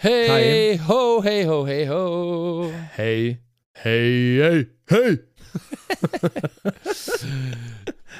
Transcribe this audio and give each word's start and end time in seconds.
Hey 0.00 0.76
ho, 0.86 1.20
hey 1.22 1.44
ho, 1.44 1.66
hey 1.66 1.84
ho. 1.88 2.70
Hey, 2.94 3.40
hey, 3.72 4.38
hey, 4.38 4.66
hey. 4.88 5.18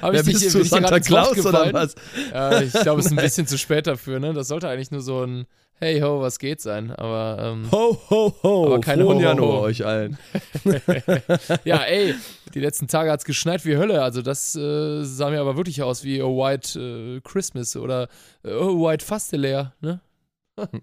Hab 0.03 0.13
Wer 0.13 0.21
ich 0.21 0.27
dich- 0.27 0.35
bist 0.41 0.53
bin 0.55 0.63
du, 0.63 0.69
Santa 0.69 0.99
Claus 0.99 1.47
oder 1.47 1.73
was? 1.73 1.95
Ja, 2.33 2.61
ich 2.63 2.73
glaube, 2.73 2.99
es 3.01 3.07
ist 3.07 3.13
ein 3.13 3.17
bisschen 3.23 3.47
zu 3.47 3.57
spät 3.59 3.87
dafür, 3.87 4.19
ne? 4.19 4.33
Das 4.33 4.49
sollte 4.49 4.69
eigentlich 4.69 4.91
nur 4.91 5.03
so 5.03 5.23
ein 5.25 5.47
Hey 5.81 6.01
ho, 6.01 6.21
was 6.21 6.41
geht 6.41 6.61
sein, 6.61 6.91
aber 6.91 7.39
ähm, 7.53 7.71
Ho, 7.71 7.97
ho, 8.11 8.35
ho. 8.43 8.67
Aber 8.67 8.81
keine 8.81 9.05
Frohen 9.05 9.19
Ho, 9.19 9.21
ho, 9.21 9.25
Januar 9.29 9.59
ho. 9.59 9.63
euch 9.63 9.87
allen. 9.87 10.19
ja, 11.65 11.85
ey, 11.85 12.17
die 12.55 12.59
letzten 12.61 12.89
Tage 12.89 13.13
hat's 13.13 13.25
geschneit 13.25 13.65
wie 13.65 13.77
Hölle, 13.77 14.03
also 14.03 14.21
das 14.21 14.57
äh, 14.57 15.05
sah 15.05 15.31
mir 15.31 15.41
aber 15.41 15.57
wirklich 15.57 15.81
aus 15.85 16.03
wie 16.03 16.21
A 16.21 16.25
White 16.27 16.81
äh, 16.81 17.21
Christmas 17.21 17.77
oder 17.77 18.09
äh, 18.45 18.51
A 18.51 18.67
White 18.67 19.05
Fasteleer, 19.05 19.75
ne? 19.81 20.01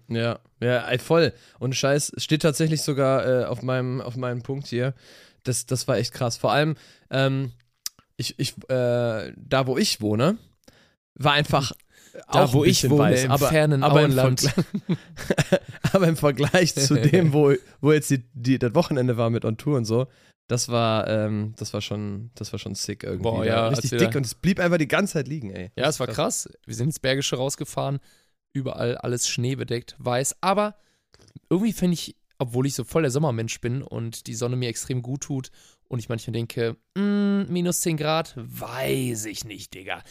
Ja, 0.08 0.38
ja, 0.60 0.98
voll. 0.98 1.32
Und 1.58 1.74
Scheiß, 1.74 2.12
steht 2.16 2.42
tatsächlich 2.42 2.82
sogar 2.82 3.26
äh, 3.26 3.44
auf, 3.44 3.62
meinem, 3.62 4.00
auf 4.00 4.16
meinem 4.16 4.42
Punkt 4.42 4.66
hier. 4.66 4.94
Das, 5.42 5.66
das 5.66 5.86
war 5.88 5.96
echt 5.98 6.12
krass. 6.12 6.36
Vor 6.36 6.52
allem, 6.52 6.76
ähm, 7.10 7.52
ich, 8.16 8.38
ich, 8.38 8.54
äh, 8.70 9.32
da 9.36 9.66
wo 9.66 9.76
ich 9.78 10.00
wohne, 10.00 10.38
war 11.14 11.32
einfach. 11.32 11.72
Da, 12.32 12.44
auch 12.44 12.54
wo 12.54 12.64
ich 12.64 12.88
wohne, 12.88 12.98
weiß, 12.98 13.24
im 13.24 13.30
aber, 13.30 13.48
fernen 13.48 13.82
aber 13.82 14.00
im 14.00 14.06
Auenland. 14.06 14.40
Vergleich- 14.40 14.98
aber 15.92 16.08
im 16.08 16.16
Vergleich 16.16 16.74
zu 16.74 16.94
dem, 17.00 17.32
wo, 17.34 17.52
wo 17.80 17.92
jetzt 17.92 18.10
die, 18.10 18.24
die, 18.32 18.58
das 18.58 18.74
Wochenende 18.74 19.16
war 19.18 19.28
mit 19.28 19.44
On 19.44 19.58
Tour 19.58 19.76
und 19.76 19.84
so, 19.84 20.06
das 20.48 20.68
war, 20.68 21.08
ähm, 21.08 21.52
das 21.58 21.74
war 21.74 21.80
schon, 21.82 22.30
das 22.34 22.52
war 22.52 22.58
schon 22.58 22.74
sick 22.74 23.02
irgendwie. 23.02 23.22
Boah, 23.24 23.44
ja, 23.44 23.68
richtig 23.68 23.90
dick 23.98 24.14
und 24.14 24.24
es 24.24 24.34
blieb 24.34 24.60
einfach 24.60 24.78
die 24.78 24.88
ganze 24.88 25.14
Zeit 25.14 25.28
liegen, 25.28 25.50
ey. 25.50 25.70
Ja, 25.76 25.88
es 25.88 26.00
war 26.00 26.06
krass. 26.06 26.48
Wir 26.64 26.74
sind 26.74 26.86
ins 26.86 27.00
Bergische 27.00 27.36
rausgefahren, 27.36 27.98
überall 28.56 28.96
alles 28.96 29.28
schneebedeckt, 29.28 29.94
weiß. 29.98 30.36
Aber 30.40 30.76
irgendwie 31.50 31.72
finde 31.72 31.94
ich, 31.94 32.16
obwohl 32.38 32.66
ich 32.66 32.74
so 32.74 32.84
voll 32.84 33.02
der 33.02 33.10
Sommermensch 33.10 33.60
bin 33.60 33.82
und 33.82 34.26
die 34.26 34.34
Sonne 34.34 34.56
mir 34.56 34.68
extrem 34.68 35.02
gut 35.02 35.22
tut 35.22 35.50
und 35.88 35.98
ich 35.98 36.08
manchmal 36.08 36.32
denke, 36.32 36.76
mm, 36.96 37.52
minus 37.52 37.82
10 37.82 37.96
Grad, 37.96 38.34
weiß 38.36 39.26
ich 39.26 39.44
nicht, 39.44 39.74
Digga. 39.74 40.02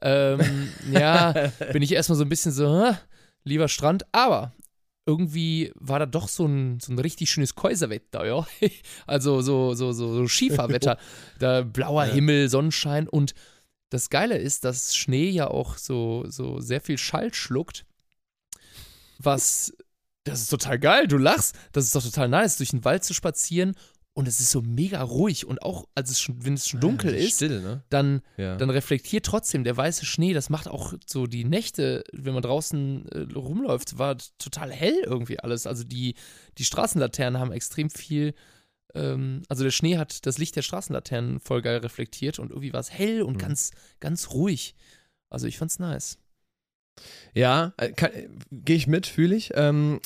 Ähm, 0.00 0.68
ja, 0.92 1.32
bin 1.72 1.82
ich 1.82 1.92
erstmal 1.92 2.18
so 2.18 2.24
ein 2.24 2.28
bisschen 2.28 2.52
so, 2.52 2.94
lieber 3.44 3.68
Strand, 3.68 4.04
aber 4.12 4.52
irgendwie 5.06 5.72
war 5.74 5.98
da 5.98 6.06
doch 6.06 6.28
so 6.28 6.46
ein, 6.46 6.78
so 6.80 6.92
ein 6.92 6.98
richtig 6.98 7.30
schönes 7.30 7.54
Käuserwetter, 7.54 8.26
ja. 8.26 8.46
Also 9.06 9.40
so, 9.42 9.74
so, 9.74 9.92
so, 9.92 10.14
so 10.14 10.28
Schieferwetter. 10.28 10.98
da 11.38 11.62
blauer 11.62 12.06
Ja. 12.06 12.12
Himmel, 12.12 12.48
Sonnenschein 12.48 13.08
und 13.08 13.34
das 13.90 14.10
Geile 14.10 14.38
ist, 14.38 14.64
dass 14.64 14.96
Schnee 14.96 15.30
ja 15.30 15.48
auch 15.48 15.76
so, 15.76 16.24
so 16.26 16.58
sehr 16.60 16.80
viel 16.80 16.98
Schall 16.98 17.32
schluckt. 17.32 17.84
Was, 19.18 19.72
das 20.24 20.42
ist 20.42 20.48
total 20.48 20.78
geil, 20.78 21.06
du 21.06 21.16
lachst. 21.18 21.54
Das 21.72 21.84
ist 21.84 21.94
doch 21.94 22.02
total 22.02 22.28
nice, 22.28 22.56
durch 22.56 22.70
den 22.70 22.84
Wald 22.84 23.04
zu 23.04 23.14
spazieren 23.14 23.74
und 24.16 24.28
es 24.28 24.38
ist 24.38 24.50
so 24.52 24.62
mega 24.62 25.02
ruhig 25.02 25.44
und 25.44 25.60
auch, 25.62 25.86
als 25.96 26.10
es 26.10 26.20
schon, 26.20 26.44
wenn 26.44 26.54
es 26.54 26.68
schon 26.68 26.80
dunkel 26.80 27.12
Ja, 27.14 27.18
ist, 27.26 27.34
Still, 27.36 27.60
ne? 27.62 27.82
dann, 27.90 28.22
Ja. 28.36 28.56
dann 28.56 28.70
reflektiert 28.70 29.26
trotzdem 29.26 29.64
der 29.64 29.76
weiße 29.76 30.06
Schnee. 30.06 30.32
Das 30.34 30.50
macht 30.50 30.68
auch 30.68 30.94
so 31.06 31.26
die 31.26 31.44
Nächte, 31.44 32.04
wenn 32.12 32.32
man 32.34 32.42
draußen 32.42 33.08
äh, 33.08 33.32
rumläuft, 33.34 33.98
war 33.98 34.16
total 34.38 34.70
hell 34.70 34.98
irgendwie 35.04 35.40
alles. 35.40 35.66
Also 35.66 35.82
die, 35.82 36.14
die 36.58 36.64
Straßenlaternen 36.64 37.40
haben 37.40 37.50
extrem 37.50 37.90
viel, 37.90 38.34
ähm, 38.94 39.42
also 39.48 39.64
der 39.64 39.72
Schnee 39.72 39.98
hat 39.98 40.24
das 40.26 40.38
Licht 40.38 40.54
der 40.54 40.62
Straßenlaternen 40.62 41.40
voll 41.40 41.62
geil 41.62 41.78
reflektiert 41.78 42.38
und 42.38 42.50
irgendwie 42.50 42.72
war 42.72 42.80
es 42.80 42.92
hell 42.92 43.22
und 43.22 43.34
Mhm. 43.34 43.38
ganz, 43.40 43.72
ganz 43.98 44.30
ruhig. 44.30 44.76
Also 45.28 45.48
ich 45.48 45.58
fand's 45.58 45.80
nice. 45.80 46.18
Ja, 47.34 47.72
äh, 47.78 47.88
äh, 47.96 48.28
gehe 48.52 48.76
ich 48.76 48.86
mit, 48.86 49.06
fühle 49.06 49.34
ich. 49.34 49.50
Ähm, 49.54 50.00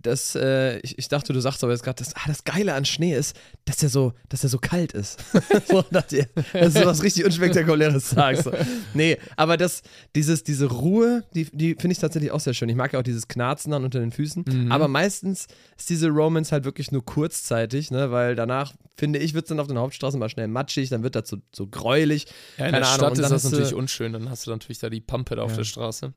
das, 0.00 0.34
äh, 0.34 0.78
ich, 0.80 0.98
ich 0.98 1.08
dachte, 1.08 1.32
du 1.32 1.40
sagst 1.40 1.62
aber 1.62 1.72
jetzt 1.72 1.82
gerade, 1.82 2.02
das, 2.02 2.14
ah, 2.16 2.22
das 2.26 2.44
Geile 2.44 2.74
an 2.74 2.84
Schnee 2.84 3.14
ist, 3.14 3.36
dass 3.64 3.82
er 3.82 3.88
so, 3.88 4.12
dass 4.28 4.42
er 4.42 4.48
so 4.48 4.58
kalt 4.58 4.92
ist. 4.92 5.22
so, 5.68 5.82
dachte 5.90 6.18
ich, 6.18 6.26
dass 6.52 6.74
du 6.74 6.86
was 6.86 7.02
richtig 7.02 7.24
Unspektakuläres 7.24 8.10
sagst. 8.10 8.44
So. 8.44 8.52
Nee, 8.94 9.18
aber 9.36 9.56
das, 9.56 9.82
dieses, 10.14 10.44
diese 10.44 10.66
Ruhe, 10.66 11.24
die, 11.34 11.44
die 11.52 11.74
finde 11.74 11.92
ich 11.92 11.98
tatsächlich 11.98 12.30
auch 12.30 12.40
sehr 12.40 12.54
schön. 12.54 12.68
Ich 12.68 12.76
mag 12.76 12.92
ja 12.92 12.98
auch 12.98 13.04
dieses 13.04 13.28
Knarzen 13.28 13.72
dann 13.72 13.84
unter 13.84 14.00
den 14.00 14.12
Füßen. 14.12 14.44
Mhm. 14.46 14.72
Aber 14.72 14.88
meistens 14.88 15.46
ist 15.76 15.90
diese 15.90 16.08
Romance 16.08 16.52
halt 16.52 16.64
wirklich 16.64 16.90
nur 16.90 17.04
kurzzeitig, 17.04 17.90
ne? 17.90 18.10
weil 18.10 18.34
danach, 18.34 18.72
finde 18.96 19.18
ich, 19.18 19.34
wird 19.34 19.44
es 19.44 19.48
dann 19.50 19.60
auf 19.60 19.68
den 19.68 19.78
Hauptstraßen 19.78 20.18
mal 20.18 20.28
schnell 20.28 20.48
matschig, 20.48 20.88
dann 20.88 21.02
wird 21.02 21.14
das 21.14 21.28
so, 21.28 21.38
so 21.54 21.66
gräulich. 21.66 22.26
Ja, 22.56 22.66
in 22.66 22.72
Keine 22.72 22.84
der 22.84 22.88
Ahnung, 22.88 23.14
Stadt 23.14 23.18
ist 23.18 23.30
das 23.30 23.44
natürlich 23.50 23.74
unschön. 23.74 24.12
Dann 24.12 24.30
hast 24.30 24.46
du 24.46 24.50
natürlich 24.50 24.78
da 24.78 24.90
die 24.90 25.00
Pampe 25.00 25.36
da 25.36 25.42
auf 25.42 25.52
Ja. 25.52 25.58
der 25.58 25.64
Straße. 25.64 26.14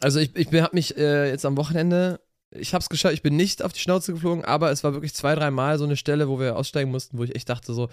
Also 0.00 0.20
ich, 0.20 0.34
ich 0.36 0.46
habe 0.60 0.74
mich 0.74 0.96
äh, 0.96 1.28
jetzt 1.30 1.44
am 1.44 1.56
Wochenende, 1.56 2.20
ich 2.50 2.74
habe 2.74 2.82
es 2.82 2.88
geschafft, 2.88 3.14
ich 3.14 3.22
bin 3.22 3.36
nicht 3.36 3.62
auf 3.62 3.72
die 3.72 3.80
Schnauze 3.80 4.12
geflogen, 4.12 4.44
aber 4.44 4.70
es 4.70 4.84
war 4.84 4.92
wirklich 4.92 5.14
zwei, 5.14 5.34
drei 5.34 5.50
Mal 5.50 5.78
so 5.78 5.84
eine 5.84 5.96
Stelle, 5.96 6.28
wo 6.28 6.38
wir 6.40 6.56
aussteigen 6.56 6.90
mussten, 6.90 7.18
wo 7.18 7.24
ich 7.24 7.34
echt 7.34 7.48
dachte 7.48 7.72
so, 7.72 7.88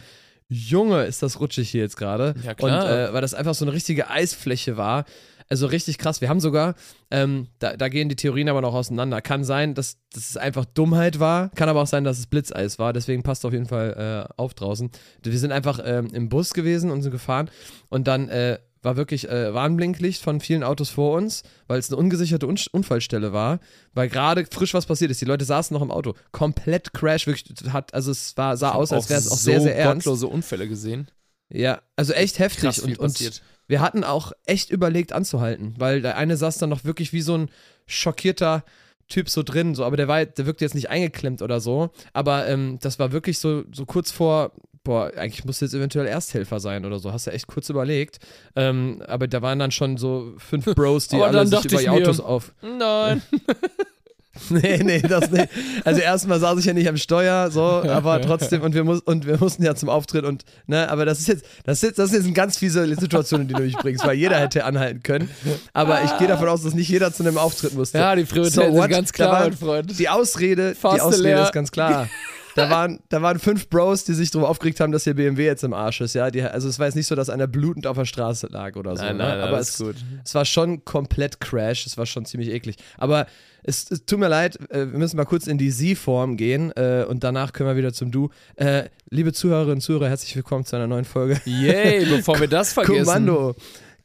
Junge, 0.48 1.06
ist 1.06 1.24
das 1.24 1.40
rutschig 1.40 1.70
hier 1.70 1.82
jetzt 1.82 1.98
gerade. 1.98 2.36
Ja, 2.44 2.52
Und 2.52 2.58
klar. 2.58 3.10
äh, 3.10 3.14
weil 3.14 3.22
das 3.22 3.34
einfach 3.34 3.56
so 3.56 3.66
eine 3.66 3.74
richtige 3.74 4.10
Eisfläche 4.10 4.78
war. 4.78 5.06
Also 5.48 5.68
richtig 5.68 6.00
krass. 6.00 6.22
Wir 6.22 6.30
haben 6.30 6.40
sogar, 6.40 6.74
ähm, 7.12 7.48
da, 7.60 7.78
da 7.78 7.88
gehen 7.88 8.10
die 8.10 8.16
Theorien 8.16 8.50
aber 8.50 8.62
noch 8.62 8.74
auseinander. 8.74 9.22
Kann 9.22 9.44
sein, 9.44 9.76
dass, 9.76 9.98
dass 10.12 10.30
es 10.30 10.38
einfach 10.38 10.66
Dummheit 10.66 11.20
war. 11.20 11.50
Kann 11.52 11.70
aber 11.70 11.82
auch 11.84 11.88
sein, 11.88 12.04
dass 12.04 12.18
es 12.18 12.26
Blitzeis 12.26 12.80
war. 12.80 12.94
Deswegen 12.94 13.22
passt 13.22 13.46
auf 13.46 13.54
jeden 13.54 13.68
Fall 13.68 14.28
äh, 14.30 14.34
auf 14.38 14.56
draußen. 14.56 14.90
Wir 15.22 15.38
sind 15.38 15.52
einfach 15.52 15.80
ähm, 15.84 16.08
im 16.14 16.30
Bus 16.30 16.54
gewesen 16.54 16.90
und 16.90 17.04
sind 17.04 17.12
gefahren. 17.12 17.50
Und 17.90 18.08
dann 18.08 18.28
äh, 18.30 18.58
war 18.85 18.96
wirklich 18.96 19.28
äh, 19.29 19.53
Warnblinklicht 19.53 20.22
von 20.22 20.40
vielen 20.40 20.63
Autos 20.63 20.90
vor 20.90 21.18
uns, 21.18 21.44
weil 21.68 21.79
es 21.79 21.90
eine 21.90 21.97
ungesicherte 21.97 22.47
Un 22.47 22.57
Unfallstelle 22.72 23.34
war. 23.34 23.59
Weil 23.94 24.07
gerade 24.07 24.46
frisch 24.50 24.73
was 24.73 24.85
passiert 24.85 25.12
ist. 25.12 25.19
Die 25.19 25.25
Leute 25.25 25.44
saßen 25.44 25.73
noch 25.73 25.81
im 25.81 25.91
Auto. 25.91 26.13
Komplett 26.31 26.94
Crash. 26.94 27.28
Wirklich, 27.28 27.73
hat, 27.73 27.94
also 27.94 28.12
es 28.12 28.38
war, 28.38 28.56
sah 28.56 28.72
aus, 28.72 28.94
als 28.94 29.09
wäre 29.09 29.19
es 29.19 29.28
auch 29.28 29.38
so 29.38 29.44
sehr, 29.44 29.62
sehr 29.62 29.78
ernst. 29.78 30.06
gottlose 30.06 30.28
Unfälle 30.28 30.69
gesehen. 30.69 31.09
Ja, 31.50 31.81
also 31.96 32.13
echt 32.13 32.40
heftig. 32.40 32.62
Krass 32.62 32.79
und, 32.79 32.97
und 32.97 33.41
wir 33.68 33.81
hatten 33.81 34.03
auch 34.03 34.31
echt 34.46 34.69
überlegt 34.69 35.12
anzuhalten, 35.12 35.75
weil 35.78 36.02
der 36.02 36.17
eine 36.17 36.38
saß 36.38 36.57
dann 36.57 36.69
noch 36.69 36.84
wirklich 36.84 37.13
wie 37.13 37.22
so 37.22 37.38
ein 37.38 37.50
schockierter 37.88 38.63
Typ 39.07 39.29
so 39.29 39.44
drin, 39.44 39.75
so, 39.75 39.84
aber 39.85 39.97
der 39.97 40.07
war, 40.07 40.25
der 40.25 40.46
wirkte 40.47 40.66
jetzt 40.66 40.73
nicht 40.73 40.90
eingeklemmt 40.90 41.44
oder 41.44 41.59
so, 41.59 41.91
aber 42.13 42.47
ähm, 42.47 42.79
das 42.81 42.97
war 42.97 43.12
wirklich 43.12 43.38
so, 43.38 43.63
so 43.72 43.85
kurz 43.85 44.12
vor, 44.12 44.52
boah, 44.85 45.12
eigentlich 45.18 45.44
musste 45.44 45.66
jetzt 45.66 45.73
eventuell 45.73 46.07
Ersthelfer 46.07 46.62
sein 46.62 46.85
oder 46.85 47.00
so, 47.00 47.12
hast 47.12 47.28
du 47.28 47.31
echt 47.31 47.47
kurz 47.47 47.69
überlegt, 47.69 48.19
ähm, 48.56 49.01
aber 49.07 49.28
da 49.28 49.41
waren 49.41 49.59
dann 49.59 49.72
schon 49.72 49.97
so 49.97 50.31
fünf 50.38 50.63
Bros, 50.63 51.09
die 51.09 51.18
Aber 51.18 51.25
alle 51.28 51.46
sich 51.46 51.59
über 51.59 51.68
die 51.68 51.75
ich 51.75 51.81
mir- 51.90 51.91
Autos 51.91 52.19
auf, 52.22 52.53
Nein. 52.62 53.22
nee, 54.50 54.81
nee, 54.84 55.00
das 55.01 55.31
nicht. 55.31 55.47
Also 55.85 56.01
erstmal 56.01 56.40
saß 56.41 56.59
ich 56.59 56.66
ja 56.66 56.73
nicht 56.73 56.88
am 56.90 56.97
Steuer, 56.97 57.50
so, 57.51 57.62
aber 57.88 58.22
trotzdem, 58.22 58.62
und 58.62 58.73
wir, 58.75 58.84
muss, 58.84 59.00
und 59.01 59.25
wir 59.25 59.38
mussten 59.40 59.63
ja 59.63 59.75
zum 59.75 59.90
Auftritt 59.90 60.25
und, 60.25 60.44
ne, 60.68 60.90
aber 60.90 61.06
das 61.06 61.19
ist 61.19 61.28
jetzt, 61.28 61.46
das 61.63 61.78
ist 61.78 61.84
jetzt, 61.84 62.00
das 62.00 62.09
ist 62.09 62.16
jetzt 62.16 62.25
eine 62.25 62.34
ganz 62.34 62.57
fiese 62.57 62.85
Situation, 62.96 63.41
in 63.41 63.47
die 63.47 63.53
du 63.53 63.62
mich 63.63 63.78
bringst, 63.78 64.06
weil 64.06 64.17
jeder 64.17 64.38
hätte 64.40 64.66
anhalten 64.66 65.03
können. 65.03 65.29
Aber 65.73 66.03
ich 66.03 66.17
gehe 66.17 66.28
davon 66.28 66.50
aus, 66.50 66.63
dass 66.63 66.73
nicht 66.73 66.90
jeder 66.90 67.13
zu 67.13 67.23
einem 67.23 67.38
Auftritt 67.38 67.73
musste. 67.75 67.97
Ja, 67.97 68.16
die 68.16 68.25
Prioritäten 68.25 68.73
So 68.73 68.81
sind 68.81 68.90
ganz 68.91 69.13
klar, 69.13 69.40
mein 69.40 69.53
Freund. 69.53 69.97
Die 69.97 70.09
Ausrede, 70.09 70.75
Faste 70.75 70.97
die 70.97 71.02
Ausrede 71.02 71.23
leer. 71.23 71.44
ist 71.44 71.53
ganz 71.53 71.72
klar. 71.72 72.09
Da 72.56 72.70
waren, 72.70 73.00
da 73.10 73.22
waren 73.22 73.38
fünf 73.38 73.70
Bros, 73.70 74.06
die 74.06 74.14
sich 74.14 74.32
darüber 74.32 74.50
aufgeregt 74.50 74.80
haben, 74.80 74.94
dass 74.94 75.04
der 75.04 75.14
BMW 75.14 75.46
jetzt 75.46 75.64
im 75.64 75.74
Arsch 75.74 76.00
ist, 76.00 76.16
ja. 76.16 76.32
Die, 76.32 76.42
also 76.42 76.70
es 76.70 76.80
war 76.80 76.86
jetzt 76.86 76.96
nicht 76.96 77.08
so, 77.08 77.14
dass 77.14 77.30
einer 77.30 77.48
blutend 77.48 77.86
auf 77.86 77.98
der 77.98 78.06
Straße 78.06 78.48
lag 78.48 78.78
oder 78.78 78.96
so. 78.96 79.04
Nein, 79.04 79.18
ne? 79.18 79.24
nein, 79.24 79.40
aber 79.42 79.58
alles 79.58 79.72
es, 79.72 79.78
gut. 79.78 79.96
es 80.24 80.34
war 80.34 80.46
schon 80.46 80.86
komplett 80.86 81.42
Crash, 81.42 81.86
es 81.86 81.98
war 81.98 82.06
schon 82.06 82.26
ziemlich 82.26 82.50
eklig. 82.50 82.78
Aber 82.98 83.28
es, 83.64 83.92
es 83.92 84.06
tut 84.06 84.20
mir 84.20 84.30
leid, 84.30 84.58
äh, 84.72 84.92
wir 84.92 85.00
müssen 85.00 85.18
mal 85.18 85.26
kurz 85.26 85.48
in 85.48 85.58
die 85.58 85.70
Sie-Form 85.70 86.38
gehen 86.38 86.72
äh, 86.78 87.06
und 87.08 87.24
danach 87.26 87.52
können 87.52 87.68
wir 87.70 87.76
wieder 87.76 87.92
zum 87.92 88.12
Du. 88.12 88.30
Äh, 88.56 88.86
liebe 89.10 89.34
Zuhörerinnen 89.34 89.76
und 89.76 89.82
Zuhörer, 89.82 90.08
herzlich 90.08 90.34
willkommen 90.36 90.66
zu 90.66 90.78
einer 90.78 90.88
neuen 90.88 91.06
Folge. 91.06 91.42
Yay, 91.46 92.06
bevor 92.06 92.40
wir 92.40 92.48
das 92.48 92.72
vergessen. 92.74 93.04
Kommando. 93.04 93.56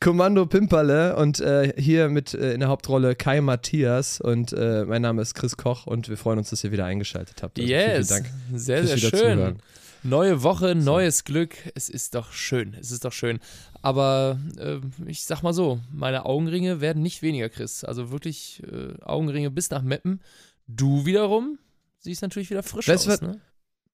Kommando 0.00 0.46
Pimperle 0.46 1.14
und 1.16 1.40
äh, 1.40 1.74
hier 1.78 2.08
mit 2.08 2.32
äh, 2.32 2.54
in 2.54 2.60
der 2.60 2.70
Hauptrolle 2.70 3.14
Kai 3.14 3.42
Matthias 3.42 4.18
und 4.20 4.52
äh, 4.54 4.84
mein 4.86 5.02
Name 5.02 5.20
ist 5.20 5.34
Chris 5.34 5.58
Koch 5.58 5.86
und 5.86 6.08
wir 6.08 6.16
freuen 6.16 6.38
uns, 6.38 6.48
dass 6.50 6.64
ihr 6.64 6.72
wieder 6.72 6.86
eingeschaltet 6.86 7.42
habt. 7.42 7.58
Also 7.58 7.70
Yes, 7.70 8.08
Vielen, 8.08 8.24
vielen 8.24 8.32
Dank. 8.50 8.60
sehr, 8.60 8.86
sehr 8.86 8.96
schön. 8.96 9.10
Zuhören. 9.18 9.58
Neue 10.02 10.42
Woche, 10.42 10.74
neues 10.74 11.24
Glück. 11.24 11.54
Es 11.74 11.90
ist 11.90 12.14
doch 12.14 12.32
schön. 12.32 12.74
Es 12.80 12.90
ist 12.90 13.04
doch 13.04 13.12
schön. 13.12 13.38
Aber 13.82 14.38
äh, 14.58 14.78
ich 15.06 15.24
sag 15.26 15.42
mal 15.42 15.52
so, 15.52 15.80
meine 15.92 16.24
Augenringe 16.24 16.80
werden 16.80 17.02
nicht 17.02 17.20
weniger, 17.20 17.50
Chris. 17.50 17.84
Also 17.84 18.10
wirklich 18.10 18.62
äh, 18.72 18.94
Augenringe 19.02 19.50
bis 19.50 19.68
nach 19.68 19.82
Meppen. 19.82 20.22
Du 20.66 21.04
wiederum 21.04 21.58
siehst 21.98 22.22
natürlich 22.22 22.48
wieder 22.48 22.62
frisch 22.62 22.88
Weißt 22.88 23.06
aus, 23.06 23.12
was- 23.12 23.20
ne? 23.20 23.38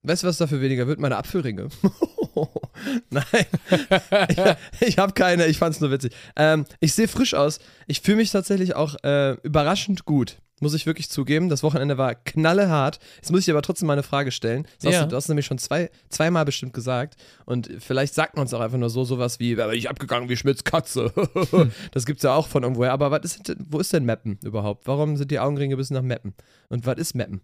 Weißt 0.05 0.23
du, 0.23 0.29
was 0.29 0.39
dafür 0.39 0.61
weniger 0.61 0.87
wird? 0.87 1.01
Meine 1.01 1.17
Apfelringe. 1.17 1.67
Nein, 3.11 3.25
ich, 4.81 4.89
ich 4.89 4.99
habe 4.99 5.13
keine, 5.13 5.47
ich 5.47 5.59
fand's 5.59 5.81
nur 5.81 5.91
witzig. 5.91 6.13
Ähm, 6.37 6.65
ich 6.81 6.93
sehe 6.95 7.09
frisch 7.09 7.35
aus. 7.35 7.59
Ich 7.87 8.01
fühle 8.01 8.19
mich 8.19 8.31
tatsächlich 8.31 8.75
auch 8.75 8.95
äh, 9.05 9.33
überraschend 9.43 10.05
gut. 10.05 10.37
muss 10.61 10.75
ich 10.75 10.87
wirklich 10.87 11.11
zugeben. 11.11 11.49
Das 11.49 11.63
Wochenende 11.63 11.99
war 11.99 12.15
knallehart. 12.15 12.99
Jetzt 13.17 13.31
muss 13.31 13.41
ich 13.41 13.45
dir 13.47 13.53
aber 13.53 13.63
trotzdem 13.63 13.87
mal 13.87 13.93
eine 13.95 14.03
Frage 14.03 14.31
stellen. 14.33 14.67
Das 14.83 14.93
Ja. 14.93 14.99
hast 15.01 15.05
du, 15.07 15.11
du 15.11 15.17
hast 15.17 15.29
nämlich 15.29 15.47
schon 15.47 15.59
zwei, 15.59 15.91
zweimal 16.09 16.45
bestimmt 16.45 16.73
gesagt. 16.73 17.17
Und 17.45 17.71
vielleicht 17.79 18.15
sagt 18.15 18.37
man 18.37 18.43
uns 18.43 18.55
auch 18.55 18.61
einfach 18.61 18.79
nur 18.79 18.91
so 18.91 19.05
sowas 19.05 19.39
wie, 19.41 19.61
aber 19.61 19.75
ich 19.75 19.89
abgegangen 19.91 20.29
wie 20.29 20.37
Schmitz 20.37 20.65
Katze. 20.65 21.13
das 21.93 22.07
gibt's 22.07 22.23
ja 22.23 22.35
auch 22.35 22.49
von 22.49 22.63
irgendwoher. 22.63 22.93
Aber 22.93 23.11
was 23.11 23.21
ist, 23.25 23.49
denn- 23.49 23.67
wo 23.69 23.79
ist 23.81 23.93
denn 23.93 24.05
Meppen 24.05 24.39
überhaupt? 24.45 24.87
Warum 24.87 25.17
sind 25.17 25.31
die 25.31 25.39
Augenringe 25.39 25.77
bis 25.77 25.91
nach 25.91 26.03
Meppen? 26.03 26.35
Und 26.69 26.87
was 26.87 26.97
ist 26.99 27.15
Meppen? 27.15 27.41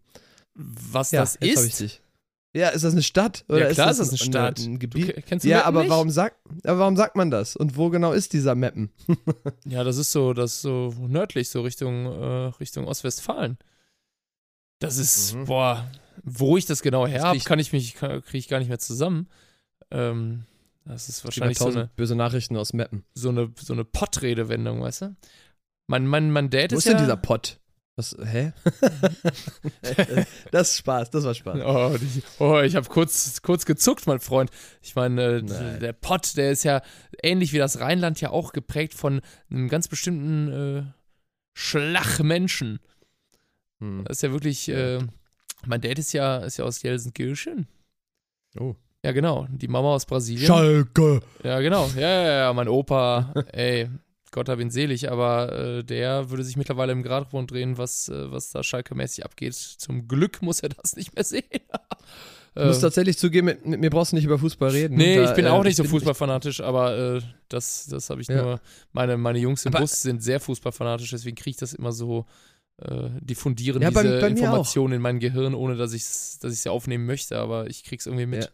Was 0.55 1.13
Ja, 1.13 1.21
das 1.23 1.37
ist? 1.37 2.02
Ja, 2.55 2.69
ist 2.69 2.85
das 2.85 2.93
eine 2.93 3.03
Stadt? 3.03 3.45
Oder 3.49 3.61
Ja, 3.69 3.73
klar 3.73 3.91
ist 3.91 3.99
das 4.01 4.09
ist 4.09 4.13
das 4.13 4.21
eine 4.21 4.47
ein, 4.47 4.55
Stadt. 4.55 4.59
Ein, 4.67 4.73
Du, 4.75 4.79
Gebiet? 4.79 5.15
ke- 5.15 5.23
kennst 5.23 5.45
du 5.45 5.49
Ja, 5.49 5.57
Meppen 5.59 5.69
aber 5.69 5.81
nicht? 5.83 5.91
warum, 5.91 6.11
sagt, 6.11 6.37
aber 6.65 6.79
warum 6.81 6.97
sagt 6.97 7.17
man 7.17 7.31
das? 7.31 7.57
Und 7.57 7.77
wo 7.79 7.89
genau 7.89 8.13
ist 8.13 8.33
dieser 8.35 8.55
Meppen? 8.55 8.91
Ja, 9.65 9.85
das 9.85 9.97
ist 9.97 10.13
so, 10.13 10.33
das 10.35 10.55
ist 10.55 10.63
so 10.63 10.93
nördlich, 11.09 11.49
so 11.49 11.63
Richtung, 11.63 12.07
äh, 12.07 12.47
Richtung 12.61 12.87
Ostwestfalen. 12.87 13.57
Das 14.81 14.99
ist, 14.99 15.35
Mhm. 15.35 15.45
boah, 15.47 15.91
wo 16.25 16.57
ich 16.57 16.67
das 16.67 16.83
genau 16.83 17.07
her 17.07 17.23
habe, 17.23 17.39
kann 17.41 17.59
ich 17.59 17.73
mich, 17.73 17.95
kriege 17.95 18.21
ich 18.35 18.49
gar 18.49 18.59
nicht 18.59 18.69
mehr 18.69 18.79
zusammen. 18.79 19.29
Ähm, 19.91 20.45
das 20.85 21.09
ist 21.09 21.25
wahrscheinlich 21.25 21.59
so 21.59 21.69
eine, 21.69 21.91
böse 21.97 22.17
Nachrichten 22.17 22.57
aus 22.57 22.73
Meppen. 22.73 23.05
so 23.15 23.29
eine, 23.29 23.51
so 23.61 23.73
eine 23.73 23.85
Pottredewendung, 23.85 24.81
weißt 24.83 25.03
du? 25.03 25.17
Mein, 25.87 26.07
mein, 26.07 26.31
mein 26.31 26.51
Dad 26.51 26.73
Wo 26.73 26.77
ist 26.77 26.81
ist 26.81 26.89
denn 26.89 26.97
ja, 26.99 27.03
dieser 27.05 27.17
Pott? 27.17 27.61
Was, 27.97 28.17
hä? 28.25 28.53
das 30.51 30.71
ist 30.71 30.79
Spaß, 30.79 31.11
das 31.11 31.25
war 31.25 31.35
Spaß. 31.35 31.61
Oh, 31.63 31.97
die, 31.99 32.23
oh 32.39 32.61
ich 32.61 32.75
habe 32.75 32.89
kurz, 32.89 33.43
kurz 33.43 33.67
gezuckt, 33.67 34.07
mein 34.07 34.19
Freund. 34.21 34.51
Ich 34.81 34.95
meine, 34.95 35.37
äh, 35.37 35.79
der 35.79 35.93
Pott, 35.93 36.37
der 36.39 36.53
ist 36.53 36.65
ja 36.65 36.81
ähnlich 37.23 37.53
wie 37.53 37.59
das 37.59 37.81
Rheinland 37.81 38.21
ja 38.23 38.31
auch 38.31 38.53
geprägt 38.53 38.95
von 38.95 39.21
einem 39.51 39.69
ganz 39.69 39.89
bestimmten 39.89 40.53
äh, 40.53 40.83
Schlachmenschen. 41.53 42.81
Hm. 43.81 44.05
Das 44.05 44.19
ist 44.19 44.23
ja 44.23 44.33
wirklich, 44.33 44.71
äh, 44.71 45.01
mein 45.67 45.83
Dad 45.83 45.99
ist 45.99 46.15
ja, 46.15 46.39
ist 46.39 46.57
ja 46.57 46.65
aus 46.65 46.81
Gelsenkirchen. 46.81 47.69
Oh. 48.59 48.75
Ja, 49.05 49.13
genau. 49.13 49.47
Die 49.51 49.69
Mama 49.69 49.95
aus 49.95 50.07
Brasilien. 50.07 50.47
Schalke! 50.47 51.21
Ja, 51.43 51.61
genau. 51.61 51.89
Ja, 51.97 52.01
ja, 52.09 52.33
ja, 52.39 52.53
mein 52.53 52.69
Opa, 52.69 53.35
ey, 53.53 53.91
Gott 54.33 54.49
hab 54.49 54.59
ihn 54.59 54.71
selig, 54.71 55.11
aber 55.13 55.53
äh, 55.53 55.85
der 55.85 56.31
würde 56.31 56.43
sich 56.43 56.57
mittlerweile 56.57 56.91
im 56.91 57.03
Gradrund 57.05 57.51
drehen, 57.53 57.79
was, 57.79 58.09
äh, 58.09 58.33
was 58.33 58.51
da 58.51 58.63
Schalke-mäßig 58.65 59.25
abgeht. 59.25 59.55
Zum 59.55 60.09
Glück 60.09 60.43
muss 60.43 60.59
er 60.61 60.71
das 60.71 60.97
nicht 60.97 61.15
mehr 61.15 61.25
sehen. 61.25 61.45
Ich 62.55 62.63
muss 62.67 62.79
Äh, 62.79 62.81
tatsächlich 62.83 63.17
zugeben, 63.17 63.47
mit, 63.47 63.65
mit 63.65 63.81
mir 63.81 63.89
brauchst 63.89 64.13
du 64.13 64.17
nicht 64.17 64.27
über 64.27 64.39
Fußball 64.39 64.69
reden. 64.69 64.99
Nee, 64.99 65.17
Da, 65.17 65.25
ich 65.31 65.35
bin 65.35 65.47
äh, 65.47 65.49
auch 65.49 65.65
nicht 65.65 65.77
so 65.77 65.85
fußballfanatisch, 65.85 66.61
aber 66.61 66.99
äh, 67.17 67.21
das, 67.49 67.87
das 67.87 68.11
habe 68.11 68.21
ich 68.21 68.29
Ja. 68.29 68.43
nur. 68.43 68.61
Meine, 68.93 69.17
meine 69.17 69.39
Jungs 69.39 69.65
im 69.65 69.73
Aber- 69.73 69.81
Bus 69.81 70.03
sind 70.03 70.23
sehr 70.23 70.39
fußballfanatisch, 70.39 71.09
deswegen 71.13 71.35
kriege 71.35 71.49
ich 71.51 71.57
das 71.57 71.73
immer 71.73 71.93
so. 71.93 72.27
Äh, 72.79 73.09
diffundieren 73.23 73.81
Ja, 73.81 73.89
bei- 73.91 74.03
diese 74.03 74.21
bei 74.21 74.29
mir 74.31 74.37
Informationen 74.39 74.93
in 74.95 75.01
mein 75.01 75.19
Gehirn, 75.19 75.55
ohne 75.55 75.77
dass 75.77 75.95
ich 75.95 76.03
dass 76.41 76.53
ich 76.53 76.61
sie 76.61 76.69
aufnehmen 76.69 77.07
möchte, 77.07 77.39
aber 77.39 77.69
ich 77.71 77.85
krieg's 77.85 78.05
irgendwie 78.05 78.27
mit. 78.27 78.45
Ja. 78.45 78.51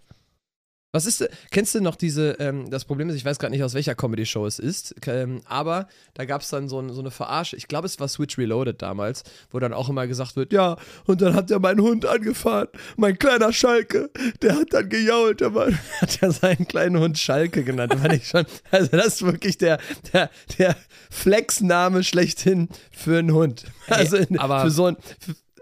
Was 0.91 1.05
ist, 1.05 1.29
kennst 1.51 1.75
du 1.75 1.83
noch 1.83 1.97
diese, 1.97 2.31
ähm, 2.41 2.71
das 2.71 2.87
Problem 2.87 3.11
ist, 3.11 3.17
ich 3.17 3.25
weiß 3.25 3.39
gerade 3.39 3.51
nicht, 3.53 3.63
aus 3.63 3.75
welcher 3.75 3.95
Comedy-Show 3.95 4.47
es 4.47 4.59
ist, 4.59 4.95
ähm, 5.07 5.43
aber 5.45 5.87
da 6.15 6.25
gab 6.25 6.41
es 6.41 6.49
dann 6.49 6.67
so, 6.67 6.81
ein, 6.81 6.89
so 6.95 7.01
eine 7.03 7.11
Verarsche, 7.11 7.57
ich 7.57 7.69
glaube, 7.69 7.85
es 7.85 8.01
war 8.01 8.09
Switch 8.09 8.39
Reloaded 8.39 8.81
damals, 8.81 9.23
wo 9.51 9.59
dann 9.59 9.75
auch 9.75 9.91
immer 9.91 10.07
gesagt 10.07 10.35
wird, 10.37 10.51
ja, 10.51 10.79
und 11.05 11.21
dann 11.21 11.35
hat 11.35 11.51
er 11.51 11.59
meinen 11.59 11.83
Hund 11.83 12.07
angefahren, 12.07 12.69
mein 12.97 13.19
kleiner 13.19 13.53
Schalke, 13.53 14.09
der 14.41 14.57
hat 14.57 14.73
dann 14.73 14.89
gejault, 14.89 15.43
der 15.43 15.51
Mann 15.51 15.79
hat 16.01 16.23
ja 16.23 16.31
seinen 16.31 16.67
kleinen 16.67 16.99
Hund 16.99 17.19
Schalke 17.19 17.65
genannt, 17.65 17.95
fand 18.01 18.15
ich 18.15 18.27
schon, 18.27 18.47
also 18.71 18.89
das 18.97 19.07
ist 19.09 19.23
wirklich 19.27 19.59
der, 19.59 19.79
der, 20.15 20.31
der 20.59 20.75
Flex-Name 21.11 22.03
schlechthin 22.03 22.71
für 22.91 23.19
einen 23.19 23.33
Hund. 23.35 23.65
Also 23.89 24.17
in, 24.17 24.39
aber- 24.39 24.63
für 24.63 24.71
so 24.71 24.87
ein, 24.87 24.97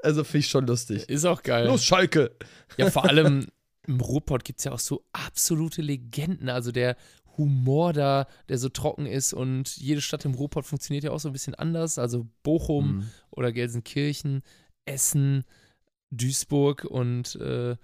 also 0.05 0.23
finde 0.23 0.39
ich 0.39 0.49
schon 0.49 0.69
lustig. 0.69 1.09
Ist 1.09 1.25
auch 1.25 1.43
geil. 1.43 1.67
Los, 1.67 1.85
Schalke! 1.85 2.31
Ja, 2.77 2.91
vor 2.93 3.07
allem 3.09 3.49
im 3.87 4.01
Ruhrpott 4.01 4.45
gibt 4.45 4.59
es 4.61 4.65
ja 4.65 4.73
auch 4.73 4.79
so 4.79 5.05
absolute 5.13 5.83
Legenden. 5.83 6.49
Also 6.49 6.73
der 6.73 6.97
Humor 7.37 7.93
da, 7.93 8.27
der 8.49 8.59
so 8.59 8.69
trocken 8.69 9.07
ist 9.07 9.33
und 9.35 9.77
jede 9.77 10.01
Stadt 10.01 10.25
im 10.25 10.35
Ruhrpott 10.35 10.65
funktioniert 10.65 11.05
ja 11.05 11.11
auch 11.11 11.21
so 11.21 11.29
ein 11.29 11.33
bisschen 11.33 11.55
anders. 11.55 11.99
Also 11.99 12.27
Bochum 12.43 12.97
Mhm. 12.97 13.11
oder 13.31 13.53
Gelsenkirchen, 13.53 14.43
Essen, 14.87 15.45
Duisburg 16.11 16.85
und 16.85 17.37
äh, 17.37 17.77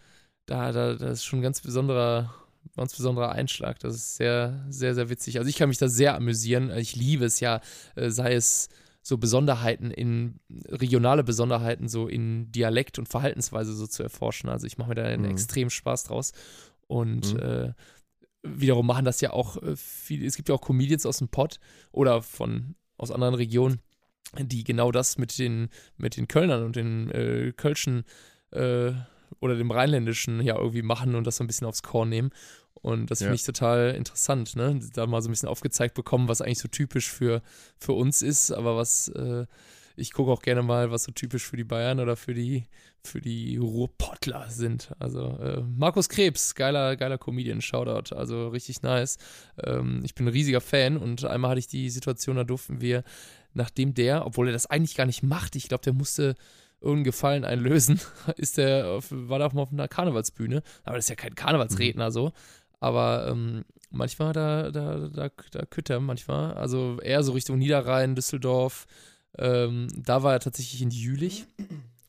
da, 0.46 0.72
da, 0.72 0.94
das 0.94 1.18
ist 1.18 1.24
schon 1.24 1.40
ein 1.40 1.42
ganz 1.42 1.60
besonderer, 1.60 2.32
ganz 2.76 2.96
besonderer 2.96 3.32
Einschlag. 3.32 3.78
Das 3.80 3.94
ist 3.94 4.16
sehr, 4.16 4.64
sehr, 4.68 4.94
sehr 4.94 5.08
witzig. 5.08 5.38
Also 5.38 5.48
ich 5.48 5.56
kann 5.56 5.68
mich 5.68 5.78
da 5.78 5.88
sehr 5.88 6.14
amüsieren. 6.14 6.70
Ich 6.76 6.96
liebe 6.96 7.24
es 7.24 7.40
ja, 7.40 7.60
äh, 7.94 8.10
sei 8.10 8.34
es 8.34 8.68
so 9.02 9.18
Besonderheiten 9.18 9.90
in 9.90 10.38
regionale 10.68 11.24
Besonderheiten 11.24 11.88
so 11.88 12.06
in 12.08 12.50
Dialekt 12.52 12.98
und 12.98 13.08
Verhaltensweise 13.08 13.74
so 13.74 13.86
zu 13.86 14.02
erforschen. 14.02 14.48
Also 14.48 14.66
ich 14.66 14.78
mache 14.78 14.90
mir 14.90 14.94
da 14.94 15.04
einen 15.04 15.24
Mhm. 15.24 15.30
extremen 15.30 15.70
Spaß 15.70 16.04
draus. 16.04 16.32
Und 16.86 17.34
Mhm. 17.34 17.40
äh, 17.40 17.72
wiederum 18.42 18.86
machen 18.86 19.04
das 19.04 19.20
ja 19.20 19.32
auch 19.32 19.60
äh, 19.62 19.74
viele, 19.76 20.26
es 20.26 20.36
gibt 20.36 20.48
ja 20.48 20.54
auch 20.54 20.60
Comedians 20.60 21.06
aus 21.06 21.18
dem 21.18 21.28
Pott 21.28 21.58
oder 21.90 22.22
von 22.22 22.74
aus 22.96 23.10
anderen 23.10 23.34
Regionen, 23.34 23.80
die 24.38 24.62
genau 24.64 24.92
das 24.92 25.18
mit 25.18 25.36
den, 25.38 25.68
mit 25.96 26.16
den 26.16 26.28
Kölnern 26.28 26.64
und 26.64 26.76
den 26.76 27.10
äh, 27.10 27.52
Kölschen 27.56 28.04
äh, 28.52 28.92
oder 29.40 29.56
dem 29.56 29.70
Rheinländischen 29.70 30.40
ja 30.42 30.56
irgendwie 30.56 30.82
machen 30.82 31.14
und 31.16 31.26
das 31.26 31.36
so 31.36 31.44
ein 31.44 31.46
bisschen 31.48 31.66
aufs 31.66 31.82
Korn 31.82 32.08
nehmen. 32.08 32.30
Und 32.74 33.10
das 33.10 33.18
finde 33.18 33.32
Ja. 33.32 33.34
ich 33.36 33.44
total 33.44 33.94
interessant, 33.94 34.56
ne? 34.56 34.80
Da 34.94 35.06
mal 35.06 35.22
so 35.22 35.28
ein 35.28 35.32
bisschen 35.32 35.48
aufgezeigt 35.48 35.94
bekommen, 35.94 36.28
was 36.28 36.40
eigentlich 36.42 36.58
so 36.58 36.68
typisch 36.68 37.10
für, 37.10 37.42
für 37.78 37.92
uns 37.92 38.22
ist, 38.22 38.50
aber 38.50 38.76
was 38.76 39.08
äh, 39.08 39.46
ich 39.94 40.12
gucke 40.12 40.30
auch 40.32 40.40
gerne 40.42 40.62
mal, 40.62 40.90
was 40.90 41.04
so 41.04 41.12
typisch 41.12 41.44
für 41.44 41.56
die 41.56 41.64
Bayern 41.64 42.00
oder 42.00 42.16
für 42.16 42.32
die, 42.34 42.64
für 43.04 43.20
die 43.20 43.58
Ruhrpottler 43.58 44.48
sind. 44.48 44.90
Also 44.98 45.38
äh, 45.38 45.60
Markus 45.76 46.08
Krebs, 46.08 46.54
geiler, 46.54 46.96
geiler 46.96 47.18
Comedian, 47.18 47.60
Shoutout, 47.60 48.14
also 48.16 48.48
richtig 48.48 48.82
nice. 48.82 49.18
Ähm, 49.62 50.00
ich 50.02 50.14
bin 50.14 50.26
ein 50.26 50.32
riesiger 50.32 50.62
Fan 50.62 50.96
und 50.96 51.24
einmal 51.24 51.50
hatte 51.50 51.58
ich 51.60 51.66
die 51.68 51.90
Situation, 51.90 52.36
da 52.36 52.44
durften 52.44 52.80
wir, 52.80 53.04
nachdem 53.52 53.92
der, 53.94 54.24
obwohl 54.26 54.48
er 54.48 54.54
das 54.54 54.66
eigentlich 54.66 54.96
gar 54.96 55.06
nicht 55.06 55.22
macht, 55.22 55.56
ich 55.56 55.68
glaube, 55.68 55.84
der 55.84 55.92
musste 55.92 56.36
irgendeinen 56.80 57.04
Gefallen 57.04 57.44
einlösen, 57.44 58.00
ist 58.36 58.56
der 58.56 58.86
auf, 58.88 59.08
war 59.10 59.38
da 59.38 59.46
auf 59.46 59.72
einer 59.72 59.88
Karnevalsbühne, 59.88 60.62
aber 60.84 60.96
das 60.96 61.04
ist 61.04 61.10
ja 61.10 61.16
kein 61.16 61.34
Karnevalsredner 61.34 62.10
so. 62.10 62.32
Aber 62.82 63.28
ähm, 63.28 63.64
manchmal 63.90 64.32
da, 64.32 64.72
da, 64.72 65.08
da, 65.08 65.30
da 65.52 65.66
Kütter, 65.66 66.00
manchmal. 66.00 66.54
Also 66.54 66.98
eher 67.00 67.22
so 67.22 67.30
Richtung 67.30 67.58
Niederrhein, 67.58 68.16
Düsseldorf. 68.16 68.88
Ähm, 69.38 69.86
da 69.96 70.24
war 70.24 70.32
er 70.32 70.40
tatsächlich 70.40 70.82
in 70.82 70.90
Jülich. 70.90 71.46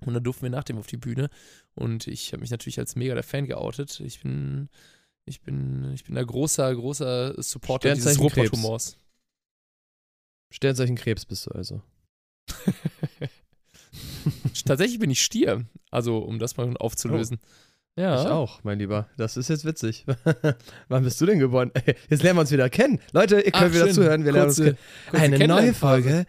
Und 0.04 0.16
dann 0.16 0.24
durften 0.24 0.42
wir 0.42 0.50
nach 0.50 0.64
dem 0.64 0.80
auf 0.80 0.88
die 0.88 0.98
Bühne. 0.98 1.30
Und 1.76 2.08
ich 2.08 2.34
habe 2.34 2.42
mich 2.42 2.50
natürlich 2.50 2.80
als 2.80 2.96
mega 2.96 3.14
der 3.14 3.22
Fan 3.22 3.46
geoutet. 3.46 4.00
Ich 4.00 4.22
bin, 4.22 4.68
ich 5.26 5.42
bin, 5.42 5.92
ich 5.94 6.06
bin 6.06 6.18
ein 6.18 6.26
großer, 6.26 6.74
großer 6.74 7.40
Supporter 7.44 7.94
dieses. 7.94 8.20
Ruhrpott-Humors. 8.20 8.98
Sternzeichen 10.50 10.96
Krebs 10.96 11.26
bist 11.26 11.46
du 11.46 11.52
also. 11.52 11.84
Tatsächlich 14.66 14.98
bin 14.98 15.12
ich 15.12 15.22
Stier. 15.22 15.68
Also, 15.92 16.18
um 16.18 16.40
das 16.40 16.58
mal 16.58 16.76
aufzulösen. 16.78 17.40
Ja. 17.96 18.22
Ich 18.24 18.28
auch, 18.28 18.64
mein 18.64 18.80
Lieber. 18.80 19.08
Das 19.18 19.38
ist 19.38 19.50
jetzt 19.50 19.66
witzig. 19.66 20.06
Wann 20.88 21.04
bist 21.04 21.22
du 21.22 21.26
denn 21.28 21.38
geboren? 21.40 21.72
Jetzt 22.10 22.24
lernen 22.24 22.38
wir 22.38 22.42
uns 22.42 22.52
wieder 22.52 22.70
kennen. 22.70 23.00
Leute, 23.12 23.36
ihr 23.36 23.52
könnt 23.52 23.56
Ach, 23.56 23.72
wieder 23.74 23.86
schön. 23.86 23.94
zuhören. 23.94 24.26
Wir 24.26 24.32
lernen 24.32 24.48
uns 24.50 24.58
Kurze- 24.58 24.76
kennen. 25.12 25.12
kurze 25.12 25.24
Eine 25.36 25.48
neue. 25.48 25.74
Folge. 25.74 26.26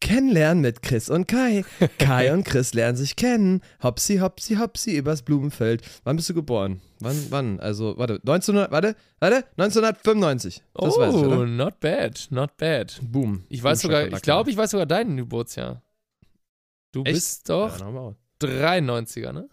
Kennenlernen 0.00 0.62
mit 0.62 0.82
Chris 0.82 1.10
und 1.10 1.26
Kai. 1.26 1.64
Kai 1.98 2.32
und 2.32 2.44
Chris 2.44 2.72
lernen 2.74 2.96
sich 2.96 3.16
kennen. 3.16 3.60
Hopsi, 3.82 4.18
hopsi, 4.18 4.56
hopsi 4.56 4.96
übers 4.96 5.22
Blumenfeld. 5.22 5.82
Wann 6.04 6.16
bist 6.16 6.28
du 6.30 6.34
geboren? 6.34 6.80
Wann, 7.00 7.16
wann? 7.30 7.60
Also, 7.60 7.96
warte, 7.98 8.14
1900, 8.14 8.70
warte, 8.70 8.96
warte, 9.20 9.36
1995. 9.58 10.62
Das 10.74 10.96
oh, 10.96 11.00
weiß 11.00 11.14
ich, 11.14 11.20
oder? 11.22 11.46
not 11.46 11.80
bad, 11.80 12.26
not 12.30 12.56
bad. 12.56 12.98
Boom. 13.02 13.44
Ich 13.50 13.62
weiß 13.62 13.82
Boom, 13.82 13.90
sogar, 13.90 14.06
ich 14.08 14.22
glaube, 14.22 14.50
ich 14.50 14.56
weiß 14.56 14.70
sogar 14.70 14.86
dein 14.86 15.16
Geburtsjahr. 15.16 15.82
Du 16.92 17.02
Echt? 17.04 17.14
bist 17.14 17.48
doch 17.50 17.72
Ja, 17.72 17.78
dann 17.78 17.86
haben 17.88 17.94
wir 17.94 18.00
auch. 18.00 18.14
93er, 18.42 19.32
ne? 19.32 19.48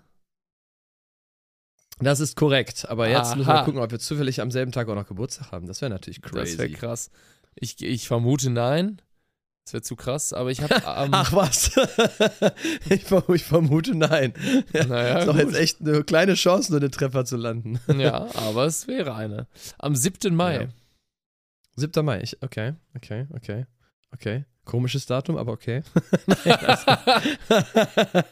Das 2.00 2.20
ist 2.20 2.36
korrekt, 2.36 2.88
aber 2.88 3.10
jetzt 3.10 3.36
müssen 3.36 3.48
wir 3.48 3.56
Aha. 3.56 3.66
gucken, 3.66 3.82
ob 3.82 3.92
wir 3.92 4.00
zufällig 4.00 4.42
am 4.42 4.52
selben 4.52 4.72
Tag 4.72 4.88
auch 4.88 4.96
noch 4.96 5.08
Geburtstag 5.08 5.52
haben. 5.52 5.68
Das 5.68 5.82
wäre 5.82 5.90
natürlich 5.90 6.22
crazy. 6.22 6.58
Das 6.58 6.58
wäre 6.58 6.70
krass. 6.70 7.10
Ich, 7.56 7.84
ich 7.84 8.08
vermute 8.08 8.50
nein. 8.50 9.02
Das 9.66 9.74
wäre 9.74 9.84
zu 9.84 9.98
krass, 9.98 10.32
aber 10.32 10.50
ich 10.50 10.62
habe 10.62 10.76
ähm, 10.76 10.82
Ach 11.12 11.34
was? 11.34 11.72
ich, 12.90 13.12
ich 13.12 13.44
vermute 13.44 13.96
nein. 13.96 14.34
naja, 14.72 15.20
ist 15.20 15.28
doch 15.28 15.36
jetzt 15.36 15.56
echt 15.56 15.82
eine 15.82 16.06
kleine 16.06 16.36
Chance, 16.36 16.72
nur 16.72 16.80
den 16.80 16.92
Treffer 16.92 17.26
zu 17.26 17.36
landen. 17.36 17.80
ja, 18.00 18.28
aber 18.36 18.66
es 18.66 18.88
wäre 18.88 19.14
eine. 19.14 19.48
Am 19.78 19.94
7. 19.94 20.34
Mai. 20.34 20.56
Ja. 20.56 20.68
7. 21.76 22.06
Mai, 22.06 22.22
ich, 22.22 22.42
okay, 22.42 22.76
okay, 22.96 23.28
okay, 23.36 23.66
okay. 24.14 24.46
Komisches 24.68 25.06
Datum, 25.06 25.38
aber 25.38 25.54
okay. 25.54 25.82
Nein, 26.28 26.58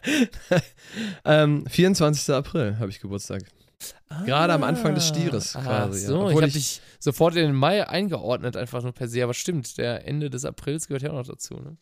ähm, 1.25 1.65
24. 1.67 2.33
April 2.35 2.77
habe 2.79 2.89
ich 2.91 2.99
Geburtstag. 2.99 3.43
Gerade 4.25 4.53
am 4.53 4.63
Anfang 4.63 4.95
des 4.95 5.07
Stieres 5.07 5.55
Ah, 5.55 5.61
quasi, 5.61 6.01
ja. 6.03 6.07
So, 6.07 6.15
Obwohl 6.21 6.31
ich 6.31 6.35
habe 6.37 6.47
ich- 6.47 6.53
dich 6.53 6.81
sofort 6.99 7.35
in 7.35 7.43
den 7.47 7.55
Mai 7.55 7.87
eingeordnet, 7.87 8.57
einfach 8.57 8.81
nur 8.83 8.93
per 8.93 9.07
se. 9.07 9.23
Aber 9.23 9.33
stimmt, 9.33 9.77
der 9.77 10.07
Ende 10.07 10.29
des 10.29 10.45
Aprils 10.45 10.87
gehört 10.87 11.03
ja 11.03 11.09
auch 11.11 11.15
noch 11.15 11.27
dazu, 11.27 11.55
ne? 11.55 11.77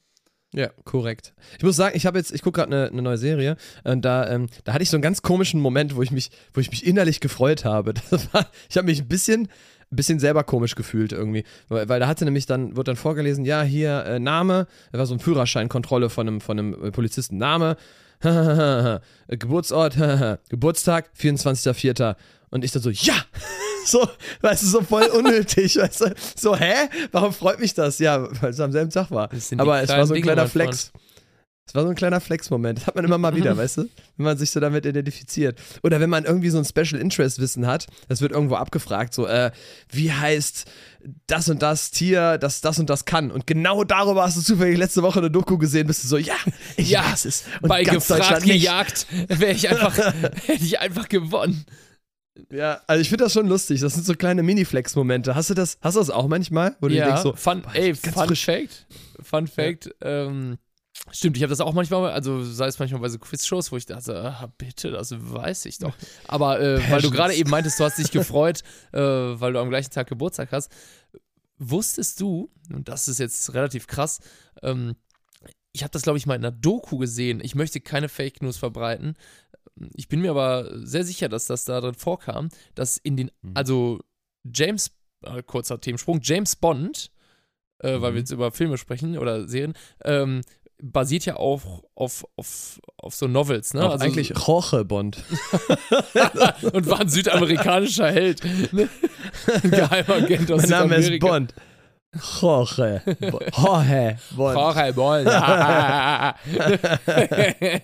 Ja, 0.56 0.68
korrekt. 0.84 1.34
Ich 1.58 1.64
muss 1.64 1.76
sagen, 1.76 1.98
ich 1.98 2.06
habe 2.06 2.20
jetzt, 2.20 2.32
ich 2.32 2.44
gucke 2.44 2.60
gerade 2.62 2.76
eine, 2.76 2.88
eine 2.90 3.02
neue 3.02 3.18
Serie 3.18 3.58
und 3.86 4.06
da, 4.06 4.30
ähm, 4.30 4.50
da 4.66 4.74
hatte 4.74 4.84
ich 4.84 4.90
so 4.92 4.98
einen 4.98 5.02
ganz 5.02 5.24
komischen 5.24 5.60
Moment, 5.60 5.96
wo 5.96 6.04
ich 6.04 6.12
mich, 6.12 6.30
wo 6.54 6.62
ich 6.62 6.70
mich 6.70 6.86
innerlich 6.86 7.20
gefreut 7.22 7.66
habe. 7.66 7.96
War, 8.34 8.48
ich 8.70 8.78
habe 8.78 8.86
mich 8.86 9.02
ein 9.02 9.08
bisschen, 9.08 9.48
bisschen 9.96 10.20
selber 10.20 10.44
komisch 10.44 10.76
gefühlt 10.76 11.12
irgendwie, 11.12 11.44
weil, 11.70 11.90
weil 11.90 12.00
da 12.00 12.08
hatte 12.08 12.26
nämlich 12.26 12.46
dann, 12.46 12.76
wird 12.76 12.88
dann 12.88 12.96
vorgelesen, 12.96 13.46
ja, 13.46 13.62
hier 13.62 14.06
äh, 14.06 14.20
Name, 14.20 14.68
da 14.92 15.00
war 15.00 15.06
so 15.06 15.14
eine 15.14 15.24
Führerscheinkontrolle 15.24 16.10
von 16.10 16.28
einem, 16.28 16.42
von 16.42 16.60
einem 16.60 16.74
äh, 16.86 16.92
Polizisten, 16.92 17.38
Name, 17.38 17.78
Geburtsort, 19.28 19.98
Geburtstag, 20.50 21.10
24.04. 21.20 22.16
Und 22.50 22.64
ich 22.64 22.72
dann 22.72 22.82
so, 22.82 22.90
ja! 22.90 23.16
So, 23.86 24.08
weißt 24.40 24.64
du, 24.64 24.68
so 24.68 24.82
voll 24.82 25.08
unnötig, 25.08 25.76
weißt 25.76 26.02
du? 26.02 26.14
So, 26.38 26.56
hä? 26.56 26.88
Warum 27.12 27.34
freut 27.34 27.60
mich 27.60 27.74
das? 27.74 28.00
Ja, 28.00 28.30
weil 28.42 28.52
es 28.52 28.60
am 28.62 28.72
selben 28.72 28.90
Tag 28.90 29.12
war. 29.12 29.28
Das 29.28 29.52
Aber 29.58 29.82
es 29.82 29.90
war 29.90 30.08
so 30.08 30.14
ein 30.14 30.16
Dinge, 30.16 30.28
kleiner 30.28 30.48
Flex. 30.48 30.94
Es 31.66 31.74
war 31.76 31.84
so 31.84 31.90
ein 31.90 31.96
kleiner 31.96 32.20
Flex-Moment. 32.20 32.80
Das 32.80 32.88
hat 32.88 32.96
man 32.96 33.06
immer 33.06 33.18
mal 33.18 33.36
wieder, 33.36 33.56
weißt 33.58 33.78
du? 33.78 33.90
Wenn 34.18 34.26
man 34.26 34.38
sich 34.38 34.52
so 34.52 34.60
damit 34.60 34.86
identifiziert. 34.86 35.60
Oder 35.82 36.00
wenn 36.00 36.10
man 36.10 36.26
irgendwie 36.26 36.50
so 36.50 36.58
ein 36.58 36.66
Special 36.66 37.00
Interest-Wissen 37.00 37.66
hat, 37.66 37.88
das 38.10 38.22
wird 38.22 38.32
irgendwo 38.34 38.56
abgefragt, 38.56 39.14
so, 39.14 39.28
äh, 39.28 39.52
wie 39.90 40.12
heißt 40.12 40.66
das 41.28 41.50
und 41.50 41.62
das 41.62 41.92
Tier, 41.92 42.38
das 42.38 42.62
das 42.62 42.80
und 42.80 42.90
das 42.90 43.06
kann? 43.06 43.32
Und 43.32 43.48
genau 43.48 43.84
darüber 43.84 44.24
hast 44.24 44.38
du 44.38 44.42
zufällig 44.42 44.78
letzte 44.78 45.04
Woche 45.04 45.20
eine 45.20 45.32
Doku 45.32 45.58
gesehen, 45.58 45.88
bist 45.88 46.04
du 46.04 46.08
so, 46.08 46.18
ja, 46.18 46.36
ich 46.78 46.90
Ja, 46.90 47.04
weiß 47.12 47.26
es. 47.26 47.44
Und 47.62 47.70
Bei 47.70 47.84
gefragt 47.84 48.44
gejagt 48.44 49.08
wäre 49.30 49.52
ich 49.54 49.70
einfach, 49.70 49.98
hätte 50.46 50.64
ich 50.64 50.80
einfach 50.80 51.08
gewonnen. 51.08 51.66
Ja, 52.52 52.82
also 52.88 53.00
ich 53.02 53.10
finde 53.10 53.26
das 53.26 53.34
schon 53.34 53.48
lustig. 53.48 53.80
Das 53.82 53.94
sind 53.94 54.06
so 54.06 54.16
kleine 54.16 54.42
Mini-Flex-Momente. 54.44 55.36
Hast 55.36 55.50
du 55.52 55.54
das, 55.54 55.78
hast 55.82 55.96
du 55.96 56.00
das 56.00 56.10
auch 56.10 56.28
manchmal? 56.28 56.76
Wo 56.82 56.88
du 56.88 56.96
ja, 56.96 57.06
denkst 57.06 57.22
so, 57.22 57.34
fun, 57.36 57.62
boah, 57.62 57.76
ey, 57.76 57.94
Fun 57.94 58.28
frisch. 58.28 58.46
Fact, 58.46 58.88
Fun 59.22 59.48
Fact, 59.48 59.90
ähm, 60.02 60.58
stimmt, 61.12 61.38
ich 61.38 61.44
habe 61.44 61.50
das 61.50 61.60
auch 61.62 61.74
manchmal, 61.74 62.12
also 62.12 62.44
sei 62.44 62.68
es 62.68 62.80
manchmal 62.80 63.02
bei 63.02 63.10
so 63.10 63.20
Quiz-Shows, 63.20 63.72
wo 63.72 63.78
ich 63.78 63.86
dachte, 63.86 64.16
ah, 64.22 64.52
bitte, 64.58 64.92
das 64.92 65.12
weiß 65.16 65.66
ich 65.66 65.78
doch. 65.80 65.96
Aber 66.28 66.60
äh, 66.62 66.80
weil 66.92 67.02
du 67.02 67.12
gerade 67.12 67.34
eben 67.36 67.50
meintest, 67.50 67.80
du 67.80 67.84
hast 67.84 67.98
dich 67.98 68.12
gefreut, 68.12 68.62
äh, 68.94 69.00
weil 69.00 69.54
du 69.54 69.60
am 69.60 69.70
gleichen 69.70 69.92
Tag 69.92 70.08
Geburtstag 70.08 70.52
hast, 70.52 70.72
wusstest 71.58 72.20
du, 72.20 72.50
und 72.72 72.90
das 72.90 73.08
ist 73.08 73.20
jetzt 73.20 73.54
relativ 73.54 73.88
krass, 73.88 74.20
ähm, 74.62 74.96
ich 75.76 75.82
habe 75.82 75.92
das, 75.92 76.04
glaube 76.04 76.18
ich, 76.20 76.26
mal 76.28 76.36
in 76.36 76.46
einer 76.46 76.52
Doku 76.56 77.00
gesehen. 77.00 77.42
Ich 77.44 77.56
möchte 77.56 77.82
keine 77.82 78.08
Fake 78.08 78.44
News 78.44 78.58
verbreiten. 78.58 79.16
Ich 79.96 80.08
bin 80.08 80.22
mir 80.22 80.30
aber 80.30 80.70
sehr 80.86 81.04
sicher, 81.04 81.30
dass 81.30 81.48
das 81.48 81.66
da 81.66 81.82
drin 81.82 81.96
vorkam, 81.96 82.50
dass 82.76 82.98
in 82.98 83.18
den, 83.18 83.32
Mhm. 83.42 83.52
also 83.56 84.00
James, 84.44 84.92
äh, 85.24 85.42
kurzer 85.42 85.82
Themensprung, 85.82 86.20
James 86.22 86.56
Bond, 86.56 87.12
äh, 87.80 88.00
weil 88.02 88.12
Mhm. 88.12 88.14
wir 88.16 88.20
jetzt 88.20 88.32
über 88.32 88.52
Filme 88.52 88.78
sprechen 88.78 89.18
oder 89.18 89.48
Serien, 89.48 89.74
ähm, 90.06 90.42
basiert 90.84 91.26
ja 91.26 91.38
auch 91.38 91.84
auf, 91.96 92.26
auf, 92.36 92.80
auf 92.98 93.16
so 93.16 93.28
Novels, 93.28 93.74
ne? 93.74 93.90
Auch 93.90 94.00
eigentlich 94.00 94.34
Jorge 94.36 94.84
Bond. 94.84 95.18
und 96.74 96.90
war 96.90 97.00
ein 97.00 97.08
südamerikanischer 97.08 98.12
Held. 98.12 98.44
Ne? 98.74 98.90
Ein 99.64 99.72
Geheimagent 99.72 100.52
aus 100.52 100.64
mein 100.64 100.70
Name 100.70 100.96
ist. 100.96 101.18
Bond. 101.20 101.54
Jorge. 102.42 103.02
Jorge 103.58 104.18
Bond. 104.36 104.56
Jorge 104.56 104.94
Bond. 104.94 105.28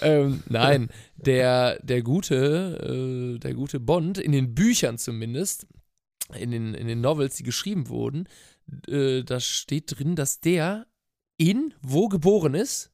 ähm, 0.00 0.42
nein, 0.48 0.88
der, 1.16 1.78
der 1.82 2.02
gute, 2.02 3.34
äh, 3.36 3.38
der 3.38 3.54
gute 3.54 3.80
Bond, 3.80 4.18
in 4.18 4.30
den 4.32 4.54
Büchern 4.54 4.96
zumindest, 4.96 5.66
in 6.34 6.52
den, 6.52 6.74
in 6.74 6.86
den 6.86 7.00
Novels, 7.00 7.34
die 7.34 7.42
geschrieben 7.42 7.88
wurden, 7.88 8.28
äh, 8.86 9.24
da 9.24 9.40
steht 9.40 9.98
drin, 9.98 10.14
dass 10.14 10.38
der 10.40 10.86
in 11.38 11.72
wo 11.82 12.08
geboren 12.08 12.54
ist. 12.54 12.90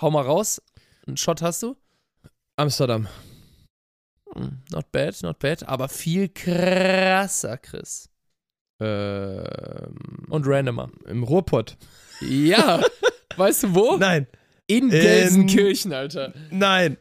Hau 0.00 0.10
mal 0.10 0.22
raus. 0.22 0.62
Einen 1.06 1.16
Shot 1.16 1.42
hast 1.42 1.62
du? 1.62 1.76
Amsterdam. 2.56 3.08
Hm, 4.34 4.58
Not 4.70 4.90
bad, 4.92 5.22
not 5.22 5.38
bad, 5.38 5.62
aber 5.68 5.88
viel 5.88 6.28
krasser, 6.28 7.56
Chris. 7.58 8.08
Ähm, 8.80 9.96
Und 10.28 10.46
randomer. 10.46 10.90
Im 11.06 11.22
Ruhrpott. 11.24 11.76
Ja, 12.20 12.82
weißt 13.36 13.64
du 13.64 13.74
wo? 13.74 13.96
Nein. 13.96 14.26
In 14.66 14.84
In- 14.84 14.90
Gelsenkirchen, 14.90 15.92
Alter. 15.92 16.34
Nein. 16.50 16.98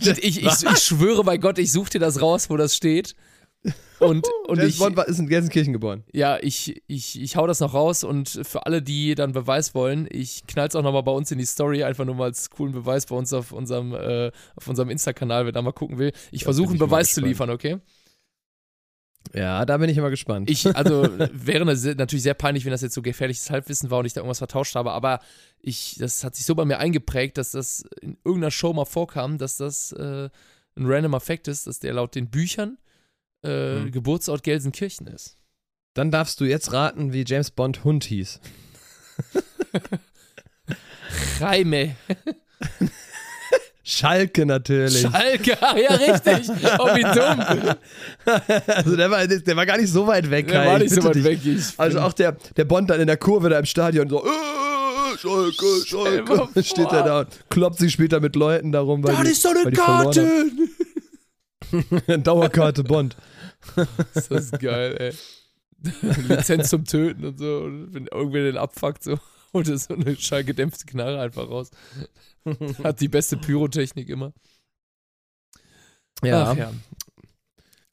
Ich, 0.00 0.08
ich, 0.08 0.44
ich, 0.44 0.62
ich 0.64 0.78
schwöre 0.82 1.22
bei 1.22 1.36
Gott, 1.36 1.58
ich 1.58 1.70
suche 1.70 1.90
dir 1.90 1.98
das 2.00 2.20
raus, 2.22 2.48
wo 2.50 2.56
das 2.56 2.74
steht. 2.74 3.14
Und, 4.00 4.26
und 4.46 4.56
James 4.56 4.74
ich, 4.74 4.78
Bond 4.78 4.96
war, 4.96 5.06
ist 5.06 5.18
in 5.18 5.28
Gelsenkirchen 5.28 5.74
geboren. 5.74 6.04
ja, 6.14 6.38
ich, 6.40 6.82
ich, 6.86 7.20
ich 7.20 7.36
hau 7.36 7.46
das 7.46 7.60
noch 7.60 7.74
raus 7.74 8.02
und 8.02 8.40
für 8.44 8.64
alle, 8.64 8.80
die 8.80 9.14
dann 9.14 9.32
Beweis 9.32 9.74
wollen, 9.74 10.08
ich 10.10 10.46
knall's 10.46 10.74
auch 10.74 10.82
nochmal 10.82 11.02
bei 11.02 11.12
uns 11.12 11.30
in 11.30 11.36
die 11.36 11.44
Story, 11.44 11.84
einfach 11.84 12.06
nur 12.06 12.14
mal 12.14 12.24
als 12.24 12.48
coolen 12.48 12.72
Beweis 12.72 13.04
bei 13.04 13.14
uns 13.14 13.34
auf 13.34 13.52
unserem, 13.52 13.92
äh, 13.92 14.32
auf 14.56 14.68
unserem 14.68 14.88
Insta-Kanal, 14.88 15.44
wer 15.44 15.52
da 15.52 15.60
mal 15.60 15.72
gucken 15.72 15.98
will. 15.98 16.12
Ich 16.30 16.44
versuche 16.44 16.70
einen 16.70 16.78
Beweis 16.78 17.12
zu 17.12 17.20
liefern, 17.20 17.50
okay? 17.50 17.76
Ja, 19.34 19.66
da 19.66 19.76
bin 19.76 19.90
ich 19.90 19.98
immer 19.98 20.08
gespannt. 20.08 20.50
Ich, 20.50 20.74
also, 20.74 21.02
wäre 21.32 21.66
natürlich 21.66 22.22
sehr 22.22 22.32
peinlich, 22.32 22.64
wenn 22.64 22.72
das 22.72 22.80
jetzt 22.80 22.94
so 22.94 23.02
gefährliches 23.02 23.50
Halbwissen 23.50 23.90
war 23.90 23.98
und 23.98 24.06
ich 24.06 24.14
da 24.14 24.20
irgendwas 24.20 24.38
vertauscht 24.38 24.74
habe, 24.76 24.92
aber 24.92 25.20
ich, 25.60 25.96
das 25.98 26.24
hat 26.24 26.34
sich 26.34 26.46
so 26.46 26.54
bei 26.54 26.64
mir 26.64 26.78
eingeprägt, 26.78 27.36
dass 27.36 27.50
das 27.50 27.84
in 28.00 28.16
irgendeiner 28.24 28.50
Show 28.50 28.72
mal 28.72 28.86
vorkam, 28.86 29.36
dass 29.36 29.58
das 29.58 29.92
äh, 29.92 30.30
ein 30.76 30.86
random 30.86 31.20
Fact 31.20 31.48
ist, 31.48 31.66
dass 31.66 31.80
der 31.80 31.92
laut 31.92 32.14
den 32.14 32.30
Büchern 32.30 32.78
äh, 33.42 33.76
Hm. 33.80 33.90
Geburtsort 33.92 34.42
Gelsenkirchen 34.42 35.06
ist. 35.06 35.36
Dann 35.94 36.10
darfst 36.10 36.40
du 36.40 36.44
jetzt 36.44 36.72
raten, 36.72 37.12
wie 37.12 37.24
James 37.26 37.50
Bond 37.50 37.84
Hund 37.84 38.04
hieß. 38.04 38.40
Reime. 41.40 41.96
Schalke 43.82 44.46
natürlich. 44.46 45.00
Schalke, 45.00 45.56
ja, 45.60 45.94
richtig. 45.94 46.48
Oh, 46.78 46.86
wie 46.94 47.02
dumm. 47.02 47.74
also 48.68 48.94
der 48.96 49.10
war, 49.10 49.26
der 49.26 49.56
war 49.56 49.66
gar 49.66 49.78
nicht 49.78 49.90
so 49.90 50.06
weit 50.06 50.30
weg. 50.30 50.46
Der 50.46 50.60
Kai, 50.62 50.66
war 50.66 50.76
ich 50.76 50.82
nicht 50.92 50.94
so 50.94 51.02
weit 51.08 51.14
dich. 51.16 51.24
weg. 51.24 51.40
Ich 51.44 51.64
Also 51.78 51.98
auch 52.00 52.12
der, 52.12 52.36
der 52.56 52.64
Bond 52.66 52.88
dann 52.90 53.00
in 53.00 53.08
der 53.08 53.16
Kurve 53.16 53.48
da 53.48 53.58
im 53.58 53.64
Stadion 53.64 54.08
so, 54.08 54.24
äh, 54.24 55.18
Schalke, 55.18 55.66
Schalke. 55.86 56.62
Steht 56.62 56.92
er 56.92 57.02
da 57.02 57.18
und 57.20 57.28
kloppt 57.50 57.78
sich 57.78 57.92
später 57.92 58.20
mit 58.20 58.36
Leuten 58.36 58.70
darum, 58.70 59.02
weil 59.02 59.16
Das 59.16 59.24
die, 59.24 59.30
ist 59.32 59.44
weil 59.44 59.56
eine 59.56 59.72
Karte. 59.72 60.50
Dauerkarte 62.22 62.84
Bond. 62.84 63.16
Das 64.14 64.28
ist 64.28 64.58
geil, 64.58 64.96
ey. 64.98 65.14
Lizenz 66.28 66.70
zum 66.70 66.84
Töten 66.84 67.24
und 67.24 67.38
so. 67.38 67.60
Und 67.60 67.94
wenn 67.94 68.06
irgendwer 68.06 68.44
den 68.44 68.56
abfuckt, 68.56 69.02
so 69.02 69.18
holt 69.52 69.68
er 69.68 69.78
so 69.78 69.94
eine 69.94 70.16
schallgedämpfte 70.16 70.86
Knarre 70.86 71.20
einfach 71.20 71.48
raus. 71.48 71.70
Hat 72.84 73.00
die 73.00 73.08
beste 73.08 73.36
Pyrotechnik 73.36 74.08
immer. 74.08 74.32
Ja. 76.22 76.50
Ach 76.50 76.56
ja. 76.56 76.72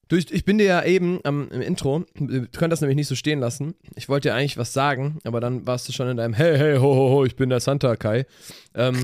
Du, 0.09 0.15
ich, 0.15 0.31
ich 0.31 0.45
bin 0.45 0.57
dir 0.57 0.65
ja 0.65 0.83
eben 0.85 1.19
ähm, 1.25 1.49
im 1.51 1.61
Intro, 1.61 2.05
du 2.15 2.47
könntest 2.47 2.71
das 2.71 2.81
nämlich 2.81 2.95
nicht 2.95 3.09
so 3.09 3.15
stehen 3.15 3.41
lassen. 3.41 3.75
Ich 3.95 4.07
wollte 4.07 4.29
dir 4.29 4.35
eigentlich 4.35 4.57
was 4.57 4.71
sagen, 4.71 5.19
aber 5.25 5.41
dann 5.41 5.67
warst 5.67 5.87
du 5.87 5.91
schon 5.91 6.07
in 6.07 6.15
deinem 6.15 6.33
Hey, 6.33 6.57
hey, 6.57 6.77
ho, 6.77 6.95
ho, 6.95 7.09
ho, 7.09 7.25
ich 7.25 7.35
bin 7.35 7.49
der 7.49 7.59
Santa 7.59 7.97
Kai. 7.97 8.25
Ähm, 8.73 9.03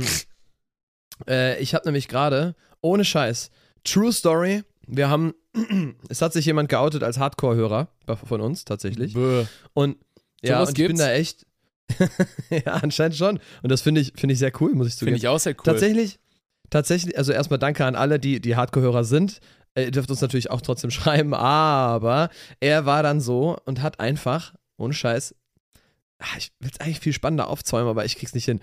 äh, 1.27 1.61
ich 1.61 1.75
habe 1.75 1.85
nämlich 1.85 2.07
gerade, 2.07 2.55
ohne 2.79 3.03
Scheiß, 3.03 3.51
True 3.83 4.13
Story, 4.13 4.63
wir 4.87 5.09
haben, 5.09 5.33
es 6.09 6.21
hat 6.21 6.33
sich 6.33 6.45
jemand 6.45 6.69
geoutet 6.69 7.03
als 7.03 7.17
Hardcore-Hörer 7.17 7.87
von 8.25 8.41
uns 8.41 8.65
tatsächlich. 8.65 9.13
Bäh. 9.13 9.45
Und 9.73 9.97
ja, 10.41 10.57
Sowas 10.57 10.69
und 10.69 10.79
ich 10.79 10.87
bin 10.87 10.97
da 10.97 11.11
echt, 11.11 11.45
ja, 12.49 12.73
anscheinend 12.73 13.15
schon. 13.15 13.39
Und 13.61 13.71
das 13.71 13.81
finde 13.81 14.01
ich, 14.01 14.13
finde 14.15 14.33
ich 14.33 14.39
sehr 14.39 14.51
cool, 14.61 14.73
muss 14.73 14.87
ich 14.87 14.95
zugeben. 14.97 15.15
Finde 15.15 15.25
ich 15.25 15.27
auch 15.29 15.39
sehr 15.39 15.53
cool. 15.53 15.63
Tatsächlich, 15.63 16.19
tatsächlich, 16.69 17.17
also 17.17 17.31
erstmal 17.31 17.59
danke 17.59 17.85
an 17.85 17.95
alle, 17.95 18.19
die, 18.19 18.39
die 18.41 18.55
Hardcore-Hörer 18.55 19.03
sind. 19.03 19.39
Ihr 19.77 19.91
dürft 19.91 20.09
uns 20.11 20.21
natürlich 20.21 20.51
auch 20.51 20.61
trotzdem 20.61 20.91
schreiben, 20.91 21.33
aber 21.33 22.29
er 22.59 22.85
war 22.85 23.03
dann 23.03 23.21
so 23.21 23.57
und 23.65 23.81
hat 23.81 23.99
einfach, 23.99 24.53
ohne 24.77 24.93
Scheiß, 24.93 25.33
ah, 26.19 26.25
ich 26.37 26.51
will 26.59 26.71
es 26.73 26.79
eigentlich 26.79 26.99
viel 26.99 27.13
spannender 27.13 27.47
aufzäumen, 27.47 27.89
aber 27.89 28.05
ich 28.05 28.17
krieg's 28.17 28.33
nicht 28.33 28.45
hin. 28.45 28.59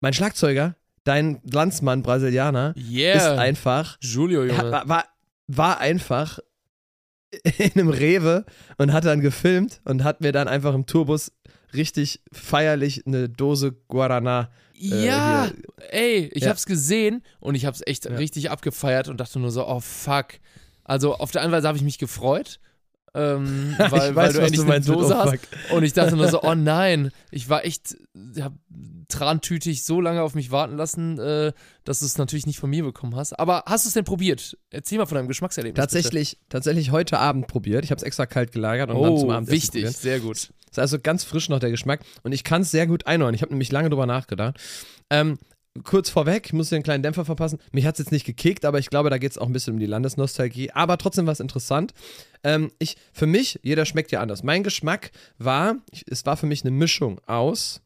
Mein 0.00 0.12
Schlagzeuger, 0.12 0.74
dein 1.04 1.40
Landsmann 1.50 2.02
Brasilianer, 2.02 2.74
ist 2.76 2.90
Yeah. 2.90 3.38
einfach, 3.38 3.98
Julio, 4.00 4.44
Junge. 4.44 4.70
war, 4.72 4.88
war, 4.88 5.04
war 5.56 5.78
einfach 5.80 6.38
in 7.58 7.72
einem 7.74 7.88
Rewe 7.90 8.44
und 8.78 8.92
hat 8.92 9.04
dann 9.04 9.20
gefilmt 9.20 9.80
und 9.84 10.02
hat 10.04 10.20
mir 10.20 10.32
dann 10.32 10.48
einfach 10.48 10.74
im 10.74 10.86
Tourbus 10.86 11.32
richtig 11.72 12.20
feierlich 12.32 13.06
eine 13.06 13.28
Dose 13.28 13.72
Guarana 13.88 14.50
äh, 14.74 15.06
ja, 15.06 15.44
hier- 15.46 15.90
ey, 15.92 16.30
ich 16.34 16.42
Ja. 16.44 16.50
hab's 16.50 16.66
gesehen 16.66 17.22
und 17.38 17.54
ich 17.54 17.66
hab's 17.66 17.82
echt 17.86 18.06
Ja. 18.06 18.16
richtig 18.16 18.50
abgefeiert 18.50 19.08
und 19.08 19.18
dachte 19.20 19.38
nur 19.38 19.50
so, 19.50 19.66
oh 19.68 19.80
fuck. 19.80 20.26
Also 20.84 21.14
auf 21.14 21.30
der 21.30 21.42
einen 21.42 21.52
Weise 21.52 21.68
habe 21.68 21.78
ich 21.78 21.84
mich 21.84 21.98
gefreut, 21.98 22.58
ähm, 23.14 23.74
weil, 23.78 23.86
ich 23.86 23.92
weil 23.92 24.14
weiß, 24.14 24.32
du 24.34 24.40
endlich 24.40 24.60
eine 24.60 24.80
Dose 24.80 25.14
oh, 25.14 25.18
hast. 25.18 25.30
fuck. 25.30 25.40
Und 25.72 25.82
ich 25.82 25.92
dachte 25.92 26.16
nur 26.16 26.28
so, 26.28 26.42
oh 26.44 26.54
nein, 26.54 27.10
ich 27.30 27.48
war 27.48 27.64
echt, 27.64 27.96
hab 28.40 28.52
trantütig 29.08 29.84
so 29.84 30.00
lange 30.00 30.22
auf 30.22 30.34
mich 30.34 30.50
warten 30.50 30.76
lassen, 30.76 31.18
äh, 31.18 31.52
dass 31.84 32.00
du 32.00 32.06
es 32.06 32.16
natürlich 32.16 32.46
nicht 32.46 32.58
von 32.58 32.70
mir 32.70 32.84
bekommen 32.84 33.16
hast. 33.16 33.38
Aber 33.38 33.64
hast 33.66 33.84
du 33.84 33.88
es 33.88 33.94
denn 33.94 34.04
probiert? 34.04 34.56
Erzähl 34.70 34.98
mal 34.98 35.06
von 35.06 35.16
deinem 35.16 35.28
Geschmackserlebnis. 35.28 35.80
Tatsächlich, 35.80 36.38
tatsächlich 36.48 36.90
heute 36.92 37.18
Abend 37.18 37.46
probiert. 37.46 37.84
Ich 37.84 37.90
habe 37.90 37.98
es 37.98 38.04
extra 38.04 38.26
kalt 38.26 38.52
gelagert 38.52 38.88
bitte. 38.88 38.98
und 38.98 39.08
dann 39.08 39.18
zum 39.18 39.28
Oh, 39.28 39.32
Abendessen 39.32 39.52
wichtig, 39.52 39.82
probiert. 39.82 39.96
sehr 39.96 40.20
gut. 40.20 40.52
Ist 40.70 40.78
also 40.78 40.98
ganz 41.00 41.24
frisch 41.24 41.48
noch 41.48 41.58
der 41.58 41.70
Geschmack 41.70 42.00
und 42.22 42.32
ich 42.32 42.44
kann 42.44 42.62
es 42.62 42.70
sehr 42.70 42.86
gut 42.86 43.06
einordnen. 43.06 43.34
Ich 43.34 43.42
habe 43.42 43.52
nämlich 43.52 43.72
lange 43.72 43.90
drüber 43.90 44.06
nachgedacht. 44.06 44.56
Ähm, 45.10 45.38
kurz 45.84 46.10
vorweg, 46.10 46.46
ich 46.46 46.52
muss 46.52 46.68
dir 46.68 46.76
einen 46.76 46.82
kleinen 46.82 47.02
Dämpfer 47.02 47.24
verpassen. 47.24 47.58
Mich 47.72 47.86
hat 47.86 47.94
es 47.94 48.00
jetzt 48.00 48.12
nicht 48.12 48.26
gekickt, 48.26 48.64
aber 48.64 48.78
ich 48.78 48.90
glaube, 48.90 49.10
da 49.10 49.18
geht 49.18 49.30
es 49.30 49.38
auch 49.38 49.46
ein 49.46 49.52
bisschen 49.52 49.74
um 49.74 49.78
die 49.80 49.86
Landesnostalgie. 49.86 50.72
Aber 50.72 50.98
trotzdem 50.98 51.26
war 51.26 51.32
es 51.32 51.40
interessant. 51.40 51.94
Ähm, 52.42 52.70
ich, 52.78 52.96
für 53.12 53.26
mich, 53.26 53.60
jeder 53.62 53.84
schmeckt 53.86 54.10
ja 54.10 54.20
anders. 54.20 54.42
Mein 54.42 54.62
Geschmack 54.62 55.10
war, 55.38 55.76
ich, 55.92 56.04
es 56.10 56.26
war 56.26 56.36
für 56.36 56.46
mich 56.46 56.62
eine 56.64 56.72
Mischung 56.72 57.20
aus. 57.26 57.80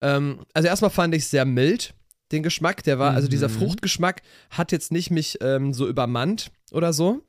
Ähm, 0.00 0.40
also 0.54 0.68
erstmal 0.68 0.90
fand 0.90 1.14
ich 1.14 1.22
es 1.24 1.30
sehr 1.30 1.44
mild, 1.44 1.94
den 2.30 2.42
Geschmack. 2.42 2.84
Der 2.84 2.98
war, 2.98 3.14
also 3.14 3.26
dieser 3.26 3.48
Mhm. 3.48 3.54
Fruchtgeschmack 3.54 4.22
hat 4.50 4.70
jetzt 4.70 4.92
nicht 4.92 5.10
mich 5.10 5.38
ähm, 5.40 5.74
so 5.74 5.88
übermannt 5.88 6.52
oder 6.70 6.92
so. 6.92 7.22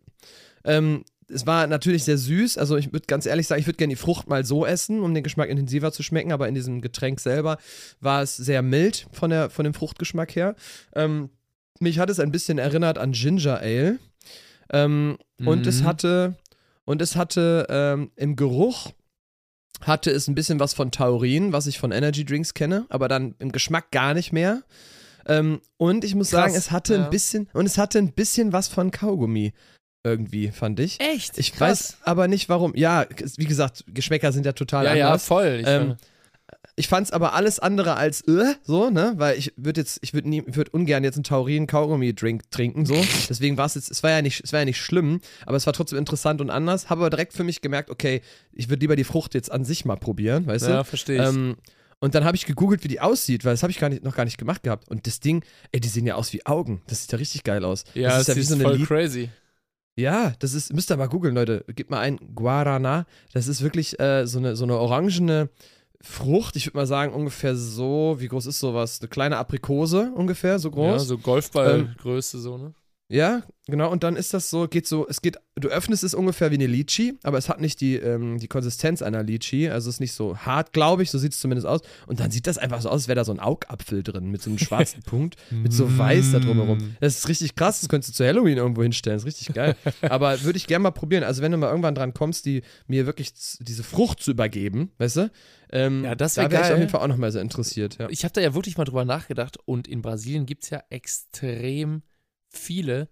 Ähm, 0.63 1.03
es 1.31 1.45
war 1.45 1.67
natürlich 1.67 2.03
sehr 2.03 2.17
süß. 2.17 2.57
Also 2.57 2.77
ich 2.77 2.91
würde 2.91 3.05
ganz 3.07 3.25
ehrlich 3.25 3.47
sagen, 3.47 3.61
ich 3.61 3.67
würde 3.67 3.77
gerne 3.77 3.93
die 3.93 3.99
Frucht 3.99 4.27
mal 4.27 4.43
so 4.45 4.65
essen, 4.65 5.01
um 5.01 5.13
den 5.13 5.23
Geschmack 5.23 5.49
intensiver 5.49 5.91
zu 5.91 6.03
schmecken. 6.03 6.31
Aber 6.31 6.47
in 6.47 6.55
diesem 6.55 6.81
Getränk 6.81 7.19
selber 7.19 7.57
war 7.99 8.21
es 8.21 8.35
sehr 8.37 8.61
mild 8.61 9.07
von, 9.11 9.29
der, 9.29 9.49
von 9.49 9.63
dem 9.63 9.73
Fruchtgeschmack 9.73 10.35
her. 10.35 10.55
Ähm, 10.95 11.29
mich 11.79 11.99
hat 11.99 12.09
es 12.09 12.19
ein 12.19 12.31
bisschen 12.31 12.57
erinnert 12.57 12.97
an 12.97 13.11
Ginger 13.13 13.59
Ale. 13.59 13.99
Ähm, 14.71 15.17
Und 15.45 15.65
es 15.65 15.81
Mhm. 15.81 15.85
hatte, 15.85 16.35
und 16.85 17.01
es 17.01 17.15
hatte 17.15 17.65
ähm, 17.69 18.11
im 18.15 18.35
Geruch 18.35 18.91
hatte 19.81 20.11
es 20.11 20.27
ein 20.27 20.35
bisschen 20.35 20.59
was 20.59 20.73
von 20.73 20.91
Taurin, 20.91 21.53
was 21.53 21.65
ich 21.67 21.79
von 21.79 21.91
Energy 21.91 22.25
Drinks 22.25 22.53
kenne, 22.53 22.85
aber 22.89 23.07
dann 23.07 23.35
im 23.39 23.51
Geschmack 23.51 23.91
gar 23.91 24.13
nicht 24.13 24.33
mehr. 24.33 24.63
Ähm, 25.25 25.61
und 25.77 26.03
ich 26.03 26.15
muss 26.15 26.31
Krass, 26.31 26.51
sagen, 26.51 26.55
es 26.55 26.71
hatte 26.71 26.95
ja. 26.95 27.03
ein 27.05 27.09
bisschen, 27.09 27.47
und 27.53 27.65
es 27.65 27.77
hatte 27.77 27.97
ein 27.99 28.11
bisschen 28.11 28.51
was 28.51 28.67
von 28.67 28.91
Kaugummi 28.91 29.53
irgendwie, 30.03 30.49
fand 30.51 30.79
ich. 30.79 30.99
Echt? 30.99 31.37
Ich 31.37 31.53
Krass. 31.53 31.69
weiß 31.69 31.97
aber 32.03 32.27
nicht 32.27 32.49
warum. 32.49 32.73
Ja, 32.75 33.05
wie 33.37 33.45
gesagt, 33.45 33.83
Geschmäcker 33.87 34.31
sind 34.31 34.45
ja 34.45 34.53
total 34.53 34.85
Ja, 34.85 34.93
ja, 34.93 35.07
anders. 35.07 35.25
voll. 35.25 35.59
Ich 35.61 35.67
Ähm, 35.67 35.95
Ich 36.75 36.87
fand 36.87 37.07
es 37.07 37.11
aber 37.11 37.33
alles 37.33 37.59
andere 37.59 37.95
als 37.95 38.21
äh, 38.21 38.55
so, 38.63 38.89
ne? 38.89 39.13
Weil 39.17 39.37
ich 39.37 39.53
würde 39.57 39.81
jetzt, 39.81 39.99
ich 40.01 40.13
würde 40.13 40.29
nie, 40.29 40.41
ich 40.47 40.55
würde 40.55 40.71
ungern 40.71 41.03
jetzt 41.03 41.15
einen 41.15 41.25
Taurin-Kaugummi-Drink 41.25 42.49
trinken, 42.51 42.85
so. 42.85 42.95
Deswegen 43.29 43.57
war 43.57 43.65
es 43.65 43.75
jetzt, 43.75 43.91
es 43.91 44.01
war 44.01 44.11
ja 44.11 44.21
nicht, 44.21 44.41
es 44.43 44.53
war 44.53 44.59
ja 44.59 44.65
nicht 44.65 44.79
schlimm, 44.79 45.19
aber 45.45 45.57
es 45.57 45.65
war 45.65 45.73
trotzdem 45.73 45.99
interessant 45.99 46.39
und 46.39 46.49
anders. 46.49 46.89
Habe 46.89 47.01
aber 47.01 47.09
direkt 47.09 47.33
für 47.33 47.43
mich 47.43 47.59
gemerkt, 47.61 47.89
okay, 47.89 48.21
ich 48.53 48.69
würde 48.69 48.79
lieber 48.79 48.95
die 48.95 49.03
Frucht 49.03 49.33
jetzt 49.33 49.51
an 49.51 49.65
sich 49.65 49.83
mal 49.83 49.97
probieren, 49.97 50.47
weißt 50.47 50.67
ja, 50.67 50.77
du? 50.77 50.83
verstehe 50.85 51.21
ich. 51.21 51.27
Ähm, 51.27 51.57
und 51.99 52.15
dann 52.15 52.23
habe 52.23 52.37
ich 52.37 52.45
gegoogelt, 52.45 52.81
wie 52.85 52.87
die 52.87 53.01
aussieht, 53.01 53.43
weil 53.43 53.51
das 53.53 53.61
habe 53.61 53.71
ich 53.71 53.77
gar 53.79 53.89
nicht, 53.89 54.03
noch 54.05 54.15
gar 54.15 54.23
nicht 54.23 54.37
gemacht 54.37 54.63
gehabt. 54.63 54.87
Und 54.87 55.05
das 55.05 55.19
Ding, 55.19 55.43
ey, 55.73 55.81
die 55.81 55.89
sehen 55.89 56.05
ja 56.07 56.15
aus 56.15 56.31
wie 56.31 56.45
Augen. 56.45 56.81
Das 56.87 57.01
sieht 57.01 57.11
ja 57.11 57.17
richtig 57.17 57.43
geil 57.43 57.65
aus. 57.65 57.83
ja, 57.93 58.07
das 58.09 58.21
ist 58.21 58.27
ja 58.29 58.35
wie 58.37 58.43
so 58.43 58.53
eine 58.55 58.63
voll 58.63 58.77
Lied 58.77 58.87
crazy. 58.87 59.29
Ja, 59.99 60.33
das 60.39 60.53
ist, 60.53 60.73
müsst 60.73 60.89
ihr 60.91 60.97
mal 60.97 61.07
googeln, 61.07 61.35
Leute. 61.35 61.65
Gebt 61.75 61.89
mal 61.91 61.99
ein 61.99 62.17
Guarana. 62.35 63.05
Das 63.33 63.47
ist 63.47 63.61
wirklich 63.61 63.99
äh, 63.99 64.25
so, 64.25 64.39
eine, 64.39 64.55
so 64.55 64.63
eine 64.63 64.77
orangene 64.77 65.49
Frucht. 66.01 66.55
Ich 66.55 66.65
würde 66.65 66.77
mal 66.77 66.87
sagen, 66.87 67.13
ungefähr 67.13 67.55
so, 67.55 68.15
wie 68.19 68.27
groß 68.27 68.45
ist 68.45 68.59
sowas? 68.59 68.99
Eine 69.01 69.09
kleine 69.09 69.37
Aprikose 69.37 70.11
ungefähr, 70.15 70.57
so 70.59 70.69
Ja, 70.69 70.75
groß. 70.75 71.07
so 71.07 71.17
Golfballgröße 71.17 72.39
so, 72.39 72.57
ne? 72.57 72.73
Ja, 73.11 73.41
genau. 73.65 73.91
Und 73.91 74.03
dann 74.03 74.15
ist 74.15 74.35
das 74.35 74.51
so, 74.51 74.67
geht 74.67 74.85
so, 74.85 75.07
es 75.07 75.23
geht, 75.23 75.37
du 75.55 75.67
öffnest 75.69 76.03
es 76.03 76.13
ungefähr 76.13 76.51
wie 76.51 76.55
eine 76.55 76.67
Litchi, 76.67 77.17
aber 77.23 77.39
es 77.39 77.49
hat 77.49 77.59
nicht 77.59 77.81
die, 77.81 77.95
ähm, 77.95 78.37
die 78.37 78.47
Konsistenz 78.47 79.01
einer 79.01 79.23
Litchi. 79.23 79.67
Also 79.67 79.89
es 79.89 79.95
ist 79.95 79.99
nicht 79.99 80.13
so 80.13 80.37
hart, 80.37 80.73
glaube 80.73 81.01
ich, 81.01 81.09
so 81.09 81.17
sieht 81.17 81.33
es 81.33 81.39
zumindest 81.39 81.65
aus. 81.65 81.81
Und 82.05 82.19
dann 82.19 82.29
sieht 82.29 82.45
das 82.45 82.59
einfach 82.59 82.81
so 82.81 82.89
aus, 82.89 82.93
als 83.01 83.07
wäre 83.07 83.15
da 83.15 83.25
so 83.25 83.31
ein 83.31 83.39
Augapfel 83.39 84.03
drin 84.03 84.29
mit 84.29 84.43
so 84.43 84.51
einem 84.51 84.59
schwarzen 84.59 85.01
Punkt, 85.05 85.37
mit 85.49 85.73
so 85.73 85.97
weiß 85.97 86.33
da 86.33 86.37
Mm. 86.39 86.41
drumherum. 86.43 86.95
Das 86.99 87.17
ist 87.17 87.27
richtig 87.27 87.55
krass, 87.55 87.79
das 87.81 87.89
könntest 87.89 88.13
du 88.13 88.17
zu 88.23 88.27
Halloween 88.27 88.57
irgendwo 88.57 88.83
hinstellen, 88.83 89.15
das 89.17 89.23
ist 89.23 89.39
richtig 89.39 89.55
geil. 89.55 89.75
aber 90.03 90.43
würde 90.43 90.57
ich 90.57 90.67
gerne 90.67 90.83
mal 90.83 90.91
probieren. 90.91 91.23
Also 91.23 91.41
wenn 91.41 91.51
du 91.51 91.57
mal 91.57 91.69
irgendwann 91.69 91.95
dran 91.95 92.13
kommst, 92.13 92.45
die, 92.45 92.61
mir 92.85 93.07
wirklich 93.07 93.33
diese 93.59 93.83
Frucht 93.83 94.21
zu 94.21 94.29
übergeben, 94.29 94.91
weißt 94.99 95.15
du? 95.17 95.31
Ähm, 95.71 96.03
Ja, 96.03 96.13
das 96.13 96.35
da 96.35 96.43
wär 96.43 96.51
wäre 96.51 96.63
ich 96.67 96.71
auf 96.73 96.77
jeden 96.77 96.89
Fall 96.91 97.01
auch 97.01 97.07
nochmal 97.07 97.31
sehr 97.31 97.41
interessiert, 97.41 97.97
ja. 97.99 98.07
Ich 98.09 98.23
habe 98.23 98.33
da 98.33 98.41
ja 98.41 98.53
wirklich 98.53 98.77
mal 98.77 98.85
drüber 98.85 99.03
nachgedacht 99.03 99.57
und 99.65 99.87
in 99.87 100.03
Brasilien 100.03 100.45
gibt 100.45 100.63
es 100.65 100.69
ja 100.69 100.83
extrem 100.91 102.03
viele 102.49 103.09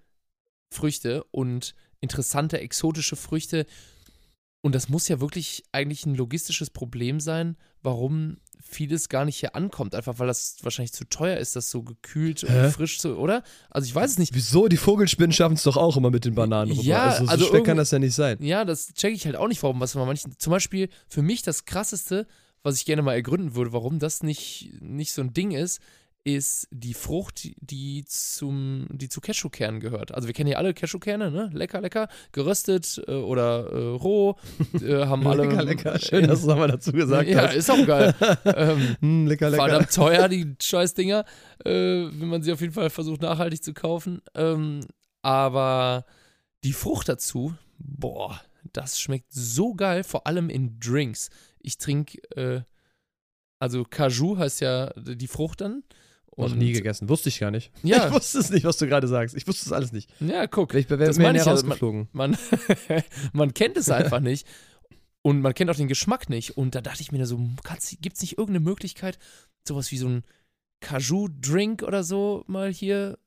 Früchte 0.70 1.24
und 1.32 1.74
interessante 2.00 2.60
exotische 2.60 3.15
Früchte. 3.15 3.65
Und 4.62 4.75
das 4.75 4.89
muss 4.89 5.08
ja 5.08 5.22
wirklich 5.22 5.63
eigentlich 5.72 6.06
ein 6.06 6.15
logistisches 6.15 6.70
Problem 6.70 7.20
sein, 7.20 7.56
warum 7.82 8.38
vieles 8.60 9.08
gar 9.08 9.24
nicht 9.24 9.38
hier 9.38 9.56
ankommt. 9.56 9.96
Einfach 9.96 10.20
weil 10.20 10.27
das 10.27 10.58
wahrscheinlich 10.62 10.94
zu 10.94 11.06
teuer 11.06 11.38
ist, 11.38 11.56
das 11.56 11.70
so 11.70 11.84
gekühlt 11.84 12.44
Hä? 12.44 12.65
und 12.65 12.72
frisch 12.72 13.00
zu, 13.00 13.17
oder? 13.17 13.44
Also 13.70 13.86
ich 13.86 13.96
weiß 13.96 14.12
es 14.12 14.17
nicht. 14.17 14.34
Wieso? 14.34 14.67
Die 14.67 14.77
Vogelspinnen 14.77 15.32
schaffen 15.32 15.53
es 15.53 15.63
doch 15.63 15.77
auch 15.77 15.96
immer 15.96 16.12
mit 16.12 16.25
den 16.25 16.36
Bananen 16.36 16.72
rüber. 16.72 16.84
Ja, 16.84 17.03
also 17.06 17.25
so 17.25 17.32
also 17.32 17.45
schwer 17.45 17.63
kann 17.63 17.78
das 17.78 17.91
ja 17.91 18.00
nicht 18.00 18.15
sein. 18.15 18.38
Ja, 18.41 18.65
das 18.65 18.93
checke 18.93 19.15
ich 19.15 19.26
halt 19.26 19.36
auch 19.36 19.47
nicht, 19.47 19.63
warum 19.63 19.80
was 19.80 19.93
bei 19.93 20.06
manchen. 20.06 20.34
Zum 20.38 20.52
Beispiel 20.52 20.89
für 21.08 21.21
mich 21.21 21.43
das 21.43 21.65
krasseste, 21.65 22.28
was 22.63 22.76
ich 22.76 22.86
gerne 22.86 23.02
mal 23.02 23.13
ergründen 23.13 23.56
würde, 23.56 23.71
warum 23.71 24.00
das 24.00 24.23
nicht, 24.23 24.71
nicht 24.82 25.13
so 25.13 25.21
ein 25.21 25.34
Ding 25.34 25.52
ist, 25.52 25.80
ist 26.36 26.68
die 26.72 26.94
Frucht, 26.94 27.50
die 27.62 28.04
zum, 28.06 28.88
die 28.92 29.08
zu 29.08 29.22
Cashewkernen 29.22 29.80
gehört. 29.80 30.13
Also 30.13 30.28
wir 30.28 30.34
kennen 30.34 30.50
ja 30.50 30.58
alle 30.58 30.74
Cashewkerne, 30.74 31.32
ne? 31.32 31.50
Lecker, 31.54 31.80
lecker, 31.80 32.10
geröstet 32.34 33.02
äh, 33.08 33.13
oder 33.13 33.72
äh, 33.72 33.78
roh. 33.96 34.36
Äh, 34.74 35.06
haben 35.06 35.26
alle. 35.28 35.46
lecker, 35.46 35.63
lecker. 35.63 36.00
Schön, 36.00 36.28
dass 36.28 36.42
du 36.42 36.48
nochmal 36.48 36.68
dazu 36.68 36.92
gesagt 36.92 37.30
ja, 37.30 37.44
hast. 37.44 37.56
ist 37.56 37.72
auch 37.72 37.86
geil. 37.86 38.13
ähm, 38.46 38.98
Hm, 39.00 39.28
lecker, 39.28 39.50
lecker. 39.50 39.63
verdammt 39.63 39.94
teuer, 39.94 40.28
die 40.28 40.56
Scheißdinger, 40.62 41.24
äh, 41.63 41.72
wenn 41.72 42.28
man 42.28 42.44
sie 42.44 42.52
auf 42.52 42.62
jeden 42.62 42.74
Fall 42.74 42.90
versucht 42.90 43.22
nachhaltig 43.22 43.63
zu 43.63 43.74
kaufen. 43.74 44.22
Ähm, 44.36 44.82
aber 45.22 46.06
die 46.63 46.74
Frucht 46.74 47.08
dazu, 47.08 47.54
boah, 47.78 48.42
das 48.74 49.00
schmeckt 49.00 49.32
so 49.32 49.74
geil, 49.74 50.04
vor 50.04 50.28
allem 50.28 50.50
in 50.50 50.80
Drinks. 50.80 51.30
Ich 51.60 51.78
trinke, 51.78 52.18
äh, 52.36 52.62
also 53.60 53.84
Caju 53.84 54.38
heißt 54.38 54.62
ja 54.62 54.92
die 54.98 55.28
Frucht 55.28 55.62
dann. 55.62 55.84
Noch 56.38 56.52
Und 56.52 56.60
nie 56.60 56.71
gegessen. 56.71 57.10
Wusste 57.10 57.30
ich 57.30 57.39
gar 57.39 57.50
nicht. 57.52 57.71
Ja. 57.84 58.06
Ich 58.08 58.13
wusste 58.13 58.38
es 58.39 58.50
nicht, 58.52 58.63
was 58.63 58.78
du 58.78 58.88
gerade 58.88 59.08
sagst. 59.08 59.36
Ich 59.36 59.47
wusste 59.47 59.65
es 59.65 59.71
alles 59.73 59.91
nicht. 59.91 60.10
Ja, 60.19 60.45
guck, 60.47 60.69
Vielleicht 60.71 60.89
wäre 60.91 61.00
mir 61.00 61.10
ich 61.10 61.17
ja, 61.17 61.23
man- 61.26 61.38
rausgeflogen. 61.39 62.08
man, 62.13 62.38
man 63.34 63.54
kennt 63.54 63.76
es 63.76 63.89
einfach 63.89 64.19
nicht. 64.19 64.47
Und 65.23 65.41
man 65.41 65.54
kennt 65.54 65.69
auch 65.71 65.76
den 65.76 65.88
Geschmack 65.88 66.30
nicht. 66.30 66.56
Und 66.58 66.76
da 66.76 66.82
dachte 66.82 67.02
ich 67.02 67.12
mir 67.12 67.26
so, 67.26 67.38
gibt 68.02 68.15
es 68.15 68.21
nicht 68.21 68.38
irgendeine 68.38 68.63
Möglichkeit, 68.63 69.17
sowas 69.67 69.91
wie 69.91 69.97
so 69.97 70.08
ein 70.08 70.23
Caju-Drink 70.82 71.82
oder 71.84 72.04
so 72.04 72.43
mal 72.47 72.71
hier 72.71 73.17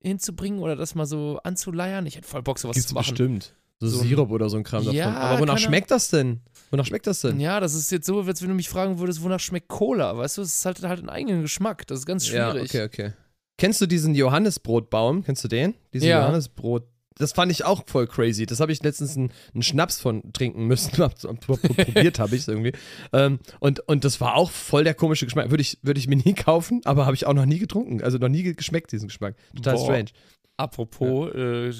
hinzubringen 0.00 0.60
oder 0.60 0.76
das 0.76 0.94
mal 0.94 1.06
so 1.06 1.40
anzuleiern? 1.42 2.06
Ich 2.06 2.16
hätte 2.16 2.28
voll 2.28 2.42
Bock, 2.42 2.58
sowas 2.58 2.74
Gibt's 2.74 2.88
zu 2.88 2.94
machen. 2.94 3.10
bestimmt. 3.10 3.54
So, 3.80 3.86
So 3.88 3.98
Sirup 4.02 4.30
oder 4.30 4.48
so 4.48 4.56
ein 4.56 4.64
Kram 4.64 4.82
Ja, 4.84 5.06
davon. 5.06 5.22
Aber 5.22 5.40
wonach 5.40 5.58
schmeckt 5.58 5.90
das 5.90 6.08
denn? 6.08 6.40
Wonach 6.70 6.84
schmeckt 6.86 7.06
das 7.06 7.20
denn? 7.20 7.38
Ja, 7.38 7.60
das 7.60 7.74
ist 7.74 7.90
jetzt 7.92 8.06
so, 8.06 8.20
als 8.22 8.42
wenn 8.42 8.48
du 8.48 8.54
mich 8.54 8.68
fragen 8.68 8.98
würdest, 8.98 9.22
wonach 9.22 9.40
schmeckt 9.40 9.68
Cola. 9.68 10.16
Weißt 10.16 10.38
du, 10.38 10.42
es 10.42 10.56
ist 10.56 10.64
halt, 10.66 10.82
halt 10.82 10.98
einen 11.00 11.08
eigenen 11.08 11.42
Geschmack. 11.42 11.86
Das 11.86 12.00
ist 12.00 12.06
ganz 12.06 12.26
schwierig. 12.26 12.72
Ja, 12.72 12.84
okay, 12.84 13.04
okay. 13.06 13.12
Kennst 13.56 13.80
du 13.80 13.86
diesen 13.86 14.14
Johannesbrotbaum? 14.14 15.24
Kennst 15.24 15.44
du 15.44 15.48
den? 15.48 15.74
Diesen 15.92 16.08
Ja. 16.08 16.20
Johannesbrot. 16.22 16.84
Das 17.20 17.32
fand 17.32 17.50
ich 17.50 17.64
auch 17.64 17.82
voll 17.88 18.06
crazy. 18.06 18.46
Das 18.46 18.60
habe 18.60 18.70
ich 18.70 18.80
letztens 18.82 19.16
einen, 19.16 19.32
einen 19.52 19.62
Schnaps 19.64 19.98
von 20.00 20.32
trinken 20.32 20.66
müssen. 20.66 20.92
Probiert 21.46 22.18
habe 22.20 22.36
ich 22.36 22.42
es 22.42 22.48
irgendwie. 22.48 22.72
Ähm, 23.12 23.40
und, 23.58 23.80
und 23.88 24.04
das 24.04 24.20
war 24.20 24.36
auch 24.36 24.52
voll 24.52 24.84
der 24.84 24.94
komische 24.94 25.24
Geschmack. 25.26 25.50
Würde 25.50 25.62
ich, 25.62 25.78
würde 25.82 25.98
ich 25.98 26.06
mir 26.06 26.14
nie 26.16 26.34
kaufen, 26.34 26.80
aber 26.84 27.06
habe 27.06 27.16
ich 27.16 27.26
auch 27.26 27.32
noch 27.34 27.46
nie 27.46 27.58
getrunken. 27.58 28.02
Also 28.04 28.18
noch 28.18 28.28
nie 28.28 28.44
ge- 28.44 28.54
geschmeckt, 28.54 28.92
diesen 28.92 29.08
Geschmack. 29.08 29.34
Total 29.56 29.74
Boah. 29.74 29.84
strange. 29.84 30.10
Apropos 30.58 31.32
äh, 31.34 31.68
äh, 31.68 31.72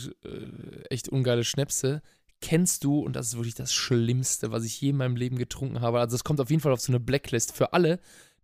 echt 0.88 1.08
ungeile 1.10 1.44
Schnäpse. 1.44 2.00
Kennst 2.40 2.84
du, 2.84 3.00
und 3.00 3.14
das 3.16 3.26
ist 3.28 3.34
wirklich 3.36 3.54
das 3.56 3.74
Schlimmste, 3.74 4.52
was 4.52 4.64
ich 4.64 4.80
je 4.80 4.90
in 4.90 4.96
meinem 4.96 5.16
Leben 5.16 5.36
getrunken 5.36 5.80
habe, 5.80 5.98
also 6.00 6.14
es 6.14 6.22
kommt 6.24 6.40
auf 6.40 6.48
jeden 6.50 6.62
Fall 6.62 6.72
auf 6.72 6.80
so 6.80 6.92
eine 6.92 7.00
Blacklist 7.00 7.52
für 7.54 7.72
alle, 7.72 7.98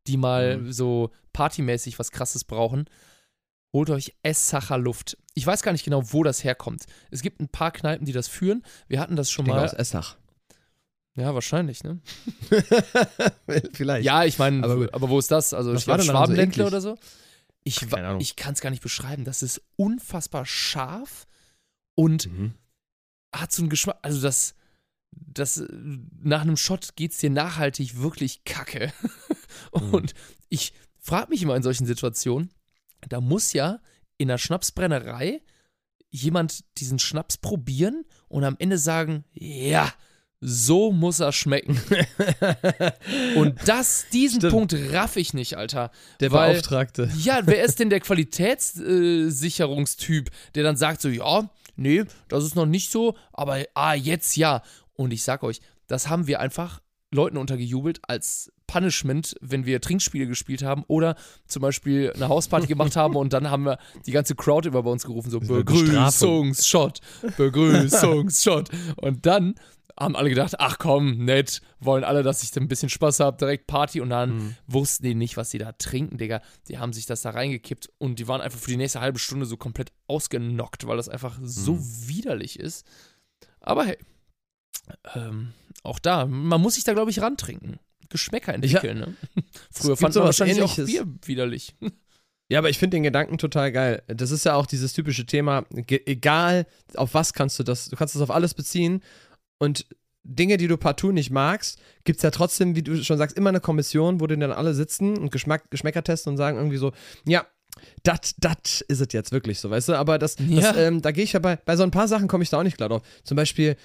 die 0.09 0.17
mal 0.17 0.59
Mhm. 0.59 0.73
so 0.73 1.11
partymäßig 1.33 1.99
was 1.99 2.11
krasses 2.11 2.45
brauchen. 2.45 2.87
Holt 3.73 3.91
euch 3.91 4.15
Essacher 4.23 4.79
Luft. 4.79 5.17
Ich 5.35 5.47
weiß 5.47 5.63
gar 5.63 5.73
nicht 5.73 5.85
genau, 5.85 6.13
wo 6.13 6.23
das 6.25 6.45
herkommt. 6.45 6.85
Es 7.11 7.23
gibt 7.23 7.41
ein 7.41 7.49
paar 7.49 7.71
Kneipen, 7.73 8.05
die 8.05 8.13
das 8.13 8.29
führen. 8.29 8.63
Wir 8.89 9.01
hatten 9.01 9.17
das 9.17 9.31
schon 9.31 9.45
Klingt 9.47 9.59
mal. 9.59 9.65
aus 9.65 9.73
Essach. 9.73 10.17
Ja, 11.17 11.33
wahrscheinlich, 11.35 11.85
ne? 11.85 12.01
Vielleicht. 13.73 14.05
Ja, 14.05 14.25
ich 14.25 14.39
meine, 14.39 14.65
Aber 14.65 14.89
aber, 14.93 15.09
wo 15.09 15.19
ist 15.19 15.31
das? 15.31 15.55
Also, 15.55 15.73
Was 15.73 15.83
ich 15.83 15.87
war 15.89 15.97
glaube, 15.97 16.07
so 16.07 16.13
Schwabenländler 16.13 16.65
eklig? 16.65 16.67
oder 16.67 16.81
so. 16.81 16.99
Ich, 17.65 17.83
ich 18.19 18.37
kann 18.37 18.53
es 18.53 18.61
gar 18.61 18.71
nicht 18.71 18.83
beschreiben. 18.83 19.25
Das 19.25 19.43
ist 19.43 19.63
unfassbar 19.77 20.45
scharf 20.47 21.27
und 21.95 22.27
Mhm. 22.31 22.55
hat 23.35 23.53
so 23.53 23.63
einen 23.63 23.71
Geschmack. 23.71 23.99
Also, 24.03 24.21
das, 24.21 24.55
das 25.11 25.57
äh, 25.59 25.67
nach 26.23 26.43
einem 26.43 26.57
Shot 26.57 26.95
geht 26.97 27.13
es 27.13 27.19
dir 27.19 27.31
nachhaltig 27.31 27.97
wirklich 28.01 28.45
kacke. 28.45 28.93
Mhm. 29.73 29.95
Und 29.95 30.15
ich 30.49 30.73
frage 30.99 31.31
mich 31.31 31.43
immer 31.43 31.57
in 31.57 31.63
solchen 31.63 31.87
Situationen, 31.87 32.51
da 33.09 33.21
muss 33.21 33.53
ja 33.53 33.81
in 34.19 34.29
der 34.29 34.39
Schnapsbrennerei 34.39 35.43
jemand 36.11 36.65
diesen 36.79 36.99
Schnaps 36.99 37.37
probieren 37.39 38.05
und 38.29 38.45
am 38.45 38.57
Ende 38.59 38.79
sagen, 38.79 39.25
ja, 39.33 39.93
so 40.41 40.93
muss 40.93 41.21
er 41.21 41.33
schmecken. 41.33 41.81
Und 43.37 43.57
das, 43.67 44.07
diesen 44.13 44.41
Stimmt. 44.41 44.53
Punkt 44.53 44.75
raff 44.93 45.17
ich 45.17 45.35
nicht, 45.35 45.57
Alter. 45.57 45.91
Der 46.21 46.33
weil- 46.33 46.53
Beauftragte. 46.53 47.11
Ja, 47.19 47.41
wer 47.45 47.65
ist 47.65 47.81
denn 47.81 47.91
der 47.91 48.01
Qualitätssicherungstyp, 48.01 50.31
der 50.55 50.63
dann 50.63 50.77
sagt 50.77 51.01
so, 51.01 51.09
ja, 51.09 51.49
nee, 51.77 52.05
das 52.29 52.45
ist 52.45 52.57
noch 52.57 52.67
nicht 52.67 52.91
so, 52.91 53.15
aber 53.33 53.63
ah, 53.75 53.95
jetzt 53.95 54.37
ja. 54.37 54.63
Und 54.95 55.13
ich 55.13 55.23
sag 55.23 55.43
euch, 55.43 55.61
das 55.87 56.09
haben 56.09 56.27
wir 56.27 56.41
einfach 56.41 56.81
Leuten 57.11 57.37
untergejubelt 57.37 58.01
als 58.09 58.51
Punishment, 58.67 59.37
wenn 59.41 59.67
wir 59.67 59.81
Trinkspiele 59.81 60.27
gespielt 60.27 60.63
haben 60.63 60.85
oder 60.89 61.17
zum 61.47 61.63
Beispiel 61.63 62.13
eine 62.15 62.29
Hausparty 62.29 62.67
gemacht 62.67 62.97
haben 62.97 63.15
und 63.15 63.33
dann 63.33 63.51
haben 63.51 63.65
wir 63.65 63.79
die 64.07 64.13
ganze 64.13 64.35
Crowd 64.35 64.67
über 64.67 64.83
bei 64.83 64.91
uns 64.91 65.05
gerufen, 65.05 65.31
so. 65.31 65.39
Begrüßungsshot, 65.39 67.01
Begrüßungsshot. 67.37 68.71
Und 68.97 69.27
dann 69.27 69.55
haben 69.99 70.17
alle 70.17 70.29
gedacht, 70.29 70.55
ach 70.59 70.79
komm, 70.79 71.25
nett, 71.25 71.61
wollen 71.79 72.03
alle, 72.05 72.23
dass 72.23 72.43
ich 72.43 72.51
da 72.51 72.61
ein 72.61 72.69
bisschen 72.69 72.89
Spaß 72.89 73.21
habe, 73.21 73.37
direkt 73.37 73.67
Party 73.67 74.01
und 74.01 74.11
dann 74.11 74.37
Mhm. 74.37 74.57
wussten 74.67 75.05
die 75.05 75.15
nicht, 75.15 75.37
was 75.37 75.51
sie 75.51 75.59
da 75.59 75.73
trinken, 75.73 76.19
Digga. 76.19 76.41
Die 76.69 76.79
haben 76.79 76.93
sich 76.93 77.07
das 77.07 77.23
da 77.23 77.31
reingekippt 77.31 77.91
und 77.99 78.19
die 78.19 78.27
waren 78.27 78.41
einfach 78.41 78.59
für 78.59 78.71
die 78.71 78.77
nächste 78.77 79.01
halbe 79.01 79.19
Stunde 79.19 79.47
so 79.47 79.57
komplett 79.57 79.93
ausgenockt, 80.09 80.87
weil 80.87 80.97
das 80.97 81.09
einfach 81.09 81.39
so 81.43 81.75
Mhm. 81.75 82.09
widerlich 82.09 82.59
ist. 82.59 82.87
Aber 83.61 83.85
hey, 83.87 83.99
ähm, 85.15 85.53
auch 85.83 85.99
da, 85.99 86.27
man 86.27 86.61
muss 86.61 86.75
sich 86.75 86.85
da, 86.85 86.93
glaube 86.93 87.11
ich, 87.11 87.21
rantrinken. 87.21 87.79
Geschmäcker 88.11 88.55
entwickeln, 88.55 88.99
ne? 88.99 89.15
Früher 89.73 89.97
fand 89.97 90.15
man 90.15 90.25
wahrscheinlich 90.25 90.61
auch. 90.63 90.77
Bier 90.77 91.07
widerlich. 91.25 91.75
Ja, 92.53 92.59
aber 92.59 92.69
ich 92.69 92.79
finde 92.79 92.99
den 92.99 93.05
Gedanken 93.05 93.39
total 93.39 93.73
geil. 93.73 94.03
Das 94.07 94.31
ist 94.31 94.45
ja 94.45 94.55
auch 94.55 94.67
dieses 94.67 94.93
typische 94.93 95.25
Thema, 95.25 95.65
egal 95.89 96.67
auf 96.95 97.15
was 97.15 97.33
kannst 97.33 97.59
du 97.59 97.63
das, 97.63 97.89
du 97.89 97.97
kannst 97.97 98.15
das 98.15 98.21
auf 98.21 98.31
alles 98.31 98.53
beziehen 98.53 99.03
und 99.65 99.87
Dinge, 100.27 100.57
die 100.57 100.69
du 100.69 100.77
partout 100.79 101.13
nicht 101.13 101.31
magst, 101.31 101.79
gibt 102.05 102.17
es 102.19 102.23
ja 102.23 102.31
trotzdem, 102.31 102.77
wie 102.77 102.83
du 102.83 103.03
schon 103.05 103.19
sagst, 103.19 103.37
immer 103.37 103.51
eine 103.51 103.61
Kommission, 103.61 104.21
wo 104.21 104.27
die 104.27 104.39
dann 104.39 104.53
alle 104.53 104.73
sitzen 104.73 105.19
und 105.19 105.31
Geschmack, 105.31 105.71
Geschmäcker 105.71 106.03
testen 106.03 106.31
und 106.33 106.37
sagen 106.39 106.57
irgendwie 106.57 106.79
so, 106.79 106.93
ja, 107.27 107.45
das, 108.05 108.35
das 108.39 108.81
ist 108.89 109.01
es 109.01 109.13
jetzt 109.13 109.33
wirklich 109.33 109.59
so, 109.61 109.69
weißt 109.69 109.89
du? 109.91 109.95
Aber 109.95 110.19
das, 110.19 110.37
Ja. 110.39 110.73
das 110.73 110.77
ähm, 110.79 111.03
da 111.03 111.11
gehe 111.11 111.25
ich 111.25 111.33
ja 111.35 111.41
bei, 111.41 111.57
bei 111.57 111.77
so 111.77 111.83
ein 111.83 111.91
paar 111.91 112.09
Sachen 112.09 112.29
komme 112.29 112.43
ich 112.45 112.49
da 112.51 112.59
auch 112.59 112.63
nicht 112.63 112.77
klar 112.79 112.89
drauf. 112.89 113.03
Zum 113.25 113.37
Beispiel 113.37 113.77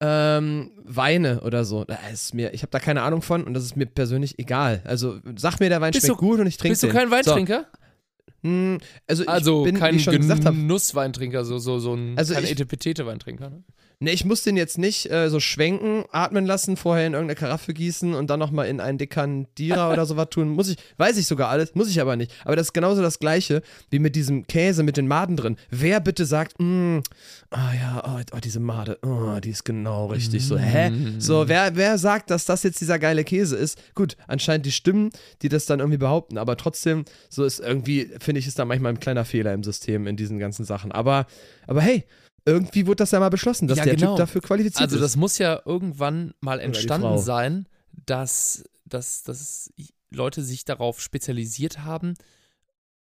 ähm, 0.00 0.70
Weine 0.84 1.40
oder 1.42 1.64
so. 1.64 1.84
Da 1.84 1.96
ist 2.12 2.34
mir, 2.34 2.54
ich 2.54 2.62
habe 2.62 2.70
da 2.70 2.78
keine 2.78 3.02
Ahnung 3.02 3.20
von 3.22 3.44
und 3.44 3.52
das 3.54 3.64
ist 3.64 3.76
mir 3.76 3.86
persönlich 3.86 4.38
egal. 4.38 4.80
Also 4.84 5.18
sag 5.36 5.60
mir, 5.60 5.68
der 5.68 5.80
Wein 5.80 5.92
Bist 5.92 6.06
schmeckt 6.06 6.20
du- 6.20 6.26
gut 6.26 6.40
und 6.40 6.46
ich 6.46 6.56
trinke 6.56 6.72
Bist 6.72 6.82
du 6.84 6.88
kein 6.88 7.10
Weintrinker? 7.10 7.66
So, 8.42 8.48
hm, 8.48 8.78
also, 9.06 9.26
also 9.26 9.66
ich 9.66 9.72
bin, 9.72 9.78
kein 9.80 9.98
Genussweintrinker, 9.98 11.44
so, 11.44 11.58
so, 11.58 11.78
so 11.78 11.94
ein 11.94 12.16
Also 12.18 12.34
kein 12.34 12.44
Etepetete-Weintrinker. 12.44 13.50
Ne? 13.50 13.62
Ne, 14.02 14.10
ich 14.10 14.24
muss 14.24 14.42
den 14.42 14.56
jetzt 14.56 14.78
nicht 14.78 15.10
äh, 15.10 15.30
so 15.30 15.40
schwenken, 15.40 16.04
atmen 16.10 16.44
lassen, 16.44 16.76
vorher 16.76 17.06
in 17.06 17.14
irgendeine 17.14 17.38
Karaffe 17.38 17.72
gießen 17.72 18.14
und 18.14 18.28
dann 18.28 18.40
nochmal 18.40 18.66
in 18.66 18.80
einen 18.80 18.98
Dekantierer 18.98 19.90
oder 19.90 20.06
sowas 20.06 20.28
tun. 20.30 20.48
Muss 20.48 20.68
ich, 20.68 20.76
weiß 20.98 21.16
ich 21.16 21.26
sogar 21.26 21.48
alles, 21.48 21.74
muss 21.74 21.88
ich 21.88 22.00
aber 22.00 22.16
nicht. 22.16 22.32
Aber 22.44 22.56
das 22.56 22.68
ist 22.68 22.72
genauso 22.72 23.00
das 23.00 23.18
Gleiche 23.18 23.62
wie 23.90 23.98
mit 23.98 24.16
diesem 24.16 24.46
Käse 24.46 24.82
mit 24.82 24.96
den 24.96 25.06
Maden 25.06 25.36
drin. 25.36 25.56
Wer 25.70 26.00
bitte 26.00 26.26
sagt, 26.26 26.58
mm, 26.58 26.98
ah 27.50 27.72
ja, 27.74 28.02
oh, 28.04 28.20
oh, 28.36 28.40
diese 28.42 28.60
Made, 28.60 28.98
oh, 29.02 29.38
die 29.40 29.50
ist 29.50 29.64
genau 29.64 30.06
richtig. 30.06 30.46
So, 30.46 30.58
hä? 30.58 30.92
So, 31.18 31.48
wer, 31.48 31.76
wer 31.76 31.98
sagt, 31.98 32.30
dass 32.30 32.44
das 32.44 32.62
jetzt 32.64 32.80
dieser 32.80 32.98
geile 32.98 33.24
Käse 33.24 33.56
ist? 33.56 33.78
Gut, 33.94 34.16
anscheinend 34.26 34.66
die 34.66 34.72
Stimmen, 34.72 35.10
die 35.42 35.48
das 35.48 35.66
dann 35.66 35.78
irgendwie 35.78 35.98
behaupten, 35.98 36.38
aber 36.38 36.56
trotzdem, 36.56 37.04
so 37.28 37.44
ist 37.44 37.60
irgendwie, 37.60 38.10
finde 38.18 38.40
ich, 38.40 38.46
ist 38.46 38.58
da 38.58 38.64
manchmal 38.64 38.92
ein 38.92 39.00
kleiner 39.00 39.24
Fehler 39.24 39.52
im 39.52 39.62
System 39.62 40.06
in 40.06 40.16
diesen 40.16 40.38
ganzen 40.38 40.64
Sachen. 40.64 40.90
Aber, 40.90 41.26
aber 41.66 41.80
hey, 41.80 42.04
irgendwie 42.44 42.86
wurde 42.86 42.96
das 42.96 43.10
ja 43.12 43.20
mal 43.20 43.28
beschlossen, 43.28 43.68
dass 43.68 43.78
Ja, 43.78 43.84
der 43.84 43.96
genau. 43.96 44.12
Typ 44.16 44.18
dafür 44.18 44.40
qualifiziert 44.40 44.82
Also 44.82 44.96
ist. 44.96 45.02
das 45.02 45.16
muss 45.16 45.38
ja 45.38 45.60
irgendwann 45.64 46.34
mal 46.40 46.60
entstanden 46.60 47.18
sein, 47.18 47.68
dass, 47.92 48.64
dass, 48.84 49.22
dass 49.22 49.72
Leute 50.10 50.42
sich 50.42 50.64
darauf 50.64 51.00
spezialisiert 51.00 51.80
haben, 51.80 52.14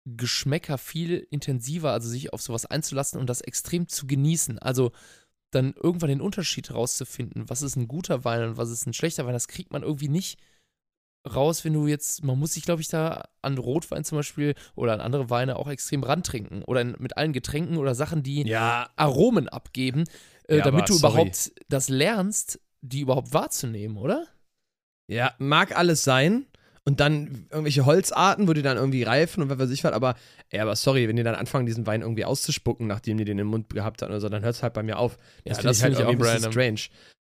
Geschmäcker 0.07 0.79
viel 0.79 1.27
intensiver, 1.31 1.93
also 1.93 2.09
sich 2.09 2.33
auf 2.33 2.41
sowas 2.41 2.67
einzulassen 2.67 3.21
und 3.21 3.29
das 3.29 3.41
extrem 3.43 3.89
zu 3.89 4.07
genießen. 4.07 4.59
Also 4.59 4.93
dann 5.51 5.75
irgendwann 5.75 6.09
den 6.09 6.21
Unterschied 6.21 6.73
rauszufinden, 6.73 7.49
was 7.49 7.63
ist 7.63 7.77
ein 7.77 7.89
guter 7.89 8.25
Wein 8.25 8.51
und 8.51 8.57
was 8.57 8.71
ist 8.71 8.87
ein 8.87 8.95
schlechter 8.95 9.27
Wein, 9.27 9.33
das 9.33 9.49
kriegt 9.49 9.73
man 9.73 9.83
irgendwie 9.83 10.09
nicht 10.09 10.39
raus, 11.29 11.65
wenn 11.65 11.73
du 11.75 11.87
jetzt, 11.87 12.25
man 12.25 12.39
muss 12.39 12.55
sich, 12.55 12.65
glaube 12.65 12.81
ich, 12.83 12.89
da 12.89 13.29
an 13.43 13.59
Rotwein 13.59 14.05
zum 14.05 14.19
Beispiel 14.19 14.55
oder 14.75 14.93
an 14.95 15.01
andere 15.01 15.31
Weine 15.31 15.57
auch 15.57 15.69
extrem 15.69 16.03
rantrinken 16.03 16.63
oder 16.65 16.81
in, 16.81 16.97
mit 16.99 17.17
allen 17.17 17.33
Getränken 17.33 17.77
oder 17.77 17.95
Sachen, 17.95 18.23
die 18.23 18.49
ja, 18.49 18.89
Aromen 18.97 19.49
abgeben, 19.49 20.05
äh, 20.49 20.57
Ja, 20.59 20.63
damit 20.63 20.85
aber 20.85 20.89
du 20.89 20.95
sorry. 20.95 21.33
überhaupt 21.33 21.53
das 21.69 21.89
lernst, 21.89 22.61
die 22.81 23.01
überhaupt 23.01 23.33
wahrzunehmen, 23.35 23.97
oder? 23.99 24.27
ja, 25.09 25.35
mag 25.39 25.77
alles 25.77 26.05
sein. 26.05 26.47
Und 26.85 26.99
dann 26.99 27.47
irgendwelche 27.51 27.85
Holzarten, 27.85 28.49
wo 28.49 28.55
die 28.55 28.63
dann 28.63 28.79
irgendwie 28.79 29.03
reifen 29.03 29.43
und 29.43 29.51
was 29.51 29.59
weiß 29.59 29.71
ich 29.71 29.85
was, 29.85 29.93
aber, 29.93 30.15
ey, 30.49 30.61
aber 30.61 30.75
sorry, 30.77 31.07
wenn 31.09 31.17
die 31.17 31.23
dann 31.23 31.35
anfangen, 31.35 31.67
diesen 31.67 31.87
Wein 31.87 32.01
irgendwie 32.01 32.25
auszuspucken, 32.25 32.87
nachdem 32.87 33.19
die 33.19 33.27
den 33.27 33.39
im 33.39 33.49
Mund 33.49 33.69
gehabt 33.69 34.01
haben 34.03 34.09
oder 34.11 34.21
so, 34.21 34.29
dann 34.31 34.43
hört 34.43 34.55
es 34.55 34.63
halt 34.63 34.73
bei 34.73 34.83
mir 34.83 34.99
auf. 34.99 35.19
Ja, 35.45 35.55
finde 35.55 35.69
das 35.69 35.81
find 35.81 35.93
ich 35.95 36.01
irgendwie 36.01 36.05
auch 36.05 36.13
ein 36.13 36.19
bisschen 36.19 36.43
random. 36.43 36.53
strange. 36.53 36.81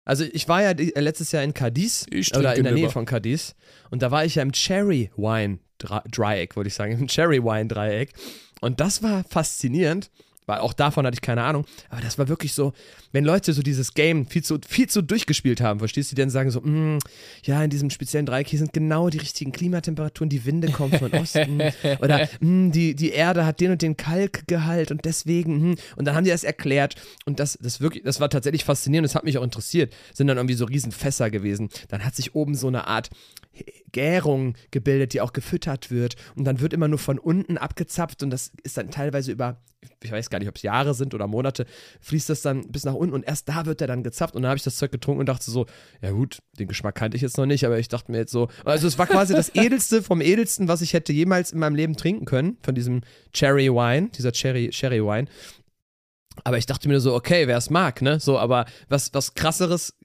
Also 0.08 0.24
ich 0.24 0.48
war 0.48 0.62
ja 0.62 0.70
äh, 0.70 1.00
letztes 1.00 1.32
Jahr 1.32 1.42
in 1.42 1.52
Cadiz 1.52 2.06
oder 2.34 2.56
in 2.56 2.64
der 2.64 2.72
Nähe 2.72 2.84
lieber. 2.84 2.92
von 2.92 3.04
Cadiz 3.04 3.54
und 3.90 4.00
da 4.00 4.10
war 4.10 4.24
ich 4.24 4.36
ja 4.36 4.42
im 4.42 4.52
Cherry 4.52 5.10
Wine 5.16 5.58
Dreieck, 5.78 6.56
wollte 6.56 6.68
ich 6.68 6.74
sagen, 6.74 6.92
im 6.92 7.08
Cherry 7.08 7.44
Wine 7.44 7.66
Dreieck 7.66 8.14
und 8.62 8.80
das 8.80 9.02
war 9.02 9.22
faszinierend, 9.24 10.10
weil 10.48 10.60
auch 10.60 10.72
davon 10.72 11.06
hatte 11.06 11.14
ich 11.14 11.20
keine 11.20 11.42
Ahnung, 11.42 11.66
aber 11.90 12.00
das 12.00 12.18
war 12.18 12.28
wirklich 12.28 12.54
so, 12.54 12.72
wenn 13.12 13.24
Leute 13.24 13.52
so 13.52 13.62
dieses 13.62 13.94
Game 13.94 14.26
viel 14.26 14.42
zu, 14.42 14.58
viel 14.66 14.88
zu 14.88 15.02
durchgespielt 15.02 15.60
haben, 15.60 15.78
verstehst 15.78 16.10
du, 16.10 16.16
die 16.16 16.22
dann 16.22 16.30
sagen 16.30 16.50
so, 16.50 16.60
"Mm, 16.60 16.98
ja, 17.44 17.62
in 17.62 17.70
diesem 17.70 17.90
speziellen 17.90 18.26
Dreieck 18.26 18.48
hier 18.48 18.58
sind 18.58 18.72
genau 18.72 19.10
die 19.10 19.18
richtigen 19.18 19.52
Klimatemperaturen, 19.52 20.30
die 20.30 20.44
Winde 20.44 20.70
kommen 20.72 20.98
von 20.98 21.12
Osten. 21.12 21.60
Oder 22.00 22.28
"Mm, 22.40 22.70
die, 22.70 22.94
die 22.94 23.10
Erde 23.10 23.44
hat 23.44 23.60
den 23.60 23.72
und 23.72 23.82
den 23.82 23.96
Kalkgehalt 23.96 24.90
und 24.90 25.04
deswegen, 25.04 25.60
hm." 25.60 25.74
und 25.96 26.04
dann 26.06 26.14
haben 26.14 26.24
die 26.24 26.30
das 26.30 26.44
erklärt. 26.44 26.96
Und 27.26 27.40
das, 27.40 27.58
das 27.60 27.80
wirklich, 27.80 28.04
das 28.04 28.18
war 28.18 28.30
tatsächlich 28.30 28.64
faszinierend, 28.64 29.06
das 29.06 29.14
hat 29.14 29.24
mich 29.24 29.38
auch 29.38 29.44
interessiert, 29.44 29.94
sind 30.14 30.26
dann 30.28 30.38
irgendwie 30.38 30.54
so 30.54 30.64
riesen 30.64 30.92
Fässer 30.92 31.30
gewesen, 31.30 31.68
dann 31.88 32.04
hat 32.04 32.16
sich 32.16 32.34
oben 32.34 32.54
so 32.54 32.68
eine 32.68 32.86
Art 32.86 33.10
Gärung 33.92 34.54
gebildet, 34.70 35.12
die 35.12 35.20
auch 35.20 35.32
gefüttert 35.32 35.90
wird. 35.90 36.16
Und 36.36 36.44
dann 36.44 36.60
wird 36.60 36.72
immer 36.72 36.88
nur 36.88 36.98
von 36.98 37.18
unten 37.18 37.58
abgezapft 37.58 38.22
und 38.22 38.30
das 38.30 38.52
ist 38.62 38.76
dann 38.76 38.90
teilweise 38.90 39.32
über, 39.32 39.60
ich 40.02 40.12
weiß 40.12 40.30
gar 40.30 40.38
nicht, 40.38 40.48
ob 40.48 40.56
es 40.56 40.62
Jahre 40.62 40.94
sind 40.94 41.14
oder 41.14 41.26
Monate, 41.26 41.66
fließt 42.00 42.30
das 42.30 42.42
dann 42.42 42.68
bis 42.68 42.84
nach 42.84 42.94
unten 42.94 43.14
und 43.14 43.26
erst 43.26 43.48
da 43.48 43.66
wird 43.66 43.80
er 43.80 43.86
dann 43.86 44.02
gezapft 44.02 44.34
und 44.34 44.42
dann 44.42 44.50
habe 44.50 44.56
ich 44.56 44.64
das 44.64 44.76
Zeug 44.76 44.90
getrunken 44.90 45.20
und 45.20 45.28
dachte 45.28 45.50
so, 45.50 45.66
ja 46.00 46.10
gut, 46.10 46.38
den 46.58 46.68
Geschmack 46.68 46.94
kannte 46.94 47.16
ich 47.16 47.22
jetzt 47.22 47.38
noch 47.38 47.46
nicht, 47.46 47.64
aber 47.64 47.78
ich 47.78 47.88
dachte 47.88 48.10
mir 48.10 48.18
jetzt 48.18 48.32
so, 48.32 48.48
also 48.64 48.86
es 48.86 48.98
war 48.98 49.06
quasi 49.06 49.34
das 49.34 49.48
edelste 49.54 50.02
vom 50.02 50.20
edelsten, 50.20 50.68
was 50.68 50.82
ich 50.82 50.92
hätte 50.92 51.12
jemals 51.12 51.52
in 51.52 51.58
meinem 51.58 51.76
Leben 51.76 51.96
trinken 51.96 52.24
können, 52.24 52.58
von 52.62 52.74
diesem 52.74 53.02
Cherry 53.32 53.68
Wine, 53.68 54.10
dieser 54.10 54.32
Cherry, 54.32 54.70
Cherry 54.70 55.02
Wine. 55.02 55.28
Aber 56.44 56.58
ich 56.58 56.66
dachte 56.66 56.88
mir 56.88 57.00
so, 57.00 57.14
okay, 57.14 57.48
wer 57.48 57.56
es 57.56 57.68
mag, 57.68 58.00
ne? 58.00 58.20
So, 58.20 58.38
aber 58.38 58.66
was, 58.88 59.12
was 59.12 59.34
krasseres 59.34 59.97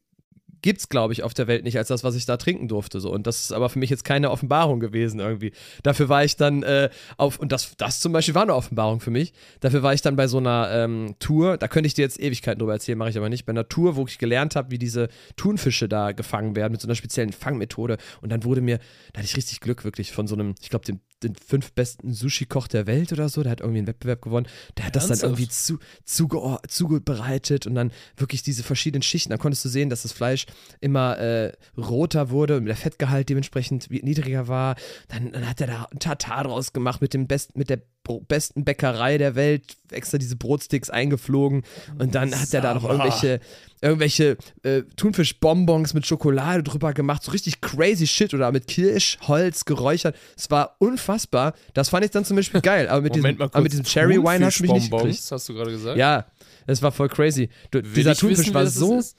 gibt's, 0.64 0.90
glaube 0.90 1.14
ich, 1.14 1.22
auf 1.22 1.36
der 1.36 1.48
Welt 1.48 1.64
nicht 1.64 1.78
als 1.78 1.90
das, 1.90 2.04
was 2.04 2.16
ich 2.16 2.26
da 2.26 2.38
trinken 2.38 2.68
durfte. 2.68 3.00
So. 3.00 3.12
Und 3.12 3.28
das 3.28 3.42
ist 3.42 3.52
aber 3.52 3.70
für 3.70 3.78
mich 3.78 3.92
jetzt 3.92 4.04
keine 4.04 4.32
Offenbarung 4.32 4.80
gewesen 4.80 5.20
irgendwie. 5.20 5.52
Dafür 5.84 6.10
war 6.10 6.24
ich 6.24 6.36
dann 6.38 6.64
äh, 6.64 6.90
auf, 7.18 7.38
und 7.38 7.52
das, 7.52 7.76
das 7.78 8.00
zum 8.00 8.14
Beispiel 8.14 8.34
war 8.34 8.44
eine 8.44 8.56
Offenbarung 8.56 9.00
für 9.00 9.12
mich. 9.12 9.34
Dafür 9.60 9.84
war 9.84 9.94
ich 9.94 10.02
dann 10.02 10.16
bei 10.16 10.28
so 10.28 10.38
einer 10.38 10.70
ähm, 10.72 11.16
Tour, 11.20 11.58
da 11.58 11.68
könnte 11.68 11.88
ich 11.88 11.94
dir 11.94 12.02
jetzt 12.02 12.20
Ewigkeiten 12.20 12.60
drüber 12.60 12.74
erzählen, 12.74 12.98
mache 12.98 13.10
ich 13.10 13.18
aber 13.18 13.30
nicht, 13.30 13.46
bei 13.46 13.52
einer 13.52 13.68
Tour, 13.68 13.98
wo 13.98 14.08
ich 14.08 14.18
gelernt 14.18 14.56
habe, 14.56 14.72
wie 14.72 14.80
diese 14.80 15.10
Thunfische 15.36 15.88
da 15.88 16.14
gefangen 16.14 16.56
werden 16.56 16.72
mit 16.72 16.82
so 16.82 16.88
einer 16.88 16.96
speziellen 16.96 17.34
Fangmethode. 17.34 17.98
Und 18.22 18.32
dann 18.32 18.46
wurde 18.46 18.62
mir, 18.62 18.80
da 19.12 19.20
hatte 19.20 19.26
ich 19.26 19.38
richtig 19.38 19.60
Glück 19.60 19.84
wirklich 19.84 20.14
von 20.14 20.28
so 20.28 20.36
einem, 20.36 20.56
ich 20.62 20.70
glaube, 20.70 20.86
den, 20.86 21.02
den 21.24 21.36
fünf 21.36 21.74
besten 21.74 22.14
Sushi-Koch 22.14 22.68
der 22.68 22.88
Welt 22.88 23.12
oder 23.12 23.30
so, 23.30 23.44
der 23.44 23.52
hat 23.52 23.62
irgendwie 23.62 23.80
einen 23.80 23.88
Wettbewerb 23.88 24.22
gewonnen. 24.22 24.48
Der 24.78 24.86
hat 24.86 24.96
das 24.96 25.04
dann 25.04 25.12
Ernsthaft? 25.12 25.32
irgendwie 25.34 25.50
zu, 25.50 25.80
zuge 26.06 26.60
zubereitet 26.68 27.68
und 27.68 27.76
dann 27.76 27.92
wirklich 28.18 28.44
diese 28.44 28.64
verschiedenen 28.64 29.02
Schichten. 29.02 29.30
Dann 29.30 29.40
konntest 29.40 29.66
du 29.66 29.70
sehen, 29.70 29.90
dass 29.90 30.04
das 30.04 30.12
Fleisch 30.12 30.46
immer 30.82 31.18
äh, 31.18 31.54
roter 31.78 32.30
wurde 32.30 32.58
und 32.58 32.66
der 32.66 32.76
Fettgehalt 32.76 33.30
dementsprechend 33.30 33.90
niedriger 33.90 34.48
war. 34.48 34.76
Dann, 35.08 35.32
dann 35.32 35.50
hat 35.50 35.62
er 35.62 35.68
da 35.68 35.88
ein 35.92 36.00
Tatar 36.00 36.44
draus 36.44 36.74
gemacht 36.74 37.02
mit 37.02 37.14
dem 37.14 37.28
best, 37.28 37.58
mit 37.58 37.70
der 37.70 37.82
besten 38.28 38.66
Bäckerei 38.66 39.18
der 39.18 39.36
Welt, 39.36 39.78
extra 39.92 40.18
diese 40.18 40.36
Brotsticks 40.36 40.90
eingeflogen 40.90 41.64
und 42.00 42.16
dann 42.16 42.40
hat 42.40 42.54
er 42.54 42.62
da 42.62 42.74
noch 42.74 42.84
irgendwelche 42.84 43.40
irgendwelche 43.84 44.38
äh, 44.64 44.84
Thunfischbonbons 44.96 45.94
mit 45.94 46.06
Schokolade 46.06 46.64
drüber 46.64 46.94
gemacht, 46.94 47.22
so 47.22 47.32
richtig 47.32 47.60
crazy 47.60 48.08
shit 48.08 48.34
oder 48.34 48.52
mit 48.52 48.68
Kirschholz 48.68 49.66
geräuchert. 49.66 50.16
Es 50.38 50.50
war 50.50 50.78
unfassbar. 50.80 51.54
Das 51.74 51.90
fand 51.90 52.06
ich 52.06 52.12
dann 52.12 52.24
zum 52.24 52.38
Beispiel 52.38 52.62
geil. 52.62 52.88
Aber 52.88 53.02
mit, 53.02 53.16
Moment 53.18 53.40
diesem, 53.40 53.52
aber 53.52 53.62
mit 53.62 53.74
diesem 53.74 53.86
Cherry 53.86 54.18
Wine 54.18 54.46
hast 54.46 54.60
du 54.60 54.64
mich 54.64 54.72
nicht 54.72 54.92
gekriegt. 54.92 55.22
Hast 55.30 55.50
du 55.50 55.54
gerade 55.54 55.72
gesagt? 55.72 55.98
Ja, 55.98 56.26
es 56.66 56.82
war 56.82 56.94
voll 56.94 57.10
crazy. 57.10 57.50
Du, 57.72 57.82
dieser 57.82 58.16
Thunfisch 58.16 58.40
wissen, 58.40 58.54
war 58.54 58.68
so, 58.68 59.00
ist? 59.00 59.18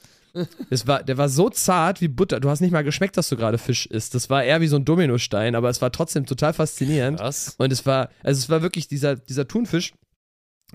Es 0.71 0.87
war, 0.87 1.03
der 1.03 1.17
war 1.17 1.29
so 1.29 1.49
zart 1.49 2.01
wie 2.01 2.09
Butter. 2.09 2.41
Du 2.41 2.51
hast 2.51 2.61
nicht 2.61 2.73
mal 2.73 2.85
geschmeckt, 2.85 3.17
dass 3.17 3.29
du 3.29 3.37
gerade 3.37 3.59
Fisch 3.59 3.87
isst. 3.87 4.15
Das 4.15 4.31
war 4.31 4.43
eher 4.43 4.61
wie 4.61 4.67
so 4.67 4.77
ein 4.77 4.85
Dominostein, 4.85 5.55
aber 5.55 5.69
es 5.69 5.81
war 5.81 5.93
trotzdem 5.93 6.27
total 6.27 6.53
faszinierend. 6.53 7.21
Was? 7.21 7.55
Und 7.59 7.73
es 7.73 7.87
war, 7.87 8.11
also 8.23 8.39
es 8.39 8.49
war 8.49 8.63
wirklich 8.63 8.89
dieser, 8.89 9.17
dieser 9.17 9.47
Thunfisch. 9.47 9.95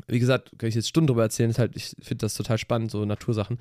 Wie 0.08 0.20
gesagt, 0.20 0.52
kann 0.58 0.70
ich 0.70 0.76
jetzt 0.76 0.88
Stunden 0.88 1.08
drüber 1.08 1.24
erzählen, 1.24 1.50
ist 1.50 1.60
halt, 1.60 1.76
ich 1.76 1.96
finde 2.02 2.24
das 2.24 2.34
total 2.36 2.58
spannend, 2.58 2.92
so 2.92 3.04
Natursachen. 3.04 3.60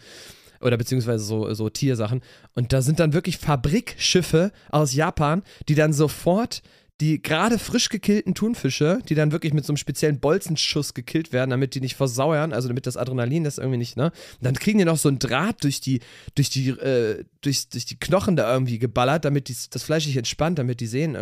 Oder 0.61 0.77
beziehungsweise 0.77 1.25
so, 1.25 1.53
so 1.55 1.69
Tiersachen. 1.69 2.23
Und 2.55 2.73
da 2.73 2.83
sind 2.83 3.01
dann 3.01 3.13
wirklich 3.13 3.39
Fabrikschiffe 3.39 4.53
aus 4.71 4.95
Japan, 4.95 5.43
die 5.69 5.75
dann 5.75 5.93
sofort 5.93 6.63
die 7.01 7.23
gerade 7.23 7.59
frisch 7.61 7.91
gekillten 7.91 8.35
Thunfische, 8.35 8.99
die 9.09 9.15
dann 9.15 9.31
wirklich 9.31 9.53
mit 9.53 9.65
so 9.65 9.73
einem 9.73 9.77
speziellen 9.77 10.19
Bolzenschuss 10.19 10.95
gekillt 10.95 11.33
werden, 11.33 11.51
damit 11.51 11.77
die 11.77 11.81
nicht 11.81 11.95
versauern, 11.95 12.53
also 12.53 12.67
damit 12.67 12.87
das 12.87 12.97
Adrenalin 12.97 13.45
das 13.45 13.59
irgendwie 13.59 13.79
nicht, 13.79 13.97
ne? 13.97 14.11
Dann 14.41 14.55
kriegen 14.55 14.79
die 14.79 14.85
noch 14.85 14.97
so 14.97 15.09
einen 15.09 15.21
Draht 15.21 15.63
durch 15.63 15.81
die, 15.81 16.01
durch 16.35 16.51
die, 16.51 16.71
äh, 16.71 17.25
durch, 17.41 17.69
durch 17.69 17.87
die 17.87 18.01
Knochen 18.01 18.35
da 18.35 18.53
irgendwie 18.53 18.81
geballert, 18.81 19.25
damit 19.25 19.49
die, 19.49 19.57
das 19.71 19.83
Fleisch 19.85 20.07
sich 20.07 20.17
entspannt, 20.17 20.59
damit 20.59 20.81
die 20.81 20.89
sehen, 20.89 21.17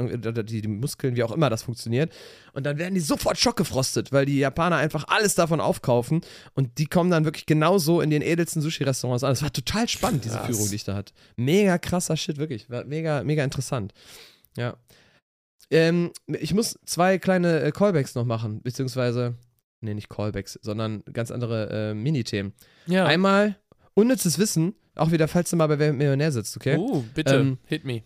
die, 0.46 0.62
die 0.62 0.68
Muskeln, 0.68 1.14
wie 1.14 1.22
auch 1.22 1.32
immer 1.32 1.50
das 1.50 1.64
funktioniert. 1.64 2.10
Und 2.54 2.64
dann 2.64 2.78
werden 2.78 2.94
die 2.94 3.00
sofort 3.00 3.36
schockgefrostet, 3.38 4.12
weil 4.12 4.24
die 4.24 4.38
Japaner 4.38 4.76
einfach 4.76 5.04
alles 5.08 5.34
davon 5.34 5.60
aufkaufen 5.60 6.22
und 6.54 6.78
die 6.78 6.86
kommen 6.86 7.10
dann 7.10 7.26
wirklich 7.26 7.44
genauso 7.44 8.00
in 8.00 8.08
den 8.08 8.22
edelsten 8.22 8.62
Sushi-Restaurants 8.62 9.24
an. 9.24 9.32
Das 9.32 9.42
war 9.42 9.52
total 9.52 9.88
spannend, 9.88 10.24
diese. 10.24 10.36
Führung, 10.46 10.68
die 10.68 10.76
ich 10.76 10.84
da 10.84 10.94
hatte. 10.94 11.12
Mega 11.36 11.78
krasser 11.78 12.16
Shit, 12.16 12.38
wirklich. 12.38 12.70
War 12.70 12.84
mega, 12.84 13.22
mega 13.24 13.44
interessant. 13.44 13.92
Ja. 14.56 14.76
Ähm, 15.70 16.12
ich 16.26 16.54
muss 16.54 16.78
zwei 16.86 17.18
kleine 17.18 17.60
äh, 17.60 17.72
Callbacks 17.72 18.14
noch 18.14 18.24
machen, 18.24 18.62
beziehungsweise, 18.62 19.34
nee, 19.80 19.94
nicht 19.94 20.08
Callbacks, 20.08 20.58
sondern 20.62 21.02
ganz 21.12 21.30
andere 21.30 21.90
äh, 21.90 21.94
Mini-Themen. 21.94 22.52
Ja. 22.86 23.06
Einmal 23.06 23.56
unnützes 23.94 24.38
Wissen, 24.38 24.74
auch 24.94 25.10
wieder, 25.10 25.28
falls 25.28 25.50
du 25.50 25.56
mal 25.56 25.66
bei 25.66 25.78
Wer 25.78 25.92
Millionär 25.92 26.32
sitzt, 26.32 26.56
okay? 26.56 26.76
Oh, 26.78 27.04
bitte, 27.14 27.34
Ähm, 27.34 27.58
hit 27.66 27.84
me. 27.84 28.02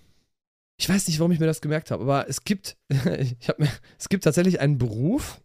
Ich 0.79 0.89
weiß 0.89 1.09
nicht, 1.09 1.19
warum 1.19 1.33
ich 1.33 1.41
mir 1.41 1.47
das 1.47 1.61
gemerkt 1.61 1.91
habe, 1.91 2.03
aber 2.03 2.29
es 2.29 2.45
gibt, 2.45 2.77
ich 2.89 3.49
hab 3.49 3.59
mir, 3.59 3.69
es 3.99 4.09
gibt 4.09 4.25
tatsächlich 4.25 4.61
einen 4.61 4.79
Beruf. 4.79 5.41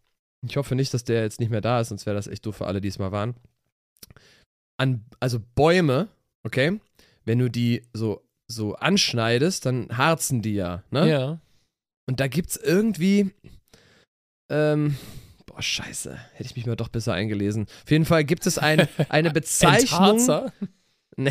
Ich 0.47 0.57
hoffe 0.57 0.75
nicht, 0.75 0.93
dass 0.93 1.03
der 1.03 1.23
jetzt 1.23 1.39
nicht 1.39 1.49
mehr 1.49 1.61
da 1.61 1.81
ist, 1.81 1.89
sonst 1.89 2.05
wäre 2.05 2.15
das 2.15 2.27
echt 2.27 2.45
doof 2.45 2.57
für 2.57 2.67
alle, 2.67 2.79
die 2.79 2.87
es 2.87 2.99
mal 2.99 3.11
waren. 3.11 3.35
An, 4.77 5.05
also 5.19 5.39
Bäume, 5.55 6.07
okay? 6.43 6.79
Wenn 7.25 7.39
du 7.39 7.49
die 7.49 7.83
so, 7.93 8.21
so 8.47 8.75
anschneidest, 8.75 9.65
dann 9.65 9.89
harzen 9.97 10.41
die 10.41 10.53
ja, 10.53 10.83
ne? 10.91 11.09
Ja. 11.09 11.41
Und 12.07 12.19
da 12.19 12.27
gibt's 12.27 12.55
irgendwie, 12.57 13.31
ähm, 14.49 14.95
boah, 15.45 15.61
scheiße, 15.61 16.17
hätte 16.33 16.49
ich 16.49 16.55
mich 16.55 16.65
mal 16.65 16.75
doch 16.75 16.89
besser 16.89 17.13
eingelesen. 17.13 17.67
Auf 17.83 17.91
jeden 17.91 18.05
Fall 18.05 18.23
gibt 18.23 18.45
es 18.45 18.57
ein, 18.57 18.87
eine 19.09 19.31
Bezeichnung. 19.31 20.11
Entharzer? 20.19 20.53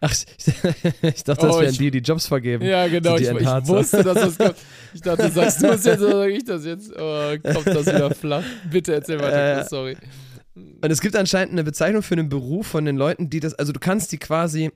Ach, 0.00 0.14
ich, 0.14 1.24
dachte, 1.24 1.46
das 1.46 1.56
Oh, 1.56 1.60
wären 1.60 1.74
die, 1.74 1.90
die 1.90 1.98
Jobs 1.98 2.26
vergeben. 2.26 2.64
Ja, 2.64 2.88
genau. 2.88 3.16
die 3.18 3.24
Ich, 3.24 3.30
ich 3.30 3.68
wusste, 3.68 4.02
dass 4.02 4.14
das 4.14 4.38
kommt. 4.38 4.56
Ich 4.94 5.02
dachte, 5.02 5.30
sagst 5.30 5.62
du 5.62 5.66
es 5.68 5.84
jetzt 5.84 6.00
oder 6.00 6.20
sag 6.20 6.30
ich 6.30 6.44
das 6.44 6.64
jetzt? 6.64 6.90
Oh, 6.96 7.36
kommt 7.42 7.66
das 7.66 7.86
wieder 7.86 8.14
flach? 8.14 8.44
Bitte 8.70 8.94
erzähl 8.94 9.18
weiter, 9.20 9.60
Äh, 9.60 9.68
sorry. 9.68 9.96
Und 10.54 10.90
es 10.90 11.00
gibt 11.02 11.16
anscheinend 11.16 11.52
eine 11.52 11.64
Bezeichnung 11.64 12.02
für 12.02 12.14
einen 12.14 12.28
Beruf 12.30 12.66
von 12.66 12.84
den 12.84 12.96
Leuten, 12.96 13.28
die 13.30 13.40
das, 13.40 13.54
also 13.54 13.72
du 13.72 13.80
kannst 13.80 14.10
die 14.12 14.18
quasi, 14.18 14.70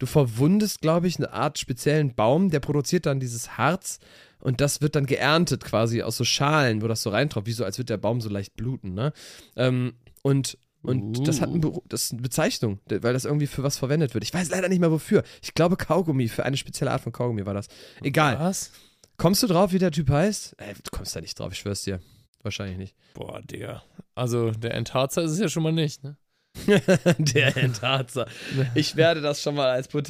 du 0.00 0.06
verwundest, 0.06 0.80
glaube 0.80 1.06
ich, 1.06 1.18
eine 1.18 1.32
Art 1.32 1.58
speziellen 1.58 2.14
Baum, 2.14 2.50
der 2.50 2.58
produziert 2.58 3.06
dann 3.06 3.20
dieses 3.20 3.56
Harz 3.56 4.00
und 4.40 4.60
das 4.60 4.80
wird 4.80 4.96
dann 4.96 5.06
geerntet 5.06 5.62
quasi 5.62 6.02
aus 6.02 6.16
so 6.16 6.24
Schalen, 6.24 6.82
wo 6.82 6.88
das 6.88 7.02
so 7.02 7.10
reintropft, 7.10 7.46
wie 7.46 7.52
so, 7.52 7.64
als 7.64 7.78
würde 7.78 7.86
der 7.86 7.98
Baum 7.98 8.20
so 8.20 8.28
leicht 8.28 8.56
bluten, 8.56 8.94
ne? 8.94 9.12
Ähm, 9.54 9.92
und 10.22 10.58
und 10.82 11.28
das 11.28 11.42
hat 11.42 11.50
einen 11.50 11.62
Uh. 11.62 11.82
Das 11.88 12.04
ist 12.04 12.12
eine 12.12 12.22
Bezeichnung, 12.22 12.80
weil 12.88 13.12
das 13.12 13.26
irgendwie 13.26 13.46
für 13.46 13.62
was 13.62 13.76
verwendet 13.76 14.14
wird. 14.14 14.24
Ich 14.24 14.32
weiß 14.32 14.48
leider 14.48 14.70
nicht 14.70 14.80
mehr 14.80 14.90
wofür. 14.90 15.24
Ich 15.42 15.52
glaube 15.52 15.76
Kaugummi, 15.76 16.28
für 16.28 16.46
eine 16.46 16.56
spezielle 16.56 16.90
Art 16.90 17.02
von 17.02 17.12
Kaugummi 17.12 17.44
war 17.44 17.52
das. 17.52 17.66
Egal. 18.02 18.38
Was? 18.38 18.72
Kommst 19.18 19.42
du 19.42 19.46
drauf, 19.46 19.72
wie 19.72 19.78
der 19.78 19.90
Typ 19.90 20.08
heißt? 20.08 20.54
Ey, 20.56 20.72
du 20.72 20.90
kommst 20.90 21.14
da 21.14 21.20
nicht 21.20 21.38
drauf, 21.38 21.52
ich 21.52 21.58
schwör's 21.58 21.82
dir. 21.82 22.00
Wahrscheinlich 22.42 22.78
nicht. 22.78 22.96
Boah, 23.12 23.42
Digga. 23.42 23.82
Also, 24.14 24.52
der 24.52 24.74
Entharzer 24.74 25.22
ist 25.22 25.32
es 25.32 25.38
ja 25.38 25.50
schon 25.50 25.62
mal 25.62 25.72
nicht, 25.72 26.02
ne? 26.02 26.16
Der 27.18 27.56
Entharzer. 27.56 28.26
Ich 28.74 28.96
werde 28.96 29.20
das 29.20 29.40
schon 29.42 29.54
mal 29.54 29.70
als 29.70 29.88
pot- 29.88 30.08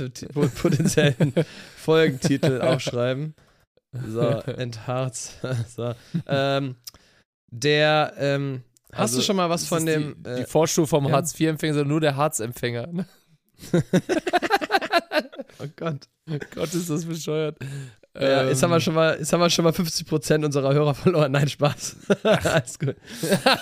potenziellen 0.57 1.35
Folgentitel 1.77 2.61
aufschreiben. 2.61 3.35
So, 4.09 4.21
Entharz. 4.21 5.37
So. 5.75 5.95
Ähm, 6.27 6.77
der, 7.51 8.15
ähm, 8.19 8.63
hast 8.93 9.01
Also, 9.01 9.19
du 9.19 9.23
schon 9.25 9.37
mal 9.37 9.51
was 9.51 9.67
von 9.67 9.85
dem. 9.85 10.23
Die, 10.23 10.29
äh, 10.31 10.37
die 10.41 10.45
Vorstufe 10.45 10.87
vom 10.89 11.07
ja. 11.07 11.13
Hartz-IV-Empfänger, 11.13 11.75
sondern 11.75 11.89
nur 11.89 12.01
der 12.01 12.17
Hartz-Empfänger. 12.17 12.87
Ne? 12.87 13.07
oh 15.59 15.67
Gott. 15.77 16.09
Gott, 16.55 16.75
ist 16.75 16.89
das 16.89 17.05
bescheuert. 17.05 17.59
Ja, 18.19 18.45
jetzt, 18.49 18.63
haben 18.63 18.71
wir 18.71 18.77
Ähm, 18.77 18.81
schon 18.81 18.95
mal, 18.95 19.19
jetzt 19.19 19.33
haben 19.33 19.41
wir 19.41 19.51
schon 19.51 19.65
mal 19.65 19.73
50% 19.73 20.45
unserer 20.45 20.73
Hörer 20.75 20.95
verloren. 20.95 21.33
Nein, 21.33 21.49
Spaß. 21.49 21.97
Alles 22.23 22.79
gut. 22.79 22.97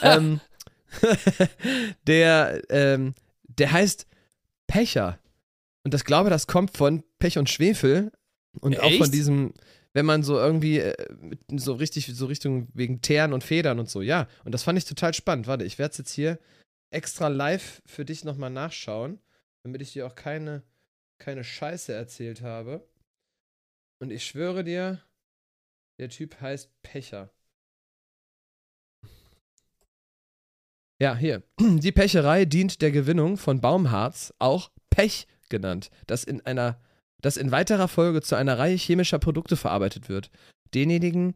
ähm, 0.03 0.41
der, 2.07 2.62
ähm, 2.70 3.14
der 3.44 3.72
heißt 3.72 4.07
Pecher. 4.66 5.18
Und 5.85 5.94
das 5.94 6.05
glaube, 6.05 6.31
das 6.31 6.46
kommt 6.46 6.77
von 6.77 7.03
Pech 7.18 7.38
und 7.38 7.48
Schwefel. 7.48 8.12
Und 8.61 8.79
auch 8.79 8.90
von 8.92 9.03
Echt? 9.03 9.14
diesem, 9.14 9.55
wenn 9.92 10.07
man 10.07 10.22
so 10.22 10.37
irgendwie 10.37 10.79
äh, 10.79 10.94
so 11.57 11.74
richtig, 11.74 12.07
so 12.07 12.27
Richtung 12.27 12.68
wegen 12.74 13.01
Teeren 13.01 13.33
und 13.33 13.44
Federn 13.44 13.79
und 13.79 13.88
so, 13.88 14.03
ja. 14.03 14.29
Und 14.44 14.53
das 14.53 14.62
fand 14.62 14.79
ich 14.79 14.85
total 14.85 15.14
spannend. 15.14 15.46
Warte, 15.46 15.64
ich 15.64 15.79
werde 15.79 15.92
es 15.92 15.98
jetzt 15.98 16.12
hier 16.12 16.38
extra 16.90 17.29
live 17.29 17.83
für 17.87 18.05
dich 18.05 18.24
nochmal 18.24 18.51
nachschauen, 18.51 19.20
damit 19.62 19.83
ich 19.83 19.92
dir 19.92 20.07
auch 20.07 20.14
keine, 20.14 20.62
keine 21.18 21.44
Scheiße 21.44 21.92
erzählt 21.92 22.42
habe. 22.42 22.87
Und 24.01 24.11
ich 24.11 24.24
schwöre 24.24 24.64
dir, 24.64 25.03
der 25.98 26.09
Typ 26.09 26.40
heißt 26.40 26.70
Pecher. 26.83 27.31
Ja, 31.01 31.15
hier. 31.17 31.43
Die 31.61 31.93
Pecherei 31.93 32.45
dient 32.45 32.83
der 32.83 32.91
Gewinnung 32.91 33.37
von 33.37 33.61
Baumharz, 33.61 34.33
auch 34.39 34.71
Pech 34.91 35.27
genannt, 35.49 35.91
das 36.07 36.25
in 36.25 36.45
einer 36.45 36.81
das 37.21 37.37
in 37.37 37.51
weiterer 37.51 37.89
Folge 37.89 38.23
zu 38.23 38.37
einer 38.37 38.59
Reihe 38.59 38.77
chemischer 38.77 39.19
Produkte 39.19 39.57
verarbeitet 39.57 40.09
wird. 40.09 40.31
Denjenigen, 40.75 41.35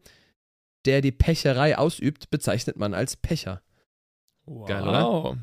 der 0.85 1.01
die 1.01 1.11
Pecherei 1.11 1.77
ausübt, 1.77 2.29
bezeichnet 2.29 2.77
man 2.77 2.93
als 2.93 3.17
Pecher. 3.17 3.61
wow. 4.45 4.67
Geil, 4.67 4.81
oder? 4.83 5.37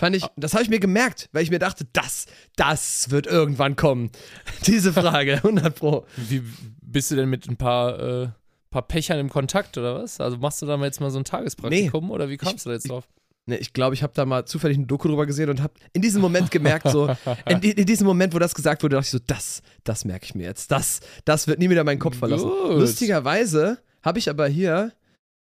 Fand 0.00 0.14
ich, 0.14 0.24
das 0.36 0.52
habe 0.52 0.62
ich 0.62 0.70
mir 0.70 0.78
gemerkt, 0.78 1.28
weil 1.32 1.42
ich 1.42 1.50
mir 1.50 1.58
dachte, 1.58 1.84
das, 1.92 2.26
das 2.54 3.10
wird 3.10 3.26
irgendwann 3.26 3.74
kommen. 3.74 4.12
Diese 4.66 4.92
Frage, 4.92 5.34
100 5.42 5.74
Pro. 5.74 6.06
Wie 6.16 6.42
bist 6.80 7.10
du 7.10 7.16
denn 7.16 7.28
mit 7.28 7.48
ein 7.48 7.56
paar, 7.56 7.98
äh, 7.98 8.28
paar 8.70 8.82
Pechern 8.82 9.18
im 9.18 9.28
Kontakt 9.28 9.76
oder 9.76 9.96
was? 9.96 10.20
Also 10.20 10.36
machst 10.36 10.62
du 10.62 10.66
da 10.66 10.76
mal 10.76 10.84
jetzt 10.84 11.00
mal 11.00 11.10
so 11.10 11.18
ein 11.18 11.24
Tagespraktikum 11.24 12.12
oder 12.12 12.28
wie 12.28 12.36
kommst 12.36 12.64
du 12.64 12.70
da 12.70 12.74
jetzt 12.74 12.84
ich- 12.84 12.92
drauf? 12.92 13.08
Ne, 13.48 13.56
ich 13.56 13.72
glaube, 13.72 13.94
ich 13.94 14.02
habe 14.02 14.12
da 14.14 14.26
mal 14.26 14.44
zufällig 14.44 14.76
eine 14.76 14.86
Doku 14.86 15.08
drüber 15.08 15.24
gesehen 15.24 15.48
und 15.48 15.62
habe 15.62 15.72
in 15.94 16.02
diesem 16.02 16.20
Moment 16.20 16.50
gemerkt, 16.50 16.90
so, 16.90 17.08
in, 17.48 17.62
in 17.62 17.86
diesem 17.86 18.06
Moment, 18.06 18.34
wo 18.34 18.38
das 18.38 18.54
gesagt 18.54 18.82
wurde, 18.82 18.96
dachte 18.96 19.06
ich 19.06 19.10
so, 19.10 19.18
das, 19.26 19.62
das 19.84 20.04
merke 20.04 20.26
ich 20.26 20.34
mir 20.34 20.42
jetzt. 20.42 20.70
Das, 20.70 21.00
das 21.24 21.46
wird 21.48 21.58
nie 21.58 21.70
wieder 21.70 21.82
meinen 21.82 21.98
Kopf 21.98 22.18
verlassen. 22.18 22.46
Gut. 22.46 22.78
Lustigerweise 22.78 23.78
habe 24.02 24.18
ich 24.18 24.28
aber 24.28 24.46
hier, 24.48 24.92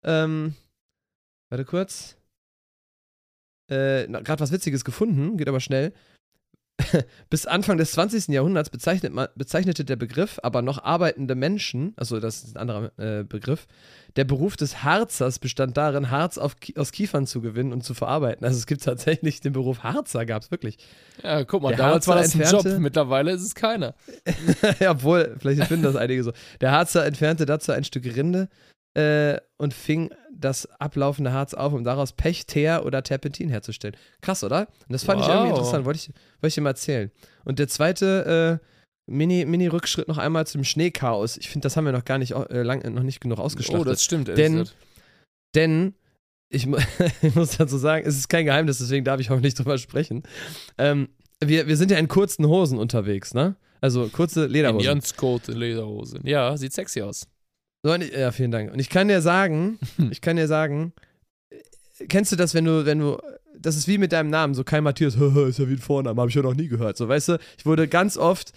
ähm, 0.04 0.54
warte 1.50 1.64
kurz, 1.64 2.16
äh, 3.68 4.06
gerade 4.06 4.38
was 4.38 4.52
Witziges 4.52 4.84
gefunden, 4.84 5.36
geht 5.36 5.48
aber 5.48 5.58
schnell. 5.58 5.92
Bis 7.30 7.46
Anfang 7.46 7.76
des 7.76 7.92
20. 7.92 8.28
Jahrhunderts 8.28 8.70
bezeichnet 8.70 9.12
man, 9.12 9.28
bezeichnete 9.34 9.84
der 9.84 9.96
Begriff 9.96 10.38
aber 10.42 10.62
noch 10.62 10.82
arbeitende 10.82 11.34
Menschen, 11.34 11.92
also 11.96 12.20
das 12.20 12.44
ist 12.44 12.56
ein 12.56 12.70
anderer 12.70 12.92
äh, 12.98 13.24
Begriff, 13.24 13.66
der 14.16 14.24
Beruf 14.24 14.56
des 14.56 14.82
Harzers 14.84 15.38
bestand 15.38 15.76
darin, 15.76 16.10
Harz 16.10 16.38
auf, 16.38 16.54
aus 16.76 16.92
Kiefern 16.92 17.26
zu 17.26 17.40
gewinnen 17.40 17.72
und 17.72 17.82
zu 17.84 17.94
verarbeiten. 17.94 18.44
Also 18.44 18.58
es 18.58 18.66
gibt 18.66 18.82
tatsächlich 18.82 19.40
den 19.40 19.52
Beruf 19.52 19.82
Harzer, 19.82 20.24
gab 20.24 20.42
es 20.42 20.50
wirklich. 20.50 20.78
Ja, 21.22 21.44
guck 21.44 21.62
mal, 21.62 21.70
Der 21.70 21.78
damals 21.78 22.06
war 22.06 22.16
das 22.16 22.34
Harzer 22.34 22.38
ein 22.38 22.50
Job, 22.52 22.66
entfernte- 22.66 22.78
mittlerweile 22.80 23.32
ist 23.32 23.42
es 23.42 23.54
keiner. 23.54 23.94
ja, 24.80 24.92
obwohl, 24.92 25.36
vielleicht 25.38 25.64
finden 25.64 25.82
das 25.84 25.96
einige 25.96 26.22
so. 26.24 26.32
Der 26.60 26.72
Harzer 26.72 27.04
entfernte 27.04 27.44
dazu 27.44 27.72
ein 27.72 27.84
Stück 27.84 28.04
Rinde 28.04 28.48
äh, 28.98 29.38
und 29.58 29.74
fing 29.74 30.10
das 30.32 30.66
ablaufende 30.80 31.32
Harz 31.32 31.54
auf, 31.54 31.72
um 31.72 31.84
daraus 31.84 32.12
Pech, 32.12 32.46
Teer 32.46 32.84
oder 32.86 33.02
Terpentin 33.02 33.48
herzustellen. 33.48 33.96
Krass, 34.20 34.44
oder? 34.44 34.68
Und 34.88 34.92
das 34.92 35.04
fand 35.04 35.20
ich 35.20 35.26
irgendwie 35.28 35.50
Wow. 35.50 35.58
interessant, 35.58 35.84
wollte 35.84 35.98
ich, 35.98 36.08
wollte 36.40 36.48
ich 36.48 36.54
dir 36.54 36.60
mal 36.60 36.70
erzählen. 36.70 37.10
Und 37.44 37.58
der 37.58 37.68
zweite 37.68 38.60
äh, 38.62 38.66
Mini- 39.10 39.44
Mini-Rückschritt 39.46 40.06
noch 40.08 40.18
einmal 40.18 40.46
zum 40.46 40.64
Schneechaos. 40.64 41.36
Ich 41.38 41.48
finde, 41.48 41.64
das 41.64 41.76
haben 41.76 41.84
wir 41.86 41.92
noch 41.92 42.04
gar 42.04 42.18
nicht, 42.18 42.32
äh, 42.32 42.62
lang, 42.62 42.80
noch 42.94 43.02
nicht 43.02 43.20
genug 43.20 43.38
Oh, 43.38 43.42
ausgeschlachtet. 43.42 43.88
das 43.88 44.04
stimmt. 44.04 44.28
Denn- 44.28 44.58
gesagt. 44.58 44.76
Denn 45.54 45.94
ich, 46.50 46.66
ich 47.22 47.34
muss 47.34 47.56
dazu 47.56 47.76
sagen, 47.78 48.06
es 48.06 48.16
ist 48.16 48.28
kein 48.28 48.44
Geheimnis, 48.44 48.78
deswegen 48.78 49.04
darf 49.04 49.20
ich 49.20 49.30
auch 49.30 49.40
nicht 49.40 49.58
drüber 49.58 49.78
sprechen. 49.78 50.22
Ähm, 50.76 51.08
wir, 51.40 51.66
wir 51.68 51.76
sind 51.76 51.90
ja 51.90 51.98
in 51.98 52.08
kurzen 52.08 52.46
Hosen 52.46 52.78
unterwegs, 52.78 53.32
ne? 53.34 53.56
Also 53.80 54.08
kurze 54.08 54.46
Lederhosen. 54.46 55.00
In 55.48 55.56
Lederhosen. 55.58 56.20
Ja, 56.26 56.56
sieht 56.56 56.72
sexy 56.72 57.00
aus. 57.02 57.26
So, 57.88 57.94
ja, 57.94 58.32
vielen 58.32 58.50
Dank. 58.50 58.70
Und 58.70 58.80
ich 58.80 58.90
kann 58.90 59.08
dir 59.08 59.22
sagen, 59.22 59.78
ich 60.10 60.20
kann 60.20 60.36
dir 60.36 60.46
sagen, 60.46 60.92
äh, 61.48 62.06
kennst 62.06 62.30
du 62.30 62.36
das, 62.36 62.52
wenn 62.52 62.66
du, 62.66 62.84
wenn 62.84 62.98
du, 62.98 63.16
das 63.58 63.76
ist 63.76 63.88
wie 63.88 63.96
mit 63.96 64.12
deinem 64.12 64.28
Namen, 64.28 64.52
so 64.52 64.62
Kai 64.62 64.82
Matthias, 64.82 65.14
ist 65.48 65.58
ja 65.58 65.68
wie 65.68 65.72
ein 65.72 65.78
Vorname, 65.78 66.20
habe 66.20 66.28
ich 66.28 66.34
ja 66.34 66.42
noch 66.42 66.54
nie 66.54 66.68
gehört. 66.68 66.98
So, 66.98 67.08
weißt 67.08 67.30
du, 67.30 67.38
ich 67.56 67.64
wurde 67.64 67.88
ganz 67.88 68.18
oft 68.18 68.52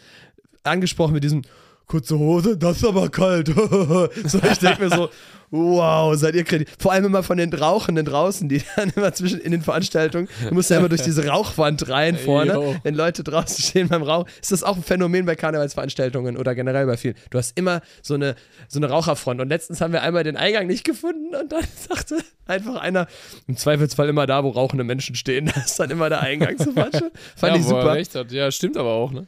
angesprochen 0.63 1.13
mit 1.13 1.23
diesem 1.23 1.43
kurze 1.91 2.17
Hose, 2.17 2.57
das 2.57 2.77
ist 2.77 2.85
aber 2.85 3.09
kalt. 3.09 3.47
so, 4.25 4.39
ich 4.49 4.59
denke 4.59 4.81
mir 4.81 4.89
so, 4.89 5.09
wow, 5.49 6.15
seid 6.15 6.35
ihr 6.35 6.45
kreativ. 6.45 6.69
Vor 6.79 6.93
allem 6.93 7.03
immer 7.03 7.21
von 7.21 7.37
den 7.37 7.51
Rauchenden 7.51 8.05
draußen, 8.05 8.47
die 8.47 8.63
dann 8.77 8.93
immer 8.95 9.13
zwischen 9.13 9.41
in 9.41 9.51
den 9.51 9.61
Veranstaltungen, 9.61 10.29
du 10.47 10.55
musst 10.55 10.69
ja 10.69 10.77
immer 10.77 10.87
durch 10.87 11.01
diese 11.01 11.27
Rauchwand 11.27 11.89
rein 11.89 12.15
vorne, 12.17 12.53
Jo. 12.53 12.75
wenn 12.83 12.95
Leute 12.95 13.25
draußen 13.25 13.61
stehen 13.61 13.89
beim 13.89 14.03
Rauch. 14.03 14.25
Ist 14.41 14.53
das 14.53 14.63
auch 14.63 14.77
ein 14.77 14.83
Phänomen 14.83 15.25
bei 15.25 15.35
Karnevalsveranstaltungen 15.35 16.37
oder 16.37 16.55
generell 16.55 16.85
bei 16.85 16.95
vielen? 16.95 17.15
Du 17.29 17.37
hast 17.37 17.57
immer 17.57 17.81
so 18.01 18.13
eine, 18.13 18.35
so 18.69 18.79
eine 18.79 18.89
Raucherfront 18.89 19.41
und 19.41 19.49
letztens 19.49 19.81
haben 19.81 19.91
wir 19.91 20.01
einmal 20.01 20.23
den 20.23 20.37
Eingang 20.37 20.67
nicht 20.67 20.85
gefunden 20.85 21.35
und 21.35 21.51
dann 21.51 21.65
sagte 21.89 22.19
einfach 22.45 22.77
einer, 22.77 23.07
im 23.47 23.57
Zweifelsfall 23.57 24.07
immer 24.07 24.27
da, 24.27 24.45
wo 24.45 24.49
rauchende 24.49 24.85
Menschen 24.85 25.15
stehen, 25.15 25.51
da 25.53 25.59
ist 25.59 25.77
dann 25.77 25.89
immer 25.89 26.07
der 26.07 26.21
Eingang 26.21 26.57
zur 26.57 26.71
Fatsche. 26.71 27.11
Fand 27.35 27.55
ja, 27.55 27.59
ich 27.59 27.65
er 27.65 27.69
super. 27.69 27.93
recht 27.93 28.15
hat. 28.15 28.31
Ja, 28.31 28.49
stimmt 28.49 28.77
aber 28.77 28.91
auch, 28.91 29.11
ne? 29.11 29.27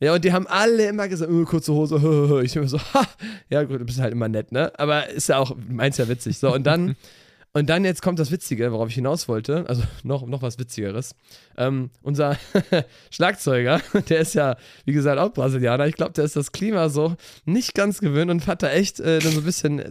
Ja, 0.00 0.12
und 0.14 0.24
die 0.24 0.32
haben 0.32 0.46
alle 0.46 0.88
immer 0.88 1.08
gesagt, 1.08 1.30
oh, 1.32 1.44
kurze 1.44 1.72
Hose, 1.72 2.40
ich 2.44 2.56
immer 2.56 2.68
so, 2.68 2.78
ha, 2.78 3.06
ja 3.48 3.62
gut, 3.62 3.80
du 3.80 3.84
bist 3.84 4.00
halt 4.00 4.12
immer 4.12 4.28
nett, 4.28 4.52
ne? 4.52 4.72
Aber 4.78 5.08
ist 5.08 5.28
ja 5.28 5.38
auch, 5.38 5.56
meins 5.68 5.96
ja 5.98 6.08
witzig. 6.08 6.38
So, 6.38 6.52
und 6.52 6.64
dann, 6.64 6.96
und 7.52 7.70
dann 7.70 7.84
jetzt 7.84 8.02
kommt 8.02 8.18
das 8.18 8.30
Witzige, 8.32 8.72
worauf 8.72 8.88
ich 8.88 8.96
hinaus 8.96 9.28
wollte, 9.28 9.64
also 9.68 9.82
noch, 10.02 10.26
noch 10.26 10.42
was 10.42 10.58
Witzigeres. 10.58 11.14
Ähm, 11.56 11.90
unser 12.02 12.36
Schlagzeuger, 13.10 13.80
der 14.08 14.18
ist 14.18 14.34
ja, 14.34 14.56
wie 14.84 14.92
gesagt, 14.92 15.18
auch 15.20 15.32
Brasilianer. 15.32 15.86
Ich 15.86 15.94
glaube, 15.94 16.12
der 16.12 16.24
ist 16.24 16.36
das 16.36 16.52
Klima 16.52 16.88
so 16.88 17.14
nicht 17.44 17.74
ganz 17.74 18.00
gewöhnt 18.00 18.30
und 18.30 18.46
hat 18.46 18.62
da 18.62 18.70
echt 18.70 19.00
äh, 19.00 19.20
dann 19.20 19.32
so 19.32 19.38
ein 19.38 19.44
bisschen 19.44 19.82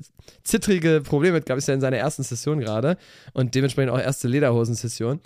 zittrige 0.44 1.02
Probleme 1.02 1.36
mit 1.36 1.46
gehabt. 1.46 1.60
Ist 1.60 1.68
ja 1.68 1.74
in 1.74 1.82
seiner 1.82 1.98
ersten 1.98 2.24
Session 2.24 2.60
gerade 2.60 2.98
und 3.34 3.56
dementsprechend 3.56 3.92
auch 3.94 4.00
erste 4.00 4.28
Lederhosen-Session. 4.28 5.22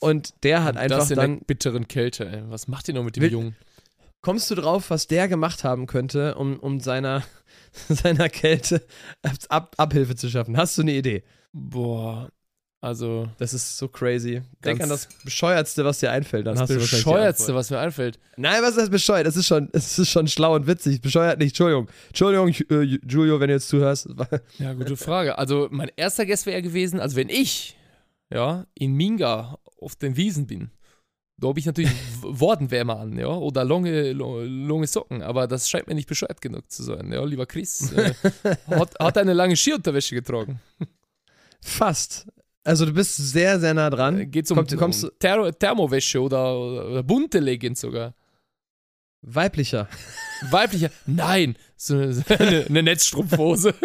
Und 0.00 0.34
der 0.42 0.64
hat 0.64 0.76
einfach 0.76 0.98
das 0.98 1.10
in 1.10 1.16
dann 1.16 1.38
der 1.38 1.44
bitteren 1.46 1.88
Kälte, 1.88 2.26
ey. 2.28 2.42
Was 2.48 2.68
macht 2.68 2.88
ihr 2.88 2.94
noch 2.94 3.04
mit 3.04 3.16
dem 3.16 3.22
Will- 3.22 3.32
Jungen? 3.32 3.56
Kommst 4.26 4.50
du 4.50 4.56
drauf, 4.56 4.90
was 4.90 5.06
der 5.06 5.28
gemacht 5.28 5.62
haben 5.62 5.86
könnte, 5.86 6.34
um, 6.34 6.58
um 6.58 6.80
seiner, 6.80 7.22
seiner 7.88 8.28
Kälte 8.28 8.84
Ab 9.48 9.72
Abhilfe 9.76 10.16
zu 10.16 10.28
schaffen? 10.28 10.56
Hast 10.56 10.76
du 10.76 10.82
eine 10.82 10.94
Idee? 10.94 11.22
Boah, 11.52 12.28
also 12.80 13.28
Das 13.38 13.54
ist 13.54 13.78
so 13.78 13.86
crazy. 13.86 14.42
Denk 14.64 14.82
an 14.82 14.88
das 14.88 15.06
Bescheuertste, 15.22 15.84
was 15.84 16.00
dir 16.00 16.10
einfällt. 16.10 16.44
Dann 16.48 16.56
das 16.56 16.68
hast 16.68 16.76
Bescheuertste, 16.76 17.54
was 17.54 17.70
mir 17.70 17.78
einfällt. 17.78 18.18
Nein, 18.36 18.64
was 18.64 18.76
ist 18.76 18.90
bescheuert? 18.90 19.28
Das 19.28 19.36
ist 19.36 19.46
schon, 19.46 19.68
das 19.70 19.96
ist 19.96 20.10
schon 20.10 20.26
schlau 20.26 20.56
und 20.56 20.66
witzig. 20.66 21.00
Bescheuert 21.00 21.38
nicht. 21.38 21.50
Entschuldigung. 21.50 21.86
Entschuldigung, 22.08 22.48
äh, 22.48 22.98
Julio, 23.08 23.38
wenn 23.38 23.46
du 23.46 23.54
jetzt 23.54 23.68
zuhörst. 23.68 24.08
Ja, 24.58 24.72
gute 24.74 24.96
Frage. 24.96 25.38
Also 25.38 25.68
mein 25.70 25.92
erster 25.94 26.26
Guess 26.26 26.46
wäre 26.46 26.62
gewesen, 26.62 26.98
also 26.98 27.14
wenn 27.14 27.28
ich, 27.28 27.76
ja, 28.34 28.66
in 28.74 28.94
Minga 28.94 29.60
auf 29.80 29.94
den 29.94 30.16
Wiesen 30.16 30.48
bin, 30.48 30.72
da 31.38 31.48
habe 31.48 31.58
ich 31.58 31.66
natürlich 31.66 31.90
W- 31.92 32.40
Wortenwärme 32.40 32.96
an, 32.96 33.18
ja, 33.18 33.28
oder 33.28 33.64
lange, 33.64 34.12
lange 34.12 34.86
Socken, 34.86 35.22
aber 35.22 35.46
das 35.46 35.68
scheint 35.68 35.86
mir 35.86 35.94
nicht 35.94 36.08
bescheuert 36.08 36.40
genug 36.40 36.70
zu 36.70 36.82
sein, 36.82 37.12
ja, 37.12 37.22
lieber 37.24 37.46
Chris. 37.46 37.92
Äh, 37.92 38.14
hat, 38.68 38.94
hat 38.98 39.18
eine 39.18 39.32
lange 39.34 39.56
Skiunterwäsche 39.56 40.14
getragen. 40.14 40.60
Fast. 41.60 42.26
Also 42.64 42.84
du 42.86 42.92
bist 42.92 43.16
sehr, 43.16 43.60
sehr 43.60 43.74
nah 43.74 43.86
Äh, 43.88 43.90
dran. 43.90 44.30
Geht 44.30 44.50
um, 44.50 44.56
Kommt- 44.56 44.76
kommst 44.76 45.04
um 45.04 45.10
Ther 45.18 45.52
Thermowäsche 45.56 46.20
oder, 46.20 46.58
oder, 46.58 47.02
bunte 47.02 47.38
Leggings 47.38 47.80
sogar. 47.80 48.14
Weiblicher. 49.22 49.88
Weiblicher, 50.50 50.90
nein, 51.06 51.56
so, 51.76 51.94
eine, 51.96 52.66
eine 52.68 52.82
Netzstrumpfhose. 52.82 53.74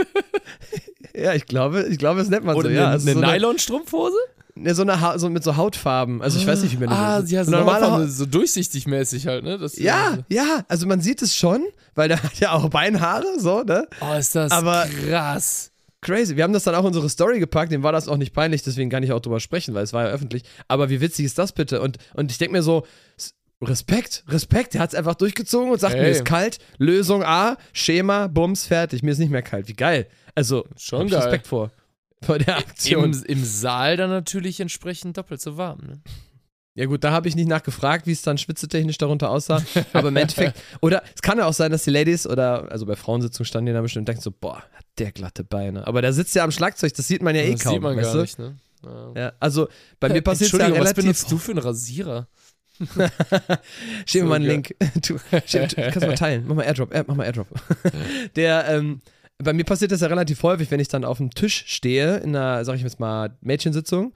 Ja, 1.13 1.33
ich 1.33 1.45
glaube, 1.45 1.87
ich 1.89 1.97
glaube, 1.97 2.19
das 2.21 2.29
nennt 2.29 2.45
man 2.45 2.55
Oder 2.55 2.63
so. 2.63 2.69
eine, 2.69 2.77
Ja, 2.79 2.87
also 2.91 3.09
eine 3.09 3.19
so 3.19 3.25
eine, 3.25 3.33
Nylonstrumpfhose? 3.33 4.15
Ne, 4.61 4.73
so, 4.75 4.81
eine 4.83 5.01
ha 5.01 5.17
so 5.19 5.29
mit 5.29 5.43
so 5.43 5.55
Hautfarben. 5.57 6.21
Also 6.21 6.39
ich 6.39 6.47
weiß 6.47 6.61
nicht, 6.63 6.73
wie 6.73 6.77
man 6.85 6.89
das 6.89 6.97
Ah, 6.97 7.23
ja, 7.25 7.43
so, 7.43 7.51
normale 7.51 7.81
normale, 7.85 8.03
Haut- 8.05 8.11
so 8.11 8.25
durchsichtig 8.25 8.87
mäßig 8.87 9.27
halt, 9.27 9.43
ne? 9.43 9.57
Das, 9.57 9.77
Ja, 9.77 10.19
ja, 10.29 10.63
also 10.67 10.87
man 10.87 11.01
sieht 11.01 11.21
es 11.21 11.35
schon, 11.35 11.65
weil 11.95 12.07
der 12.07 12.21
hat 12.23 12.39
ja 12.39 12.51
auch 12.53 12.69
Beinhaare, 12.69 13.25
so, 13.39 13.63
ne? 13.63 13.87
Oh, 14.01 14.13
ist 14.17 14.35
das 14.35 14.51
Aber- 14.51 14.85
krass. 15.07 15.67
Crazy. 16.03 16.35
Wir 16.35 16.43
haben 16.43 16.53
das 16.53 16.63
dann 16.63 16.73
auch 16.73 16.79
in 16.79 16.87
unsere 16.87 17.07
Story 17.09 17.37
gepackt, 17.39 17.71
dem 17.71 17.83
war 17.83 17.91
das 17.91 18.07
auch 18.07 18.17
nicht 18.17 18.33
peinlich, 18.33 18.63
deswegen 18.63 18.89
kann 18.89 19.03
ich 19.03 19.11
auch 19.11 19.19
drüber 19.19 19.39
sprechen, 19.39 19.75
weil 19.75 19.83
es 19.83 19.93
war 19.93 20.05
ja 20.07 20.09
öffentlich. 20.11 20.41
Aber 20.67 20.89
wie 20.89 20.99
witzig 20.99 21.25
ist 21.25 21.37
das 21.37 21.51
bitte? 21.51 21.79
Und, 21.79 21.99
und 22.15 22.31
ich 22.31 22.39
denke 22.39 22.53
mir 22.53 22.63
so, 22.63 22.87
Respekt, 23.63 24.23
Respekt, 24.27 24.73
der 24.73 24.81
hat 24.81 24.89
es 24.89 24.95
einfach 24.95 25.13
durchgezogen 25.13 25.71
und 25.71 25.79
sagt, 25.79 25.93
Ey. 25.93 26.01
mir 26.01 26.09
ist 26.09 26.25
kalt, 26.25 26.57
Lösung 26.79 27.23
A, 27.23 27.57
Schema, 27.73 28.25
Bums, 28.25 28.65
fertig, 28.65 29.03
mir 29.03 29.11
ist 29.11 29.19
nicht 29.19 29.29
mehr 29.31 29.43
kalt. 29.43 29.67
Wie 29.67 29.73
geil. 29.73 30.07
Also, 30.33 30.65
Schon 30.75 31.01
hab 31.01 31.05
ich 31.05 31.11
geil. 31.11 31.21
Respekt 31.21 31.45
vor. 31.47 31.69
Vor 32.23 32.37
der 32.37 32.57
Aktion. 32.57 33.13
Im, 33.13 33.23
Im 33.23 33.43
Saal 33.43 33.97
dann 33.97 34.09
natürlich 34.09 34.59
entsprechend 34.59 35.17
doppelt 35.17 35.41
so 35.41 35.57
warm. 35.57 35.79
Ne? 35.79 36.01
Ja 36.75 36.85
gut, 36.85 37.03
da 37.03 37.11
habe 37.11 37.27
ich 37.27 37.35
nicht 37.35 37.49
nachgefragt, 37.49 38.07
wie 38.07 38.11
es 38.13 38.21
dann 38.21 38.37
schwitzetechnisch 38.37 38.97
darunter 38.97 39.29
aussah. 39.29 39.61
Aber 39.93 40.07
im 40.09 40.15
Endeffekt, 40.15 40.57
oder 40.81 41.03
es 41.13 41.21
kann 41.21 41.37
ja 41.37 41.45
auch 41.45 41.53
sein, 41.53 41.71
dass 41.71 41.83
die 41.83 41.89
Ladies 41.89 42.25
oder, 42.27 42.71
also 42.71 42.85
bei 42.85 42.95
Frauensitzungen 42.95 43.45
standen 43.45 43.67
die 43.67 43.73
da 43.73 43.81
bestimmt 43.81 44.03
und 44.03 44.07
denken 44.07 44.21
so, 44.21 44.31
boah, 44.31 44.57
hat 44.57 44.85
der 44.97 45.11
glatte 45.11 45.43
Beine. 45.43 45.85
Aber 45.85 46.01
der 46.01 46.13
sitzt 46.13 46.33
ja 46.35 46.43
am 46.43 46.51
Schlagzeug, 46.51 46.93
das 46.93 47.07
sieht 47.07 47.21
man 47.23 47.35
ja 47.35 47.41
eh 47.41 47.51
das 47.53 47.61
kaum. 47.61 47.73
sieht 47.73 47.81
man 47.81 47.97
weißt 47.97 48.05
gar 48.05 48.13
du? 48.15 48.21
nicht, 48.21 48.39
ne? 48.39 48.55
Ja. 48.83 49.11
Ja, 49.21 49.33
also 49.39 49.67
bei 49.99 50.09
mir 50.09 50.21
passiert 50.21 50.51
es 50.53 50.57
ja 50.57 50.65
Entschuldigung, 50.65 50.79
was 50.79 50.85
relativ. 50.97 51.03
benutzt 51.03 51.31
du 51.31 51.37
für 51.37 51.51
einen 51.51 51.59
Rasierer? 51.59 52.27
Schick 54.05 54.23
mir 54.23 54.23
So 54.23 54.25
mal 54.25 54.35
einen 54.35 54.45
geil. 54.45 54.53
Link. 54.53 54.75
Du, 55.07 55.17
schick, 55.45 55.69
du 55.69 55.75
kannst 55.75 56.01
mal 56.07 56.15
teilen. 56.15 56.45
Mach 56.47 56.55
mal 56.55 56.63
Airdrop. 56.63 56.91
Äh, 56.93 57.03
mach 57.05 57.15
mal 57.15 57.25
Airdrop. 57.25 57.47
Der, 58.35 58.67
ähm, 58.69 59.01
bei 59.43 59.53
mir 59.53 59.63
passiert 59.63 59.91
das 59.91 60.01
ja 60.01 60.07
relativ 60.07 60.41
häufig, 60.43 60.71
wenn 60.71 60.79
ich 60.79 60.87
dann 60.87 61.05
auf 61.05 61.17
dem 61.17 61.31
Tisch 61.31 61.63
stehe, 61.67 62.17
in 62.17 62.35
einer, 62.35 62.63
sag 62.65 62.75
ich 62.75 62.83
jetzt 62.83 62.99
mal, 62.99 63.37
Mädchensitzung, 63.41 64.13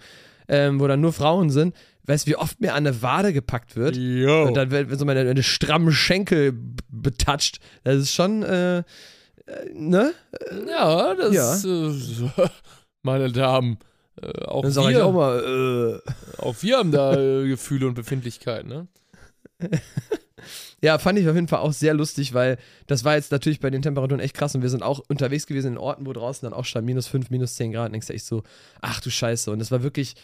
ähm, 0.47 0.79
wo 0.79 0.87
dann 0.87 1.01
nur 1.01 1.13
Frauen 1.13 1.49
sind. 1.49 1.75
Weißt 2.07 2.27
du, 2.27 2.31
wie 2.31 2.35
oft 2.35 2.61
mir 2.61 2.73
an 2.73 2.85
eine 2.85 3.01
Wade 3.01 3.33
gepackt 3.33 3.75
wird? 3.75 3.95
Jo. 3.97 4.43
Und 4.47 4.55
dann 4.55 4.69
wird 4.69 4.97
so 4.99 5.05
meine, 5.05 5.25
meine 5.25 5.41
strammen 5.43 5.91
Schenkel 5.91 6.53
betatscht. 6.89 7.59
Das 7.83 7.95
ist 7.95 8.13
schon, 8.13 8.43
äh, 8.43 8.79
äh, 8.79 8.83
ne? 9.73 10.13
ja, 10.69 11.15
das 11.15 11.33
Ja. 11.33 11.55
Äh, 11.55 11.59
so- 11.91 12.31
meine 13.01 13.31
Damen. 13.31 13.79
Äh, 14.21 14.43
auch, 14.45 14.61
Dann 14.61 14.71
sage 14.71 14.91
ich 14.91 14.95
wir, 14.97 15.05
auch 15.05 15.13
mal, 15.13 16.01
äh. 16.05 16.41
auch 16.41 16.55
wir 16.61 16.77
haben 16.77 16.91
da 16.91 17.13
äh, 17.19 17.47
Gefühle 17.47 17.87
und 17.87 17.95
Befindlichkeiten, 17.95 18.69
ne? 18.69 18.87
Ja, 20.83 20.97
fand 20.97 21.17
ich 21.17 21.27
auf 21.27 21.35
jeden 21.35 21.47
Fall 21.47 21.59
auch 21.59 21.73
sehr 21.73 21.93
lustig, 21.93 22.33
weil 22.33 22.57
das 22.87 23.03
war 23.03 23.15
jetzt 23.15 23.31
natürlich 23.31 23.59
bei 23.59 23.69
den 23.69 23.81
Temperaturen 23.81 24.19
echt 24.19 24.35
krass 24.35 24.55
und 24.55 24.61
wir 24.61 24.69
sind 24.69 24.83
auch 24.83 25.01
unterwegs 25.07 25.47
gewesen 25.47 25.73
in 25.73 25.77
Orten, 25.77 26.05
wo 26.05 26.13
draußen 26.13 26.45
dann 26.45 26.53
auch 26.53 26.65
stand 26.65 26.85
minus 26.85 27.07
5, 27.07 27.29
minus 27.29 27.55
10 27.55 27.71
Grad 27.71 27.87
und 27.87 27.93
denkst 27.93 28.07
du 28.07 28.13
echt 28.13 28.25
so, 28.25 28.43
ach 28.81 28.99
du 28.99 29.09
Scheiße. 29.09 29.51
Und 29.51 29.61
es 29.61 29.71
war 29.71 29.83
wirklich, 29.83 30.15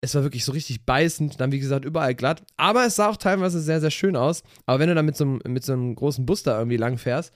es 0.00 0.14
war 0.14 0.22
wirklich 0.22 0.44
so 0.44 0.52
richtig 0.52 0.84
beißend, 0.84 1.40
dann 1.40 1.52
wie 1.52 1.58
gesagt 1.58 1.84
überall 1.84 2.14
glatt. 2.14 2.42
Aber 2.56 2.86
es 2.86 2.96
sah 2.96 3.08
auch 3.08 3.16
teilweise 3.16 3.60
sehr, 3.60 3.80
sehr 3.80 3.90
schön 3.90 4.16
aus. 4.16 4.42
Aber 4.66 4.78
wenn 4.78 4.88
du 4.88 4.94
dann 4.94 5.06
mit 5.06 5.16
so 5.16 5.24
einem, 5.24 5.40
mit 5.46 5.64
so 5.64 5.72
einem 5.72 5.94
großen 5.94 6.24
Bus 6.24 6.42
da 6.42 6.56
irgendwie 6.56 6.78
lang 6.78 6.98
fährst, 6.98 7.32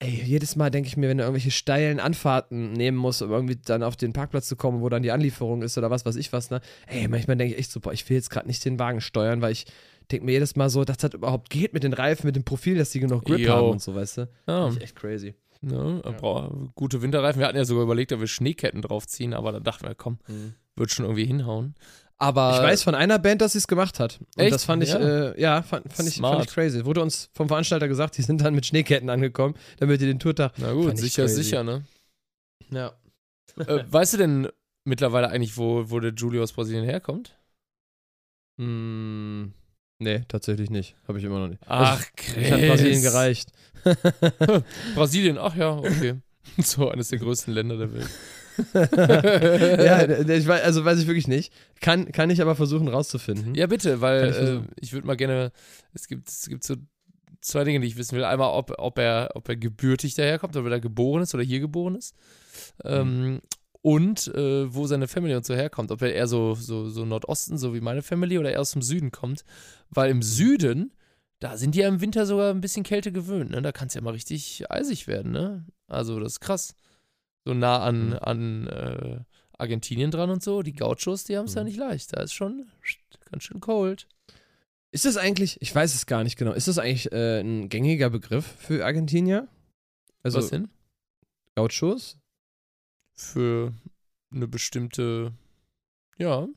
ey, 0.00 0.22
jedes 0.24 0.56
Mal 0.56 0.70
denke 0.70 0.88
ich 0.88 0.96
mir, 0.96 1.08
wenn 1.08 1.18
du 1.18 1.24
irgendwelche 1.24 1.52
steilen 1.52 2.00
Anfahrten 2.00 2.72
nehmen 2.72 2.96
musst, 2.96 3.22
um 3.22 3.30
irgendwie 3.30 3.56
dann 3.56 3.84
auf 3.84 3.96
den 3.96 4.12
Parkplatz 4.12 4.48
zu 4.48 4.56
kommen, 4.56 4.80
wo 4.80 4.88
dann 4.88 5.02
die 5.02 5.12
Anlieferung 5.12 5.62
ist 5.62 5.78
oder 5.78 5.90
was 5.90 6.04
weiß 6.04 6.16
ich 6.16 6.32
was, 6.32 6.50
ne? 6.50 6.60
Ey, 6.88 7.06
manchmal 7.06 7.36
denke 7.36 7.54
ich 7.54 7.60
echt 7.60 7.70
so, 7.70 7.78
boah, 7.78 7.92
ich 7.92 8.08
will 8.10 8.16
jetzt 8.16 8.30
gerade 8.30 8.48
nicht 8.48 8.64
den 8.64 8.80
Wagen 8.80 9.00
steuern, 9.00 9.42
weil 9.42 9.52
ich 9.52 9.66
denke 10.10 10.26
mir 10.26 10.32
jedes 10.32 10.56
Mal 10.56 10.68
so, 10.70 10.84
dass 10.84 10.96
das 10.98 11.14
überhaupt 11.14 11.50
geht 11.50 11.72
mit 11.72 11.82
den 11.84 11.92
Reifen, 11.92 12.26
mit 12.26 12.36
dem 12.36 12.44
Profil, 12.44 12.76
dass 12.76 12.90
die 12.90 13.00
genug 13.00 13.24
Grip 13.24 13.38
Jo. 13.40 13.52
haben 13.52 13.68
und 13.70 13.82
so, 13.82 13.94
weißt 13.94 14.18
du? 14.18 14.28
Ja, 14.46 14.62
Finde 14.64 14.78
ich 14.78 14.84
echt 14.84 14.96
crazy. 14.96 15.34
ne? 15.60 16.00
Bra- 16.20 16.50
Gute 16.74 17.02
Winterreifen. 17.02 17.40
Wir 17.40 17.46
hatten 17.46 17.56
ja 17.56 17.64
sogar 17.64 17.84
überlegt, 17.84 18.12
ob 18.12 18.20
wir 18.20 18.26
Schneeketten 18.26 18.82
draufziehen, 18.82 19.34
aber 19.34 19.52
da 19.52 19.60
dachten 19.60 19.86
wir, 19.86 19.94
komm, 19.94 20.18
wird 20.76 20.90
schon 20.90 21.04
irgendwie 21.04 21.24
hinhauen. 21.26 21.74
Aber 22.18 22.54
Ich 22.56 22.62
weiß 22.62 22.82
von 22.84 22.94
einer 22.94 23.18
Band, 23.18 23.40
dass 23.40 23.52
sie 23.52 23.58
es 23.58 23.66
gemacht 23.66 23.98
hat. 23.98 24.20
Und 24.36 24.42
Echt? 24.44 24.54
das 24.54 24.64
fand 24.64 24.82
ich, 24.84 24.90
Ja. 24.90 25.00
ja, 25.00 25.28
äh, 25.32 25.40
ja 25.40 25.62
fand, 25.62 25.92
fand, 25.92 26.08
ich, 26.08 26.18
fand 26.20 26.44
ich 26.44 26.50
crazy. 26.50 26.84
Wurde 26.84 27.02
uns 27.02 27.30
vom 27.34 27.48
Veranstalter 27.48 27.88
gesagt, 27.88 28.16
die 28.16 28.22
sind 28.22 28.40
dann 28.42 28.54
mit 28.54 28.64
Schneeketten 28.64 29.10
angekommen, 29.10 29.54
damit 29.78 30.00
die 30.00 30.06
den 30.06 30.20
Tourtag. 30.20 30.52
na 30.58 30.72
gut, 30.72 30.96
sicher, 30.98 31.24
crazy. 31.24 31.42
sicher, 31.42 31.64
ne? 31.64 31.84
Ja. 32.70 32.92
äh, 33.66 33.84
weißt 33.90 34.14
du 34.14 34.18
denn 34.18 34.48
mittlerweile 34.84 35.30
eigentlich, 35.30 35.56
wo, 35.56 35.90
wo 35.90 35.98
der 35.98 36.12
Julio 36.12 36.42
aus 36.44 36.52
Brasilien 36.52 36.84
herkommt? 36.84 37.36
Mm, 38.58 39.46
nee, 40.02 40.22
tatsächlich 40.28 40.70
nicht. 40.70 40.94
Habe 41.08 41.18
ich 41.18 41.24
immer 41.24 41.38
noch 41.38 41.48
nicht. 41.48 41.62
Ach, 41.66 42.04
Ich 42.36 42.50
hat 42.50 42.60
Brasilien 42.60 43.02
gereicht. 43.02 43.50
Brasilien, 44.94 45.38
ach 45.38 45.56
ja, 45.56 45.76
okay. 45.76 46.14
so 46.58 46.90
eines 46.90 47.08
der 47.08 47.18
größten 47.18 47.52
Länder 47.52 47.76
der 47.76 47.92
Welt. 47.92 48.10
ja, 48.74 50.02
ich 50.28 50.46
weiß, 50.46 50.62
also 50.62 50.84
weiß 50.84 50.98
ich 51.00 51.06
wirklich 51.06 51.28
nicht. 51.28 51.52
Kann, 51.80 52.12
kann 52.12 52.30
ich 52.30 52.42
aber 52.42 52.54
versuchen 52.54 52.88
rauszufinden. 52.88 53.54
Ja, 53.54 53.66
bitte, 53.66 54.00
weil 54.00 54.30
ich 54.30 54.36
äh, 54.36 54.60
ich 54.80 54.92
würde 54.92 55.06
mal 55.06 55.16
gerne, 55.16 55.52
es 55.94 56.06
gibt, 56.06 56.28
es 56.28 56.48
gibt 56.48 56.62
so 56.64 56.76
zwei 57.40 57.64
Dinge, 57.64 57.80
die 57.80 57.86
ich 57.86 57.96
wissen 57.96 58.16
will. 58.16 58.24
Einmal, 58.24 58.50
ob, 58.50 58.74
ob, 58.78 58.98
er, 58.98 59.30
ob 59.34 59.48
er 59.48 59.56
gebürtig 59.56 60.14
daherkommt, 60.14 60.56
ob 60.56 60.64
er 60.64 60.70
da 60.70 60.78
geboren 60.78 61.22
ist 61.22 61.34
oder 61.34 61.42
hier 61.42 61.60
geboren 61.60 61.96
ist. 61.96 62.14
Ähm, 62.84 63.40
und 63.82 64.28
äh, 64.28 64.72
wo 64.74 64.86
seine 64.86 65.08
Family 65.08 65.34
und 65.34 65.44
so 65.44 65.54
herkommt. 65.54 65.90
Ob 65.90 66.02
er 66.02 66.14
eher 66.14 66.26
so, 66.28 66.54
so, 66.54 66.88
so 66.88 67.04
Nordosten, 67.04 67.58
so 67.58 67.74
wie 67.74 67.80
meine 67.80 68.02
Family, 68.02 68.38
oder 68.38 68.52
eher 68.52 68.60
aus 68.60 68.72
dem 68.72 68.82
Süden 68.82 69.10
kommt. 69.10 69.44
Weil 69.90 70.10
im 70.10 70.22
Süden, 70.22 70.92
da 71.40 71.56
sind 71.56 71.74
die 71.74 71.80
ja 71.80 71.88
im 71.88 72.00
Winter 72.00 72.24
sogar 72.26 72.50
ein 72.50 72.60
bisschen 72.60 72.84
Kälte 72.84 73.10
gewöhnt. 73.12 73.50
Ne? 73.50 73.60
Da 73.60 73.72
kann 73.72 73.88
es 73.88 73.94
ja 73.94 74.00
mal 74.00 74.12
richtig 74.12 74.70
eisig 74.70 75.06
werden. 75.08 75.32
Ne? 75.32 75.66
Also, 75.88 76.18
das 76.20 76.34
ist 76.34 76.40
krass. 76.40 76.74
So 77.44 77.54
nah 77.54 77.80
an, 77.82 78.10
Mhm. 78.10 78.18
an 78.20 78.66
äh, 78.68 79.18
Argentinien 79.58 80.12
dran 80.12 80.30
und 80.30 80.42
so. 80.44 80.62
Die 80.62 80.74
Gauchos, 80.74 81.24
die 81.24 81.36
haben 81.36 81.46
es 81.46 81.54
ja 81.54 81.62
Mhm. 81.62 81.68
nicht 81.68 81.78
leicht. 81.78 82.16
Da 82.16 82.20
ist 82.22 82.32
schon 82.34 82.66
ganz 83.30 83.42
schön 83.42 83.60
cold. 83.60 84.06
Ist 84.92 85.06
das 85.06 85.16
eigentlich, 85.16 85.60
ich 85.60 85.74
weiß 85.74 85.94
es 85.94 86.06
gar 86.06 86.22
nicht 86.22 86.36
genau, 86.36 86.52
ist 86.52 86.68
das 86.68 86.78
eigentlich 86.78 87.10
äh, 87.12 87.40
ein 87.40 87.68
gängiger 87.68 88.10
Begriff 88.10 88.44
für 88.58 88.84
Argentinier? 88.84 89.48
Also 90.22 90.38
Was 90.38 90.50
denn? 90.50 90.68
Gauchos? 91.56 92.18
Für 93.14 93.72
eine 94.32 94.48
bestimmte, 94.48 95.32
ja, 96.18 96.48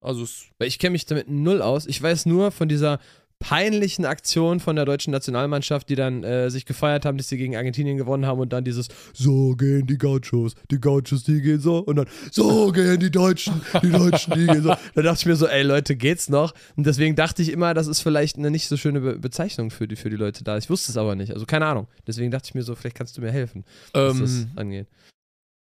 also 0.00 0.22
es, 0.22 0.46
Weil 0.58 0.68
ich 0.68 0.78
kenne 0.78 0.92
mich 0.92 1.06
damit 1.06 1.28
null 1.28 1.62
aus. 1.62 1.86
Ich 1.86 2.00
weiß 2.00 2.26
nur 2.26 2.52
von 2.52 2.68
dieser 2.68 3.00
peinlichen 3.38 4.06
Aktion 4.06 4.60
von 4.60 4.76
der 4.76 4.84
deutschen 4.84 5.10
Nationalmannschaft, 5.10 5.88
die 5.88 5.94
dann 5.94 6.24
äh, 6.24 6.48
sich 6.50 6.64
gefeiert 6.64 7.04
haben, 7.04 7.18
dass 7.18 7.28
sie 7.28 7.36
gegen 7.36 7.54
Argentinien 7.54 7.98
gewonnen 7.98 8.24
haben 8.24 8.40
und 8.40 8.52
dann 8.52 8.64
dieses 8.64 8.88
So 9.12 9.54
gehen 9.56 9.86
die 9.86 9.98
Gauchos, 9.98 10.54
die 10.70 10.80
Gauchos, 10.80 11.24
die 11.24 11.42
gehen 11.42 11.60
so 11.60 11.78
und 11.78 11.96
dann 11.96 12.06
So 12.30 12.72
gehen 12.72 12.98
die 12.98 13.10
Deutschen, 13.10 13.60
die 13.82 13.90
Deutschen, 13.90 14.34
die 14.34 14.46
gehen 14.46 14.62
so. 14.62 14.74
Da 14.94 15.02
dachte 15.02 15.20
ich 15.20 15.26
mir 15.26 15.36
so, 15.36 15.46
ey 15.46 15.62
Leute, 15.62 15.96
geht's 15.96 16.30
noch? 16.30 16.54
Und 16.76 16.86
deswegen 16.86 17.14
dachte 17.14 17.42
ich 17.42 17.50
immer, 17.50 17.74
das 17.74 17.88
ist 17.88 18.00
vielleicht 18.00 18.38
eine 18.38 18.50
nicht 18.50 18.68
so 18.68 18.76
schöne 18.76 19.00
Be 19.00 19.18
Bezeichnung 19.18 19.70
für 19.70 19.86
die, 19.86 19.96
für 19.96 20.08
die 20.08 20.16
Leute 20.16 20.44
da. 20.44 20.56
Ich 20.56 20.70
wusste 20.70 20.92
es 20.92 20.96
aber 20.96 21.14
nicht, 21.14 21.32
also 21.32 21.44
keine 21.44 21.66
Ahnung. 21.66 21.88
Deswegen 22.06 22.30
dachte 22.30 22.46
ich 22.48 22.54
mir 22.54 22.62
so, 22.62 22.74
vielleicht 22.74 22.96
kannst 22.96 23.18
du 23.18 23.20
mir 23.20 23.32
helfen, 23.32 23.64
was 23.92 24.18
das 24.18 24.30
ähm, 24.30 24.50
angeht. 24.56 24.86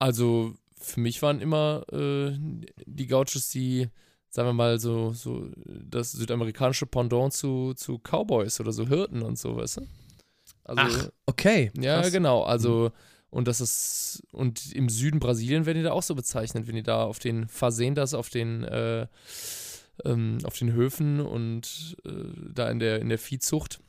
Also 0.04 0.54
für 0.78 1.00
mich 1.00 1.22
waren 1.22 1.40
immer 1.40 1.82
äh, 1.90 2.36
die 2.84 3.06
Gauchos 3.06 3.48
die, 3.48 3.88
sagen 4.28 4.48
wir 4.48 4.52
mal, 4.52 4.78
so, 4.78 5.14
so 5.14 5.48
das 5.64 6.12
südamerikanische 6.12 6.84
Pendant 6.84 7.32
zu, 7.32 7.72
zu 7.72 7.98
Cowboys 7.98 8.60
oder 8.60 8.70
so 8.72 8.86
Hirten 8.86 9.22
und 9.22 9.38
so, 9.38 9.56
weißt 9.56 9.78
du? 9.78 9.86
Also, 10.62 10.82
Ach, 10.82 11.08
okay. 11.24 11.70
Ja, 11.80 12.02
krass. 12.02 12.12
genau. 12.12 12.42
Also, 12.42 12.92
und 13.30 13.48
das 13.48 13.62
ist, 13.62 14.22
und 14.32 14.74
im 14.74 14.90
Süden 14.90 15.20
Brasilien 15.20 15.64
werden 15.64 15.78
die 15.78 15.84
da 15.84 15.92
auch 15.92 16.02
so 16.02 16.14
bezeichnet, 16.14 16.66
wenn 16.68 16.76
die 16.76 16.82
da 16.82 17.04
auf 17.04 17.18
den 17.18 17.48
Fazendas, 17.48 18.12
auf 18.12 18.28
den, 18.28 18.62
äh, 18.64 19.06
ähm, 20.04 20.36
auf 20.44 20.58
den 20.58 20.74
Höfen 20.74 21.20
und 21.20 21.96
äh, 22.04 22.10
da 22.52 22.68
in 22.68 22.78
der, 22.78 23.00
in 23.00 23.08
der 23.08 23.18
Viehzucht 23.18 23.80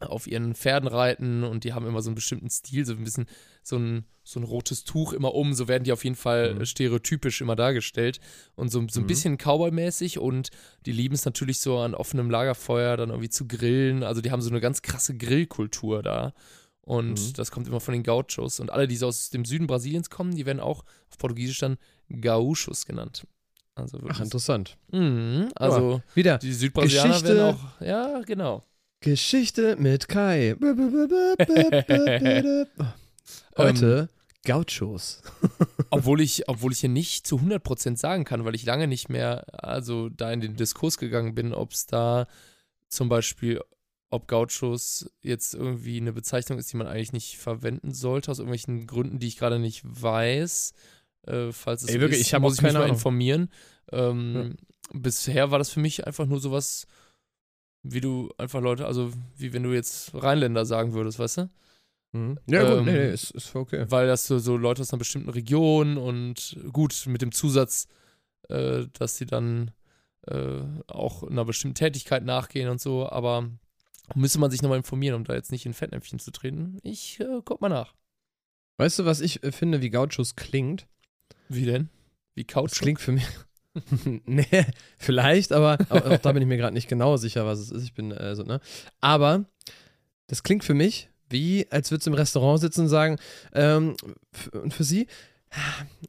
auf 0.00 0.26
ihren 0.26 0.54
Pferden 0.54 0.88
reiten 0.88 1.42
und 1.42 1.64
die 1.64 1.72
haben 1.72 1.86
immer 1.86 2.02
so 2.02 2.10
einen 2.10 2.16
bestimmten 2.16 2.50
Stil, 2.50 2.84
so 2.84 2.92
ein 2.92 3.04
bisschen 3.04 3.26
so 3.62 3.76
ein, 3.76 4.04
so 4.24 4.38
ein 4.38 4.44
rotes 4.44 4.84
Tuch 4.84 5.12
immer 5.14 5.34
um, 5.34 5.54
so 5.54 5.68
werden 5.68 5.84
die 5.84 5.92
auf 5.92 6.04
jeden 6.04 6.16
Fall 6.16 6.54
Mhm. 6.54 6.66
stereotypisch 6.66 7.40
immer 7.40 7.56
dargestellt 7.56 8.20
und 8.56 8.68
so, 8.70 8.86
so 8.90 9.00
ein 9.00 9.04
Mhm. 9.04 9.06
bisschen 9.06 9.38
Cowboy-mäßig 9.38 10.18
und 10.18 10.50
die 10.84 10.92
lieben 10.92 11.14
es 11.14 11.24
natürlich 11.24 11.60
so 11.60 11.78
an 11.78 11.94
offenem 11.94 12.30
Lagerfeuer 12.30 12.96
dann 12.98 13.08
irgendwie 13.10 13.30
zu 13.30 13.48
grillen, 13.48 14.02
also 14.02 14.20
die 14.20 14.30
haben 14.30 14.42
so 14.42 14.50
eine 14.50 14.60
ganz 14.60 14.82
krasse 14.82 15.16
Grillkultur 15.16 16.02
da 16.02 16.34
und 16.82 17.18
Mhm. 17.18 17.32
das 17.34 17.50
kommt 17.50 17.66
immer 17.66 17.80
von 17.80 17.92
den 17.92 18.02
Gauchos 18.02 18.60
und 18.60 18.70
alle, 18.70 18.86
die 18.88 18.96
so 18.96 19.06
aus 19.06 19.30
dem 19.30 19.44
Süden 19.46 19.66
Brasiliens 19.66 20.10
kommen, 20.10 20.34
die 20.36 20.44
werden 20.46 20.60
auch 20.60 20.84
auf 21.10 21.16
Portugiesisch 21.18 21.58
dann 21.60 21.78
Gaúchos 22.10 22.84
genannt. 22.86 23.26
Also 23.74 23.98
Ach, 24.08 24.20
interessant. 24.20 24.76
Mhm, 24.92 25.48
also 25.54 26.02
Wieder 26.14 26.38
die 26.38 26.52
Südbrasilianer 26.52 27.08
Geschichte- 27.08 27.28
werden 27.36 27.54
auch, 27.54 27.80
ja, 27.80 28.20
genau. 28.26 28.62
Geschichte 29.06 29.76
mit 29.76 30.08
Kai. 30.08 30.56
Heute 33.56 34.08
Gauchos. 34.44 35.22
Obwohl 35.90 36.20
ich, 36.20 36.48
obwohl 36.48 36.72
ich 36.72 36.80
hier 36.80 36.88
nicht 36.88 37.24
zu 37.24 37.36
100% 37.36 37.96
sagen 37.96 38.24
kann, 38.24 38.44
weil 38.44 38.56
ich 38.56 38.64
lange 38.64 38.88
nicht 38.88 39.08
mehr, 39.08 39.44
also 39.62 40.08
da 40.08 40.32
in 40.32 40.40
den 40.40 40.56
Diskurs 40.56 40.98
gegangen 40.98 41.36
bin, 41.36 41.54
ob 41.54 41.70
es 41.70 41.86
da 41.86 42.26
zum 42.88 43.08
Beispiel, 43.08 43.60
ob 44.10 44.26
Gauchos 44.26 45.08
jetzt 45.20 45.54
irgendwie 45.54 45.98
eine 46.00 46.12
Bezeichnung 46.12 46.58
ist, 46.58 46.72
die 46.72 46.76
man 46.76 46.88
eigentlich 46.88 47.12
nicht 47.12 47.38
verwenden 47.38 47.94
sollte, 47.94 48.32
aus 48.32 48.40
irgendwelchen 48.40 48.88
Gründen, 48.88 49.20
die 49.20 49.28
ich 49.28 49.38
gerade 49.38 49.60
nicht 49.60 49.82
weiß. 49.84 50.74
Äh, 51.28 51.52
falls 51.52 51.84
es 51.84 51.90
Ey, 51.90 52.00
wirklich, 52.00 52.22
ist, 52.22 52.32
ich 52.32 52.38
muss 52.40 52.56
ich 52.56 52.62
mich 52.62 52.72
mal 52.72 52.88
informieren. 52.88 53.50
Ähm, 53.92 54.56
Bisher 54.92 55.52
war 55.52 55.60
das 55.60 55.70
für 55.70 55.80
mich 55.80 56.08
einfach 56.08 56.26
nur 56.26 56.40
sowas, 56.40 56.88
wie 57.92 58.00
du 58.00 58.30
einfach 58.38 58.60
Leute, 58.60 58.86
also 58.86 59.12
wie 59.36 59.52
wenn 59.52 59.62
du 59.62 59.72
jetzt 59.72 60.14
Rheinländer 60.14 60.64
sagen 60.66 60.92
würdest, 60.92 61.18
weißt 61.18 61.38
du? 61.38 61.50
Mhm. 62.12 62.38
Ja, 62.48 62.62
gut, 62.62 62.78
Ähm, 62.78 62.84
nee, 62.86 62.92
nee, 62.92 63.12
ist, 63.12 63.30
ist 63.32 63.54
okay. 63.54 63.86
weil 63.88 64.06
das 64.06 64.26
so, 64.26 64.38
so 64.38 64.56
Leute 64.56 64.82
aus 64.82 64.92
einer 64.92 64.98
bestimmten 64.98 65.30
Region 65.30 65.96
und 65.96 66.56
gut 66.72 67.04
mit 67.06 67.22
dem 67.22 67.32
Zusatz, 67.32 67.88
äh, 68.48 68.86
dass 68.92 69.16
sie 69.16 69.26
dann 69.26 69.70
äh, 70.26 70.62
auch 70.86 71.22
einer 71.22 71.44
bestimmten 71.44 71.74
Tätigkeit 71.74 72.24
nachgehen 72.24 72.68
und 72.68 72.80
so, 72.80 73.08
aber 73.08 73.48
müsste 74.14 74.38
man 74.38 74.50
sich 74.50 74.62
nochmal 74.62 74.78
informieren, 74.78 75.16
um 75.16 75.24
da 75.24 75.34
jetzt 75.34 75.52
nicht 75.52 75.66
in 75.66 75.74
Fettnäpfchen 75.74 76.18
zu 76.18 76.30
treten. 76.30 76.78
Ich 76.82 77.20
äh, 77.20 77.40
guck 77.44 77.60
mal 77.60 77.68
nach. 77.68 77.94
Weißt 78.78 78.98
du, 78.98 79.04
was 79.04 79.20
ich 79.20 79.42
äh, 79.42 79.52
finde, 79.52 79.80
wie 79.80 79.90
Gauchos 79.90 80.36
klingt? 80.36 80.86
Wie 81.48 81.64
denn? 81.64 81.88
Wie 82.34 82.44
Couch? 82.44 82.72
Das 82.72 82.80
klingt 82.80 83.00
für 83.00 83.12
mich. 83.12 83.26
nee, 84.26 84.66
vielleicht, 84.98 85.52
aber 85.52 85.78
auch, 85.88 86.18
da 86.18 86.32
bin 86.32 86.42
ich 86.42 86.48
mir 86.48 86.56
gerade 86.56 86.74
nicht 86.74 86.88
genau 86.88 87.16
sicher, 87.16 87.46
was 87.46 87.58
es 87.58 87.70
ist. 87.70 87.84
Ich 87.84 87.94
bin 87.94 88.12
äh, 88.12 88.34
so, 88.34 88.42
ne? 88.42 88.60
Aber 89.00 89.44
das 90.26 90.42
klingt 90.42 90.64
für 90.64 90.74
mich 90.74 91.08
wie, 91.28 91.66
als 91.70 91.90
würdest 91.90 92.06
du 92.06 92.10
im 92.10 92.16
Restaurant 92.16 92.60
sitzen 92.60 92.82
und 92.82 92.88
sagen, 92.88 93.18
ähm, 93.52 93.96
und 94.52 94.72
für 94.72 94.84
sie, 94.84 95.06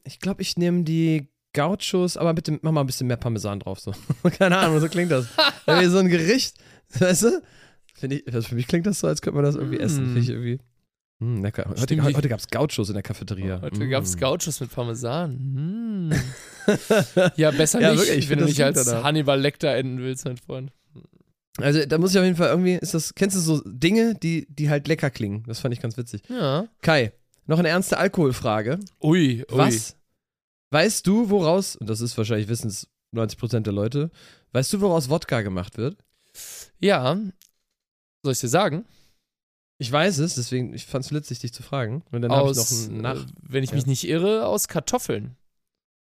ich 0.04 0.20
glaube, 0.20 0.42
ich 0.42 0.56
nehme 0.56 0.84
die 0.84 1.28
Gauchos, 1.52 2.16
aber 2.16 2.34
bitte 2.34 2.58
mach 2.62 2.72
mal 2.72 2.82
ein 2.82 2.86
bisschen 2.86 3.06
mehr 3.06 3.16
Parmesan 3.16 3.60
drauf, 3.60 3.80
so. 3.80 3.92
Keine 4.38 4.58
Ahnung, 4.58 4.80
so 4.80 4.88
klingt 4.88 5.10
das. 5.10 5.26
Wenn 5.66 5.80
wir 5.80 5.90
so 5.90 5.98
ein 5.98 6.08
Gericht, 6.08 6.56
weißt 6.98 7.22
du? 7.24 7.42
Ich, 8.02 8.26
also 8.26 8.48
für 8.48 8.54
mich 8.54 8.68
klingt 8.68 8.86
das 8.86 9.00
so, 9.00 9.08
als 9.08 9.22
könnte 9.22 9.36
man 9.36 9.44
das 9.44 9.56
irgendwie 9.56 9.80
essen. 9.80 10.04
Finde 10.04 10.20
ich 10.20 10.28
irgendwie. 10.28 10.60
Mm, 11.20 11.42
lecker. 11.42 11.64
Heute, 11.68 12.00
heute, 12.02 12.28
gab 12.28 12.38
es 12.38 12.46
Gauchos 12.48 12.88
in 12.88 12.94
der 12.94 13.02
Cafeteria. 13.02 13.60
Heute 13.60 13.84
Mm. 13.84 13.90
gab 13.90 14.04
es 14.04 14.16
Gauchos 14.16 14.60
mit 14.60 14.70
Parmesan. 14.70 16.10
Hm. 16.12 16.12
Ja, 17.36 17.50
besser 17.50 17.80
Ja, 17.80 17.90
nicht, 17.92 18.00
wirklich, 18.00 18.18
ich 18.18 18.28
wenn 18.30 18.38
du 18.40 18.44
nicht 18.44 18.62
als 18.62 18.84
danach. 18.84 19.02
Hannibal 19.02 19.40
Lecter 19.40 19.74
enden 19.74 19.98
willst, 19.98 20.24
mein 20.26 20.36
Freund. 20.36 20.70
Also 21.56 21.84
da 21.86 21.98
muss 21.98 22.12
ich 22.12 22.18
auf 22.18 22.24
jeden 22.24 22.36
Fall 22.36 22.50
irgendwie, 22.50 22.74
ist 22.74 22.94
das, 22.94 23.14
kennst 23.14 23.36
du 23.36 23.40
so 23.40 23.60
Dinge, 23.64 24.14
die, 24.14 24.46
die 24.48 24.70
halt 24.70 24.86
lecker 24.86 25.10
klingen? 25.10 25.42
Das 25.48 25.58
fand 25.60 25.74
ich 25.74 25.80
ganz 25.80 25.96
witzig. 25.96 26.22
Ja. 26.28 26.68
Kai, 26.82 27.12
noch 27.46 27.58
eine 27.58 27.68
ernste 27.68 27.98
Alkoholfrage. 27.98 28.78
Ui, 29.02 29.40
ui. 29.40 29.44
Was 29.48 29.96
weißt 30.70 31.04
du, 31.06 31.30
woraus, 31.30 31.74
und 31.76 31.88
das 31.88 32.00
ist 32.00 32.16
wahrscheinlich 32.16 32.48
wissen 32.48 32.68
es 32.68 32.86
90% 33.14 33.60
der 33.60 33.72
Leute, 33.72 34.10
weißt 34.52 34.72
du, 34.74 34.80
woraus 34.82 35.08
Wodka 35.08 35.40
gemacht 35.40 35.78
wird? 35.78 35.96
Ja. 36.78 37.16
Soll 38.22 38.32
ich 38.32 38.40
dir 38.40 38.48
sagen? 38.48 38.84
Ich 39.78 39.90
weiß 39.92 40.18
es, 40.18 40.34
deswegen, 40.34 40.74
ich 40.74 40.86
fand 40.86 41.04
es 41.04 41.12
witzig, 41.12 41.38
dich 41.38 41.52
zu 41.52 41.62
fragen. 41.62 42.02
Und 42.10 42.22
dann 42.22 42.32
habe 42.32 42.50
ich 42.50 42.56
noch 42.56 42.70
einen 42.70 43.00
Nach. 43.00 43.16
äh, 43.16 43.26
wenn 43.42 43.62
ich 43.62 43.70
Ja. 43.70 43.76
mich 43.76 43.86
nicht 43.86 44.06
irre, 44.08 44.46
aus 44.46 44.66
Kartoffeln. 44.68 45.36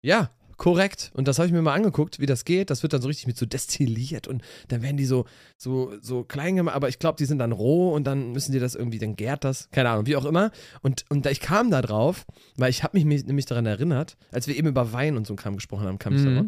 Ja, 0.02 0.30
korrekt. 0.56 1.10
Und 1.14 1.26
das 1.26 1.38
habe 1.38 1.48
ich 1.48 1.52
mir 1.52 1.60
mal 1.62 1.74
angeguckt, 1.74 2.20
wie 2.20 2.26
das 2.26 2.44
geht. 2.44 2.70
Das 2.70 2.84
wird 2.84 2.92
dann 2.92 3.02
so 3.02 3.08
richtig 3.08 3.26
mit 3.26 3.36
so 3.36 3.46
destilliert 3.46 4.28
und 4.28 4.42
dann 4.68 4.82
werden 4.82 4.96
die 4.96 5.06
so, 5.06 5.24
so, 5.58 5.92
so 6.00 6.22
klein 6.22 6.54
gemacht, 6.54 6.76
aber 6.76 6.88
ich 6.88 7.00
glaube, 7.00 7.16
die 7.18 7.24
sind 7.24 7.38
dann 7.40 7.50
roh 7.50 7.92
und 7.92 8.04
dann 8.04 8.30
müssen 8.30 8.52
die 8.52 8.60
das 8.60 8.76
irgendwie, 8.76 8.98
dann 9.00 9.16
gärt 9.16 9.42
das. 9.42 9.68
Keine 9.72 9.90
Ahnung, 9.90 10.06
wie 10.06 10.14
auch 10.14 10.24
immer. 10.24 10.52
Und, 10.82 11.04
und 11.08 11.26
da- 11.26 11.30
ich 11.30 11.40
kam 11.40 11.72
da 11.72 11.82
drauf, 11.82 12.26
weil 12.56 12.70
ich 12.70 12.84
habe 12.84 12.96
mich 12.96 13.04
nämlich 13.24 13.46
daran 13.46 13.66
erinnert, 13.66 14.16
als 14.30 14.46
wir 14.46 14.56
eben 14.56 14.68
über 14.68 14.92
Wein 14.92 15.16
und 15.16 15.26
so 15.26 15.32
einen 15.32 15.38
Kram 15.38 15.56
gesprochen 15.56 15.86
haben, 15.88 15.98
kam 15.98 16.14
ich 16.14 16.22
Mhm. 16.22 16.34
darauf. 16.34 16.46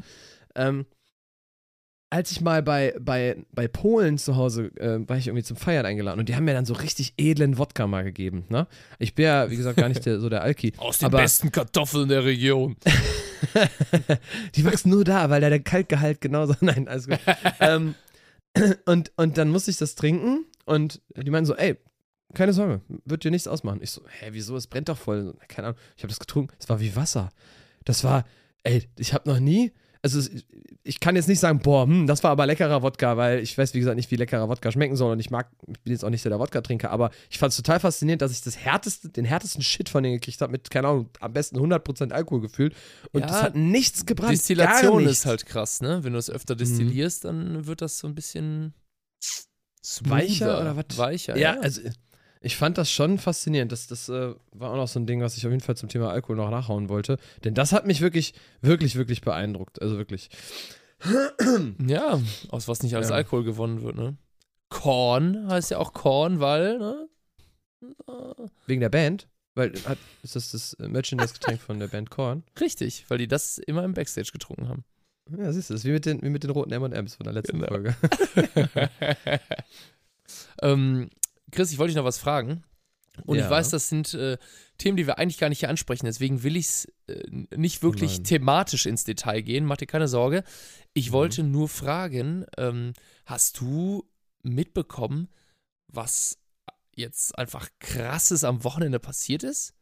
Ähm, 0.55 0.87
als 2.11 2.31
ich 2.31 2.41
mal 2.41 2.63
bei, 2.63 2.95
bei, 3.01 3.45
bei 3.53 3.67
Polen 3.67 4.17
zu 4.17 4.37
Hause 4.37 4.71
äh, 4.77 5.01
war 5.09 5.17
ich 5.17 5.27
irgendwie 5.27 5.43
zum 5.43 5.57
Feiern 5.57 5.85
eingeladen 5.85 6.21
und 6.21 6.29
die 6.29 6.37
haben 6.37 6.45
mir 6.45 6.55
dann 6.55 6.65
so 6.65 6.75
richtig 6.75 7.15
edlen 7.17 7.59
Wodka 7.59 7.87
mal 7.87 8.05
gegeben. 8.05 8.45
Ne? 8.49 8.67
Ich 8.99 9.15
bin 9.15 9.25
ja, 9.25 9.51
wie 9.51 9.57
gesagt, 9.57 9.77
gar 9.77 9.89
nicht 9.89 10.07
der, 10.07 10.21
so 10.21 10.29
der 10.29 10.43
Alki. 10.43 10.73
Aus 10.79 10.99
den 10.99 11.11
besten 11.11 11.51
Kartoffeln 11.51 12.09
der 12.09 12.25
Region. 12.25 12.77
die 14.55 14.65
wachsen 14.65 14.91
nur 14.91 15.05
da, 15.05 15.29
weil 15.31 15.41
da 15.41 15.49
der 15.49 15.61
Kalkgehalt 15.61 16.21
genauso. 16.21 16.55
Nein, 16.61 16.87
alles 16.87 17.09
gut. 17.09 17.19
ähm, 17.61 17.95
und, 18.87 19.13
und 19.17 19.37
dann 19.37 19.49
musste 19.49 19.73
ich 19.73 19.77
das 19.77 19.97
trinken 19.97 20.47
und 20.65 21.03
die 21.17 21.31
meinen 21.31 21.47
so, 21.47 21.57
ey, 21.57 21.77
keine 22.35 22.53
Sorge, 22.53 22.83
wird 23.05 23.25
dir 23.25 23.31
nichts 23.31 23.49
ausmachen. 23.49 23.81
Ich 23.83 23.91
so, 23.91 24.03
hä, 24.21 24.29
wieso? 24.31 24.57
Es 24.57 24.67
brennt 24.67 24.89
doch 24.89 24.99
voll. 24.99 25.35
Keine 25.49 25.69
Ahnung. 25.69 25.81
Ich 25.97 26.03
habe 26.03 26.09
das 26.09 26.21
getrunken. 26.21 26.55
Es 26.59 26.69
war 26.69 26.81
wie 26.81 26.95
Wasser. 26.95 27.31
Das 27.85 28.05
war, 28.05 28.25
ey, 28.63 28.89
ich 28.99 29.13
habe 29.15 29.29
noch 29.29 29.41
nie, 29.41 29.73
also 30.15 30.31
ich 30.85 31.01
kann 31.01 31.17
jetzt 31.17 31.29
nicht 31.29 31.41
sagen, 31.41 31.59
boah, 31.59 31.85
hm, 31.85 32.07
das 32.07 32.23
war 32.23 32.31
aber 32.31 32.47
leckerer 32.47 32.83
Wodka, 32.83 33.17
weil 33.17 33.41
ich 33.41 33.57
weiß, 33.59 33.75
wie 33.75 33.81
gesagt, 33.81 33.97
nicht, 33.97 34.11
wie 34.11 34.17
leckerer 34.17 34.49
Wodka 34.49 34.71
schmecken 34.71 34.95
soll 34.97 35.13
und 35.13 35.21
ich 35.21 35.31
mag, 35.31 35.51
ich 35.67 35.81
bin 35.81 35.93
jetzt 35.93 36.05
auch 36.05 36.11
nicht 36.11 36.23
so 36.23 36.29
der 36.29 36.39
Wodka-Trinker, 36.39 36.91
aber 36.91 37.11
ich 37.31 37.39
fand 37.39 37.51
es 37.51 37.57
total 37.57 37.81
faszinierend, 37.81 38.23
dass 38.23 38.33
ich 38.33 38.43
das 38.43 38.57
härteste, 38.57 39.09
den 39.09 39.25
härtesten 39.25 39.63
Shit 39.63 39.89
von 39.89 40.03
denen 40.03 40.17
gekriegt 40.17 40.41
habe, 40.41 40.53
mit, 40.53 40.71
keine 40.71 40.89
Ahnung, 40.89 41.11
am 41.21 41.33
besten 41.33 41.59
100% 41.59 42.13
Alkohol 42.13 42.41
gefühlt 42.41 42.75
und 43.13 43.21
Ja, 43.23 43.27
das 43.27 43.43
hat 43.43 43.57
nichts 43.57 44.07
gebracht. 44.07 44.33
Destillation 44.33 45.03
nichts. 45.03 45.21
ist 45.21 45.27
halt 45.27 45.47
krass, 45.47 45.81
ne? 45.81 46.05
Wenn 46.05 46.13
du 46.13 46.19
es 46.19 46.31
öfter 46.31 46.55
destillierst, 46.55 47.25
dann 47.25 47.67
wird 47.67 47.81
das 47.83 47.99
so 47.99 48.07
ein 48.07 48.15
bisschen 48.15 48.75
Weicher 50.03 50.61
oder 50.61 50.77
was? 50.77 50.97
Weicher, 50.99 51.37
Ja, 51.37 51.55
ja. 51.55 51.61
also 51.61 51.81
ich 52.41 52.57
fand 52.57 52.79
das 52.79 52.91
schon 52.91 53.19
faszinierend. 53.19 53.73
Das, 53.73 53.87
das 53.87 54.09
äh, 54.09 54.35
war 54.53 54.71
auch 54.71 54.77
noch 54.77 54.89
so 54.89 55.01
ein 55.01 55.07
Ding, 55.07 55.21
was 55.21 55.37
ich 55.37 55.47
auf 55.47 55.51
jeden 55.53 55.63
Fall 55.63 55.77
zum 55.77 55.89
Thema 55.89 56.11
Alkohol 56.11 56.37
noch 56.37 56.51
nachhauen 56.51 56.89
wollte. 56.89 57.17
Denn 57.45 57.55
das 57.55 57.73
hat 57.73 57.87
mich 57.87 58.01
wirklich, 58.01 58.35
wirklich, 58.61 58.97
wirklich 58.97 59.21
beeindruckt. 59.21 59.81
Also 59.83 59.97
wirklich. 59.97 60.29
ja, 61.87 62.21
aus 62.51 62.69
was 62.69 62.83
nicht 62.83 62.95
alles 62.97 63.11
Ja. 63.11 63.17
Alkohol 63.17 63.45
gewonnen 63.45 63.83
wird, 63.83 63.97
ne? 63.97 64.17
Korn 64.69 65.49
heißt 65.49 65.71
ja 65.71 65.79
auch 65.79 65.93
Korn, 65.93 66.41
weil, 66.41 66.79
ne? 66.79 67.09
Wegen 68.67 68.81
der 68.81 68.89
Band. 68.89 69.29
Weil 69.55 69.73
hat, 69.87 69.99
ist 70.23 70.37
das 70.37 70.51
das 70.51 70.75
äh, 70.75 70.89
Merchandise-Getränk 70.89 71.61
von 71.61 71.79
der 71.79 71.89
Band 71.89 72.11
Korn? 72.11 72.43
Richtig, 72.61 73.05
weil 73.09 73.19
die 73.19 73.29
das 73.29 73.59
immer 73.59 73.85
im 73.85 73.95
Backstage 73.95 74.31
getrunken 74.33 74.69
haben. 74.69 74.85
Ja, 75.37 75.53
siehst 75.53 75.71
du, 75.71 75.75
das 75.75 75.81
ist 75.81 75.87
wie 75.87 75.93
mit 75.93 76.07
den, 76.07 76.23
wie 76.23 76.29
mit 76.29 76.45
den 76.45 76.51
roten 76.51 76.73
M&M's 76.73 77.17
von 77.17 77.25
der 77.25 77.33
letzten 77.33 77.59
Genau. 77.61 77.69
Folge. 77.69 77.97
ähm, 80.63 81.11
Chris, 81.57 81.73
ich 81.73 81.79
wollte 81.79 81.91
dich 81.91 81.97
noch 81.97 82.05
was 82.05 82.19
fragen. 82.19 82.63
Und 83.25 83.39
Ja. 83.39 83.45
ich 83.47 83.51
weiß, 83.51 83.71
das 83.71 83.89
sind 83.89 84.13
äh, 84.13 84.37
Themen, 84.77 84.97
die 84.99 85.07
wir 85.07 85.19
eigentlich 85.19 85.39
gar 85.39 85.49
nicht 85.49 85.61
hier 85.61 85.71
ansprechen. 85.71 86.05
Deswegen 86.05 86.43
will 86.43 86.55
ich 86.57 86.67
es 86.67 86.93
äh, 87.09 87.23
nicht 87.57 87.83
wirklich 87.83 88.17
nein. 88.19 88.25
thematisch 88.25 88.85
ins 88.85 89.05
Detail 89.05 89.41
gehen. 89.41 89.65
Mach 89.65 89.79
dir 89.79 89.87
keine 89.87 90.07
Sorge. 90.07 90.45
Ich 90.93 91.09
Mhm. 91.09 91.13
wollte 91.15 91.43
nur 91.43 91.69
fragen, 91.69 92.45
ähm, 92.59 92.93
hast 93.25 93.59
du 93.59 94.05
mitbekommen, 94.43 95.29
was 95.89 96.39
jetzt 96.95 97.39
einfach 97.39 97.69
krasses 97.81 98.45
am 98.45 98.65
Wochenende 98.65 98.99
passiert 99.01 99.43
ist? 99.43 99.73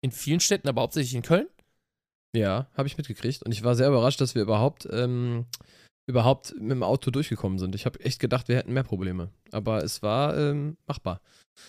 In 0.00 0.12
vielen 0.12 0.38
Städten, 0.40 0.68
aber 0.68 0.82
hauptsächlich 0.82 1.14
in 1.16 1.22
Köln? 1.22 1.48
Ja, 2.36 2.68
habe 2.74 2.86
ich 2.86 2.96
mitgekriegt. 2.96 3.42
Und 3.42 3.50
ich 3.50 3.64
war 3.64 3.74
sehr 3.74 3.88
überrascht, 3.88 4.20
dass 4.20 4.36
wir 4.36 4.42
überhaupt, 4.42 4.86
ähm, 4.92 5.46
überhaupt 6.08 6.54
mit 6.58 6.70
dem 6.70 6.82
Auto 6.82 7.10
durchgekommen 7.10 7.58
sind. 7.58 7.74
Ich 7.74 7.84
habe 7.84 8.00
echt 8.00 8.18
gedacht, 8.18 8.48
wir 8.48 8.56
hätten 8.56 8.72
mehr 8.72 8.82
Probleme. 8.82 9.30
Aber 9.52 9.84
es 9.84 10.02
war 10.02 10.36
ähm, 10.36 10.78
machbar. 10.86 11.20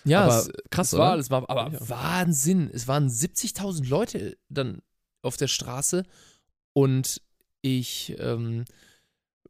Ja, 0.05 0.23
aber 0.23 0.39
es, 0.39 0.51
krass, 0.71 0.87
es 0.87 0.93
oder? 0.93 1.03
war, 1.03 1.17
es 1.17 1.29
war 1.29 1.49
aber 1.49 1.73
Ja. 1.73 1.89
Wahnsinn. 1.89 2.69
Es 2.73 2.87
waren 2.87 3.09
70.000 3.09 3.87
Leute 3.89 4.37
dann 4.47 4.81
auf 5.21 5.35
der 5.35 5.47
Straße 5.47 6.03
und 6.71 7.21
ich 7.61 8.15
ähm, 8.19 8.63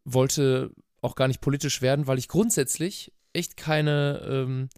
wollte 0.06 0.72
auch 1.02 1.14
gar 1.14 1.28
nicht 1.28 1.40
politisch 1.40 1.84
werden, 1.84 2.08
weil 2.08 2.18
ich 2.18 2.28
grundsätzlich 2.28 3.14
echt 3.32 3.58
keine, 3.58 4.22
ähm, 4.28 4.70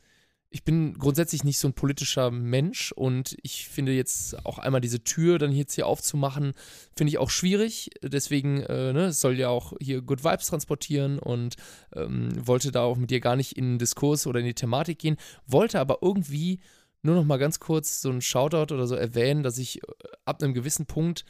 ich 0.54 0.66
bin 0.66 0.94
grundsätzlich 0.96 1.46
nicht 1.46 1.60
so 1.60 1.70
ein 1.70 1.74
politischer 1.74 2.30
Mensch 2.30 2.92
und 2.92 3.38
ich 3.42 3.70
finde 3.70 3.94
jetzt 3.94 4.46
auch 4.46 4.60
einmal 4.60 4.82
diese 4.82 5.02
Tür 5.02 5.40
dann 5.40 5.54
jetzt 5.54 5.76
hier 5.76 5.88
aufzumachen, 5.88 6.52
finde 6.94 7.10
ich 7.10 7.18
auch 7.18 7.30
schwierig. 7.30 7.90
Deswegen, 8.04 8.62
äh, 8.64 8.92
ne, 8.92 9.14
soll 9.14 9.40
ja 9.40 9.48
auch 9.48 9.74
hier 9.80 10.02
Good 10.02 10.26
Vibes 10.26 10.48
transportieren 10.48 11.20
und 11.20 11.56
ähm, 11.96 12.30
wollte 12.36 12.74
da 12.74 12.82
auch 12.82 12.98
mit 12.98 13.12
dir 13.12 13.22
gar 13.22 13.38
nicht 13.38 13.54
in 13.54 13.74
den 13.74 13.80
Diskurs 13.80 14.28
oder 14.28 14.42
in 14.42 14.46
die 14.46 14.54
Thematik 14.54 15.00
gehen, 15.00 15.16
wollte 15.48 15.80
aber 15.80 16.00
irgendwie 16.02 16.60
nur 17.02 17.16
noch 17.16 17.26
mal 17.26 17.38
ganz 17.38 17.62
kurz 17.62 18.02
so 18.02 18.10
einen 18.10 18.22
Shoutout 18.22 18.74
oder 18.74 18.88
so 18.88 18.96
erwähnen, 18.96 19.44
dass 19.44 19.58
ich 19.58 19.82
äh, 19.82 19.88
ab 20.26 20.44
einem 20.44 20.54
gewissen 20.54 20.86
Punkt 20.86 21.24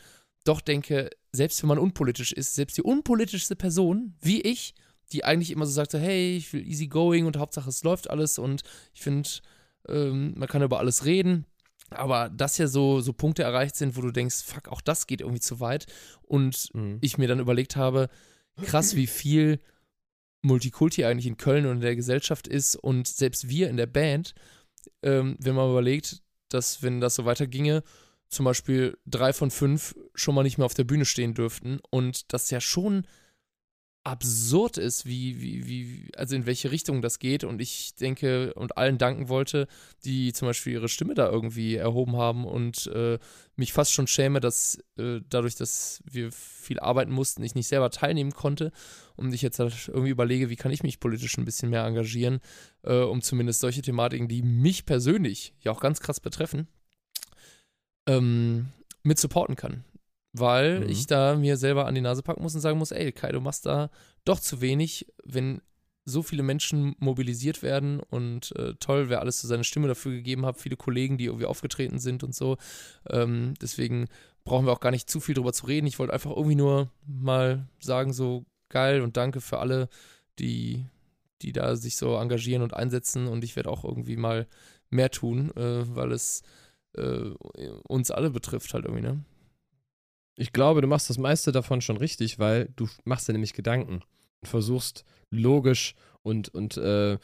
doch 0.46 0.62
denke, 0.62 1.12
selbst 1.32 1.62
wenn 1.62 1.68
man 1.68 1.78
unpolitisch 1.78 2.32
ist, 2.32 2.56
selbst 2.56 2.76
die 2.76 2.82
unpolitischste 2.82 3.56
Person, 3.56 4.16
wie 4.20 4.42
ich, 4.42 4.74
die 5.12 5.24
eigentlich 5.24 5.52
immer 5.52 5.66
so 5.66 5.72
sagt, 5.72 5.92
so, 5.92 5.98
hey, 5.98 6.36
ich 6.38 6.52
will 6.54 6.66
easy 6.68 6.88
going 6.88 7.26
und 7.26 7.38
Hauptsache 7.38 7.70
es 7.70 7.84
läuft 7.84 8.10
alles 8.10 8.38
und 8.40 8.64
ich 8.94 9.02
finde, 9.02 9.30
ähm, 9.88 10.34
man 10.38 10.48
kann 10.48 10.62
über 10.62 10.80
alles 10.80 11.06
reden. 11.06 11.46
Aber 11.90 12.30
dass 12.30 12.58
ja 12.58 12.68
so, 12.68 13.02
so 13.02 13.12
Punkte 13.12 13.44
erreicht 13.44 13.76
sind, 13.76 13.98
wo 13.98 14.02
du 14.02 14.12
denkst, 14.12 14.44
fuck, 14.46 14.70
auch 14.70 14.82
das 14.82 15.08
geht 15.08 15.20
irgendwie 15.22 15.42
zu 15.42 15.60
weit. 15.60 15.88
Und 16.22 16.70
Mhm. 16.74 17.00
ich 17.02 17.18
mir 17.18 17.28
dann 17.28 17.40
überlegt 17.40 17.76
habe, 17.76 18.08
krass, 18.62 18.96
wie 18.96 19.08
viel 19.08 19.60
Multikulti 20.42 21.06
eigentlich 21.06 21.28
in 21.28 21.38
Köln 21.38 21.66
und 21.66 21.76
in 21.76 21.82
der 21.82 21.96
Gesellschaft 21.96 22.48
ist 22.48 22.76
und 22.76 23.08
selbst 23.08 23.50
wir 23.50 23.70
in 23.70 23.78
der 23.78 23.88
Band, 23.88 24.34
ähm, 25.04 25.36
wenn 25.40 25.56
man 25.56 25.70
überlegt, 25.70 26.22
dass 26.50 26.82
wenn 26.82 27.02
das 27.02 27.16
so 27.16 27.26
weiterginge, 27.26 27.84
zum 28.30 28.46
Beispiel 28.46 28.98
drei 29.06 29.34
von 29.34 29.52
fünf 29.52 29.94
schon 30.16 30.34
mal 30.34 30.44
nicht 30.44 30.58
mehr 30.58 30.66
auf 30.66 30.74
der 30.74 30.86
Bühne 30.86 31.06
stehen 31.06 31.34
dürften 31.34 31.80
und 31.90 32.34
das 32.34 32.50
ja 32.50 32.62
schon 32.62 33.06
absurd 34.04 34.78
ist, 34.78 35.06
wie, 35.06 35.42
wie, 35.42 35.68
wie, 35.68 36.12
also 36.16 36.36
in 36.36 36.48
welche 36.48 36.72
Richtung 36.72 37.04
das 37.04 37.20
geht 37.20 37.44
und 37.44 37.62
ich 37.62 37.94
denke 37.96 38.54
und 38.56 38.76
allen 38.76 38.98
danken 38.98 39.30
wollte, 39.30 39.68
die 40.06 40.34
zum 40.34 40.48
Beispiel 40.48 40.74
ihre 40.74 40.90
Stimme 40.90 41.14
da 41.14 41.30
irgendwie 41.30 41.76
erhoben 41.76 42.18
haben 42.18 42.46
und 42.46 42.88
äh, 42.88 43.20
mich 43.56 43.74
fast 43.74 43.94
schon 43.94 44.08
schäme, 44.08 44.40
dass 44.40 44.80
äh, 44.98 45.22
dadurch, 45.30 45.54
dass 45.56 46.02
wir 46.10 46.32
viel 46.32 46.80
arbeiten 46.80 47.12
mussten, 47.12 47.44
ich 47.44 47.54
nicht 47.54 47.68
selber 47.68 47.92
teilnehmen 47.92 48.32
konnte 48.32 48.72
und 49.18 49.34
ich 49.34 49.44
jetzt 49.44 49.60
halt 49.60 49.88
irgendwie 49.88 50.10
überlege, 50.10 50.50
wie 50.50 50.56
kann 50.56 50.72
ich 50.72 50.82
mich 50.82 51.00
politisch 51.00 51.38
ein 51.38 51.46
bisschen 51.46 51.70
mehr 51.70 51.86
engagieren, 51.86 52.40
äh, 52.82 53.02
um 53.02 53.22
zumindest 53.22 53.60
solche 53.60 53.84
Thematiken, 53.84 54.28
die 54.28 54.42
mich 54.42 54.86
persönlich 54.88 55.54
ja 55.60 55.72
auch 55.72 55.80
ganz 55.80 56.00
krass 56.00 56.20
betreffen, 56.20 56.68
ähm, 58.08 58.70
mit 59.04 59.20
supporten 59.20 59.56
kann. 59.56 59.84
Weil 60.34 60.80
Mhm. 60.82 60.90
ich 60.90 61.08
da 61.08 61.36
mir 61.36 61.58
selber 61.58 61.86
an 61.88 61.96
die 61.96 62.02
Nase 62.02 62.24
packen 62.24 62.42
muss 62.42 62.56
und 62.56 62.62
sagen 62.62 62.78
muss, 62.80 62.92
ey, 62.92 63.12
Kai, 63.12 63.32
du 63.32 63.42
machst 63.42 63.66
da 63.66 63.90
doch 64.26 64.40
zu 64.40 64.62
wenig, 64.62 65.08
wenn 65.26 65.62
so 66.06 66.24
viele 66.24 66.42
Menschen 66.42 66.96
mobilisiert 67.00 67.62
werden 67.62 68.00
und 68.00 68.56
äh, 68.56 68.74
toll, 68.80 69.10
wer 69.10 69.20
alles 69.20 69.42
so 69.42 69.48
seine 69.48 69.64
Stimme 69.64 69.88
dafür 69.88 70.14
gegeben 70.14 70.46
hat, 70.46 70.58
viele 70.58 70.76
Kollegen, 70.76 71.18
die 71.18 71.26
irgendwie 71.26 71.46
aufgetreten 71.46 72.00
sind 72.00 72.24
und 72.24 72.34
so. 72.34 72.58
Ähm, 73.10 73.54
deswegen 73.62 74.08
brauchen 74.44 74.66
wir 74.66 74.72
auch 74.72 74.80
gar 74.80 74.90
nicht 74.92 75.10
zu 75.10 75.20
viel 75.20 75.36
drüber 75.36 75.54
zu 75.54 75.68
reden. 75.68 75.86
Ich 75.86 76.00
wollte 76.00 76.14
einfach 76.14 76.32
irgendwie 76.32 76.56
nur 76.56 76.90
mal 77.06 77.68
sagen, 77.80 78.14
so 78.14 78.46
geil 78.70 79.02
und 79.02 79.16
danke 79.16 79.42
für 79.42 79.60
alle, 79.60 79.90
die, 80.40 80.86
die 81.44 81.52
da 81.52 81.76
sich 81.76 81.98
so 81.98 82.16
engagieren 82.16 82.64
und 82.64 82.74
einsetzen 82.74 83.28
und 83.28 83.44
ich 83.44 83.56
werde 83.56 83.70
auch 83.70 83.84
irgendwie 83.84 84.18
mal 84.18 84.48
mehr 84.90 85.12
tun, 85.12 85.52
äh, 85.56 85.84
weil 85.96 86.12
es 86.14 86.42
äh, 86.94 87.30
uns 87.88 88.10
alle 88.12 88.32
betrifft 88.32 88.74
halt 88.74 88.86
irgendwie, 88.86 89.04
ne? 89.04 89.24
Ich 90.42 90.54
glaube, 90.54 90.82
du 90.82 90.88
machst 90.88 91.08
das 91.08 91.20
meiste 91.20 91.52
davon 91.52 91.82
schon 91.82 91.98
richtig, 91.98 92.40
weil 92.40 92.70
du 92.76 92.88
machst 93.04 93.28
dir 93.28 93.34
nämlich 93.34 93.54
Gedanken 93.54 94.02
und 94.42 94.48
versuchst 94.48 95.06
logisch 95.30 95.94
und, 96.24 96.50
und 96.50 96.78
äh, 96.78 97.20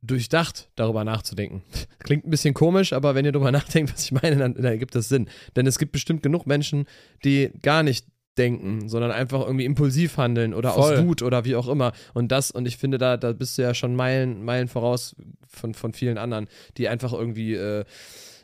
durchdacht 0.00 0.70
darüber 0.74 1.04
nachzudenken. 1.04 1.62
Klingt 1.98 2.26
ein 2.26 2.30
bisschen 2.30 2.54
komisch, 2.54 2.94
aber 2.94 3.14
wenn 3.14 3.26
ihr 3.26 3.32
darüber 3.32 3.52
nachdenkt, 3.52 3.92
was 3.92 4.04
ich 4.04 4.12
meine, 4.12 4.36
dann, 4.36 4.54
dann 4.54 4.64
ergibt 4.64 4.94
das 4.94 5.10
Sinn. 5.10 5.28
Denn 5.54 5.66
es 5.66 5.78
gibt 5.78 5.92
bestimmt 5.92 6.22
genug 6.22 6.46
Menschen, 6.46 6.86
die 7.26 7.50
gar 7.60 7.82
nicht 7.82 8.06
denken, 8.38 8.88
sondern 8.88 9.10
einfach 9.10 9.42
irgendwie 9.42 9.66
impulsiv 9.66 10.16
handeln 10.16 10.54
oder 10.54 10.72
Voll. 10.72 10.94
aus 10.94 11.04
Wut 11.04 11.20
oder 11.20 11.44
wie 11.44 11.56
auch 11.56 11.68
immer. 11.68 11.92
Und 12.14 12.32
das, 12.32 12.50
und 12.50 12.66
ich 12.66 12.78
finde, 12.78 12.96
da, 12.96 13.18
da 13.18 13.34
bist 13.34 13.58
du 13.58 13.62
ja 13.62 13.74
schon 13.74 13.94
Meilen, 13.94 14.42
Meilen 14.46 14.68
voraus 14.68 15.14
von, 15.46 15.74
von 15.74 15.92
vielen 15.92 16.16
anderen, 16.16 16.48
die 16.78 16.88
einfach 16.88 17.12
irgendwie 17.12 17.52
äh, 17.54 17.84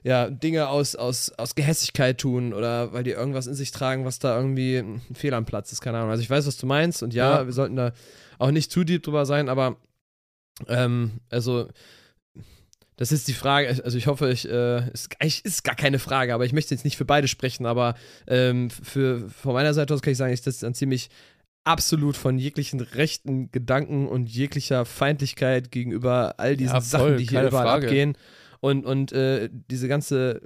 ja, 0.09 0.31
Dinge 0.31 0.69
aus, 0.69 0.97
aus, 0.97 1.31
aus 1.37 1.55
Gehässigkeit 1.55 2.17
tun 2.19 2.55
oder 2.55 2.93
weil 2.95 3.05
die 3.05 3.11
irgendwas 3.11 3.47
in 3.47 3.55
sich 3.55 3.71
tragen, 3.73 4.05
was 4.07 4.19
da 4.19 4.37
irgendwie 4.39 4.77
ein 4.79 5.03
Fehler 5.15 5.37
am 5.37 5.45
Platz 5.45 5.71
ist, 5.71 5.83
keine 5.83 5.99
Ahnung. 5.99 6.11
Also 6.11 6.23
ich 6.23 6.31
weiß, 6.31 6.47
was 6.47 6.57
du 6.57 6.65
meinst 6.67 7.03
und 7.03 7.13
ja, 7.13 7.41
Ja. 7.41 7.47
wir 7.47 7.53
sollten 7.53 7.77
da 7.77 7.93
auch 8.39 8.51
nicht 8.51 8.71
zu 8.73 8.85
deep 8.85 9.03
drüber 9.03 9.27
sein, 9.27 9.49
aber 9.51 9.77
ähm, 10.67 11.21
also 11.31 11.69
das 12.97 13.13
ist 13.13 13.29
die 13.29 13.35
Frage, 13.35 13.69
also 13.85 13.97
ich 13.97 14.07
hoffe, 14.09 14.31
ich, 14.31 14.49
äh, 14.49 14.91
ist, 14.93 15.09
eigentlich 15.21 15.45
ist 15.45 15.63
gar 15.63 15.77
keine 15.77 15.99
Frage, 16.01 16.35
aber 16.35 16.45
ich 16.45 16.53
möchte 16.53 16.75
jetzt 16.75 16.85
nicht 16.85 16.97
für 16.97 17.05
beide 17.05 17.29
sprechen, 17.29 17.65
aber 17.67 17.95
ähm, 18.27 18.71
für, 18.71 19.29
von 19.31 19.53
meiner 19.53 19.73
Seite 19.75 19.95
aus 19.95 20.03
kann 20.03 20.13
ich 20.13 20.19
sagen, 20.19 20.33
ich 20.33 20.43
das 20.43 20.59
dann 20.59 20.75
ziemlich 20.75 21.09
absolut 21.65 22.17
von 22.17 22.39
jeglichen 22.39 22.81
rechten 22.81 23.53
Gedanken 23.53 24.09
und 24.09 24.29
jeglicher 24.29 24.85
Feindlichkeit 24.85 25.71
gegenüber 25.71 26.35
all 26.39 26.57
diesen 26.57 26.75
Ja, 26.75 26.81
Sachen, 26.81 27.03
voll, 27.09 27.17
die 27.19 27.29
hier 27.29 27.47
überall 27.47 27.67
Frage. 27.67 27.87
abgehen. 27.87 28.17
Und, 28.61 28.85
und 28.85 29.13
äh, 29.13 29.49
diese 29.71 29.89
ganze 29.89 30.41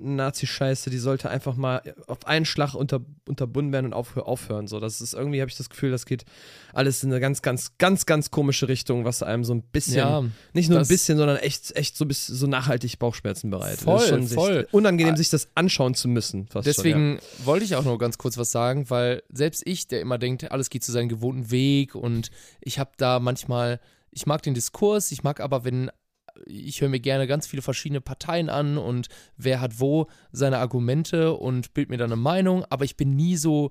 Nazi-Scheiße, 0.00 0.90
die 0.90 0.98
sollte 0.98 1.30
einfach 1.30 1.56
mal 1.56 1.82
auf 2.06 2.26
einen 2.26 2.44
Schlag 2.44 2.74
unter, 2.74 3.00
unterbunden 3.26 3.72
werden 3.72 3.86
und 3.86 3.92
aufhö 3.94 4.20
aufhören. 4.20 4.66
So, 4.68 4.80
das 4.80 5.00
ist 5.00 5.14
irgendwie, 5.14 5.40
habe 5.40 5.50
ich 5.50 5.56
das 5.56 5.70
Gefühl, 5.70 5.90
das 5.90 6.06
geht 6.06 6.24
alles 6.72 7.02
in 7.02 7.10
eine 7.10 7.20
ganz, 7.20 7.42
ganz, 7.42 7.78
ganz, 7.78 8.06
ganz 8.06 8.30
komische 8.30 8.68
Richtung, 8.68 9.04
was 9.04 9.22
einem 9.22 9.44
so 9.44 9.54
ein 9.54 9.62
bisschen, 9.62 9.96
Ja, 9.96 10.24
nicht 10.52 10.68
nur 10.70 10.78
ein 10.78 10.86
bisschen, 10.86 11.18
sondern 11.18 11.38
echt, 11.38 11.74
echt 11.76 11.96
so, 11.96 12.06
bis, 12.06 12.26
so 12.26 12.46
nachhaltig 12.46 12.98
Bauchschmerzen 12.98 13.50
bereitet. 13.50 13.80
Voll, 13.80 13.94
das 13.96 14.04
ist 14.04 14.08
schon 14.10 14.28
voll. 14.28 14.62
Sich, 14.64 14.74
unangenehm, 14.74 15.14
Ah. 15.14 15.16
sich 15.16 15.30
das 15.30 15.48
anschauen 15.54 15.94
zu 15.94 16.08
müssen. 16.08 16.48
Deswegen 16.64 17.18
wollte 17.44 17.64
ich 17.64 17.74
auch 17.76 17.84
noch 17.84 17.98
ganz 17.98 18.18
kurz 18.18 18.36
was 18.36 18.50
sagen, 18.50 18.90
weil 18.90 19.22
selbst 19.32 19.62
ich, 19.66 19.88
der 19.88 20.00
immer 20.00 20.18
denkt, 20.18 20.50
alles 20.52 20.70
geht 20.70 20.84
zu 20.84 20.92
seinem 20.92 21.08
gewohnten 21.08 21.50
Weg 21.50 21.94
und 21.94 22.30
ich 22.60 22.78
habe 22.78 22.90
da 22.98 23.18
manchmal, 23.20 23.80
ich 24.10 24.26
mag 24.26 24.42
den 24.42 24.54
Diskurs, 24.54 25.10
ich 25.12 25.22
mag 25.22 25.40
aber, 25.40 25.64
wenn 25.64 25.90
ich 26.46 26.80
höre 26.80 26.88
mir 26.88 27.00
gerne 27.00 27.26
ganz 27.26 27.46
viele 27.46 27.62
verschiedene 27.62 28.00
Parteien 28.00 28.48
an 28.48 28.78
und 28.78 29.08
wer 29.36 29.60
hat 29.60 29.80
wo 29.80 30.08
seine 30.32 30.58
Argumente 30.58 31.34
und 31.34 31.74
bild 31.74 31.90
mir 31.90 31.98
dann 31.98 32.12
eine 32.12 32.20
Meinung, 32.20 32.64
aber 32.70 32.84
ich 32.84 32.96
bin 32.96 33.16
nie 33.16 33.36
so, 33.36 33.70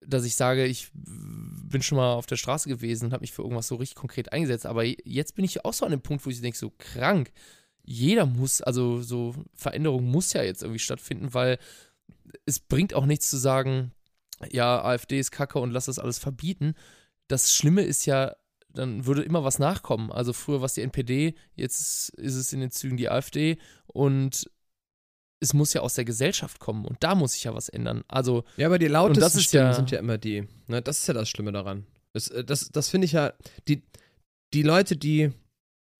dass 0.00 0.24
ich 0.24 0.36
sage, 0.36 0.64
ich 0.66 0.90
bin 0.94 1.82
schon 1.82 1.98
mal 1.98 2.12
auf 2.12 2.26
der 2.26 2.36
Straße 2.36 2.68
gewesen 2.68 3.06
und 3.06 3.12
habe 3.12 3.22
mich 3.22 3.32
für 3.32 3.42
irgendwas 3.42 3.68
so 3.68 3.76
richtig 3.76 3.96
konkret 3.96 4.32
eingesetzt, 4.32 4.66
aber 4.66 4.84
jetzt 4.84 5.34
bin 5.34 5.44
ich 5.44 5.64
auch 5.64 5.72
so 5.72 5.84
an 5.84 5.90
dem 5.90 6.02
Punkt, 6.02 6.24
wo 6.24 6.30
ich 6.30 6.40
denke, 6.40 6.58
so 6.58 6.72
krank, 6.78 7.32
jeder 7.82 8.26
muss, 8.26 8.60
also 8.60 9.02
so 9.02 9.34
Veränderung 9.54 10.04
muss 10.04 10.32
ja 10.32 10.42
jetzt 10.42 10.62
irgendwie 10.62 10.78
stattfinden, 10.78 11.32
weil 11.34 11.58
es 12.44 12.60
bringt 12.60 12.94
auch 12.94 13.06
nichts 13.06 13.30
zu 13.30 13.38
sagen, 13.38 13.92
ja, 14.50 14.84
AfD 14.84 15.18
ist 15.18 15.30
kacke 15.30 15.58
und 15.58 15.72
lass 15.72 15.86
das 15.86 15.98
alles 15.98 16.18
verbieten. 16.18 16.74
Das 17.28 17.52
Schlimme 17.52 17.82
ist 17.82 18.06
ja, 18.06 18.34
dann 18.74 19.06
würde 19.06 19.22
immer 19.22 19.44
was 19.44 19.58
nachkommen. 19.58 20.12
Also 20.12 20.32
früher 20.32 20.60
war 20.60 20.66
es 20.66 20.74
die 20.74 20.82
NPD, 20.82 21.34
jetzt 21.54 22.10
ist 22.10 22.34
es 22.34 22.52
in 22.52 22.60
den 22.60 22.70
Zügen 22.70 22.96
die 22.96 23.08
AfD 23.10 23.58
und 23.86 24.50
es 25.40 25.54
muss 25.54 25.72
ja 25.72 25.82
aus 25.82 25.94
der 25.94 26.04
Gesellschaft 26.04 26.58
kommen 26.58 26.84
und 26.84 26.96
da 27.04 27.14
muss 27.14 27.32
sich 27.32 27.44
ja 27.44 27.54
was 27.54 27.68
ändern. 27.68 28.02
Also 28.08 28.44
Ja, 28.56 28.66
aber 28.66 28.78
die 28.78 28.88
lautesten 28.88 29.20
das 29.20 29.34
ist 29.36 29.44
Stimmen 29.44 29.66
ja- 29.66 29.72
sind 29.74 29.90
ja 29.90 29.98
immer 29.98 30.18
die. 30.18 30.46
Ne, 30.66 30.82
das 30.82 30.98
ist 30.98 31.06
ja 31.06 31.14
das 31.14 31.28
Schlimme 31.28 31.52
daran. 31.52 31.86
Das, 32.12 32.28
äh, 32.28 32.42
das, 32.44 32.68
das 32.70 32.88
finde 32.88 33.04
ich 33.04 33.12
ja, 33.12 33.32
die, 33.68 33.82
die 34.52 34.62
Leute, 34.62 34.96
die, 34.96 35.30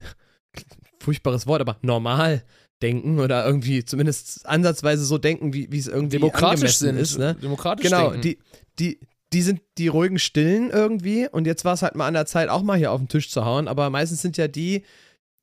furchtbares 1.01 1.47
Wort, 1.47 1.61
aber 1.61 1.79
normal 1.83 2.45
denken 2.83 3.19
oder 3.19 3.45
irgendwie 3.45 3.85
zumindest 3.85 4.47
ansatzweise 4.47 5.05
so 5.05 5.19
denken, 5.19 5.53
wie 5.53 5.71
wie 5.73 5.79
es 5.79 5.89
irgendwie 5.89 6.17
demokratisch 6.19 6.77
sind, 6.77 6.97
ist. 6.97 7.19
Ne? 7.19 7.35
demokratisch 7.35 7.85
Genau, 7.85 8.11
denken. 8.11 8.23
die, 8.23 8.39
die, 8.79 9.01
die 9.33 9.43
sind 9.43 9.61
die 9.77 9.89
ruhigen 9.89 10.19
Stillen 10.19 10.71
irgendwie 10.71 11.29
und 11.29 11.47
jetzt 11.47 11.65
war 11.65 11.75
es 11.75 11.83
halt 11.83 11.95
mal 11.95 12.07
an 12.07 12.15
der 12.15 12.27
Zeit, 12.27 12.49
auch 12.49 12.63
mal 12.63 12.79
hier 12.79 12.93
auf 12.93 13.01
den 13.01 13.09
Tisch 13.09 13.31
zu 13.31 13.45
hauen, 13.45 13.69
aber 13.69 13.91
meistens 13.91 14.23
sind 14.23 14.37
ja 14.37 14.49
die, 14.49 14.85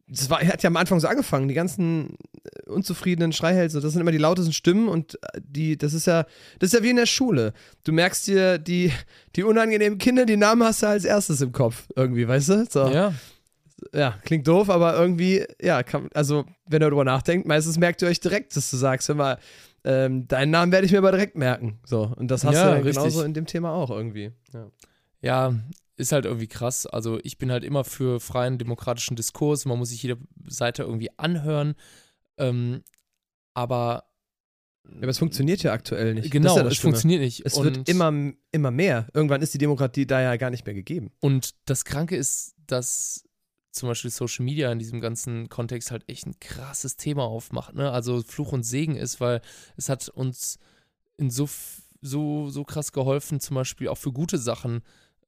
das 0.07 0.29
war, 0.29 0.39
hat 0.45 0.63
ja 0.63 0.69
am 0.69 0.77
Anfang 0.77 0.99
so 0.99 1.07
angefangen, 1.07 1.47
die 1.47 1.53
ganzen 1.53 2.17
äh, 2.43 2.69
unzufriedenen 2.69 3.33
Schreihälse, 3.33 3.81
das 3.81 3.93
sind 3.93 4.01
immer 4.01 4.11
die 4.11 4.17
lautesten 4.17 4.53
Stimmen 4.53 4.87
und 4.87 5.15
äh, 5.15 5.41
die, 5.43 5.77
das 5.77 5.93
ist 5.93 6.07
ja, 6.07 6.25
das 6.59 6.67
ist 6.67 6.73
ja 6.73 6.83
wie 6.83 6.91
in 6.91 6.95
der 6.95 7.05
Schule. 7.05 7.53
Du 7.83 7.91
merkst 7.91 8.27
dir, 8.27 8.57
die, 8.57 8.91
die 9.35 9.43
unangenehmen 9.43 9.97
Kinder, 9.97 10.25
die 10.25 10.37
Namen 10.37 10.63
hast 10.63 10.83
du 10.83 10.87
als 10.87 11.05
erstes 11.05 11.41
im 11.41 11.51
Kopf, 11.51 11.87
irgendwie, 11.95 12.27
weißt 12.27 12.49
du? 12.49 12.65
So. 12.69 12.87
Ja. 12.87 13.13
Ja, 13.93 14.17
klingt 14.23 14.47
doof, 14.47 14.69
aber 14.69 14.95
irgendwie, 14.95 15.45
ja, 15.61 15.83
kann, 15.83 16.09
also, 16.13 16.45
wenn 16.65 16.81
ihr 16.81 16.89
darüber 16.89 17.03
nachdenkt, 17.03 17.45
meistens 17.45 17.77
merkt 17.77 18.01
ihr 18.01 18.07
euch 18.07 18.21
direkt, 18.21 18.55
dass 18.55 18.71
du 18.71 18.77
sagst, 18.77 19.09
hör 19.09 19.15
mal, 19.15 19.37
ähm, 19.85 20.27
deinen 20.27 20.49
Namen 20.51 20.71
werde 20.71 20.85
ich 20.85 20.91
mir 20.91 20.97
aber 20.97 21.11
direkt 21.11 21.35
merken. 21.37 21.79
So, 21.85 22.11
und 22.17 22.29
das 22.29 22.43
hast 22.43 22.55
Ja, 22.55 22.71
du 22.71 22.77
ja 22.77 22.81
genauso 22.91 23.21
in 23.23 23.33
dem 23.33 23.45
Thema 23.45 23.71
auch 23.71 23.89
irgendwie. 23.91 24.31
Ja. 24.53 24.71
Ja, 25.21 25.55
ist 25.95 26.11
halt 26.11 26.25
irgendwie 26.25 26.47
krass. 26.47 26.85
Also 26.85 27.19
ich 27.23 27.37
bin 27.37 27.51
halt 27.51 27.63
immer 27.63 27.83
für 27.83 28.19
freien 28.19 28.57
demokratischen 28.57 29.15
Diskurs. 29.15 29.65
Man 29.65 29.77
muss 29.79 29.89
sich 29.89 30.03
jede 30.03 30.17
Seite 30.47 30.83
irgendwie 30.83 31.09
anhören. 31.17 31.75
Ähm, 32.37 32.83
aber 33.53 34.03
Ja, 34.89 34.97
aber 34.97 35.07
es 35.09 35.19
funktioniert 35.19 35.63
ja 35.63 35.71
aktuell 35.71 36.13
nicht. 36.15 36.31
genau, 36.31 36.57
ja 36.57 36.65
es 36.65 36.75
Schlimme. 36.75 36.91
funktioniert 36.93 37.21
nicht. 37.21 37.45
Es 37.45 37.53
und, 37.53 37.63
wird 37.65 37.89
immer, 37.89 38.11
immer 38.51 38.71
mehr. 38.71 39.07
Irgendwann 39.13 39.41
ist 39.41 39.53
die 39.53 39.57
Demokratie 39.57 40.05
da 40.05 40.21
ja 40.21 40.35
gar 40.35 40.49
nicht 40.49 40.65
mehr 40.65 40.75
gegeben. 40.75 41.11
Und 41.21 41.55
das 41.65 41.85
Kranke 41.85 42.15
ist, 42.17 42.55
dass 42.67 43.24
zum 43.75 43.89
Beispiel 43.89 44.11
Social 44.11 44.45
Media 44.45 44.71
in 44.71 44.79
diesem 44.79 45.01
ganzen 45.01 45.49
Kontext 45.49 45.91
halt 45.91 46.03
echt 46.07 46.25
ein 46.25 46.39
krasses 46.39 46.97
Thema 46.97 47.23
aufmacht. 47.23 47.75
Ne? 47.75 47.91
Also 47.91 48.23
Fluch 48.23 48.51
und 48.51 48.63
Segen 48.63 48.95
ist, 48.95 49.19
weil 49.19 49.41
es 49.75 49.89
hat 49.89 50.09
uns 50.09 50.57
in 51.17 51.29
so, 51.29 51.49
so, 52.01 52.49
so 52.49 52.63
krass 52.63 52.91
geholfen, 52.91 53.39
zum 53.39 53.55
Beispiel 53.55 53.87
auch 53.89 53.97
für 53.97 54.11
gute 54.11 54.37
Sachen 54.37 54.81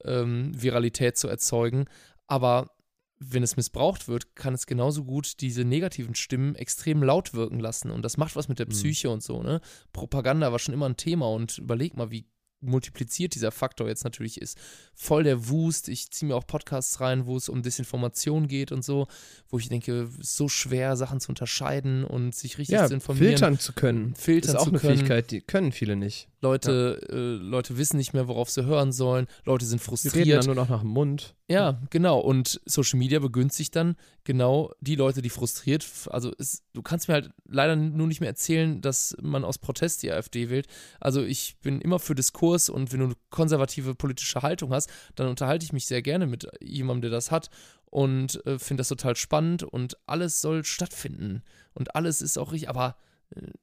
ähm, 0.03 0.51
Viralität 0.55 1.17
zu 1.17 1.27
erzeugen. 1.27 1.85
Aber 2.27 2.71
wenn 3.19 3.43
es 3.43 3.57
missbraucht 3.57 4.07
wird, 4.07 4.35
kann 4.35 4.53
es 4.53 4.67
genauso 4.67 5.03
gut 5.03 5.41
diese 5.41 5.65
negativen 5.65 6.15
Stimmen 6.15 6.55
extrem 6.55 7.01
laut 7.01 7.33
wirken 7.33 7.59
lassen. 7.59 7.89
Und 7.89 8.03
das 8.03 8.17
macht 8.17 8.35
was 8.35 8.47
mit 8.47 8.59
der 8.59 8.67
Mhm. 8.67 8.71
Psyche 8.71 9.09
und 9.09 9.23
so. 9.23 9.41
Ne? 9.41 9.59
Propaganda 9.91 10.51
war 10.51 10.59
schon 10.59 10.73
immer 10.73 10.87
ein 10.87 10.97
Thema 10.97 11.27
und 11.27 11.57
überleg 11.57 11.97
mal, 11.97 12.11
wie 12.11 12.25
multipliziert 12.61 13.35
dieser 13.35 13.51
Faktor 13.51 13.87
jetzt 13.87 14.03
natürlich 14.03 14.41
ist. 14.41 14.57
Voll 14.95 15.23
der 15.23 15.47
Wust. 15.49 15.89
Ich 15.89 16.09
ziehe 16.11 16.27
mir 16.27 16.35
auch 16.35 16.47
Podcasts 16.47 16.99
rein, 16.99 17.25
wo 17.25 17.37
es 17.37 17.49
um 17.49 17.61
Desinformation 17.61 18.47
geht 18.47 18.71
und 18.71 18.83
so, 18.83 19.07
wo 19.49 19.59
ich 19.59 19.69
denke, 19.69 20.03
es 20.03 20.17
ist 20.17 20.35
so 20.37 20.49
schwer, 20.49 20.95
Sachen 20.95 21.19
zu 21.19 21.29
unterscheiden 21.29 22.03
und 22.03 22.33
sich 22.35 22.57
richtig 22.57 22.73
Ja, 22.75 22.87
zu 22.87 22.95
informieren. 22.95 23.27
filtern 23.29 23.59
zu 23.59 23.73
können. 23.73 24.15
Filtern 24.15 24.55
ist 24.55 24.61
auch 24.61 24.67
eine 24.67 24.79
können. 24.79 24.97
Fähigkeit, 24.97 25.31
die 25.31 25.41
können 25.41 25.71
viele 25.71 25.95
nicht. 25.95 26.29
Leute, 26.39 27.01
äh, 27.09 27.43
Leute 27.43 27.77
wissen 27.77 27.97
nicht 27.97 28.13
mehr, 28.13 28.27
worauf 28.27 28.49
sie 28.49 28.65
hören 28.65 28.91
sollen. 28.91 29.27
Leute 29.43 29.65
sind 29.65 29.81
Die 29.81 29.85
reden 29.85 29.97
frustriert. 29.97 30.37
dann 30.39 30.45
nur 30.45 30.55
noch 30.55 30.69
nach 30.69 30.81
dem 30.81 30.89
Mund. 30.89 31.35
Ja, 31.49 31.81
genau. 31.89 32.19
Und 32.19 32.61
Social 32.65 32.99
Media 32.99 33.19
begünstigt 33.19 33.75
dann 33.75 33.95
genau 34.23 34.71
die 34.81 34.95
Leute, 34.95 35.21
die 35.21 35.29
frustriert. 35.29 35.85
Also 36.09 36.31
es, 36.37 36.63
du 36.73 36.81
kannst 36.81 37.07
mir 37.07 37.15
halt 37.15 37.31
leider 37.47 37.75
nur 37.75 38.07
nicht 38.07 38.19
mehr 38.19 38.29
erzählen, 38.29 38.81
dass 38.81 39.15
man 39.21 39.43
aus 39.43 39.57
Protest 39.57 40.03
die 40.03 40.11
AfD 40.11 40.49
wählt. 40.49 40.67
Also 40.99 41.23
ich 41.23 41.57
bin 41.61 41.81
immer 41.81 41.99
für 41.99 42.13
Diskurs 42.13 42.69
und 42.69 42.91
wenn 42.93 42.99
du 42.99 43.05
eine 43.07 43.15
konservative 43.29 43.95
politische 43.95 44.41
Haltung 44.41 44.73
hast, 44.73 44.89
dann 45.15 45.27
unterhalte 45.27 45.65
ich 45.65 45.73
mich 45.73 45.85
sehr 45.87 46.01
gerne 46.01 46.27
mit 46.27 46.47
jemandem, 46.61 47.03
der 47.03 47.11
das 47.11 47.31
hat 47.31 47.49
und 47.85 48.45
äh, 48.45 48.59
finde 48.59 48.81
das 48.81 48.89
total 48.89 49.15
spannend 49.15 49.63
und 49.63 49.97
alles 50.05 50.41
soll 50.41 50.63
stattfinden 50.65 51.41
und 51.73 51.95
alles 51.95 52.21
ist 52.21 52.37
auch 52.37 52.51
richtig, 52.51 52.69
aber 52.69 52.97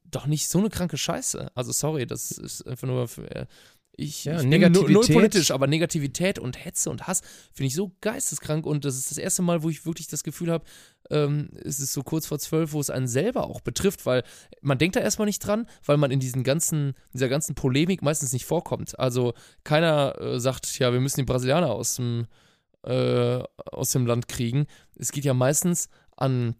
doch 0.04 0.26
nicht 0.26 0.48
so 0.48 0.58
eine 0.58 0.70
kranke 0.70 0.96
Scheiße. 0.96 1.50
Also 1.54 1.72
sorry, 1.72 2.06
das 2.06 2.30
ist 2.32 2.66
einfach 2.66 2.86
nur 2.86 3.08
für, 3.08 3.30
äh, 3.30 3.46
ich, 3.96 4.24
Ja, 4.24 4.36
ich 4.36 4.48
bin 4.48 4.50
null, 4.50 4.58
Negativität. 4.58 5.14
politisch, 5.14 5.50
aber 5.52 5.66
Negativität 5.66 6.38
und 6.38 6.64
Hetze 6.64 6.90
und 6.90 7.06
Hass 7.06 7.22
finde 7.52 7.68
ich 7.68 7.74
so 7.74 7.92
geisteskrank 8.00 8.66
und 8.66 8.84
das 8.84 8.96
ist 8.96 9.10
das 9.10 9.18
erste 9.18 9.42
Mal, 9.42 9.62
wo 9.62 9.70
ich 9.70 9.86
wirklich 9.86 10.08
das 10.08 10.24
Gefühl 10.24 10.50
habe, 10.50 10.64
ähm, 11.10 11.50
es 11.62 11.78
ist 11.80 11.92
so 11.92 12.02
kurz 12.02 12.26
vor 12.26 12.38
zwölf, 12.38 12.72
wo 12.72 12.80
es 12.80 12.90
einen 12.90 13.06
selber 13.06 13.46
auch 13.46 13.60
betrifft, 13.60 14.04
weil 14.04 14.24
man 14.62 14.78
denkt 14.78 14.96
da 14.96 15.00
erstmal 15.00 15.26
nicht 15.26 15.40
dran, 15.40 15.68
weil 15.84 15.96
man 15.96 16.10
in 16.10 16.20
diesen 16.20 16.42
ganzen, 16.42 16.94
dieser 17.12 17.28
ganzen 17.28 17.54
Polemik 17.54 18.02
meistens 18.02 18.32
nicht 18.32 18.46
vorkommt. 18.46 18.98
Also 18.98 19.34
keiner 19.62 20.20
äh, 20.20 20.40
sagt, 20.40 20.78
ja, 20.78 20.92
wir 20.92 21.00
müssen 21.00 21.20
die 21.20 21.24
Brasilianer 21.26 21.70
aus 21.70 21.96
dem, 21.96 22.26
äh, 22.82 23.42
aus 23.70 23.90
dem 23.90 24.06
Land 24.06 24.28
kriegen. 24.28 24.66
Es 24.96 25.12
geht 25.12 25.24
ja 25.24 25.34
meistens 25.34 25.88
an, 26.16 26.56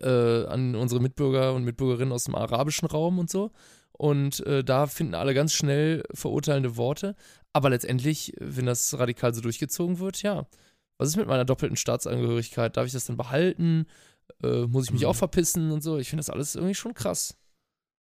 äh, 0.00 0.44
an 0.46 0.74
unsere 0.74 1.00
Mitbürger 1.00 1.54
und 1.54 1.64
Mitbürgerinnen 1.64 2.12
aus 2.12 2.24
dem 2.24 2.34
arabischen 2.34 2.86
Raum 2.88 3.18
und 3.18 3.30
so. 3.30 3.50
Und 3.92 4.46
äh, 4.46 4.62
da 4.62 4.86
finden 4.86 5.14
alle 5.14 5.34
ganz 5.34 5.52
schnell 5.52 6.04
verurteilende 6.14 6.76
Worte. 6.76 7.16
Aber 7.52 7.70
letztendlich, 7.70 8.32
wenn 8.38 8.66
das 8.66 8.96
radikal 8.98 9.34
so 9.34 9.40
durchgezogen 9.40 9.98
wird, 9.98 10.22
ja, 10.22 10.46
was 10.98 11.08
ist 11.08 11.16
mit 11.16 11.26
meiner 11.26 11.44
doppelten 11.44 11.76
Staatsangehörigkeit? 11.76 12.76
Darf 12.76 12.86
ich 12.86 12.92
das 12.92 13.06
dann 13.06 13.16
behalten? 13.16 13.86
Äh, 14.42 14.66
muss 14.66 14.86
ich 14.86 14.92
mich 14.92 15.02
Mhm. 15.02 15.08
auch 15.08 15.16
verpissen 15.16 15.70
und 15.72 15.82
so? 15.82 15.98
Ich 15.98 16.10
finde 16.10 16.20
das 16.20 16.30
alles 16.30 16.54
irgendwie 16.54 16.74
schon 16.74 16.94
krass. 16.94 17.36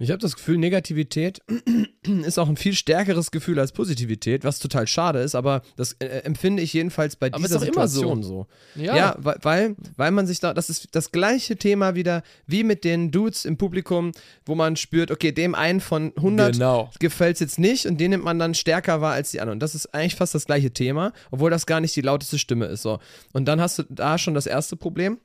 Ich 0.01 0.11
habe 0.11 0.19
das 0.19 0.37
Gefühl, 0.37 0.57
Negativität 0.57 1.41
ist 2.25 2.39
auch 2.39 2.47
ein 2.47 2.55
viel 2.55 2.73
stärkeres 2.73 3.31
Gefühl 3.31 3.59
als 3.59 3.73
Positivität, 3.73 4.45
was 4.45 4.59
total 4.59 4.87
schade 4.87 5.19
ist, 5.19 5.35
aber 5.35 5.61
das 5.75 5.91
äh, 5.99 6.05
empfinde 6.23 6.63
ich 6.63 6.71
jedenfalls 6.71 7.17
bei 7.17 7.27
Aber 7.27 7.43
ist 7.43 7.53
dieser 7.53 7.67
immer 7.67 7.85
so. 7.89 7.99
Situation 7.99 8.23
so. 8.23 8.47
Ja, 8.75 8.95
Ja, 8.95 9.15
weil, 9.19 9.37
weil, 9.41 9.75
weil 9.97 10.11
man 10.11 10.25
sich 10.25 10.39
da, 10.39 10.53
das 10.53 10.69
ist 10.69 10.87
das 10.93 11.11
gleiche 11.11 11.57
Thema 11.57 11.95
wieder 11.95 12.23
wie 12.47 12.63
mit 12.63 12.85
den 12.85 13.11
Dudes 13.11 13.43
im 13.43 13.57
Publikum, 13.57 14.13
wo 14.45 14.55
man 14.55 14.77
spürt, 14.77 15.11
okay, 15.11 15.33
dem 15.33 15.53
einen 15.53 15.81
von 15.81 16.13
100 16.15 16.53
genau. 16.53 16.89
gefällt 16.99 17.33
es 17.33 17.41
jetzt 17.41 17.59
nicht 17.59 17.85
und 17.85 17.99
den 17.99 18.11
nimmt 18.11 18.23
man 18.23 18.39
dann 18.39 18.55
stärker 18.55 19.01
wahr 19.01 19.13
als 19.13 19.31
die 19.31 19.41
anderen. 19.41 19.57
Und 19.57 19.63
das 19.63 19.75
ist 19.75 19.93
eigentlich 19.93 20.15
fast 20.15 20.33
das 20.33 20.45
gleiche 20.45 20.71
Thema, 20.71 21.11
obwohl 21.29 21.51
das 21.51 21.65
gar 21.65 21.81
nicht 21.81 21.93
die 21.97 22.01
lauteste 22.01 22.39
Stimme 22.39 22.67
ist. 22.67 22.83
So. 22.83 22.99
Und 23.33 23.49
dann 23.49 23.59
hast 23.59 23.79
du 23.79 23.83
da 23.89 24.17
schon 24.17 24.33
das 24.33 24.45
erste 24.45 24.77
Problem. 24.77 25.19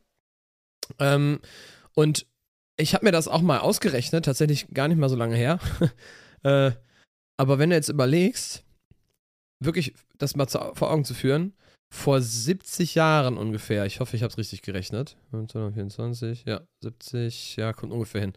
Ähm, 0.99 1.39
und 1.95 2.27
ich 2.77 2.95
habe 2.95 3.05
mir 3.05 3.13
das 3.13 3.29
auch 3.29 3.41
mal 3.41 3.59
ausgerechnet, 3.59 4.25
tatsächlich 4.25 4.69
gar 4.69 4.89
nicht 4.89 4.99
mal 4.99 5.09
so 5.09 5.17
lange 5.17 5.37
her. 5.37 5.59
äh, 6.43 6.73
aber 7.37 7.59
wenn 7.59 7.71
du 7.71 7.77
jetzt 7.77 7.89
überlegst, 7.89 8.65
wirklich 9.61 9.95
das 10.19 10.37
mal 10.37 10.47
zu, 10.47 10.59
vor 10.75 10.91
Augen 10.91 11.05
zu 11.05 11.15
führen, 11.15 11.55
vor 11.93 12.21
70 12.21 12.95
Jahren 12.97 13.39
ungefähr, 13.39 13.87
ich 13.87 14.01
hoffe, 14.01 14.17
ich 14.17 14.23
habe 14.23 14.31
es 14.31 14.39
richtig 14.39 14.63
gerechnet, 14.63 15.17
1924, 15.27 16.45
ja, 16.47 16.63
70, 16.83 17.57
ja, 17.57 17.73
kommt 17.73 17.93
ungefähr 17.93 18.21
hin. 18.21 18.33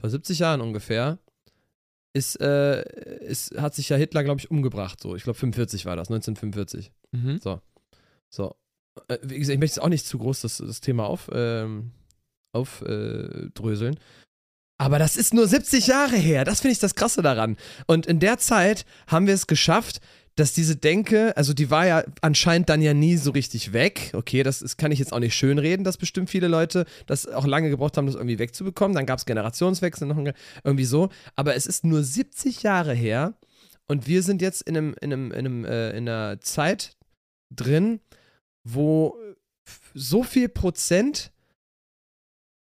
Vor 0.00 0.10
70 0.10 0.38
Jahren 0.40 0.60
ungefähr 0.60 1.18
ist, 2.14 2.40
äh, 2.40 2.82
ist, 3.20 3.56
hat 3.58 3.74
sich 3.74 3.88
ja 3.88 3.96
Hitler, 3.96 4.24
glaube 4.24 4.40
ich, 4.40 4.50
umgebracht. 4.50 5.00
So, 5.00 5.16
ich 5.16 5.22
glaube 5.22 5.38
45 5.38 5.86
war 5.86 5.96
das, 5.96 6.08
1945. 6.10 6.92
Mhm. 7.12 7.40
So. 8.28 8.56
Äh, 9.08 9.18
wie 9.22 9.38
gesagt, 9.38 9.54
ich 9.54 9.60
möchte 9.60 9.76
jetzt 9.76 9.82
auch 9.82 9.88
nicht 9.88 10.06
zu 10.06 10.18
groß 10.18 10.42
das, 10.42 10.58
das 10.58 10.80
Thema 10.80 11.06
auf, 11.06 11.30
ähm, 11.32 11.92
aufdröseln. 12.52 13.94
Äh. 13.94 14.00
Aber 14.78 14.98
das 14.98 15.16
ist 15.16 15.32
nur 15.32 15.46
70 15.46 15.86
Jahre 15.86 16.16
her. 16.16 16.44
Das 16.44 16.60
finde 16.60 16.72
ich 16.72 16.80
das 16.80 16.94
Krasse 16.94 17.22
daran. 17.22 17.56
Und 17.86 18.06
in 18.06 18.18
der 18.18 18.38
Zeit 18.38 18.84
haben 19.06 19.26
wir 19.26 19.34
es 19.34 19.46
geschafft, 19.46 20.00
dass 20.34 20.54
diese 20.54 20.76
Denke, 20.76 21.36
also 21.36 21.52
die 21.52 21.70
war 21.70 21.86
ja 21.86 22.04
anscheinend 22.22 22.68
dann 22.68 22.80
ja 22.80 22.94
nie 22.94 23.16
so 23.16 23.32
richtig 23.32 23.72
weg. 23.72 24.10
Okay, 24.14 24.42
das 24.42 24.62
ist, 24.62 24.78
kann 24.78 24.90
ich 24.90 24.98
jetzt 24.98 25.12
auch 25.12 25.18
nicht 25.18 25.34
schönreden, 25.34 25.84
dass 25.84 25.98
bestimmt 25.98 26.30
viele 26.30 26.48
Leute 26.48 26.86
das 27.06 27.26
auch 27.26 27.46
lange 27.46 27.68
gebraucht 27.68 27.96
haben, 27.96 28.06
das 28.06 28.14
irgendwie 28.14 28.38
wegzubekommen. 28.38 28.94
Dann 28.94 29.06
gab 29.06 29.18
es 29.18 29.26
Generationswechsel, 29.26 30.08
noch 30.08 30.32
irgendwie 30.64 30.84
so. 30.84 31.10
Aber 31.36 31.54
es 31.54 31.66
ist 31.66 31.84
nur 31.84 32.02
70 32.02 32.62
Jahre 32.62 32.94
her 32.94 33.34
und 33.86 34.06
wir 34.06 34.22
sind 34.22 34.40
jetzt 34.40 34.62
in, 34.62 34.76
einem, 34.76 34.94
in, 35.00 35.12
einem, 35.12 35.32
in, 35.32 35.38
einem, 35.38 35.64
äh, 35.64 35.90
in 35.90 36.08
einer 36.08 36.40
Zeit 36.40 36.96
drin, 37.50 38.00
wo 38.64 39.16
so 39.94 40.22
viel 40.22 40.48
Prozent 40.48 41.31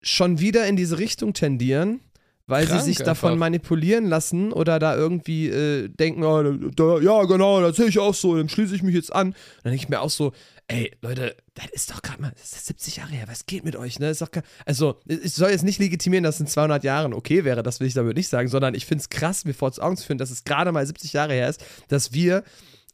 schon 0.08 0.40
wieder 0.40 0.66
in 0.66 0.76
diese 0.76 0.98
Richtung 0.98 1.32
tendieren, 1.32 2.00
weil 2.46 2.66
Krank 2.66 2.80
sie 2.80 2.86
sich 2.86 2.98
davon 2.98 3.32
einfach. 3.32 3.40
manipulieren 3.40 4.06
lassen 4.06 4.52
oder 4.52 4.78
da 4.78 4.96
irgendwie 4.96 5.48
äh, 5.48 5.88
denken, 5.88 6.24
oh, 6.24 6.42
da, 6.74 6.98
ja 6.98 7.24
genau, 7.24 7.60
das 7.60 7.76
sehe 7.76 7.86
ich 7.86 7.98
auch 7.98 8.14
so, 8.14 8.36
dann 8.36 8.48
schließe 8.48 8.74
ich 8.74 8.82
mich 8.82 8.94
jetzt 8.94 9.12
an. 9.12 9.34
Dann 9.62 9.72
denke 9.72 9.84
ich 9.84 9.88
mir 9.88 10.00
auch 10.00 10.10
so, 10.10 10.32
ey 10.66 10.90
Leute, 11.02 11.36
das 11.54 11.66
ist 11.72 11.90
doch 11.90 12.00
gerade 12.00 12.22
mal, 12.22 12.32
das 12.32 12.52
ist 12.52 12.66
70 12.66 12.96
Jahre 12.96 13.12
her, 13.12 13.24
was 13.28 13.46
geht 13.46 13.64
mit 13.64 13.76
euch, 13.76 13.98
ne? 13.98 14.08
Ist 14.10 14.22
doch 14.22 14.30
also 14.64 14.98
ich 15.06 15.34
soll 15.34 15.50
jetzt 15.50 15.64
nicht 15.64 15.78
legitimieren, 15.78 16.24
dass 16.24 16.36
es 16.36 16.40
in 16.40 16.46
200 16.46 16.84
Jahren 16.84 17.12
okay 17.12 17.44
wäre, 17.44 17.62
das 17.62 17.80
will 17.80 17.86
ich 17.86 17.94
damit 17.94 18.16
nicht 18.16 18.28
sagen, 18.28 18.48
sondern 18.48 18.74
ich 18.74 18.86
finde 18.86 19.02
es 19.02 19.10
krass, 19.10 19.44
mir 19.44 19.54
vor 19.54 19.72
Augen 19.78 19.96
zu 19.96 20.06
führen, 20.06 20.18
dass 20.18 20.30
es 20.30 20.44
gerade 20.44 20.72
mal 20.72 20.86
70 20.86 21.12
Jahre 21.12 21.34
her 21.34 21.48
ist, 21.48 21.62
dass 21.88 22.12
wir 22.12 22.44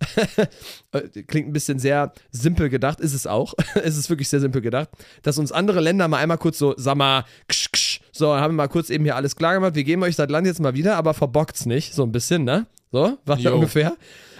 klingt 1.29 1.49
ein 1.49 1.53
bisschen 1.53 1.79
sehr 1.79 2.13
simpel 2.31 2.69
gedacht, 2.69 3.01
ist 3.01 3.15
es 3.15 3.27
auch. 3.27 3.55
es 3.75 3.97
ist 3.97 4.11
wirklich 4.11 4.29
sehr 4.29 4.41
simpel 4.41 4.61
gedacht, 4.61 4.89
dass 5.23 5.39
uns 5.39 5.53
andere 5.53 5.81
Länder 5.81 6.09
mal 6.09 6.19
einmal 6.19 6.39
kurz 6.39 6.59
so, 6.59 6.75
sag 6.77 6.97
mal, 6.97 7.25
ksch, 7.49 7.73
ksch, 7.73 8.01
so, 8.13 8.35
haben 8.35 8.55
wir 8.55 8.65
mal 8.65 8.69
kurz 8.69 8.91
eben 8.91 9.05
hier 9.05 9.17
alles 9.17 9.37
klar 9.37 9.55
gemacht, 9.55 9.75
wir 9.75 9.85
geben 9.85 10.03
euch 10.03 10.17
das 10.17 10.29
Land 10.29 10.47
jetzt 10.47 10.61
mal 10.61 10.75
wieder, 10.75 10.97
aber 10.97 11.15
verbockt's 11.15 11.67
nicht, 11.67 11.95
so 11.95 12.03
ein 12.03 12.13
bisschen, 12.13 12.45
ne? 12.45 12.67
So, 12.93 13.19
war 13.25 13.39
ja 13.39 13.51
ungefähr. 13.55 13.97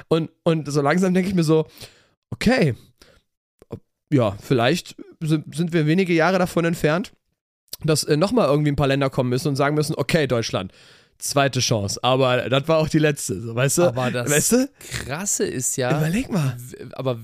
Und, 0.09 0.31
und 0.43 0.71
so 0.71 0.81
langsam 0.81 1.15
denke 1.15 1.29
ich 1.29 1.35
mir 1.35 1.45
so, 1.45 1.67
okay, 2.31 2.75
ja, 4.11 4.37
vielleicht 4.41 4.97
sind, 5.21 5.55
sind 5.55 5.73
wir 5.73 5.87
wenige 5.87 6.13
Jahre 6.13 6.39
davon 6.39 6.65
entfernt, 6.65 7.13
dass 7.83 8.05
äh, 8.05 8.17
nochmal 8.17 8.49
irgendwie 8.49 8.71
ein 8.71 8.77
paar 8.77 8.87
Länder 8.87 9.11
kommen 9.11 9.31
müssen 9.31 9.49
und 9.49 9.57
sagen 9.57 9.75
müssen, 9.75 9.95
okay, 9.97 10.27
Deutschland, 10.27 10.73
zweite 11.19 11.61
Chance. 11.61 11.99
Aber 12.03 12.49
das 12.49 12.69
war 12.69 12.79
auch 12.79 12.89
die 12.89 12.99
letzte, 12.99 13.55
weißt 13.55 13.79
du? 13.79 13.83
Aber 13.85 14.11
das 14.11 14.31
weißt 14.31 14.53
du? 14.53 14.71
Krasse 14.79 15.45
ist 15.47 15.77
ja, 15.77 15.97
Überleg 15.99 16.31
mal. 16.31 16.57
aber 16.93 17.19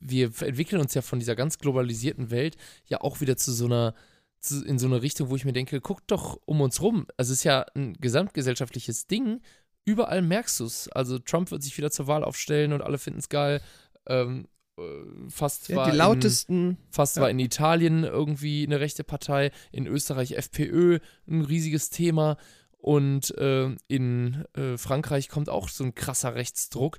wir 0.00 0.30
entwickeln 0.40 0.80
uns 0.80 0.94
ja 0.94 1.02
von 1.02 1.18
dieser 1.18 1.36
ganz 1.36 1.58
globalisierten 1.58 2.30
Welt 2.30 2.56
ja 2.86 3.00
auch 3.00 3.20
wieder 3.20 3.36
zu 3.36 3.52
so 3.52 3.66
einer, 3.66 3.94
zu, 4.40 4.64
in 4.64 4.78
so 4.78 4.86
eine 4.86 5.02
Richtung, 5.02 5.28
wo 5.28 5.36
ich 5.36 5.44
mir 5.44 5.52
denke, 5.52 5.80
guck 5.80 6.06
doch 6.06 6.40
um 6.46 6.60
uns 6.60 6.80
rum. 6.80 7.06
Also 7.16 7.32
es 7.32 7.40
ist 7.40 7.44
ja 7.44 7.66
ein 7.74 7.94
gesamtgesellschaftliches 8.00 9.06
Ding. 9.06 9.40
Überall 9.84 10.22
merkst 10.22 10.60
du 10.60 10.64
es. 10.64 10.88
Also 10.88 11.18
Trump 11.18 11.50
wird 11.50 11.62
sich 11.62 11.76
wieder 11.76 11.90
zur 11.90 12.06
Wahl 12.06 12.24
aufstellen 12.24 12.72
und 12.72 12.82
alle 12.82 12.98
finden 12.98 13.18
es 13.20 13.28
geil. 13.28 13.60
Ähm, 14.06 14.46
äh, 14.78 14.82
fast 15.28 15.68
Ja, 15.68 15.76
war 15.76 15.84
die 15.86 15.90
in, 15.92 15.96
lautesten. 15.96 16.78
Fast 16.90 17.16
Ja. 17.16 17.22
war 17.22 17.30
in 17.30 17.38
Italien 17.38 18.04
irgendwie 18.04 18.64
eine 18.66 18.80
rechte 18.80 19.04
Partei, 19.04 19.50
in 19.72 19.86
Österreich 19.86 20.32
FPÖ 20.32 20.98
ein 21.28 21.42
riesiges 21.42 21.90
Thema 21.90 22.36
und 22.78 23.36
äh, 23.36 23.74
in 23.88 24.44
äh, 24.54 24.78
Frankreich 24.78 25.28
kommt 25.28 25.48
auch 25.48 25.68
so 25.68 25.84
ein 25.84 25.94
krasser 25.94 26.34
Rechtsdruck 26.34 26.98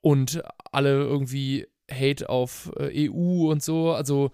und 0.00 0.42
alle 0.72 0.90
irgendwie 0.90 1.66
Hate 1.90 2.28
auf 2.28 2.72
äh, 2.78 3.08
EU 3.10 3.50
und 3.50 3.62
so. 3.62 3.92
Also 3.92 4.32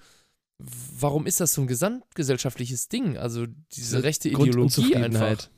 warum 0.58 1.26
ist 1.26 1.40
das 1.40 1.54
so 1.54 1.62
ein 1.62 1.66
gesamtgesellschaftliches 1.66 2.88
Ding? 2.88 3.16
Also 3.16 3.46
diese 3.72 4.02
rechte 4.02 4.28
Ideologie 4.28 4.96
einfach. 4.96 5.48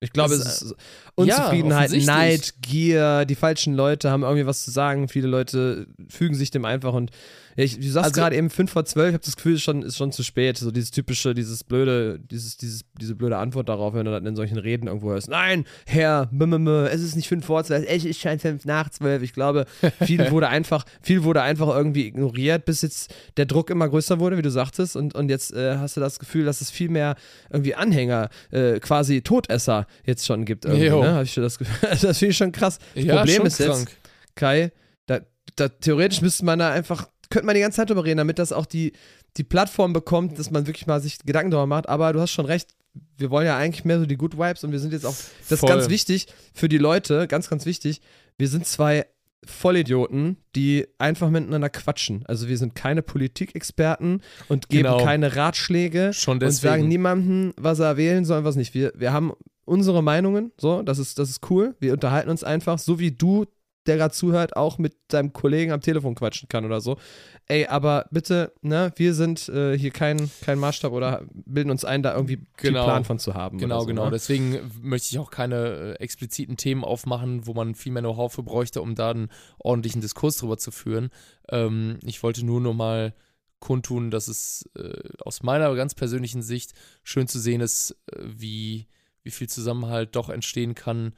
Ich 0.00 0.12
glaube, 0.12 0.36
Das 0.36 0.46
es 0.46 0.62
ist, 0.62 0.62
ist 0.62 0.76
Unzufriedenheit, 1.14 1.90
offensichtlich. 1.90 2.06
Neid, 2.06 2.54
Gier, 2.60 3.24
die 3.24 3.36
falschen 3.36 3.74
Leute 3.74 4.10
haben 4.10 4.24
irgendwie 4.24 4.46
was 4.46 4.64
zu 4.64 4.72
sagen, 4.72 5.06
viele 5.06 5.28
Leute 5.28 5.86
fügen 6.08 6.34
sich 6.34 6.50
dem 6.50 6.64
einfach 6.64 6.92
und 6.92 7.12
ja, 7.56 7.64
ich, 7.64 7.78
du 7.78 7.88
sagst 7.88 8.06
Also- 8.10 8.20
gerade 8.20 8.36
eben 8.36 8.50
5 8.50 8.70
vor 8.70 8.84
12, 8.84 9.08
ich 9.08 9.14
habe 9.14 9.24
das 9.24 9.36
Gefühl, 9.36 9.52
es 9.54 9.58
ist 9.58 9.64
schon, 9.64 9.82
ist 9.82 9.96
schon 9.96 10.12
zu 10.12 10.22
spät, 10.22 10.58
so 10.58 10.70
dieses 10.70 10.90
typische, 10.90 11.34
dieses 11.34 11.64
blöde, 11.64 12.18
dieses, 12.20 12.56
dieses, 12.56 12.82
diese 13.00 13.14
blöde 13.14 13.36
Antwort 13.36 13.68
darauf, 13.68 13.94
wenn 13.94 14.04
du 14.04 14.10
dann 14.10 14.24
in 14.26 14.36
solchen 14.36 14.58
Reden 14.58 14.86
irgendwo 14.86 15.10
hörst, 15.10 15.28
nein, 15.28 15.64
Herr, 15.86 16.28
m 16.32 16.38
-m 16.40 16.68
-m, 16.68 16.86
es 16.86 17.00
ist 17.02 17.16
nicht 17.16 17.28
5 17.28 17.44
vor 17.44 17.62
12, 17.64 17.84
es 17.88 18.04
ist 18.04 18.20
schon 18.20 18.38
5 18.38 18.64
nach 18.64 18.88
12, 18.90 19.22
ich 19.22 19.32
glaube, 19.32 19.66
viel 20.04 20.18
wurde 20.30 20.48
einfach, 20.48 20.84
viel 21.02 21.24
wurde 21.24 21.42
einfach 21.42 21.68
irgendwie 21.68 22.06
ignoriert, 22.06 22.64
bis 22.64 22.82
jetzt 22.82 23.14
der 23.36 23.46
Druck 23.46 23.70
immer 23.70 23.88
größer 23.88 24.18
wurde, 24.20 24.38
wie 24.38 24.42
du 24.42 24.50
sagtest 24.50 24.96
und, 24.96 25.14
und 25.14 25.28
jetzt 25.28 25.52
äh, 25.52 25.76
hast 25.78 25.96
du 25.96 26.00
das 26.00 26.18
Gefühl, 26.18 26.44
dass 26.44 26.60
es 26.60 26.70
viel 26.70 26.88
mehr 26.88 27.16
irgendwie 27.50 27.74
Anhänger, 27.74 28.30
äh, 28.50 28.80
quasi 28.80 29.22
Todesser 29.22 29.86
jetzt 30.04 30.26
schon 30.26 30.44
gibt 30.44 30.64
irgendwie, 30.64 30.86
Jo. 30.86 31.02
ne? 31.02 31.14
Hab 31.14 31.24
ich 31.24 31.34
das 31.34 31.58
Gefühl. 31.58 31.76
Das 32.02 32.18
finde 32.18 32.30
ich 32.32 32.36
schon 32.36 32.52
krass. 32.52 32.78
Ja, 32.94 33.16
Problem 33.18 33.46
ist 33.46 33.58
jetzt, 33.58 33.68
krank. 33.68 33.90
Kai, 34.34 34.72
da, 35.06 35.20
da 35.56 35.68
theoretisch 35.68 36.22
müsste 36.22 36.44
man 36.44 36.58
da 36.58 36.70
einfach, 36.70 37.08
könnte 37.32 37.46
man 37.46 37.54
die 37.54 37.60
ganze 37.60 37.76
Zeit 37.76 37.90
drüber 37.90 38.04
reden, 38.04 38.18
damit 38.18 38.38
das 38.38 38.52
auch 38.52 38.66
die, 38.66 38.92
die 39.36 39.44
Plattform 39.44 39.92
bekommt, 39.92 40.38
dass 40.38 40.50
man 40.50 40.66
wirklich 40.66 40.86
mal 40.86 41.00
sich 41.00 41.18
Gedanken 41.24 41.50
darüber 41.50 41.66
macht. 41.66 41.88
Aber 41.88 42.12
du 42.12 42.20
hast 42.20 42.30
schon 42.30 42.46
recht, 42.46 42.70
wir 43.16 43.30
wollen 43.30 43.46
ja 43.46 43.56
eigentlich 43.56 43.84
mehr 43.84 43.98
so 43.98 44.06
die 44.06 44.16
Good 44.16 44.36
Vibes 44.38 44.62
und 44.64 44.72
wir 44.72 44.78
sind 44.78 44.92
jetzt 44.92 45.06
auch, 45.06 45.14
das 45.40 45.52
ist 45.52 45.60
Voll. 45.60 45.68
ganz 45.70 45.88
wichtig 45.88 46.26
für 46.54 46.68
die 46.68 46.78
Leute, 46.78 47.26
ganz, 47.26 47.48
ganz 47.48 47.64
wichtig, 47.66 48.00
wir 48.38 48.48
sind 48.48 48.66
zwei 48.66 49.06
Vollidioten, 49.44 50.36
die 50.54 50.86
einfach 50.98 51.28
miteinander 51.30 51.68
quatschen. 51.68 52.24
Also 52.26 52.48
wir 52.48 52.58
sind 52.58 52.74
keine 52.74 53.02
Politikexperten 53.02 54.22
und 54.48 54.68
geben 54.68 54.84
Genau. 54.84 55.04
keine 55.04 55.34
Ratschläge 55.36 56.12
Schon 56.12 56.34
und 56.42 56.50
sagen 56.50 56.74
deswegen. 56.74 56.88
niemandem, 56.88 57.54
was 57.56 57.78
er 57.80 57.96
wählen 57.96 58.24
soll 58.24 58.38
und 58.38 58.44
was 58.44 58.56
nicht. 58.56 58.74
Wir, 58.74 58.92
wir 58.94 59.12
haben 59.12 59.32
unsere 59.64 60.02
Meinungen, 60.02 60.52
so, 60.58 60.82
das 60.82 60.98
ist, 60.98 61.18
das 61.18 61.30
ist 61.30 61.50
cool. 61.50 61.74
Wir 61.80 61.92
unterhalten 61.92 62.30
uns 62.30 62.44
einfach, 62.44 62.78
so 62.78 62.98
wie 62.98 63.12
du, 63.12 63.46
der 63.86 63.96
gerade 63.96 64.14
zuhört, 64.14 64.56
auch 64.56 64.78
mit 64.78 64.94
deinem 65.08 65.32
Kollegen 65.32 65.72
am 65.72 65.80
Telefon 65.80 66.14
quatschen 66.14 66.48
kann 66.48 66.64
oder 66.64 66.80
so. 66.80 66.98
Ey, 67.46 67.66
aber 67.66 68.06
bitte, 68.10 68.52
ne, 68.62 68.92
wir 68.96 69.14
sind 69.14 69.48
äh, 69.48 69.76
hier 69.76 69.90
kein, 69.90 70.30
kein 70.42 70.58
Maßstab 70.58 70.92
oder 70.92 71.24
bilden 71.32 71.70
uns 71.70 71.84
ein, 71.84 72.02
da 72.02 72.14
irgendwie 72.14 72.46
Genau. 72.56 72.84
Plan 72.84 73.04
von 73.04 73.18
zu 73.18 73.34
haben. 73.34 73.58
Genau, 73.58 73.80
so, 73.80 73.86
genau. 73.86 74.04
Ne? 74.06 74.12
Deswegen 74.12 74.70
möchte 74.80 75.08
ich 75.10 75.18
auch 75.18 75.30
keine 75.30 75.56
äh, 75.56 75.92
expliziten 75.94 76.56
Themen 76.56 76.84
aufmachen, 76.84 77.46
wo 77.46 77.54
man 77.54 77.74
viel 77.74 77.92
mehr 77.92 78.02
Know-how 78.02 78.32
für 78.32 78.42
bräuchte, 78.42 78.80
um 78.82 78.94
da 78.94 79.10
einen 79.10 79.30
ordentlichen 79.58 80.00
Diskurs 80.00 80.36
drüber 80.36 80.58
zu 80.58 80.70
führen. 80.70 81.10
Ähm, 81.50 81.98
ich 82.04 82.22
wollte 82.22 82.44
nur 82.46 82.60
noch 82.60 82.74
mal 82.74 83.14
kundtun, 83.58 84.10
dass 84.10 84.28
es 84.28 84.68
äh, 84.76 84.98
aus 85.20 85.42
meiner 85.42 85.74
ganz 85.74 85.94
persönlichen 85.94 86.42
Sicht 86.42 86.72
schön 87.02 87.28
zu 87.28 87.38
sehen 87.38 87.60
ist, 87.60 87.96
äh, 88.12 88.18
wie, 88.22 88.88
wie 89.22 89.30
viel 89.30 89.48
Zusammenhalt 89.48 90.14
doch 90.14 90.28
entstehen 90.28 90.74
kann, 90.74 91.14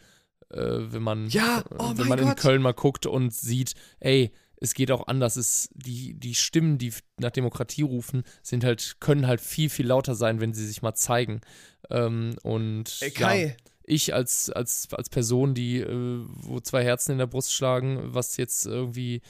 wenn 0.57 1.03
man, 1.03 1.29
Ja, 1.29 1.61
äh, 1.61 1.75
oh 1.79 1.93
wenn 1.97 2.09
man 2.09 2.19
in. 2.19 2.35
Köln 2.37 2.63
mal 2.63 2.75
guckt 2.75 3.07
und 3.07 3.33
sieht, 3.33 3.75
ey, 4.01 4.33
es 4.57 4.75
geht 4.75 4.91
auch 4.91 5.07
anders. 5.09 5.37
Es, 5.37 5.69
die, 5.75 6.15
die 6.15 6.35
Stimmen, 6.35 6.79
die 6.79 6.93
nach 7.19 7.31
Demokratie 7.31 7.83
rufen, 7.83 8.23
sind 8.43 8.65
halt, 8.65 8.97
können 9.01 9.27
halt 9.27 9.41
viel, 9.41 9.69
viel 9.69 9.87
lauter 9.87 10.15
sein, 10.15 10.41
wenn 10.41 10.55
sie 10.55 10.67
sich 10.67 10.83
mal 10.83 10.95
zeigen. 10.95 11.41
Ähm, 11.91 12.37
und 12.43 12.99
Ey, 13.01 13.13
ja, 13.15 13.29
Kai, 13.29 13.57
ich 13.85 14.15
als, 14.15 14.51
als, 14.51 14.89
als 14.93 15.11
Person, 15.11 15.55
die, 15.55 15.81
äh, 15.81 16.25
wo 16.27 16.61
zwei 16.61 16.83
Herzen 16.83 17.13
in 17.13 17.19
der 17.19 17.27
Brust 17.27 17.53
schlagen, 17.53 18.01
was 18.15 18.37
jetzt 18.37 18.67
irgendwie 18.67 19.21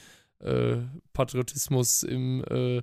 äh, 0.45 0.77
Patriotismus 1.13 2.03
im, 2.03 2.45
äh, 2.51 2.79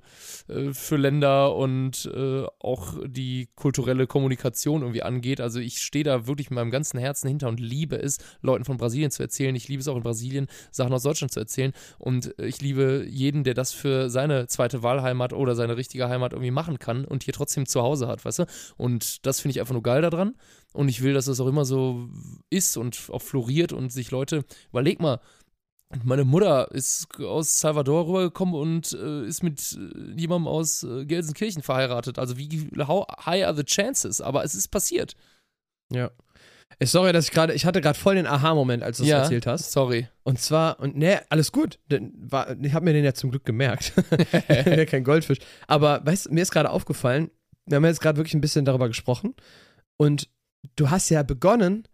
äh, 0.47 0.74
für 0.74 0.97
Länder 0.97 1.55
und 1.55 2.09
äh, 2.14 2.45
auch 2.59 2.95
die 3.05 3.49
kulturelle 3.55 4.07
Kommunikation 4.07 4.82
irgendwie 4.82 5.03
angeht. 5.03 5.41
Also 5.41 5.59
ich 5.59 5.80
stehe 5.80 6.03
da 6.03 6.28
wirklich 6.28 6.49
mit 6.49 6.55
meinem 6.55 6.72
ganzen 6.72 6.97
Herzen 6.99 7.28
hinter 7.28 7.49
und 7.49 7.59
liebe 7.59 7.97
es, 7.97 8.18
Leuten 8.41 8.66
von 8.66 8.78
Brasilien 8.78 9.12
zu 9.12 9.22
erzählen. 9.22 9.55
Ich 9.55 9.68
liebe 9.68 9.82
es 9.82 9.88
auch 9.88 9.97
in 9.97 10.03
Brasilien, 10.03 10.47
Sachen 10.72 10.93
aus 10.93 11.03
Deutschland 11.03 11.32
zu 11.32 11.39
erzählen. 11.39 11.74
Und 11.99 12.38
äh, 12.39 12.47
ich 12.47 12.62
liebe 12.62 13.05
jeden, 13.07 13.43
der 13.43 13.53
das 13.53 13.74
für 13.74 14.09
seine 14.09 14.47
zweite 14.47 14.82
Wahlheimat 14.82 15.34
oder 15.34 15.55
seine 15.55 15.78
richtige 15.78 16.09
Heimat 16.09 16.34
irgendwie 16.34 16.51
machen 16.51 16.80
kann 16.80 17.05
und 17.05 17.24
hier 17.24 17.34
trotzdem 17.34 17.66
zu 17.66 17.82
Hause 17.82 18.07
hat, 18.07 18.26
weißt 18.26 18.39
du? 18.39 18.45
Und 18.78 19.26
das 19.26 19.41
finde 19.41 19.51
ich 19.51 19.59
einfach 19.59 19.74
nur 19.74 19.84
geil 19.84 20.01
daran. 20.01 20.36
Und 20.74 20.88
ich 20.88 21.01
will, 21.01 21.14
dass 21.14 21.26
das 21.26 21.39
auch 21.41 21.47
immer 21.47 21.66
so 21.66 22.07
ist 22.49 22.78
und 22.78 23.09
auch 23.12 23.22
floriert 23.22 23.74
und 23.74 23.91
sich 23.91 24.09
Leute, 24.12 24.45
überleg 24.70 25.01
mal, 25.01 25.20
meine 26.04 26.24
Mutter 26.24 26.72
ist 26.72 27.08
aus 27.20 27.60
Salvador 27.60 28.08
rübergekommen 28.08 28.56
und 28.56 28.94
äh, 28.94 29.26
ist 29.26 29.44
mit 29.44 29.78
äh, 29.78 30.20
jemandem 30.20 30.48
aus 30.48 30.84
äh, 30.84 31.06
Gelsenkirchen 31.06 31.64
verheiratet. 31.64 32.20
Also 32.20 32.38
wie 32.38 32.70
how 32.88 33.06
high 33.26 33.46
are 33.46 33.56
the 33.56 33.64
chances? 33.64 34.22
Aber 34.22 34.44
es 34.44 34.56
ist 34.56 34.70
passiert. 34.70 35.16
ja. 35.92 36.12
Sorry, 36.84 37.12
dass 37.14 37.26
ich 37.26 37.32
gerade, 37.32 37.54
ich 37.54 37.66
hatte 37.66 37.82
gerade 37.82 37.98
voll 37.98 38.16
den 38.16 38.26
Aha-Moment, 38.26 38.82
als 38.82 38.98
du 38.98 39.04
es 39.04 39.10
ja, 39.10 39.20
erzählt 39.20 39.46
hast. 39.46 39.72
Sorry. 39.72 40.08
Und 40.24 40.39
zwar, 40.39 40.80
und 40.80 40.98
ne, 40.98 41.22
alles 41.30 41.52
gut. 41.52 41.78
Denn 41.92 42.12
war, 42.16 42.58
ich 42.60 42.74
habe 42.74 42.86
mir 42.86 42.94
den 42.94 43.04
ja 43.04 43.14
zum 43.14 43.30
Glück 43.30 43.46
gemerkt. 43.46 43.94
ja, 44.50 44.86
kein 44.86 45.04
Goldfisch. 45.04 45.38
Aber 45.68 46.04
weißt 46.06 46.28
du, 46.28 46.34
mir 46.34 46.42
ist 46.42 46.52
gerade 46.52 46.72
aufgefallen, 46.72 47.30
wir 47.68 47.76
haben 47.76 47.86
jetzt 47.86 48.02
gerade 48.02 48.18
wirklich 48.18 48.34
ein 48.34 48.42
bisschen 48.42 48.66
darüber 48.66 48.88
gesprochen. 48.88 49.36
Und 49.98 50.28
du 50.76 50.89
hast 50.89 51.10
ja 51.10 51.22
begonnen 51.22 51.88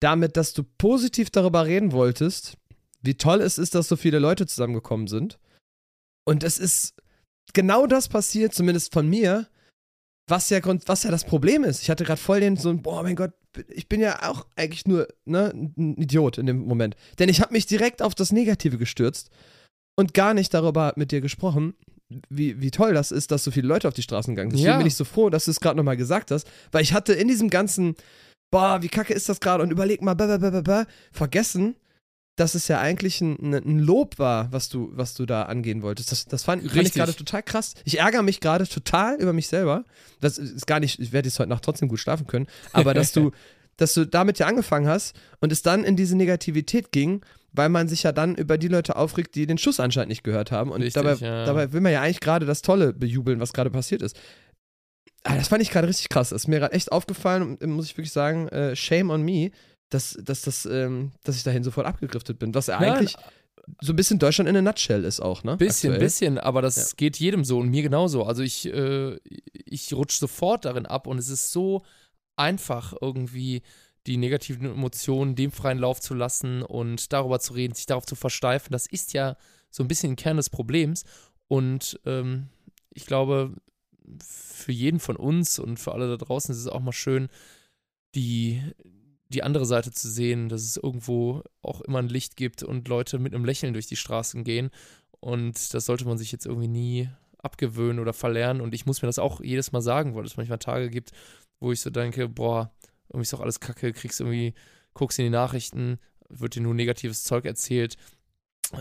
damit, 0.00 0.36
dass 0.36 0.52
du 0.52 0.64
positiv 0.78 1.30
darüber 1.30 1.66
reden 1.66 1.92
wolltest, 1.92 2.56
wie 3.02 3.14
toll 3.14 3.40
es 3.40 3.58
ist, 3.58 3.74
dass 3.74 3.88
so 3.88 3.96
viele 3.96 4.18
Leute 4.18 4.46
zusammengekommen 4.46 5.08
sind. 5.08 5.38
Und 6.24 6.44
es 6.44 6.58
ist 6.58 6.94
genau 7.52 7.86
das 7.86 8.08
passiert, 8.08 8.54
zumindest 8.54 8.92
von 8.92 9.08
mir, 9.08 9.48
was 10.28 10.50
ja, 10.50 10.60
Grund, 10.60 10.84
was 10.86 11.02
ja 11.02 11.10
das 11.10 11.24
Problem 11.24 11.64
ist. 11.64 11.82
Ich 11.82 11.90
hatte 11.90 12.04
gerade 12.04 12.20
voll 12.20 12.40
den 12.40 12.56
so, 12.56 12.70
ein, 12.70 12.82
boah, 12.82 13.02
mein 13.02 13.16
Gott, 13.16 13.32
ich 13.68 13.88
bin 13.88 14.00
ja 14.00 14.30
auch 14.30 14.46
eigentlich 14.56 14.86
nur 14.86 15.08
ne, 15.24 15.52
ein 15.52 15.96
Idiot 15.96 16.38
in 16.38 16.46
dem 16.46 16.64
Moment. 16.64 16.96
Denn 17.18 17.28
ich 17.28 17.40
habe 17.40 17.52
mich 17.52 17.66
direkt 17.66 18.00
auf 18.02 18.14
das 18.14 18.32
Negative 18.32 18.78
gestürzt 18.78 19.30
und 19.96 20.14
gar 20.14 20.32
nicht 20.32 20.54
darüber 20.54 20.92
mit 20.96 21.10
dir 21.10 21.20
gesprochen, 21.20 21.74
wie, 22.28 22.60
wie 22.60 22.70
toll 22.70 22.94
das 22.94 23.10
ist, 23.10 23.30
dass 23.30 23.44
so 23.44 23.50
viele 23.50 23.68
Leute 23.68 23.88
auf 23.88 23.94
die 23.94 24.02
Straßen 24.02 24.34
gegangen 24.34 24.50
sind. 24.50 24.58
Deswegen 24.58 24.72
Ja. 24.72 24.78
bin 24.78 24.86
ich 24.86 24.96
so 24.96 25.04
froh, 25.04 25.28
dass 25.28 25.46
du 25.46 25.50
es 25.50 25.60
gerade 25.60 25.76
nochmal 25.76 25.96
gesagt 25.96 26.30
hast, 26.30 26.46
weil 26.70 26.82
ich 26.82 26.92
hatte 26.92 27.12
in 27.14 27.28
diesem 27.28 27.50
ganzen, 27.50 27.96
boah, 28.50 28.82
wie 28.82 28.88
kacke 28.88 29.12
ist 29.12 29.28
das 29.28 29.40
gerade 29.40 29.62
und 29.62 29.70
überleg 29.70 30.02
mal, 30.02 30.14
blah, 30.14 30.36
blah, 30.38 30.60
blah, 30.60 30.86
vergessen, 31.10 31.74
dass 32.36 32.54
es 32.54 32.66
ja 32.68 32.80
eigentlich 32.80 33.20
ein, 33.20 33.36
ein- 33.38 33.54
ein 33.54 33.78
Lob 33.78 34.18
war, 34.18 34.50
was 34.52 34.68
du, 34.70 34.90
was 34.94 35.14
du 35.14 35.26
da 35.26 35.42
angehen 35.42 35.82
wolltest. 35.82 36.10
Das, 36.12 36.24
das 36.24 36.44
fand, 36.44 36.62
fand 36.70 36.86
ich 36.86 36.94
gerade 36.94 37.14
total 37.14 37.42
krass. 37.42 37.74
Ich 37.84 37.98
ärgere 38.00 38.22
mich 38.22 38.40
gerade 38.40 38.66
total 38.66 39.16
über 39.20 39.32
mich 39.32 39.48
selber. 39.48 39.84
Das 40.20 40.38
ist 40.38 40.66
gar 40.66 40.80
nicht, 40.80 40.98
ich 40.98 41.12
werde 41.12 41.28
jetzt 41.28 41.38
heute 41.38 41.50
Nacht 41.50 41.62
trotzdem 41.64 41.88
gut 41.88 41.98
schlafen 42.00 42.26
können, 42.26 42.46
aber 42.72 42.94
dass 42.94 43.12
du, 43.12 43.32
dass 43.76 43.92
du 43.94 44.06
damit 44.06 44.38
ja 44.38 44.46
angefangen 44.46 44.86
hast 44.88 45.14
und 45.40 45.52
es 45.52 45.62
dann 45.62 45.84
in 45.84 45.94
diese 45.96 46.16
Negativität 46.16 46.90
ging, 46.90 47.20
weil 47.52 47.68
man 47.68 47.86
sich 47.86 48.02
ja 48.02 48.12
dann 48.12 48.34
über 48.34 48.56
die 48.56 48.68
Leute 48.68 48.96
aufregt, 48.96 49.34
die 49.34 49.46
den 49.46 49.58
Schuss 49.58 49.78
anscheinend 49.78 50.08
nicht 50.08 50.24
gehört 50.24 50.50
haben. 50.52 50.70
Und 50.70 50.80
Richtig, 50.80 51.02
dabei, 51.02 51.14
ja. 51.26 51.44
dabei 51.44 51.72
will 51.74 51.82
man 51.82 51.92
ja 51.92 52.00
eigentlich 52.00 52.20
gerade 52.20 52.46
das 52.46 52.62
Tolle 52.62 52.94
bejubeln, 52.94 53.40
was 53.40 53.52
gerade 53.52 53.68
passiert 53.70 54.00
ist. 54.00 54.18
Ah, 55.24 55.36
das 55.36 55.48
fand 55.48 55.62
ich 55.62 55.70
gerade 55.70 55.86
richtig 55.86 56.08
krass. 56.08 56.30
Das 56.30 56.42
ist 56.42 56.48
mir 56.48 56.58
gerade 56.60 56.74
echt 56.74 56.90
aufgefallen 56.90 57.42
und 57.42 57.62
äh, 57.62 57.66
muss 57.66 57.84
ich 57.86 57.96
wirklich 57.96 58.10
sagen, 58.12 58.48
äh, 58.48 58.74
shame 58.74 59.10
on 59.10 59.22
me, 59.22 59.50
dass, 59.94 60.18
dass, 60.22 60.42
das, 60.42 60.66
ähm, 60.66 61.12
dass 61.24 61.36
ich 61.36 61.42
dahin 61.42 61.62
sofort 61.64 61.86
abgegriffen 61.86 62.36
bin. 62.36 62.54
Was 62.54 62.66
ja 62.68 62.78
eigentlich 62.78 63.16
so 63.80 63.92
ein 63.92 63.96
bisschen 63.96 64.18
Deutschland 64.18 64.48
in 64.48 64.56
a 64.56 64.62
nutshell 64.62 65.04
ist 65.04 65.20
auch, 65.20 65.44
ne? 65.44 65.56
Bisschen, 65.56 65.90
Aktuell. 65.92 66.04
bisschen, 66.06 66.38
aber 66.38 66.62
das 66.62 66.76
Ja. 66.76 66.94
geht 66.96 67.18
jedem 67.18 67.44
so 67.44 67.58
und 67.58 67.68
mir 67.68 67.82
genauso. 67.82 68.24
Also 68.24 68.42
ich, 68.42 68.66
äh, 68.66 69.16
ich 69.64 69.92
rutsche 69.94 70.18
sofort 70.18 70.64
darin 70.64 70.86
ab 70.86 71.06
und 71.06 71.18
es 71.18 71.28
ist 71.28 71.52
so 71.52 71.82
einfach 72.36 72.94
irgendwie 73.00 73.62
die 74.08 74.16
negativen 74.16 74.66
Emotionen 74.66 75.36
dem 75.36 75.52
freien 75.52 75.78
Lauf 75.78 76.00
zu 76.00 76.14
lassen 76.14 76.62
und 76.62 77.12
darüber 77.12 77.38
zu 77.38 77.52
reden, 77.52 77.74
sich 77.74 77.86
darauf 77.86 78.04
zu 78.04 78.16
versteifen. 78.16 78.72
Das 78.72 78.86
ist 78.86 79.12
ja 79.12 79.36
so 79.70 79.84
ein 79.84 79.88
bisschen 79.88 80.12
ein 80.12 80.16
Kern 80.16 80.38
des 80.38 80.50
Problems 80.50 81.04
und 81.46 82.00
ähm, 82.04 82.48
ich 82.90 83.06
glaube, 83.06 83.54
für 84.26 84.72
jeden 84.72 84.98
von 84.98 85.14
uns 85.16 85.58
und 85.60 85.78
für 85.78 85.92
alle 85.92 86.08
da 86.08 86.16
draußen 86.24 86.52
ist 86.52 86.60
es 86.60 86.66
auch 86.66 86.80
mal 86.80 86.92
schön, 86.92 87.28
die, 88.16 88.60
die 89.32 89.42
andere 89.42 89.66
Seite 89.66 89.90
zu 89.90 90.08
sehen, 90.08 90.48
dass 90.48 90.62
es 90.62 90.76
irgendwo 90.76 91.42
auch 91.62 91.80
immer 91.82 91.98
ein 91.98 92.08
Licht 92.08 92.36
gibt 92.36 92.62
und 92.62 92.88
Leute 92.88 93.18
mit 93.18 93.34
einem 93.34 93.44
Lächeln 93.44 93.72
durch 93.72 93.86
die 93.86 93.96
Straßen 93.96 94.44
gehen. 94.44 94.70
Und 95.20 95.74
das 95.74 95.86
sollte 95.86 96.04
man 96.04 96.18
sich 96.18 96.32
jetzt 96.32 96.46
irgendwie 96.46 96.68
nie 96.68 97.08
abgewöhnen 97.38 97.98
oder 97.98 98.12
verlernen. 98.12 98.62
Und 98.62 98.74
ich 98.74 98.86
muss 98.86 99.02
mir 99.02 99.06
das 99.08 99.18
auch 99.18 99.40
jedes 99.40 99.72
Mal 99.72 99.82
sagen, 99.82 100.14
weil 100.14 100.24
es 100.24 100.36
manchmal 100.36 100.58
Tage 100.58 100.90
gibt, 100.90 101.12
wo 101.60 101.72
ich 101.72 101.80
so 101.80 101.90
denke, 101.90 102.28
boah, 102.28 102.72
irgendwie 103.08 103.22
ist 103.22 103.32
doch 103.32 103.40
alles 103.40 103.60
kacke, 103.60 103.92
kriegst 103.92 104.20
irgendwie, 104.20 104.54
guckst 104.94 105.18
in 105.18 105.24
die 105.24 105.30
Nachrichten, 105.30 105.98
wird 106.28 106.54
dir 106.54 106.62
nur 106.62 106.74
negatives 106.74 107.24
Zeug 107.24 107.44
erzählt, 107.44 107.96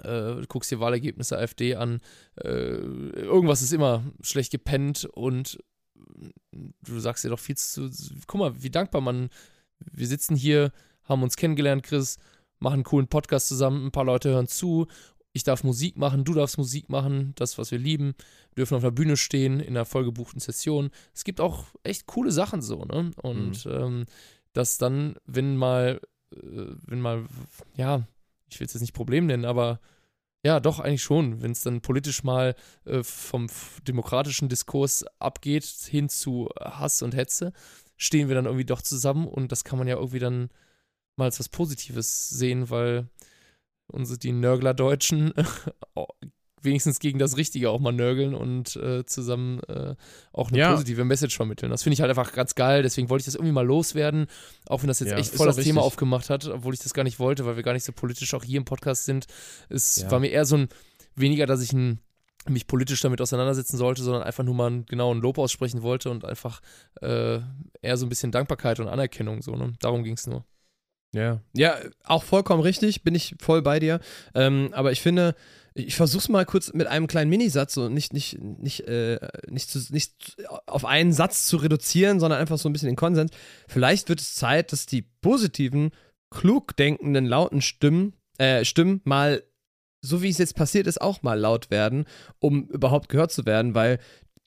äh, 0.04 0.42
guckst 0.48 0.72
dir 0.72 0.80
Wahlergebnisse 0.80 1.38
AfD 1.38 1.76
an, 1.76 2.00
äh, 2.36 2.48
irgendwas 2.48 3.62
ist 3.62 3.74
immer 3.74 4.04
schlecht 4.22 4.52
gepennt 4.52 5.06
und 5.06 5.60
du 6.52 7.00
sagst 7.00 7.24
dir 7.24 7.30
doch 7.30 7.40
viel 7.40 7.58
zu, 7.58 7.90
guck 8.28 8.40
mal, 8.40 8.64
wie 8.64 8.70
dankbar 8.70 9.02
man, 9.02 9.30
wir 9.92 10.08
sitzen 10.08 10.36
hier, 10.36 10.72
haben 11.04 11.24
uns 11.24 11.36
kennengelernt, 11.36 11.84
Chris, 11.84 12.18
machen 12.60 12.76
einen 12.76 12.84
coolen 12.84 13.08
Podcast 13.08 13.48
zusammen, 13.48 13.86
ein 13.86 13.92
paar 13.92 14.06
Leute 14.06 14.30
hören 14.30 14.48
zu, 14.48 14.88
ich 15.34 15.44
darf 15.44 15.64
Musik 15.64 15.98
machen, 15.98 16.24
du 16.26 16.34
darfst 16.34 16.58
Musik 16.58 16.90
machen, 16.90 17.34
das, 17.36 17.58
was 17.58 17.72
wir 17.72 17.80
lieben, 17.80 18.16
wir 18.54 18.62
dürfen 18.62 18.76
auf 18.76 18.84
der 18.84 18.92
Bühne 18.92 19.18
stehen, 19.18 19.60
in 19.60 19.70
einer 19.70 19.86
vollgebuchten 19.86 20.40
Session. 20.40 20.92
Es 21.14 21.24
gibt 21.24 21.40
auch 21.40 21.68
echt 21.84 22.06
coole 22.06 22.32
Sachen 22.32 22.62
so, 22.62 22.84
ne? 22.84 23.12
Und 23.22 23.66
mhm. 23.66 23.72
ähm, 23.72 24.06
dass 24.54 24.78
dann, 24.78 25.16
wenn 25.26 25.56
mal, 25.56 26.02
äh, 26.36 26.40
wenn 26.86 27.00
mal, 27.00 27.26
ja, 27.76 28.06
ich 28.50 28.60
will 28.60 28.68
es 28.68 28.74
jetzt 28.74 28.82
nicht 28.82 28.94
Problem 28.94 29.26
nennen, 29.26 29.46
aber 29.46 29.80
ja, 30.44 30.60
doch, 30.60 30.80
eigentlich 30.80 31.04
schon. 31.04 31.42
Wenn 31.42 31.52
es 31.52 31.62
dann 31.62 31.82
politisch 31.82 32.24
mal 32.24 32.56
äh, 32.86 33.04
vom 33.04 33.48
demokratischen 33.88 34.50
Diskurs 34.50 35.06
abgeht 35.20 35.64
hin 35.64 36.10
zu 36.10 36.50
Hass 36.60 37.04
und 37.04 37.16
Hetze, 37.16 37.54
stehen 38.02 38.30
wir 38.30 38.36
dann 38.36 38.46
irgendwie 38.46 38.66
doch 38.66 38.82
zusammen 38.82 39.28
und 39.28 39.52
das 39.52 39.64
kann 39.64 39.78
man 39.78 39.88
ja 39.88 39.96
irgendwie 39.96 40.18
dann 40.18 40.50
mal 41.18 41.26
als 41.26 41.40
was 41.40 41.50
Positives 41.50 42.30
sehen, 42.30 42.72
weil 42.72 43.08
unsere, 43.86 44.18
die 44.18 44.32
Nörgler-Deutschen 44.32 45.34
wenigstens 46.64 47.00
gegen 47.00 47.20
das 47.20 47.38
Richtige 47.38 47.70
auch 47.70 47.80
mal 47.80 47.92
nörgeln 47.92 48.34
und 48.34 48.76
äh, 48.76 49.06
zusammen 49.06 49.60
äh, 49.68 49.96
auch 50.34 50.50
eine 50.50 50.58
ja. 50.58 50.72
positive 50.72 51.06
Message 51.06 51.36
vermitteln. 51.36 51.70
Das 51.70 51.84
finde 51.84 51.94
ich 51.94 52.02
halt 52.02 52.10
einfach 52.10 52.34
ganz 52.34 52.56
geil, 52.56 52.82
deswegen 52.82 53.10
wollte 53.12 53.22
ich 53.22 53.26
das 53.26 53.36
irgendwie 53.36 53.54
mal 53.54 53.66
loswerden, 53.66 54.26
auch 54.66 54.82
wenn 54.82 54.88
das 54.88 55.00
jetzt 55.00 55.12
ja, 55.12 55.18
echt 55.18 55.36
voll 55.36 55.46
das 55.46 55.58
richtig. 55.58 55.74
Thema 55.74 55.84
aufgemacht 55.84 56.32
hat, 56.32 56.48
obwohl 56.48 56.74
ich 56.74 56.80
das 56.80 56.96
gar 56.96 57.04
nicht 57.04 57.20
wollte, 57.20 57.46
weil 57.46 57.56
wir 57.56 57.64
gar 57.64 57.74
nicht 57.74 57.86
so 57.86 57.92
politisch 57.92 58.34
auch 58.34 58.44
hier 58.44 58.58
im 58.58 58.66
Podcast 58.66 59.06
sind. 59.06 59.28
Es 59.70 59.98
ja. 59.98 60.10
war 60.10 60.20
mir 60.20 60.30
eher 60.30 60.46
so 60.46 60.58
ein, 60.58 60.70
weniger, 61.16 61.46
dass 61.46 61.62
ich 61.62 61.72
ein 61.72 62.00
mich 62.50 62.68
politisch 62.68 63.02
damit 63.02 63.22
auseinandersetzen 63.22 63.78
sollte, 63.78 64.04
sondern 64.04 64.24
einfach 64.24 64.44
nur 64.44 64.56
mal 64.56 64.68
einen 64.68 64.86
genauen 64.86 65.22
Lob 65.22 65.38
aussprechen 65.38 65.82
wollte 65.82 66.10
und 66.10 66.26
einfach 66.26 66.62
äh, 67.02 67.40
eher 67.82 67.98
so 67.98 68.06
ein 68.06 68.10
bisschen 68.10 68.32
Dankbarkeit 68.32 68.80
und 68.80 68.88
Anerkennung 68.88 69.42
so, 69.42 69.56
ne? 69.56 69.74
Darum 69.80 70.04
ging 70.04 70.16
es 70.16 70.28
nur. 70.28 70.46
Ja, 71.14 71.42
ja, 71.54 71.78
auch 72.06 72.24
vollkommen 72.24 72.62
richtig, 72.62 73.04
bin 73.04 73.16
ich 73.16 73.36
voll 73.40 73.62
bei 73.62 73.80
dir. 73.80 74.00
Ähm, 74.34 74.70
aber 74.72 74.94
ich 74.94 75.02
finde, 75.02 75.36
ich 75.74 75.96
versuch's 75.96 76.30
mal 76.30 76.46
kurz 76.46 76.74
mit 76.74 76.88
einem 76.88 77.08
kleinen 77.08 77.30
Minisatz 77.30 77.78
und 77.78 77.94
nicht, 77.94 78.14
nicht, 78.14 78.40
nicht, 78.40 78.88
äh, 78.88 79.20
nicht, 79.48 79.70
zu, 79.70 79.80
nicht 79.92 80.38
auf 80.66 80.86
einen 80.86 81.12
Satz 81.12 81.46
zu 81.46 81.58
reduzieren, 81.58 82.20
sondern 82.20 82.40
einfach 82.40 82.58
so 82.58 82.70
ein 82.70 82.74
bisschen 82.74 82.90
den 82.90 82.96
Konsens. 82.96 83.32
Vielleicht 83.68 84.08
wird 84.10 84.22
es 84.22 84.36
Zeit, 84.36 84.72
dass 84.72 84.86
die 84.86 85.02
positiven, 85.22 85.92
klug 86.30 86.76
denkenden, 86.78 87.26
lauten 87.26 87.62
Stimmen, 87.62 88.14
äh, 88.38 88.64
Stimmen 88.64 89.02
mal, 89.04 89.44
so 90.02 90.22
wie 90.22 90.30
es 90.30 90.38
jetzt 90.38 90.56
passiert 90.56 90.88
ist, 90.88 91.02
auch 91.02 91.22
mal 91.24 91.40
laut 91.40 91.72
werden, 91.72 92.06
um 92.40 92.68
überhaupt 92.68 93.10
gehört 93.10 93.32
zu 93.32 93.46
werden, 93.46 93.76
weil 93.76 94.00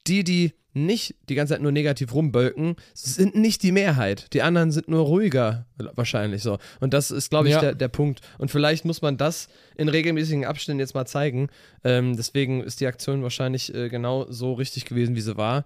die, 0.07 0.23
die 0.23 0.53
nicht 0.75 1.15
die 1.29 1.35
ganze 1.35 1.53
Zeit 1.53 1.61
nur 1.61 1.71
negativ 1.71 2.13
rumbölken, 2.13 2.75
sind 2.93 3.33
nicht 3.35 3.63
die 3.63 3.71
Mehrheit. 3.71 4.33
Die 4.33 4.41
anderen 4.41 4.71
sind 4.71 4.89
nur 4.89 5.05
ruhiger, 5.05 5.65
wahrscheinlich 5.95 6.43
so. 6.43 6.57
Und 6.81 6.93
das 6.93 7.11
ist, 7.11 7.29
glaube 7.29 7.47
ich, 7.47 7.53
ja. 7.53 7.61
der, 7.61 7.75
der 7.75 7.87
Punkt. 7.87 8.19
Und 8.37 8.51
vielleicht 8.51 8.83
muss 8.83 9.01
man 9.01 9.15
das 9.15 9.47
in 9.77 9.87
regelmäßigen 9.87 10.43
Abständen 10.43 10.81
jetzt 10.81 10.93
mal 10.93 11.05
zeigen. 11.05 11.47
Ähm, 11.83 12.17
deswegen 12.17 12.61
ist 12.61 12.81
die 12.81 12.87
Aktion 12.87 13.23
wahrscheinlich 13.23 13.73
äh, 13.73 13.87
genau 13.87 14.25
so 14.29 14.53
richtig 14.53 14.83
gewesen, 14.83 15.15
wie 15.15 15.21
sie 15.21 15.37
war. 15.37 15.63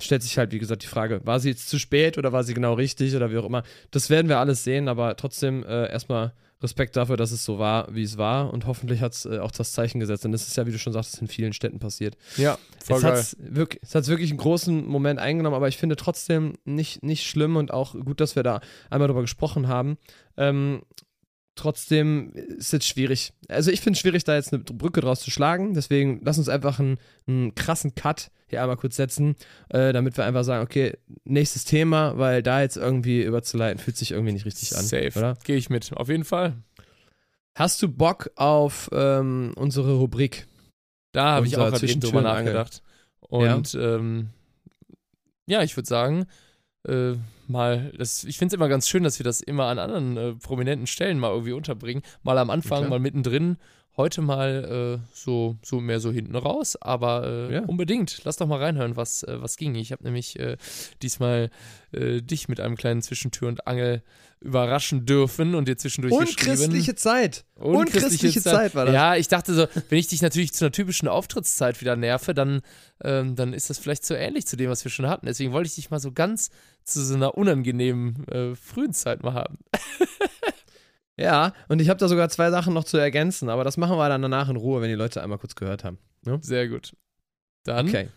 Stellt 0.00 0.22
sich 0.22 0.38
halt, 0.38 0.52
wie 0.52 0.58
gesagt, 0.58 0.82
die 0.82 0.88
Frage, 0.88 1.20
war 1.26 1.38
sie 1.38 1.50
jetzt 1.50 1.68
zu 1.68 1.78
spät 1.78 2.16
oder 2.16 2.32
war 2.32 2.44
sie 2.44 2.54
genau 2.54 2.72
richtig 2.72 3.14
oder 3.14 3.30
wie 3.30 3.36
auch 3.36 3.44
immer. 3.44 3.64
Das 3.90 4.08
werden 4.08 4.30
wir 4.30 4.38
alles 4.38 4.64
sehen, 4.64 4.88
aber 4.88 5.14
trotzdem 5.16 5.62
äh, 5.64 5.90
erstmal 5.90 6.32
Respekt 6.62 6.96
dafür, 6.96 7.16
dass 7.16 7.32
es 7.32 7.44
so 7.44 7.58
war, 7.58 7.92
wie 7.94 8.02
es 8.02 8.18
war. 8.18 8.52
Und 8.52 8.66
hoffentlich 8.66 9.00
hat 9.00 9.12
es 9.12 9.26
äh, 9.26 9.38
auch 9.38 9.50
das 9.50 9.72
Zeichen 9.72 10.00
gesetzt. 10.00 10.24
Und 10.24 10.32
das 10.32 10.46
ist 10.46 10.56
ja, 10.56 10.66
wie 10.66 10.72
du 10.72 10.78
schon 10.78 10.92
sagst, 10.92 11.20
in 11.20 11.28
vielen 11.28 11.52
Städten 11.52 11.78
passiert. 11.78 12.16
Ja, 12.36 12.58
voll 12.84 12.98
es 12.98 13.04
hat 13.04 13.36
wirklich, 13.38 13.82
es 13.82 13.94
hat 13.94 14.06
wirklich 14.08 14.30
einen 14.30 14.38
großen 14.38 14.86
Moment 14.86 15.20
eingenommen, 15.20 15.56
aber 15.56 15.68
ich 15.68 15.78
finde 15.78 15.96
trotzdem 15.96 16.54
nicht, 16.64 17.02
nicht 17.02 17.26
schlimm 17.26 17.56
und 17.56 17.72
auch 17.72 17.94
gut, 17.94 18.20
dass 18.20 18.36
wir 18.36 18.42
da 18.42 18.60
einmal 18.90 19.08
drüber 19.08 19.22
gesprochen 19.22 19.68
haben. 19.68 19.98
Ähm, 20.36 20.82
trotzdem 21.54 22.32
ist 22.32 22.66
es 22.66 22.72
jetzt 22.72 22.86
schwierig. 22.86 23.32
Also 23.48 23.70
ich 23.70 23.80
finde 23.80 23.96
es 23.96 24.00
schwierig, 24.00 24.24
da 24.24 24.34
jetzt 24.34 24.52
eine 24.52 24.62
Brücke 24.62 25.00
draus 25.00 25.20
zu 25.20 25.30
schlagen. 25.30 25.74
Deswegen 25.74 26.20
lass 26.24 26.38
uns 26.38 26.48
einfach 26.48 26.78
einen, 26.78 26.98
einen 27.26 27.54
krassen 27.54 27.94
Cut 27.94 28.30
hier 28.48 28.62
einmal 28.62 28.76
kurz 28.76 28.96
setzen, 28.96 29.34
äh, 29.70 29.92
damit 29.92 30.16
wir 30.16 30.24
einfach 30.24 30.44
sagen, 30.44 30.62
okay, 30.62 30.98
nächstes 31.24 31.64
Thema, 31.64 32.18
weil 32.18 32.42
da 32.42 32.60
jetzt 32.60 32.76
irgendwie 32.76 33.22
überzuleiten, 33.22 33.82
fühlt 33.82 33.96
sich 33.96 34.12
irgendwie 34.12 34.32
nicht 34.32 34.44
richtig 34.44 34.76
an. 34.76 34.84
Safe, 34.84 35.12
oder? 35.18 35.38
Gehe 35.44 35.56
ich 35.56 35.70
mit, 35.70 35.92
auf 35.96 36.08
jeden 36.08 36.24
Fall. 36.24 36.56
Hast 37.54 37.82
du 37.82 37.88
Bock 37.88 38.30
auf 38.36 38.90
ähm, 38.92 39.52
unsere 39.56 39.94
Rubrik? 39.94 40.46
Da 41.12 41.32
habe 41.32 41.46
ich 41.46 41.56
auch 41.56 41.70
gerade 41.70 41.86
drüber 41.86 42.22
nachgedacht. 42.22 42.82
Und 43.20 43.72
ja, 43.72 43.96
ähm, 43.96 44.28
ja 45.46 45.62
ich 45.62 45.76
würde 45.76 45.88
sagen, 45.88 46.26
äh, 46.86 47.14
mal, 47.48 47.92
das, 47.96 48.24
ich 48.24 48.38
finde 48.38 48.54
es 48.54 48.56
immer 48.56 48.68
ganz 48.68 48.88
schön, 48.88 49.02
dass 49.02 49.18
wir 49.18 49.24
das 49.24 49.40
immer 49.40 49.66
an 49.66 49.78
anderen 49.78 50.16
äh, 50.16 50.34
prominenten 50.34 50.86
Stellen 50.86 51.18
mal 51.18 51.30
irgendwie 51.30 51.52
unterbringen. 51.52 52.02
Mal 52.22 52.38
am 52.38 52.50
Anfang, 52.50 52.88
mal 52.88 52.98
mittendrin 52.98 53.56
Heute 53.94 54.22
mal 54.22 55.00
äh, 55.02 55.06
so, 55.12 55.58
so 55.62 55.78
mehr 55.78 56.00
so 56.00 56.10
hinten 56.10 56.34
raus, 56.34 56.76
aber 56.80 57.26
äh, 57.26 57.54
ja. 57.56 57.60
unbedingt. 57.64 58.22
Lass 58.24 58.38
doch 58.38 58.46
mal 58.46 58.58
reinhören, 58.58 58.96
was, 58.96 59.22
äh, 59.22 59.42
was 59.42 59.58
ging. 59.58 59.74
Ich 59.74 59.92
habe 59.92 60.04
nämlich 60.04 60.38
äh, 60.38 60.56
diesmal 61.02 61.50
äh, 61.92 62.22
dich 62.22 62.48
mit 62.48 62.58
einem 62.58 62.76
kleinen 62.76 63.02
Zwischentür 63.02 63.48
und 63.48 63.66
Angel 63.66 64.02
überraschen 64.40 65.04
dürfen 65.04 65.54
und 65.54 65.68
dir 65.68 65.76
zwischendurch 65.76 66.14
Unchristliche 66.14 66.94
Zeit. 66.94 67.44
Unchristliche, 67.56 68.06
Unchristliche 68.06 68.42
Zeit. 68.42 68.54
Zeit 68.54 68.74
war 68.74 68.86
das. 68.86 68.94
Ja, 68.94 69.16
ich 69.16 69.28
dachte 69.28 69.54
so, 69.54 69.66
wenn 69.88 69.98
ich 69.98 70.08
dich 70.08 70.22
natürlich 70.22 70.52
zu 70.52 70.64
einer 70.64 70.72
typischen 70.72 71.06
Auftrittszeit 71.06 71.80
wieder 71.80 71.94
nerve, 71.94 72.32
dann, 72.32 72.62
ähm, 73.04 73.36
dann 73.36 73.52
ist 73.52 73.70
das 73.70 73.78
vielleicht 73.78 74.04
so 74.04 74.14
ähnlich 74.14 74.46
zu 74.46 74.56
dem, 74.56 74.70
was 74.70 74.84
wir 74.84 74.90
schon 74.90 75.06
hatten. 75.06 75.26
Deswegen 75.26 75.52
wollte 75.52 75.68
ich 75.68 75.74
dich 75.74 75.90
mal 75.90 76.00
so 76.00 76.12
ganz 76.12 76.50
zu 76.84 77.04
so 77.04 77.14
einer 77.14 77.36
unangenehmen 77.36 78.26
äh, 78.28 78.54
frühen 78.56 78.92
Zeit 78.92 79.22
mal 79.22 79.34
haben. 79.34 79.58
Ja, 81.18 81.52
und 81.68 81.80
ich 81.80 81.88
habe 81.88 82.00
da 82.00 82.08
sogar 82.08 82.28
zwei 82.30 82.50
Sachen 82.50 82.72
noch 82.72 82.84
zu 82.84 82.96
ergänzen, 82.96 83.48
aber 83.48 83.64
das 83.64 83.76
machen 83.76 83.96
wir 83.98 84.08
dann 84.08 84.22
danach 84.22 84.48
in 84.48 84.56
Ruhe, 84.56 84.80
wenn 84.80 84.88
die 84.88 84.94
Leute 84.94 85.22
einmal 85.22 85.38
kurz 85.38 85.54
gehört 85.54 85.84
haben. 85.84 85.98
Ja? 86.24 86.38
Sehr 86.40 86.68
gut. 86.68 86.92
Dann. 87.64 87.88
Okay. 87.88 88.08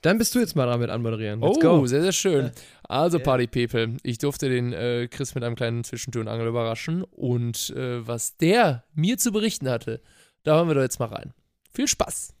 dann 0.00 0.16
bist 0.16 0.34
du 0.34 0.38
jetzt 0.38 0.56
mal 0.56 0.64
dran 0.64 0.80
mit 0.80 0.88
anmoderieren. 0.88 1.40
Let's 1.40 1.58
oh, 1.58 1.60
go. 1.60 1.86
sehr, 1.86 2.00
sehr 2.00 2.12
schön. 2.12 2.50
Also, 2.88 3.18
Party 3.18 3.46
People, 3.46 3.98
ich 4.02 4.16
durfte 4.16 4.48
den 4.48 4.72
äh, 4.72 5.08
Chris 5.10 5.34
mit 5.34 5.44
einem 5.44 5.54
kleinen 5.54 5.84
Zwischentür 5.84 6.22
und 6.22 6.28
Angel 6.28 6.46
überraschen. 6.46 7.04
Und 7.04 7.70
äh, 7.70 8.06
was 8.06 8.38
der 8.38 8.84
mir 8.94 9.18
zu 9.18 9.32
berichten 9.32 9.68
hatte, 9.68 10.00
da 10.44 10.54
hören 10.56 10.68
wir 10.68 10.74
doch 10.74 10.82
jetzt 10.82 10.98
mal 10.98 11.08
rein. 11.08 11.34
Viel 11.74 11.88
Spaß. 11.88 12.32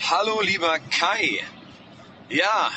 Hallo, 0.00 0.42
lieber 0.42 0.78
Kai. 0.90 1.40
Ja, 2.28 2.70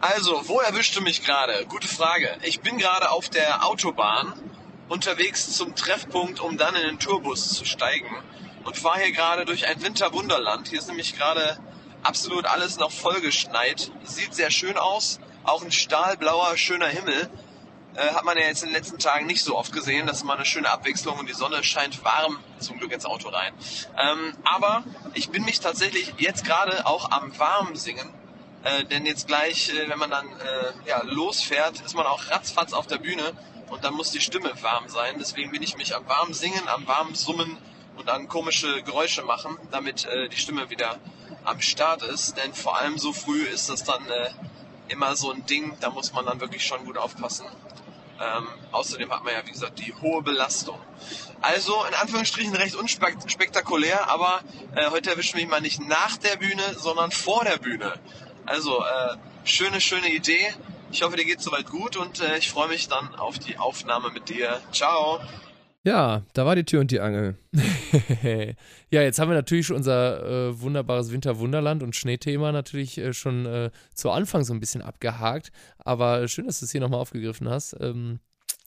also, 0.00 0.40
wo 0.46 0.60
erwischte 0.60 1.02
mich 1.02 1.22
gerade? 1.22 1.66
Gute 1.66 1.88
Frage. 1.88 2.30
Ich 2.44 2.60
bin 2.60 2.78
gerade 2.78 3.10
auf 3.10 3.28
der 3.28 3.66
Autobahn 3.66 4.32
unterwegs 4.88 5.56
zum 5.56 5.74
Treffpunkt, 5.74 6.40
um 6.40 6.56
dann 6.58 6.74
in 6.74 6.82
den 6.82 6.98
Tourbus 6.98 7.52
zu 7.54 7.64
steigen 7.64 8.08
und 8.64 8.76
fahre 8.76 9.00
hier 9.00 9.12
gerade 9.12 9.44
durch 9.44 9.66
ein 9.66 9.82
Winterwunderland. 9.82 10.68
Hier 10.68 10.78
ist 10.78 10.88
nämlich 10.88 11.16
gerade 11.16 11.58
absolut 12.02 12.46
alles 12.46 12.76
noch 12.78 12.90
vollgeschneit. 12.90 13.90
Sieht 14.04 14.34
sehr 14.34 14.50
schön 14.50 14.76
aus. 14.76 15.20
Auch 15.44 15.62
ein 15.62 15.72
stahlblauer, 15.72 16.56
schöner 16.56 16.88
Himmel. 16.88 17.28
Äh, 17.94 18.08
hat 18.08 18.24
man 18.24 18.36
ja 18.36 18.44
jetzt 18.44 18.62
in 18.62 18.70
den 18.70 18.76
letzten 18.76 18.98
Tagen 18.98 19.26
nicht 19.26 19.44
so 19.44 19.56
oft 19.56 19.72
gesehen. 19.72 20.06
Das 20.06 20.18
ist 20.18 20.24
mal 20.24 20.34
eine 20.34 20.44
schöne 20.44 20.70
Abwechslung 20.70 21.18
und 21.18 21.28
die 21.28 21.34
Sonne 21.34 21.62
scheint 21.62 22.04
warm 22.04 22.38
zum 22.58 22.78
Glück 22.78 22.92
ins 22.92 23.06
Auto 23.06 23.28
rein. 23.28 23.52
Ähm, 23.98 24.36
aber 24.44 24.84
ich 25.14 25.30
bin 25.30 25.44
mich 25.44 25.60
tatsächlich 25.60 26.12
jetzt 26.18 26.44
gerade 26.44 26.86
auch 26.86 27.10
am 27.10 27.38
warm 27.38 27.76
singen. 27.76 28.12
Äh, 28.64 28.84
denn 28.84 29.04
jetzt 29.06 29.26
gleich, 29.26 29.70
äh, 29.70 29.88
wenn 29.88 29.98
man 29.98 30.10
dann 30.10 30.26
äh, 30.26 30.88
ja, 30.88 31.02
losfährt, 31.04 31.80
ist 31.82 31.94
man 31.94 32.06
auch 32.06 32.30
ratzfatz 32.30 32.72
auf 32.72 32.86
der 32.86 32.98
Bühne 32.98 33.32
und 33.70 33.84
dann 33.84 33.94
muss 33.94 34.10
die 34.10 34.20
Stimme 34.20 34.52
warm 34.62 34.88
sein. 34.88 35.16
Deswegen 35.18 35.52
will 35.52 35.62
ich 35.62 35.76
mich 35.76 35.94
am 35.94 36.06
warmen 36.08 36.34
Singen, 36.34 36.68
am 36.68 36.86
warmen 36.86 37.14
Summen 37.14 37.58
und 37.96 38.08
an 38.08 38.28
komische 38.28 38.82
Geräusche 38.82 39.22
machen, 39.22 39.56
damit 39.70 40.04
äh, 40.06 40.28
die 40.28 40.36
Stimme 40.36 40.70
wieder 40.70 40.98
am 41.44 41.60
Start 41.60 42.02
ist. 42.02 42.36
Denn 42.36 42.54
vor 42.54 42.78
allem 42.78 42.98
so 42.98 43.12
früh 43.12 43.44
ist 43.44 43.70
das 43.70 43.84
dann 43.84 44.04
äh, 44.08 44.30
immer 44.88 45.16
so 45.16 45.30
ein 45.30 45.46
Ding, 45.46 45.76
da 45.80 45.90
muss 45.90 46.12
man 46.12 46.26
dann 46.26 46.40
wirklich 46.40 46.64
schon 46.64 46.84
gut 46.84 46.98
aufpassen. 46.98 47.46
Ähm, 48.20 48.46
außerdem 48.70 49.10
hat 49.10 49.24
man 49.24 49.34
ja, 49.34 49.44
wie 49.44 49.50
gesagt, 49.50 49.78
die 49.80 49.92
hohe 50.00 50.22
Belastung. 50.22 50.78
Also 51.40 51.84
in 51.84 51.94
Anführungsstrichen 51.94 52.54
recht 52.54 52.76
unspektakulär, 52.76 54.08
aber 54.08 54.40
äh, 54.76 54.88
heute 54.90 55.10
erwischen 55.10 55.36
mich 55.36 55.48
mal 55.48 55.60
nicht 55.60 55.80
nach 55.80 56.16
der 56.18 56.36
Bühne, 56.36 56.62
sondern 56.76 57.10
vor 57.10 57.44
der 57.44 57.58
Bühne. 57.58 57.94
Also 58.46 58.84
äh, 58.84 59.16
schöne, 59.44 59.80
schöne 59.80 60.08
Idee 60.10 60.54
Ich 60.94 61.02
hoffe, 61.02 61.16
dir 61.16 61.24
geht's 61.24 61.42
soweit 61.42 61.66
gut 61.66 61.96
und 61.96 62.20
äh, 62.20 62.38
ich 62.38 62.48
freue 62.48 62.68
mich 62.68 62.86
dann 62.86 63.16
auf 63.16 63.40
die 63.40 63.58
Aufnahme 63.58 64.12
mit 64.12 64.28
dir. 64.28 64.60
Ciao. 64.70 65.18
Ja, 65.82 66.22
da 66.34 66.46
war 66.46 66.54
die 66.54 66.62
Tür 66.62 66.82
und 66.82 66.92
die 66.92 67.00
Angel. 67.00 67.36
ja, 68.90 69.02
jetzt 69.02 69.18
haben 69.18 69.28
wir 69.28 69.34
natürlich 69.34 69.66
schon 69.66 69.78
unser 69.78 70.22
äh, 70.22 70.60
wunderbares 70.60 71.10
Winterwunderland 71.10 71.82
und 71.82 71.96
Schneethema 71.96 72.52
natürlich 72.52 72.96
äh, 72.98 73.12
schon 73.12 73.44
äh, 73.44 73.72
zu 73.92 74.12
Anfang 74.12 74.44
so 74.44 74.54
ein 74.54 74.60
bisschen 74.60 74.82
abgehakt. 74.82 75.50
Aber 75.78 76.28
schön, 76.28 76.46
dass 76.46 76.60
du 76.60 76.66
es 76.66 76.70
hier 76.70 76.80
nochmal 76.80 77.00
aufgegriffen 77.00 77.48
hast. 77.48 77.76
Ähm, 77.80 78.20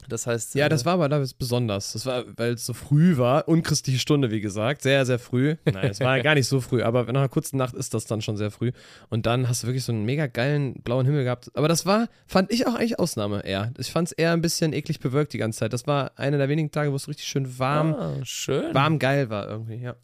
das 0.08 0.28
heißt. 0.28 0.56
Ja, 0.56 0.66
äh, 0.66 0.70
das 0.70 0.86
war 0.86 0.94
aber 0.94 1.10
da 1.10 1.24
besonders. 1.38 1.94
Das 1.94 2.06
war, 2.06 2.26
weil 2.36 2.54
es 2.54 2.66
so 2.66 2.74
früh 2.74 3.18
war. 3.18 3.48
Unchristliche 3.48 4.00
Stunde, 4.00 4.32
wie 4.32 4.42
gesagt. 4.42 4.82
Sehr, 4.82 5.06
sehr 5.06 5.20
früh. 5.20 5.56
Nein, 5.66 5.90
es 5.92 6.00
war 6.00 6.20
gar 6.22 6.36
nicht 6.36 6.48
so 6.48 6.62
früh, 6.62 6.82
aber 6.82 7.04
nach 7.04 7.22
einer 7.22 7.30
kurzen 7.30 7.58
Nacht 7.58 7.76
ist 7.76 7.94
das 7.94 8.06
dann 8.06 8.22
schon 8.22 8.38
sehr 8.38 8.52
früh. 8.52 8.72
Und 9.10 9.26
dann 9.26 9.48
hast 9.48 9.64
du 9.64 9.68
wirklich 9.68 9.84
so 9.84 9.92
einen 9.92 10.06
mega 10.06 10.28
geilen 10.28 10.82
blauen 10.82 11.06
Himmel 11.06 11.24
gehabt. 11.24 11.52
Aber 11.56 11.68
das 11.68 11.86
war, 11.86 12.08
fand 12.26 12.52
ich 12.52 12.68
auch 12.68 12.76
eigentlich 12.76 13.00
Ausnahme 13.00 13.46
eher. 13.46 13.74
Ich 13.78 13.92
fand 13.92 14.10
es 14.10 14.12
eher 14.12 14.32
ein 14.32 14.42
bisschen 14.42 14.74
eklig 14.74 15.00
bewölkt 15.00 15.34
die 15.34 15.38
ganze 15.38 15.60
Zeit. 15.60 15.74
Das 15.74 15.88
war 15.88 16.12
einer 16.18 16.38
der 16.38 16.50
wenigen 16.50 16.72
Tage, 16.72 16.92
wo 16.92 16.96
es 16.96 17.08
richtig 17.08 17.28
schön 17.28 17.60
warm, 17.60 17.94
ah, 17.94 18.14
schön. 18.24 18.74
warm 18.74 19.00
geil 19.00 19.30
war 19.30 19.48
irgendwie, 19.48 19.78
ja. 19.78 19.96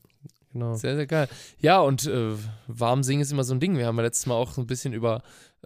Genau. 0.54 0.76
Sehr, 0.76 0.96
sehr 0.96 1.08
geil. 1.08 1.28
Ja, 1.60 1.80
und 1.80 2.06
äh, 2.06 2.34
warm 2.68 3.02
singen 3.02 3.22
ist 3.22 3.32
immer 3.32 3.44
so 3.44 3.56
ein 3.56 3.60
Ding. 3.60 3.76
Wir 3.76 3.88
haben 3.88 3.98
ja 3.98 4.04
letztes 4.04 4.28
Mal 4.28 4.36
auch 4.36 4.52
so 4.52 4.62
ein 4.62 4.68
bisschen 4.68 4.94
über 4.94 5.24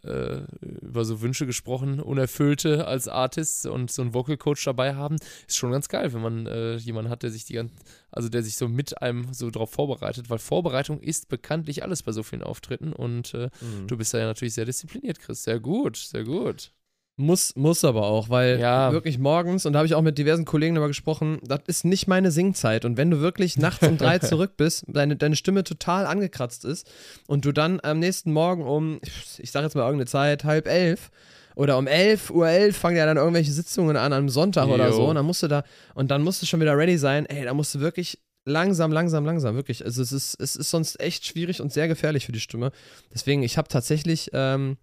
äh, 0.08 0.42
über 0.62 1.06
so 1.06 1.22
Wünsche 1.22 1.46
gesprochen, 1.46 2.00
unerfüllte 2.00 2.88
als 2.88 3.08
Artist 3.08 3.66
und 3.66 3.92
so 3.92 4.02
einen 4.02 4.14
Vocal 4.14 4.38
Coach 4.38 4.64
dabei 4.66 4.96
haben, 4.96 5.18
ist 5.48 5.58
schon 5.58 5.72
ganz 5.72 5.90
geil, 5.90 6.14
wenn 6.14 6.22
man 6.22 6.46
äh, 6.48 6.76
jemanden 6.78 7.12
hat, 7.12 7.24
der 7.24 7.32
sich 7.32 7.46
die 7.46 7.54
ganze, 7.54 7.76
also 8.12 8.30
der 8.30 8.44
sich 8.44 8.56
so 8.56 8.68
mit 8.68 9.02
einem 9.02 9.34
so 9.34 9.50
drauf 9.50 9.72
vorbereitet, 9.72 10.30
weil 10.30 10.40
Vorbereitung 10.40 11.00
ist 11.00 11.30
bekanntlich 11.30 11.84
alles 11.84 12.04
bei 12.04 12.12
so 12.12 12.24
vielen 12.24 12.44
Auftritten 12.44 12.94
und 12.94 13.34
äh, 13.34 13.50
mhm. 13.62 13.88
du 13.88 13.98
bist 13.98 14.14
da 14.14 14.20
ja 14.20 14.26
natürlich 14.26 14.54
sehr 14.54 14.66
diszipliniert, 14.66 15.20
Chris. 15.20 15.44
Sehr 15.44 15.60
gut, 15.60 15.98
sehr 15.98 16.24
gut. 16.24 16.72
Muss, 17.20 17.56
muss 17.56 17.84
aber 17.84 18.06
auch, 18.06 18.30
weil 18.30 18.60
ja. 18.60 18.92
wirklich 18.92 19.18
morgens, 19.18 19.66
und 19.66 19.74
da 19.74 19.80
habe 19.80 19.88
ich 19.88 19.96
auch 19.96 20.04
mit 20.04 20.20
diversen 20.20 20.46
Kollegen 20.46 20.76
darüber 20.76 20.90
gesprochen, 20.90 21.40
das 21.44 21.62
ist 21.66 21.84
nicht 21.84 22.08
meine 22.08 22.30
Singzeit. 22.30 22.86
Und 22.86 22.96
wenn 22.96 23.10
du 23.10 23.22
wirklich 23.22 23.58
nachts 23.58 23.88
um 23.88 23.98
drei 23.98 24.20
zurück 24.20 24.52
bist, 24.56 24.86
deine, 24.88 25.16
deine 25.16 25.36
Stimme 25.36 25.64
total 25.64 26.06
angekratzt 26.06 26.64
ist 26.64 26.88
und 27.26 27.44
du 27.44 27.52
dann 27.52 27.80
am 27.82 27.98
nächsten 27.98 28.32
Morgen 28.32 28.62
um, 28.62 29.00
ich 29.40 29.50
sage 29.50 29.66
jetzt 29.66 29.74
mal 29.74 29.82
irgendeine 29.82 30.06
Zeit, 30.06 30.44
halb 30.44 30.68
elf 30.68 31.10
oder 31.56 31.80
um 31.80 31.88
elf 31.88 32.30
Uhr 32.30 32.48
elf 32.50 32.78
fangen 32.78 32.98
ja 32.98 33.08
dann 33.08 33.18
irgendwelche 33.18 33.52
Sitzungen 33.52 33.98
an, 33.98 34.14
am 34.14 34.30
Sonntag 34.30 34.68
Yo. 34.68 34.76
oder 34.76 34.94
so, 34.94 35.06
und 35.06 35.16
dann 35.16 35.26
musst 35.26 35.42
du 35.42 35.48
da, 35.48 35.64
und 35.96 36.12
dann 36.12 36.22
musst 36.22 36.44
du 36.44 36.46
schon 36.46 36.62
wieder 36.62 36.78
ready 36.78 37.00
sein, 37.00 37.26
ey, 37.26 37.46
da 37.46 37.56
musst 37.56 37.74
du 37.74 37.80
wirklich 37.80 38.20
langsam, 38.46 38.92
langsam, 38.92 39.26
langsam, 39.26 39.56
wirklich. 39.56 39.84
Also 39.84 40.04
es 40.04 40.12
ist, 40.12 40.40
es 40.40 40.56
ist 40.56 40.70
sonst 40.70 41.00
echt 41.00 41.26
schwierig 41.26 41.62
und 41.62 41.74
sehr 41.74 41.88
gefährlich 41.88 42.28
für 42.28 42.32
die 42.32 42.40
Stimme. 42.40 42.72
Deswegen, 43.12 43.42
ich 43.42 43.58
habe 43.58 43.68
tatsächlich, 43.68 44.30
ähm, 44.34 44.78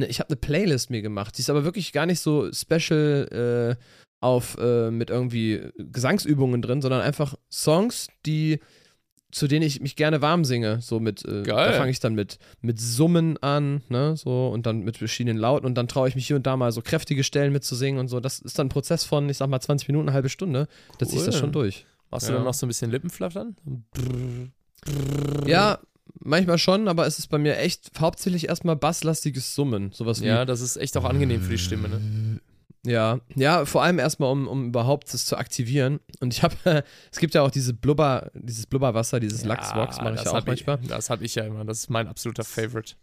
ich 0.00 0.20
habe 0.20 0.30
eine 0.30 0.36
Playlist 0.36 0.90
mir 0.90 1.02
gemacht. 1.02 1.36
Die 1.36 1.42
ist 1.42 1.50
aber 1.50 1.64
wirklich 1.64 1.92
gar 1.92 2.06
nicht 2.06 2.20
so 2.20 2.50
special 2.52 3.76
äh, 3.78 3.84
auf 4.20 4.56
äh, 4.58 4.90
mit 4.90 5.10
irgendwie 5.10 5.68
Gesangsübungen 5.76 6.62
drin, 6.62 6.80
sondern 6.80 7.00
einfach 7.00 7.34
Songs, 7.50 8.08
die 8.24 8.60
zu 9.32 9.48
denen 9.48 9.66
ich 9.66 9.80
mich 9.80 9.96
gerne 9.96 10.20
warm 10.20 10.44
singe. 10.44 10.80
So 10.82 11.00
mit, 11.00 11.24
äh, 11.24 11.42
da 11.42 11.72
fange 11.72 11.90
ich 11.90 12.00
dann 12.00 12.14
mit, 12.14 12.38
mit 12.60 12.78
Summen 12.78 13.38
an, 13.38 13.82
ne, 13.88 14.14
so 14.14 14.48
und 14.48 14.66
dann 14.66 14.80
mit 14.80 14.98
verschiedenen 14.98 15.38
Lauten 15.38 15.66
und 15.66 15.74
dann 15.74 15.88
traue 15.88 16.06
ich 16.08 16.14
mich 16.14 16.26
hier 16.26 16.36
und 16.36 16.46
da 16.46 16.56
mal 16.56 16.70
so 16.70 16.82
kräftige 16.82 17.24
Stellen 17.24 17.52
mitzusingen 17.52 17.98
und 17.98 18.08
so. 18.08 18.20
Das 18.20 18.38
ist 18.38 18.58
dann 18.58 18.66
ein 18.66 18.70
Prozess 18.70 19.04
von, 19.04 19.28
ich 19.28 19.38
sag 19.38 19.48
mal, 19.48 19.60
20 19.60 19.88
Minuten, 19.88 20.08
eine 20.08 20.14
halbe 20.14 20.28
Stunde. 20.28 20.68
Cool. 20.90 20.96
Da 20.98 21.06
ziehst 21.06 21.22
du 21.22 21.30
das 21.30 21.40
schon 21.40 21.50
durch. 21.50 21.86
Machst 22.10 22.28
ja. 22.28 22.32
du 22.32 22.38
dann 22.38 22.44
noch 22.44 22.54
so 22.54 22.66
ein 22.66 22.68
bisschen 22.68 22.90
Lippenflattern? 22.90 23.56
Ja, 25.46 25.78
manchmal 26.24 26.58
schon, 26.58 26.88
aber 26.88 27.06
es 27.06 27.18
ist 27.18 27.28
bei 27.28 27.38
mir 27.38 27.58
echt 27.58 27.90
hauptsächlich 27.98 28.48
erstmal 28.48 28.76
basslastiges 28.76 29.54
Summen. 29.54 29.92
Sowas 29.92 30.20
wie. 30.22 30.26
Ja, 30.26 30.44
das 30.44 30.60
ist 30.60 30.76
echt 30.76 30.96
auch 30.96 31.04
angenehm 31.04 31.42
für 31.42 31.50
die 31.50 31.58
Stimme, 31.58 31.88
ne? 31.88 32.40
Ja, 32.84 33.20
ja, 33.36 33.64
vor 33.64 33.84
allem 33.84 34.00
erstmal, 34.00 34.32
um, 34.32 34.48
um 34.48 34.66
überhaupt 34.66 35.12
das 35.14 35.24
zu 35.24 35.36
aktivieren. 35.36 36.00
Und 36.20 36.34
ich 36.34 36.42
habe, 36.42 36.56
es 37.12 37.18
gibt 37.18 37.34
ja 37.34 37.42
auch 37.42 37.50
diese 37.50 37.74
Blubber, 37.74 38.30
dieses 38.34 38.66
Blubberwasser, 38.66 39.20
dieses 39.20 39.42
ja, 39.42 39.48
Lachsbox, 39.48 40.00
mache 40.00 40.14
ich 40.14 40.24
ja 40.24 40.32
auch 40.32 40.44
manchmal. 40.44 40.78
Ich, 40.82 40.88
das 40.88 41.08
habe 41.08 41.24
ich 41.24 41.34
ja 41.36 41.44
immer, 41.44 41.64
das 41.64 41.80
ist 41.80 41.90
mein 41.90 42.08
absoluter 42.08 42.42
Favorite 42.42 42.94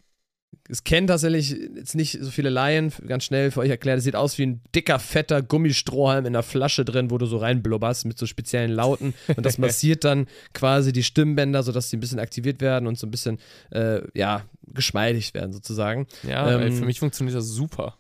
es 0.70 0.84
kennen 0.84 1.08
tatsächlich 1.08 1.52
jetzt 1.76 1.96
nicht 1.96 2.20
so 2.22 2.30
viele 2.30 2.50
Laien, 2.50 2.94
ganz 3.08 3.24
schnell 3.24 3.50
für 3.50 3.62
euch 3.62 3.72
erklärt, 3.72 3.98
es 3.98 4.04
sieht 4.04 4.16
aus 4.16 4.38
wie 4.38 4.46
ein 4.46 4.62
dicker, 4.76 5.00
fetter 5.00 5.42
Gummistrohhalm 5.42 6.26
in 6.26 6.36
einer 6.36 6.44
Flasche 6.44 6.86
drin, 6.86 7.10
wo 7.10 7.18
du 7.18 7.26
so 7.26 7.38
reinblubberst 7.38 8.06
mit 8.06 8.20
so 8.20 8.28
speziellen 8.28 8.72
Lauten 8.72 9.16
und 9.36 9.46
das 9.46 9.58
massiert 9.60 10.04
dann 10.04 10.28
quasi 10.54 10.94
die 10.94 11.04
Stimmbänder, 11.04 11.64
sodass 11.64 11.90
sie 11.90 11.98
ein 11.98 12.00
bisschen 12.00 12.20
aktiviert 12.20 12.62
werden 12.62 12.88
und 12.88 13.00
so 13.00 13.08
ein 13.08 13.12
bisschen, 13.12 13.40
äh, 13.72 14.02
ja, 14.14 14.44
geschmeidig 14.68 15.34
werden 15.34 15.52
sozusagen. 15.54 16.08
Ja, 16.22 16.60
ähm, 16.60 16.74
für 16.74 16.86
mich 16.86 17.00
funktioniert 17.00 17.36
das 17.36 17.48
super. 17.48 17.98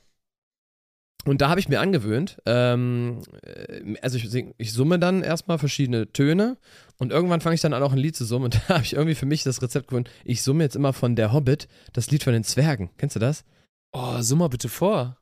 Und 1.25 1.41
da 1.41 1.49
habe 1.49 1.59
ich 1.59 1.67
mir 1.67 1.81
angewöhnt, 1.81 2.37
ähm, 2.45 3.21
äh, 3.43 3.95
also 4.01 4.17
ich, 4.17 4.29
sing, 4.29 4.53
ich 4.57 4.71
summe 4.71 4.99
dann 4.99 5.21
erstmal 5.21 5.59
verschiedene 5.59 6.11
Töne 6.11 6.57
und 6.97 7.11
irgendwann 7.11 7.41
fange 7.41 7.55
ich 7.55 7.61
dann 7.61 7.73
an, 7.73 7.83
auch 7.83 7.91
ein 7.91 7.97
Lied 7.97 8.15
zu 8.15 8.23
summen. 8.25 8.45
Und 8.45 8.55
da 8.67 8.75
habe 8.75 8.83
ich 8.83 8.93
irgendwie 8.93 9.15
für 9.15 9.25
mich 9.25 9.43
das 9.43 9.61
Rezept 9.61 9.89
gefunden. 9.89 10.09
Ich 10.23 10.41
summe 10.41 10.63
jetzt 10.63 10.75
immer 10.75 10.93
von 10.93 11.15
Der 11.15 11.33
Hobbit 11.33 11.67
das 11.93 12.09
Lied 12.09 12.23
von 12.23 12.33
den 12.33 12.43
Zwergen. 12.43 12.89
Kennst 12.97 13.15
du 13.15 13.19
das? 13.19 13.43
Oh, 13.91 14.21
summ 14.21 14.39
mal 14.39 14.47
bitte 14.47 14.69
vor. 14.69 15.17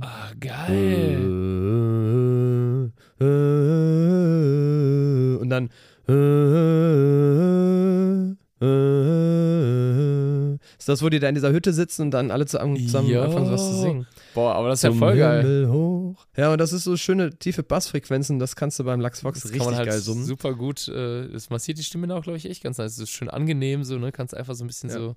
Ah, 0.00 0.32
geil. 0.38 1.18
Und 5.40 5.48
dann 5.50 5.70
ist 10.82 10.88
das, 10.88 11.00
wo 11.00 11.08
die 11.08 11.20
da 11.20 11.28
in 11.28 11.36
dieser 11.36 11.52
Hütte 11.52 11.72
sitzen 11.72 12.02
und 12.02 12.10
dann 12.10 12.32
alle 12.32 12.44
zusammen, 12.44 12.76
zusammen 12.76 13.08
ja. 13.08 13.22
anfangen, 13.22 13.50
was 13.52 13.68
zu 13.68 13.74
singen? 13.76 14.06
Boah, 14.34 14.56
aber 14.56 14.68
das 14.68 14.80
ist 14.80 14.82
ja 14.82 14.92
voll 14.92 15.16
geil. 15.16 15.68
Hoch. 15.70 16.26
Ja, 16.36 16.50
und 16.50 16.58
das 16.58 16.72
ist 16.72 16.82
so 16.82 16.96
schöne 16.96 17.30
tiefe 17.30 17.62
Bassfrequenzen, 17.62 18.40
das 18.40 18.56
kannst 18.56 18.80
du 18.80 18.84
beim 18.84 19.00
Lachs 19.00 19.22
Vox 19.22 19.44
richtig 19.44 19.64
halt 19.64 19.88
geil 19.88 20.00
summen. 20.00 20.24
Super 20.24 20.54
gut, 20.54 20.88
äh, 20.88 21.28
das 21.28 21.50
massiert 21.50 21.78
die 21.78 21.84
Stimme 21.84 22.12
auch, 22.12 22.22
glaube 22.22 22.36
ich, 22.36 22.50
echt 22.50 22.64
ganz 22.64 22.78
nice. 22.78 22.96
Das 22.96 23.04
ist 23.04 23.10
schön 23.10 23.30
angenehm, 23.30 23.84
so, 23.84 23.96
ne? 23.98 24.10
Kannst 24.10 24.36
einfach 24.36 24.56
so 24.56 24.64
ein 24.64 24.66
bisschen 24.66 24.90
ja. 24.90 24.96
so 24.96 25.14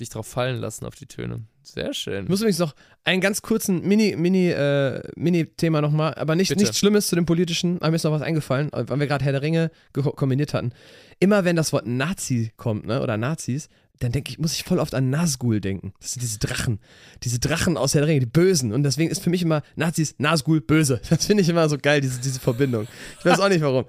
dich 0.00 0.08
drauf 0.08 0.26
fallen 0.26 0.60
lassen 0.60 0.84
auf 0.84 0.96
die 0.96 1.06
Töne. 1.06 1.44
Sehr 1.62 1.94
schön. 1.94 2.24
Ich 2.24 2.28
muss 2.28 2.40
übrigens 2.40 2.58
noch 2.58 2.74
einen 3.04 3.20
ganz 3.20 3.42
kurzen 3.42 3.86
Mini, 3.86 4.16
Mini, 4.16 4.50
äh, 4.50 5.02
Mini-Thema 5.16 5.80
nochmal, 5.80 6.14
aber 6.14 6.34
nicht, 6.34 6.54
nichts 6.56 6.78
Schlimmes 6.78 7.08
zu 7.08 7.14
dem 7.14 7.26
politischen, 7.26 7.76
aber 7.78 7.90
mir 7.90 7.96
ist 7.96 8.04
noch 8.04 8.12
was 8.12 8.22
eingefallen, 8.22 8.70
weil 8.72 8.98
wir 8.98 9.06
gerade 9.06 9.24
Herr 9.24 9.32
der 9.32 9.42
Ringe 9.42 9.70
kombiniert 9.92 10.54
hatten. 10.54 10.72
Immer 11.20 11.44
wenn 11.44 11.56
das 11.56 11.72
Wort 11.72 11.86
Nazi 11.86 12.52
kommt, 12.56 12.86
ne, 12.86 13.02
oder 13.02 13.16
Nazis, 13.16 13.68
dann 13.98 14.12
denke 14.12 14.30
ich, 14.30 14.38
muss 14.38 14.52
ich 14.52 14.64
voll 14.64 14.78
oft 14.78 14.94
an 14.94 15.10
Nazgul 15.10 15.60
denken. 15.60 15.92
Das 16.00 16.12
sind 16.12 16.22
diese 16.22 16.38
Drachen. 16.38 16.78
Diese 17.22 17.38
Drachen 17.38 17.76
aus 17.76 17.92
der 17.92 18.06
Ringe, 18.06 18.20
die 18.20 18.26
Bösen. 18.26 18.72
Und 18.72 18.82
deswegen 18.82 19.10
ist 19.10 19.22
für 19.22 19.30
mich 19.30 19.42
immer 19.42 19.62
Nazis, 19.76 20.14
Nazgul, 20.18 20.60
böse. 20.60 21.00
Das 21.10 21.26
finde 21.26 21.42
ich 21.42 21.48
immer 21.48 21.68
so 21.68 21.78
geil, 21.78 22.00
diese, 22.00 22.20
diese 22.20 22.38
Verbindung. 22.38 22.86
Ich 23.18 23.24
weiß 23.24 23.40
auch 23.40 23.48
nicht 23.48 23.60
warum. 23.60 23.86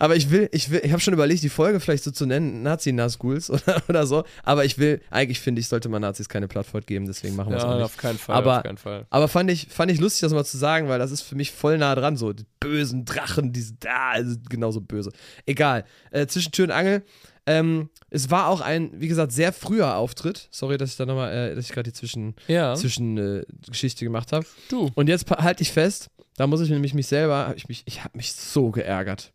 Aber 0.00 0.16
ich 0.16 0.30
will, 0.30 0.48
ich 0.52 0.70
will, 0.70 0.80
ich 0.82 0.92
habe 0.92 1.00
schon 1.00 1.12
überlegt, 1.12 1.42
die 1.42 1.50
Folge 1.50 1.78
vielleicht 1.78 2.04
so 2.04 2.10
zu 2.10 2.24
nennen, 2.24 2.62
Nazi-Nazguls 2.62 3.50
oder, 3.50 3.82
oder 3.86 4.06
so. 4.06 4.24
Aber 4.42 4.64
ich 4.64 4.78
will, 4.78 5.02
eigentlich 5.10 5.40
finde 5.40 5.60
ich, 5.60 5.68
sollte 5.68 5.90
man 5.90 6.00
Nazis 6.00 6.30
keine 6.30 6.48
Plattform 6.48 6.80
geben, 6.86 7.06
deswegen 7.06 7.36
machen 7.36 7.50
wir 7.50 7.58
es 7.58 7.62
ja, 7.62 7.68
auch 7.68 7.74
nicht. 7.74 7.84
auf 7.84 7.98
keinen 7.98 8.16
Fall, 8.16 8.34
aber, 8.34 8.56
auf 8.56 8.62
keinen 8.62 8.78
Fall. 8.78 9.06
Aber 9.10 9.28
fand 9.28 9.50
ich, 9.50 9.66
fand 9.68 9.92
ich 9.92 10.00
lustig, 10.00 10.22
das 10.22 10.32
mal 10.32 10.44
zu 10.46 10.56
sagen, 10.56 10.88
weil 10.88 10.98
das 10.98 11.10
ist 11.10 11.20
für 11.20 11.34
mich 11.34 11.52
voll 11.52 11.76
nah 11.76 11.94
dran, 11.94 12.16
so 12.16 12.32
die 12.32 12.46
bösen 12.60 13.04
Drachen, 13.04 13.52
die 13.52 13.60
sind 13.60 13.84
da, 13.84 14.12
also 14.12 14.36
genauso 14.48 14.80
böse. 14.80 15.12
Egal. 15.44 15.84
Äh, 16.12 16.26
zwischen 16.26 16.50
Tür 16.50 16.64
und 16.64 16.70
Angel 16.70 17.02
ähm, 17.46 17.88
es 18.10 18.30
war 18.30 18.48
auch 18.48 18.60
ein, 18.60 18.90
wie 18.94 19.08
gesagt, 19.08 19.32
sehr 19.32 19.52
früher 19.52 19.96
Auftritt. 19.96 20.48
Sorry, 20.50 20.76
dass 20.76 20.90
ich 20.90 20.96
da 20.96 21.06
nochmal, 21.06 21.32
äh, 21.32 21.54
dass 21.54 21.66
ich 21.66 21.72
gerade 21.72 21.90
die 21.90 21.92
Zwischen, 21.92 22.34
ja. 22.48 22.74
Zwischengeschichte 22.74 24.04
äh, 24.04 24.06
gemacht 24.06 24.32
habe. 24.32 24.44
Du. 24.68 24.90
Und 24.94 25.08
jetzt 25.08 25.30
halte 25.30 25.62
ich 25.62 25.72
fest, 25.72 26.10
da 26.36 26.46
muss 26.46 26.60
ich 26.60 26.70
nämlich 26.70 26.94
mich 26.94 27.06
selber, 27.06 27.52
ich, 27.56 27.68
mich, 27.68 27.82
ich 27.86 28.04
habe 28.04 28.16
mich 28.16 28.32
so 28.32 28.70
geärgert. 28.70 29.32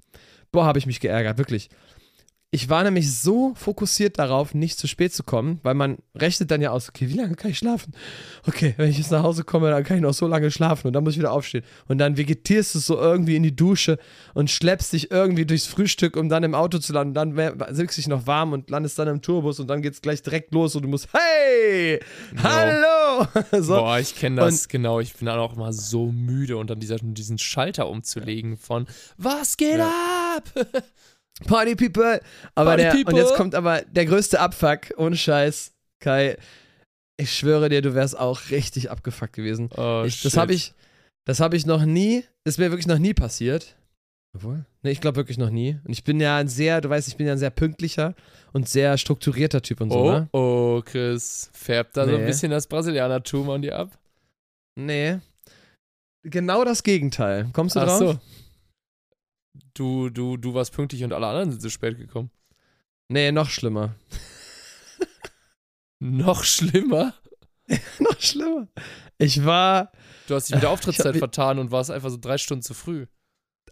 Boah, 0.51 0.65
habe 0.65 0.79
ich 0.79 0.85
mich 0.85 0.99
geärgert, 0.99 1.37
wirklich. 1.37 1.69
Ich 2.51 2.69
war 2.69 2.83
nämlich 2.83 3.13
so 3.13 3.53
fokussiert 3.55 4.17
darauf, 4.17 4.53
nicht 4.53 4.79
zu 4.79 4.87
spät 4.87 5.13
zu 5.13 5.23
kommen, 5.23 5.59
weil 5.63 5.73
man 5.73 5.97
rechnet 6.15 6.51
dann 6.51 6.61
ja 6.61 6.71
aus, 6.71 6.87
okay, 6.87 7.09
wie 7.09 7.17
lange 7.17 7.35
kann 7.35 7.51
ich 7.51 7.57
schlafen? 7.57 7.93
Okay, 8.47 8.73
wenn 8.77 8.89
ich 8.89 8.97
jetzt 8.97 9.11
nach 9.11 9.23
Hause 9.23 9.43
komme, 9.43 9.71
dann 9.71 9.83
kann 9.83 9.97
ich 9.97 10.03
noch 10.03 10.13
so 10.13 10.25
lange 10.25 10.49
schlafen 10.51 10.87
und 10.87 10.93
dann 10.93 11.03
muss 11.03 11.13
ich 11.13 11.19
wieder 11.19 11.33
aufstehen. 11.33 11.65
Und 11.87 11.97
dann 11.97 12.15
vegetierst 12.15 12.75
du 12.75 12.79
so 12.79 12.97
irgendwie 12.97 13.35
in 13.35 13.43
die 13.43 13.55
Dusche 13.55 13.97
und 14.35 14.49
schleppst 14.49 14.93
dich 14.93 15.11
irgendwie 15.11 15.45
durchs 15.45 15.65
Frühstück, 15.65 16.15
um 16.15 16.29
dann 16.29 16.43
im 16.43 16.55
Auto 16.55 16.77
zu 16.77 16.93
landen. 16.93 17.13
Dann 17.13 17.75
sitzt 17.75 17.97
dich 17.97 18.07
noch 18.07 18.25
warm 18.25 18.53
und 18.53 18.69
landest 18.69 18.97
dann 18.99 19.09
im 19.09 19.21
Tourbus 19.21 19.59
und 19.59 19.67
dann 19.67 19.81
geht's 19.81 20.01
gleich 20.01 20.21
direkt 20.21 20.53
los 20.53 20.75
und 20.75 20.83
du 20.83 20.87
musst, 20.87 21.09
hey, 21.11 21.99
no. 22.31 22.43
hallo! 22.43 23.27
so. 23.61 23.75
Boah, 23.75 23.99
ich 23.99 24.15
kenne 24.15 24.37
das, 24.37 24.61
und, 24.61 24.69
genau. 24.69 25.01
Ich 25.01 25.13
bin 25.15 25.25
dann 25.25 25.39
auch 25.39 25.57
immer 25.57 25.73
so 25.73 26.05
müde 26.11 26.55
und 26.55 26.69
dann 26.69 26.79
dieser, 26.79 26.99
diesen 26.99 27.37
Schalter 27.37 27.89
umzulegen 27.89 28.55
von, 28.55 28.87
was 29.17 29.57
geht 29.57 29.79
ja. 29.79 30.37
ab? 30.37 30.49
Party 31.47 31.75
People. 31.75 32.21
Aber 32.55 32.71
Party 32.71 32.83
der, 32.83 32.91
people. 32.91 33.13
und 33.13 33.19
jetzt 33.19 33.36
kommt 33.36 33.55
aber 33.55 33.81
der 33.81 34.05
größte 34.05 34.39
Abfuck, 34.39 34.93
ohne 34.97 35.17
Scheiß, 35.17 35.73
Kai. 35.99 36.38
Ich 37.17 37.33
schwöre 37.33 37.69
dir, 37.69 37.81
du 37.81 37.93
wärst 37.93 38.17
auch 38.17 38.49
richtig 38.51 38.91
abgefuckt 38.91 39.33
gewesen. 39.33 39.69
Oh, 39.77 40.03
ich, 40.05 40.21
das 40.21 40.36
habe 40.38 40.53
ich, 40.53 40.73
das 41.25 41.39
habe 41.39 41.55
ich 41.55 41.65
noch 41.65 41.86
nie, 41.86 42.23
ist 42.43 42.59
mir 42.59 42.71
wirklich 42.71 42.88
noch 42.88 42.99
nie 42.99 43.13
passiert. 43.13 43.75
Obwohl? 44.36 44.65
Nee, 44.83 44.91
ich 44.91 44.99
glaube 44.99 45.15
wirklich 45.15 45.38
noch 45.38 45.49
nie. 45.49 45.77
Und 45.86 45.93
ich 45.93 46.03
bin 46.03 46.19
ja 46.19 46.38
ein 46.38 46.49
sehr, 46.49 46.81
du 46.81 46.89
weißt, 46.89 47.07
ich 47.07 47.15
bin 47.15 47.25
ja 47.25 47.31
ein 47.33 47.38
sehr 47.39 47.51
pünktlicher 47.51 48.15
und 48.51 48.67
sehr 48.67 48.97
strukturierter 48.97 49.61
Typ 49.61 49.79
und 49.79 49.91
so, 49.91 49.97
oh, 49.99 50.11
ne? 50.11 50.27
oh, 50.33 50.81
Chris. 50.83 51.49
Färbt 51.53 51.95
da 51.95 52.05
so 52.05 52.11
ein 52.15 52.19
Nee. 52.19 52.25
bisschen 52.27 52.51
das 52.51 52.67
Brasilianertum 52.67 53.49
an 53.49 53.61
dir 53.61 53.77
ab? 53.77 53.97
Nee. 54.77 55.19
Genau 56.23 56.65
das 56.65 56.83
Gegenteil. 56.83 57.49
Kommst 57.53 57.75
du 57.77 57.79
Ach 57.79 57.86
drauf? 57.86 57.99
so. 57.99 58.19
Du, 59.76 60.09
du, 60.09 60.38
du 60.38 60.53
warst 60.53 60.73
pünktlich 60.73 61.03
und 61.03 61.13
alle 61.13 61.28
anderen 61.28 61.51
sind 61.51 61.61
zu 61.61 61.69
spät 61.69 61.97
gekommen. 61.97 62.32
Nee, 63.09 63.32
noch 63.32 63.49
schlimmer. 63.49 63.95
Noch 65.99 66.43
schlimmer. 66.43 67.13
noch 67.99 68.19
schlimmer. 68.19 68.67
Ich 69.17 69.45
war 69.45 69.91
Du 70.28 70.36
hast 70.36 70.49
dich 70.49 70.55
mit 70.55 70.63
der 70.63 70.69
Auftrittszeit 70.71 71.17
vertan 71.17 71.57
und 71.57 71.71
warst 71.71 71.89
einfach 71.89 72.09
so 72.09 72.17
drei 72.17 72.38
Stunden 72.38 72.61
zu 72.61 72.73
früh. 72.73 73.07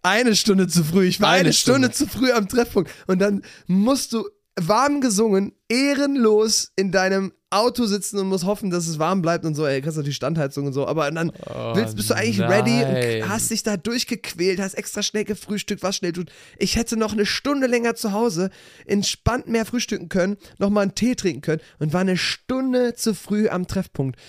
eine 0.03 0.35
Stunde 0.35 0.67
zu 0.67 0.83
früh. 0.83 1.05
Ich 1.05 1.21
war 1.21 1.29
eine, 1.29 1.41
Eine 1.41 1.53
Stunde. 1.53 1.91
Stunde. 1.93 2.11
zu 2.13 2.17
früh 2.19 2.31
am 2.31 2.47
Treffpunkt. 2.47 2.91
Und 3.07 3.19
dann 3.19 3.43
musst 3.67 4.13
du 4.13 4.27
warm 4.59 5.01
gesungen, 5.01 5.53
ehrenlos 5.69 6.71
in 6.75 6.91
deinem 6.91 7.33
Auto 7.49 7.85
sitzen 7.85 8.17
und 8.17 8.27
musst 8.29 8.45
hoffen, 8.45 8.71
dass 8.71 8.87
es 8.87 8.97
warm 8.97 9.21
bleibt 9.21 9.45
und 9.45 9.53
so. 9.53 9.65
Ey, 9.65 9.81
kriegst 9.81 9.97
natürlich 9.97 10.15
Standheizung 10.15 10.65
und 10.65 10.73
so. 10.73 10.87
Aber 10.87 11.09
dann 11.11 11.31
Oh, 11.47 11.75
willst, 11.75 11.95
bist 11.95 12.09
du 12.09 12.15
eigentlich 12.15 12.39
ready 12.41 12.77
nein. 12.81 13.21
und 13.23 13.29
hast 13.29 13.51
dich 13.51 13.61
da 13.61 13.77
durchgequält, 13.77 14.59
hast 14.59 14.73
extra 14.73 15.03
schnell 15.03 15.23
gefrühstückt, 15.23 15.83
was 15.83 15.97
schnell 15.97 16.13
tut. 16.13 16.31
Ich 16.57 16.75
hätte 16.77 16.97
noch 16.97 17.13
eine 17.13 17.25
Stunde 17.27 17.67
länger 17.67 17.93
zu 17.95 18.11
Hause 18.11 18.49
entspannt 18.87 19.47
mehr 19.47 19.65
frühstücken 19.65 20.09
können, 20.09 20.37
nochmal 20.57 20.83
einen 20.83 20.95
Tee 20.95 21.13
trinken 21.15 21.41
können 21.41 21.61
und 21.79 21.93
war 21.93 22.01
eine 22.01 22.17
Stunde 22.17 22.95
zu 22.95 23.13
früh 23.13 23.47
am 23.49 23.67
Treffpunkt. 23.67 24.19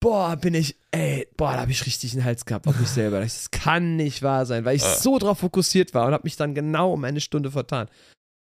Boah, 0.00 0.36
bin 0.36 0.54
ich, 0.54 0.76
ey, 0.92 1.26
boah, 1.36 1.52
da 1.54 1.60
habe 1.62 1.72
ich 1.72 1.84
richtig 1.86 2.12
einen 2.12 2.24
Hals 2.24 2.44
gehabt 2.44 2.66
auf 2.68 2.78
mich 2.78 2.88
selber. 2.88 3.20
Das 3.20 3.50
kann 3.50 3.96
nicht 3.96 4.22
wahr 4.22 4.46
sein, 4.46 4.64
weil 4.64 4.76
ich 4.76 4.84
Äh. 4.84 4.96
so 5.00 5.18
drauf 5.18 5.38
fokussiert 5.38 5.92
war 5.94 6.06
und 6.06 6.12
habe 6.12 6.24
mich 6.24 6.36
dann 6.36 6.54
genau 6.54 6.92
um 6.92 7.02
eine 7.04 7.20
Stunde 7.20 7.50
vertan. 7.50 7.88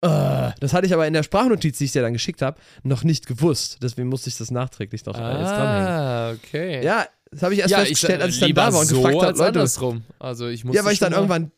Äh, 0.05 0.53
Das 0.59 0.73
hatte 0.73 0.87
ich 0.87 0.93
aber 0.93 1.07
in 1.07 1.13
der 1.13 1.23
Sprachnotiz, 1.23 1.77
die 1.77 1.85
ich 1.85 1.91
dir 1.91 2.01
dann 2.01 2.13
geschickt 2.13 2.41
habe, 2.41 2.59
noch 2.83 3.03
nicht 3.03 3.27
gewusst. 3.27 3.77
Deswegen 3.81 4.07
musste 4.07 4.29
ich 4.29 4.37
das 4.37 4.51
nachträglich 4.51 5.05
noch 5.05 5.17
äh, 5.17 5.21
jetzt 5.39 5.51
dranhängen. 5.51 5.87
Ah, 5.87 6.31
okay. 6.31 6.83
Ja, 6.83 7.05
das 7.31 7.43
habe 7.43 7.53
ich 7.53 7.59
erst 7.59 7.71
Ja, 7.71 7.79
festgestellt, 7.79 8.21
als 8.21 8.35
ich 8.35 8.39
dann 8.39 8.53
da 8.53 8.73
war 8.73 8.79
und 8.81 8.87
so 8.87 9.01
gefragt 9.01 9.15
habe, 9.15 9.37
Leute, 9.37 9.45
andersrum. 9.59 10.03
Also 10.19 10.47
ich 10.47 10.63
ja, 10.63 10.85
weil 10.85 10.93
ich 10.93 10.99
dann 10.99 11.13
irgendwann, 11.13 11.51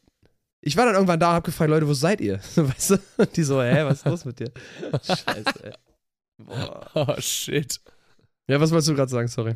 ich 0.62 0.76
war 0.78 0.86
dann 0.86 0.96
irgendwann 0.96 1.20
da 1.20 1.30
und 1.30 1.36
habe 1.36 1.46
gefragt, 1.46 1.70
Leute, 1.70 1.88
wo 1.88 1.94
seid 1.94 2.22
ihr? 2.22 2.40
Weißt 2.56 2.92
du? 2.92 3.00
Und 3.18 3.36
die 3.38 3.44
so, 3.44 3.62
hä, 3.62 3.84
was 3.84 4.00
ist 4.00 4.06
los 4.06 4.26
mit 4.26 4.40
dir? 4.40 4.52
Scheiße, 5.04 5.64
ey. 5.64 5.74
Boah. 6.38 6.82
Oh, 6.94 7.16
shit. 7.20 7.80
Ja, 8.48 8.60
was 8.60 8.72
wolltest 8.72 8.90
du 8.90 8.96
gerade 8.96 9.12
sagen, 9.12 9.28
sorry. 9.28 9.56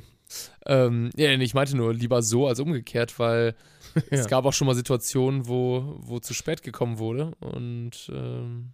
Ähm, 0.66 1.10
ja, 1.16 1.32
ich 1.32 1.54
meinte 1.54 1.76
nur 1.78 1.94
lieber 1.94 2.22
so 2.22 2.48
als 2.48 2.60
umgekehrt, 2.60 3.18
weil 3.20 3.56
Ja. 4.12 4.20
es 4.20 4.28
gab 4.28 4.46
auch 4.46 4.54
schon 4.54 4.68
mal 4.68 4.76
Situationen, 4.76 5.48
wo, 5.48 5.98
wo 6.00 6.20
zu 6.20 6.34
spät 6.34 6.64
gekommen 6.64 6.98
wurde 6.98 7.34
und 7.39 8.10
ähm, 8.14 8.74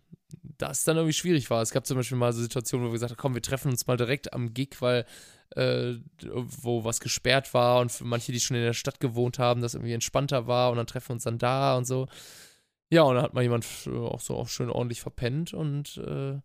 das 0.58 0.84
dann 0.84 0.98
irgendwie 0.98 1.14
schwierig 1.14 1.50
war. 1.50 1.62
Es 1.62 1.72
gab 1.72 1.86
zum 1.86 1.98
Beispiel 1.98 2.18
mal 2.18 2.34
so 2.34 2.42
Situationen, 2.42 2.86
wo 2.86 2.90
wir 2.90 2.94
gesagt 2.94 3.12
haben, 3.12 3.18
komm, 3.18 3.34
wir 3.34 3.42
treffen 3.42 3.72
uns 3.72 3.88
mal 3.88 3.98
direkt 3.98 4.34
am 4.34 4.54
Gig, 4.54 4.78
weil 4.80 5.06
äh, 5.56 5.96
wo 6.24 6.84
was 6.84 7.00
gesperrt 7.00 7.54
war 7.54 7.80
und 7.80 7.92
für 7.92 8.04
manche, 8.04 8.32
die 8.32 8.40
schon 8.40 8.58
in 8.58 8.64
der 8.64 8.74
Stadt 8.74 9.00
gewohnt 9.00 9.40
haben, 9.40 9.62
das 9.62 9.76
irgendwie 9.76 9.94
entspannter 9.94 10.48
war 10.48 10.72
und 10.72 10.78
dann 10.78 10.88
treffen 10.88 11.10
wir 11.10 11.14
uns 11.14 11.24
dann 11.24 11.38
da 11.38 11.78
und 11.78 11.86
so. 11.86 12.08
Ja, 12.90 13.04
und 13.04 13.16
dann 13.16 13.24
hat 13.24 13.34
mal 13.34 13.44
jemand 13.44 13.66
äh, 13.86 13.90
auch 13.92 14.22
so 14.22 14.36
auch 14.36 14.48
schön 14.48 14.70
ordentlich 14.70 15.02
verpennt 15.02 15.54
und 15.54 15.98
äh, 15.98 16.40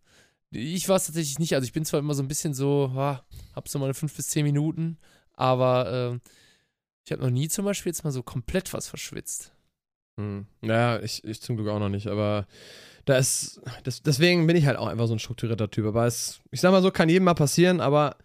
ich 0.51 0.89
war 0.89 0.97
es 0.97 1.07
tatsächlich 1.07 1.39
nicht. 1.39 1.55
Also 1.55 1.65
ich 1.65 1.73
bin 1.73 1.85
zwar 1.85 2.01
immer 2.01 2.15
so 2.15 2.23
ein 2.23 2.29
bisschen 2.29 2.55
so, 2.55 2.93
ah, 2.95 3.25
hab 3.55 3.69
so 3.69 3.79
meine 3.79 3.95
fünf 3.95 4.15
bis 4.15 4.29
zehn 4.29 4.45
Minuten, 4.45 4.99
aber 5.35 6.13
äh, 6.15 6.31
ich 7.05 7.13
habe 7.13 7.23
noch 7.23 7.31
nie 7.31 7.49
zum 7.49 7.65
Beispiel 7.65 7.91
jetzt 7.91 8.05
mal 8.05 8.11
so 8.13 8.23
komplett 8.23 8.73
was 8.73 8.89
verschwitzt. 8.89 9.53
Hm. 10.21 10.47
Ja, 10.63 11.01
ich, 11.01 11.25
ich 11.25 11.41
zum 11.41 11.57
Glück 11.57 11.69
auch 11.69 11.79
noch 11.79 11.89
nicht, 11.89 12.07
aber 12.07 12.47
da 13.05 13.17
ist, 13.17 13.61
das, 13.83 14.03
deswegen 14.03 14.47
bin 14.47 14.57
ich 14.57 14.67
halt 14.67 14.77
auch 14.77 14.87
einfach 14.87 15.07
so 15.09 15.15
ein 15.15 15.19
strukturierter 15.19 15.71
Typ. 15.71 15.87
Aber 15.87 16.07
es, 16.07 16.41
ich 16.51 16.61
sag 16.61 16.71
mal 16.71 16.83
so, 16.83 16.91
kann 16.91 17.09
jedem 17.09 17.25
mal 17.25 17.35
passieren, 17.35 17.81
aber 17.81 18.17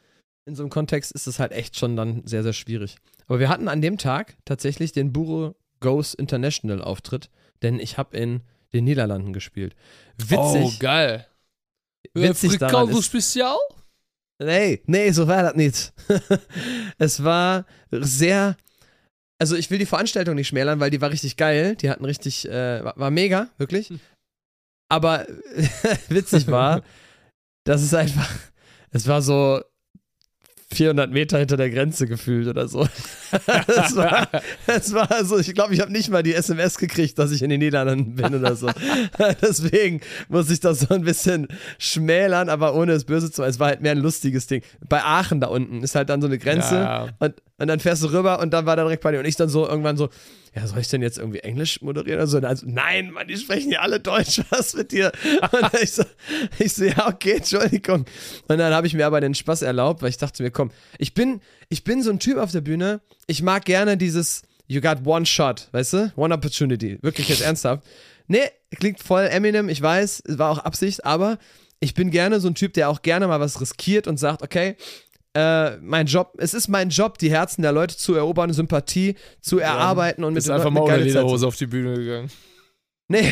in 0.45 0.55
so 0.55 0.63
einem 0.63 0.69
Kontext 0.69 1.11
ist 1.11 1.27
es 1.27 1.39
halt 1.39 1.51
echt 1.51 1.77
schon 1.77 1.95
dann 1.95 2.25
sehr, 2.25 2.43
sehr 2.43 2.53
schwierig. 2.53 2.97
Aber 3.27 3.39
wir 3.39 3.49
hatten 3.49 3.67
an 3.67 3.81
dem 3.81 3.97
Tag 3.97 4.37
tatsächlich 4.45 4.91
den 4.91 5.11
Buro 5.11 5.55
Goes 5.79 6.13
International 6.13 6.81
Auftritt, 6.81 7.29
denn 7.61 7.79
ich 7.79 7.97
habe 7.97 8.15
in 8.17 8.41
den 8.73 8.83
Niederlanden 8.83 9.33
gespielt. 9.33 9.75
Witzig. 10.17 10.37
Oh, 10.37 10.71
geil. 10.79 11.27
Witzig 12.13 12.57
daran 12.57 12.89
ist- 12.89 13.05
Spezial? 13.05 13.57
Nee, 14.39 14.83
nee, 14.85 15.11
so 15.11 15.27
war 15.27 15.41
das 15.43 15.55
nicht. 15.55 15.93
es 16.99 17.23
war 17.23 17.65
sehr. 17.91 18.55
Also, 19.39 19.55
ich 19.55 19.69
will 19.69 19.77
die 19.77 19.85
Veranstaltung 19.85 20.35
nicht 20.35 20.47
schmälern, 20.47 20.79
weil 20.79 20.89
die 20.89 21.01
war 21.01 21.11
richtig 21.11 21.37
geil. 21.37 21.75
Die 21.75 21.89
hatten 21.89 22.05
richtig. 22.05 22.47
Äh, 22.49 22.83
war, 22.83 23.11
mega, 23.11 23.49
wirklich. 23.57 23.89
Hm. 23.89 23.99
Aber 24.89 25.27
witzig 26.09 26.47
war, 26.47 26.81
dass 27.65 27.81
es 27.81 27.93
einfach. 27.93 28.33
Es 28.91 29.07
war 29.07 29.21
so 29.21 29.61
400 30.77 31.11
Meter 31.11 31.37
hinter 31.39 31.57
der 31.57 31.69
Grenze 31.69 32.07
gefühlt 32.07 32.47
oder 32.47 32.67
so. 32.67 32.87
Es 33.67 33.95
war, 33.95 34.27
es 34.67 34.93
war 34.93 35.11
also, 35.11 35.37
ich 35.37 35.53
glaube, 35.53 35.73
ich 35.73 35.81
habe 35.81 35.91
nicht 35.91 36.09
mal 36.09 36.23
die 36.23 36.33
SMS 36.33 36.77
gekriegt, 36.77 37.19
dass 37.19 37.31
ich 37.31 37.41
in 37.43 37.49
den 37.49 37.59
Niederlanden 37.59 38.15
bin 38.15 38.33
oder 38.33 38.55
so. 38.55 38.69
Deswegen 39.41 39.99
muss 40.29 40.49
ich 40.49 40.61
das 40.61 40.79
so 40.81 40.93
ein 40.93 41.01
bisschen 41.01 41.47
schmälern, 41.77 42.47
aber 42.47 42.73
ohne 42.75 42.93
es 42.93 43.03
böse 43.03 43.29
zu 43.31 43.41
meinen. 43.41 43.49
Es 43.51 43.59
war 43.59 43.67
halt 43.67 43.81
mehr 43.81 43.91
ein 43.91 43.97
lustiges 43.97 44.47
Ding. 44.47 44.61
Bei 44.87 45.03
Aachen 45.03 45.41
da 45.41 45.47
unten 45.47 45.83
ist 45.83 45.95
halt 45.95 46.09
dann 46.09 46.21
so 46.21 46.27
eine 46.27 46.37
Grenze 46.37 46.75
Ja. 46.75 47.07
und, 47.19 47.33
und 47.57 47.67
dann 47.67 47.79
fährst 47.81 48.03
du 48.03 48.07
rüber 48.07 48.39
und 48.39 48.53
dann 48.53 48.65
war 48.65 48.75
der 48.77 48.85
direkt 48.85 49.03
bei 49.03 49.11
dir 49.11 49.19
und 49.19 49.25
ich 49.25 49.35
dann 49.35 49.49
so 49.49 49.67
irgendwann 49.67 49.97
so, 49.97 50.09
ja, 50.57 50.65
soll 50.65 50.79
ich 50.79 50.87
denn 50.87 51.03
jetzt 51.03 51.19
irgendwie 51.19 51.39
Englisch 51.39 51.81
moderieren 51.81 52.17
oder 52.17 52.27
so? 52.27 52.37
Und 52.37 52.43
dann 52.43 52.57
so, 52.57 52.65
nein, 52.67 53.11
Mann, 53.11 53.27
die 53.27 53.37
sprechen 53.37 53.71
ja 53.71 53.81
alle 53.81 53.99
Deutsch, 53.99 54.41
was 54.49 54.73
mit 54.73 54.91
dir? 54.91 55.11
Und 55.51 55.81
ich 55.81 55.91
so, 55.91 56.03
ich 56.57 56.73
so, 56.73 56.83
ja, 56.83 57.07
okay, 57.07 57.33
Entschuldigung. 57.33 58.05
Und 58.47 58.57
dann 58.57 58.73
habe 58.73 58.87
ich 58.87 58.95
mir 58.95 59.05
aber 59.05 59.21
den 59.21 59.35
Spaß 59.35 59.61
erlaubt, 59.61 60.01
weil 60.01 60.09
ich 60.09 60.17
dachte 60.17 60.41
mir, 60.41 60.49
komm, 60.49 60.71
ich 60.97 61.13
bin, 61.13 61.41
ich 61.69 61.83
bin 61.83 62.01
so 62.01 62.09
ein 62.09 62.17
Typ 62.17 62.37
auf 62.37 62.51
der 62.51 62.61
Bühne, 62.61 63.01
ich 63.27 63.43
mag 63.43 63.65
gerne 63.65 63.97
dieses 63.97 64.41
You 64.65 64.81
got 64.81 65.05
one 65.05 65.27
shot, 65.27 65.69
weißt 65.73 65.93
du? 65.93 66.13
One 66.15 66.33
opportunity. 66.33 66.97
Wirklich 67.03 67.29
jetzt 67.29 67.41
ernsthaft. 67.41 67.85
Nee, 68.25 68.49
klingt 68.75 68.99
voll 68.99 69.27
Eminem, 69.27 69.69
ich 69.69 69.81
weiß, 69.81 70.23
war 70.27 70.49
auch 70.49 70.59
Absicht, 70.59 71.05
aber 71.05 71.37
ich 71.79 71.93
bin 71.93 72.09
gerne 72.09 72.39
so 72.39 72.47
ein 72.47 72.55
Typ, 72.55 72.73
der 72.73 72.89
auch 72.89 73.03
gerne 73.03 73.27
mal 73.27 73.39
was 73.39 73.61
riskiert 73.61 74.07
und 74.07 74.17
sagt, 74.17 74.41
okay, 74.41 74.75
äh, 75.37 75.77
mein 75.81 76.07
Job, 76.07 76.33
es 76.39 76.55
ist 76.55 76.67
mein 76.67 76.89
Job, 76.89 77.19
die 77.19 77.29
Herzen 77.29 77.61
der 77.61 77.71
Leute 77.71 77.95
zu 77.95 78.15
erobern, 78.15 78.51
Sympathie 78.53 79.15
zu 79.39 79.59
erarbeiten 79.59 80.23
und 80.23 80.33
mit 80.33 80.43
den 80.43 80.51
einfach 80.51 80.65
Leuten 80.65 80.73
mal 80.73 80.81
ohne 80.81 80.97
Lederhose 80.97 81.45
auf 81.45 81.55
die 81.55 81.67
Bühne 81.67 81.93
gegangen. 81.93 82.31
Nee, 83.09 83.31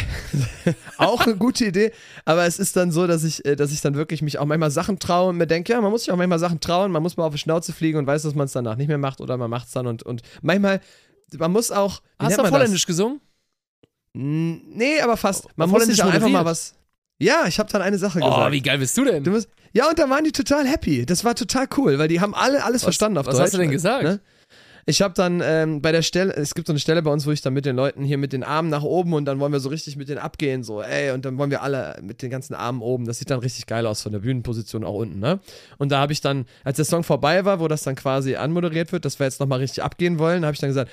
auch 0.97 1.21
eine 1.21 1.35
gute 1.35 1.65
Idee. 1.65 1.91
Aber 2.23 2.45
es 2.45 2.59
ist 2.59 2.75
dann 2.75 2.91
so, 2.91 3.07
dass 3.07 3.23
ich, 3.23 3.43
äh, 3.43 3.55
dass 3.55 3.71
ich 3.71 3.81
dann 3.81 3.95
wirklich 3.95 4.21
mich 4.21 4.37
auch 4.37 4.45
manchmal 4.45 4.71
Sachen 4.71 4.99
traue 4.99 5.29
und 5.29 5.37
mir 5.37 5.47
denke, 5.47 5.73
ja, 5.73 5.81
man 5.81 5.91
muss 5.91 6.03
sich 6.03 6.11
auch 6.11 6.17
manchmal 6.17 6.39
Sachen 6.39 6.59
trauen, 6.59 6.91
man 6.91 7.01
muss 7.01 7.17
mal 7.17 7.25
auf 7.25 7.33
die 7.33 7.39
Schnauze 7.39 7.73
fliegen 7.73 7.97
und 7.97 8.05
weiß, 8.05 8.21
dass 8.21 8.35
man 8.35 8.45
es 8.45 8.53
danach 8.53 8.75
nicht 8.77 8.87
mehr 8.87 8.99
macht 8.99 9.19
oder 9.19 9.35
man 9.37 9.49
macht 9.49 9.67
es 9.67 9.73
dann 9.73 9.87
und, 9.87 10.03
und 10.03 10.21
manchmal, 10.41 10.81
man 11.37 11.51
muss 11.51 11.71
auch. 11.71 12.01
Hast 12.19 12.37
du 12.37 12.43
auf 12.43 12.51
Holländisch 12.51 12.85
gesungen? 12.85 13.19
Das? 13.19 14.21
Nee, 14.21 15.01
aber 15.01 15.17
fast. 15.17 15.47
Man 15.57 15.65
Auf 15.65 15.71
muss 15.73 15.85
sich 15.87 15.99
Holländisch 15.99 16.01
auch 16.01 16.13
einfach 16.15 16.29
mal 16.29 16.45
was. 16.45 16.75
Ja, 17.17 17.45
ich 17.47 17.59
habe 17.59 17.69
dann 17.71 17.81
eine 17.81 17.97
Sache 17.97 18.19
Oh, 18.21 18.29
gesagt. 18.29 18.51
wie 18.51 18.61
geil 18.61 18.77
bist 18.77 18.97
du 18.97 19.03
denn? 19.05 19.23
Du 19.23 19.31
musst, 19.31 19.49
ja, 19.75 19.89
und 19.89 19.99
da 19.99 20.09
waren 20.09 20.23
die 20.23 20.31
total 20.31 20.65
happy. 20.65 21.05
Das 21.05 21.23
war 21.23 21.35
total 21.35 21.67
cool, 21.77 21.99
weil 21.99 22.07
die 22.07 22.21
haben 22.21 22.33
alle 22.33 22.63
alles 22.63 22.83
verstanden 22.83 23.17
auf 23.17 23.25
was 23.25 23.35
Deutsch. 23.35 23.43
hast 23.45 23.53
du 23.53 23.57
denn 23.59 23.71
gesagt? 23.71 24.03
Ne? 24.03 24.19
Ich 24.87 25.01
habe 25.01 25.15
dann 25.15 25.41
ähm, 25.43 25.81
bei 25.81 25.91
der 25.91 26.03
Stelle, 26.03 26.31
es 26.35 26.53
gibt 26.53 26.67
so 26.67 26.71
eine 26.73 26.79
Stelle 26.79 27.01
bei 27.01 27.09
uns, 27.11 27.25
wo 27.25 27.31
ich 27.31 27.41
dann 27.41 27.53
mit 27.55 27.65
den 27.65 27.75
Leuten 27.75 28.03
hier 28.03 28.19
mit 28.19 28.33
den 28.33 28.43
Armen 28.43 28.69
nach 28.69 28.83
oben 28.83 29.13
und 29.13 29.25
dann 29.25 29.39
wollen 29.39 29.51
wir 29.51 29.59
so 29.59 29.69
richtig 29.69 29.97
mit 29.97 30.09
denen 30.09 30.19
abgehen, 30.19 30.61
so, 30.63 30.79
ey, 30.83 31.09
und 31.09 31.25
dann 31.25 31.39
wollen 31.39 31.49
wir 31.49 31.63
alle 31.63 31.97
mit 32.03 32.21
den 32.21 32.29
ganzen 32.29 32.53
Armen 32.53 32.81
oben. 32.83 33.05
Das 33.05 33.17
sieht 33.17 33.31
dann 33.31 33.39
richtig 33.39 33.65
geil 33.65 33.87
aus 33.87 34.03
von 34.03 34.11
der 34.11 34.19
Bühnenposition 34.19 34.83
auch 34.83 34.93
unten, 34.93 35.17
ne? 35.17 35.39
Und 35.79 35.91
da 35.91 35.97
habe 35.97 36.13
ich 36.13 36.21
dann, 36.21 36.45
als 36.63 36.75
der 36.75 36.85
Song 36.85 37.03
vorbei 37.03 37.45
war, 37.45 37.59
wo 37.59 37.67
das 37.67 37.81
dann 37.81 37.95
quasi 37.95 38.35
anmoderiert 38.35 38.91
wird, 38.91 39.05
dass 39.05 39.17
wir 39.17 39.25
jetzt 39.25 39.39
nochmal 39.39 39.57
richtig 39.59 39.81
abgehen 39.83 40.19
wollen, 40.19 40.45
habe 40.45 40.53
ich 40.53 40.59
dann 40.59 40.69
gesagt, 40.69 40.91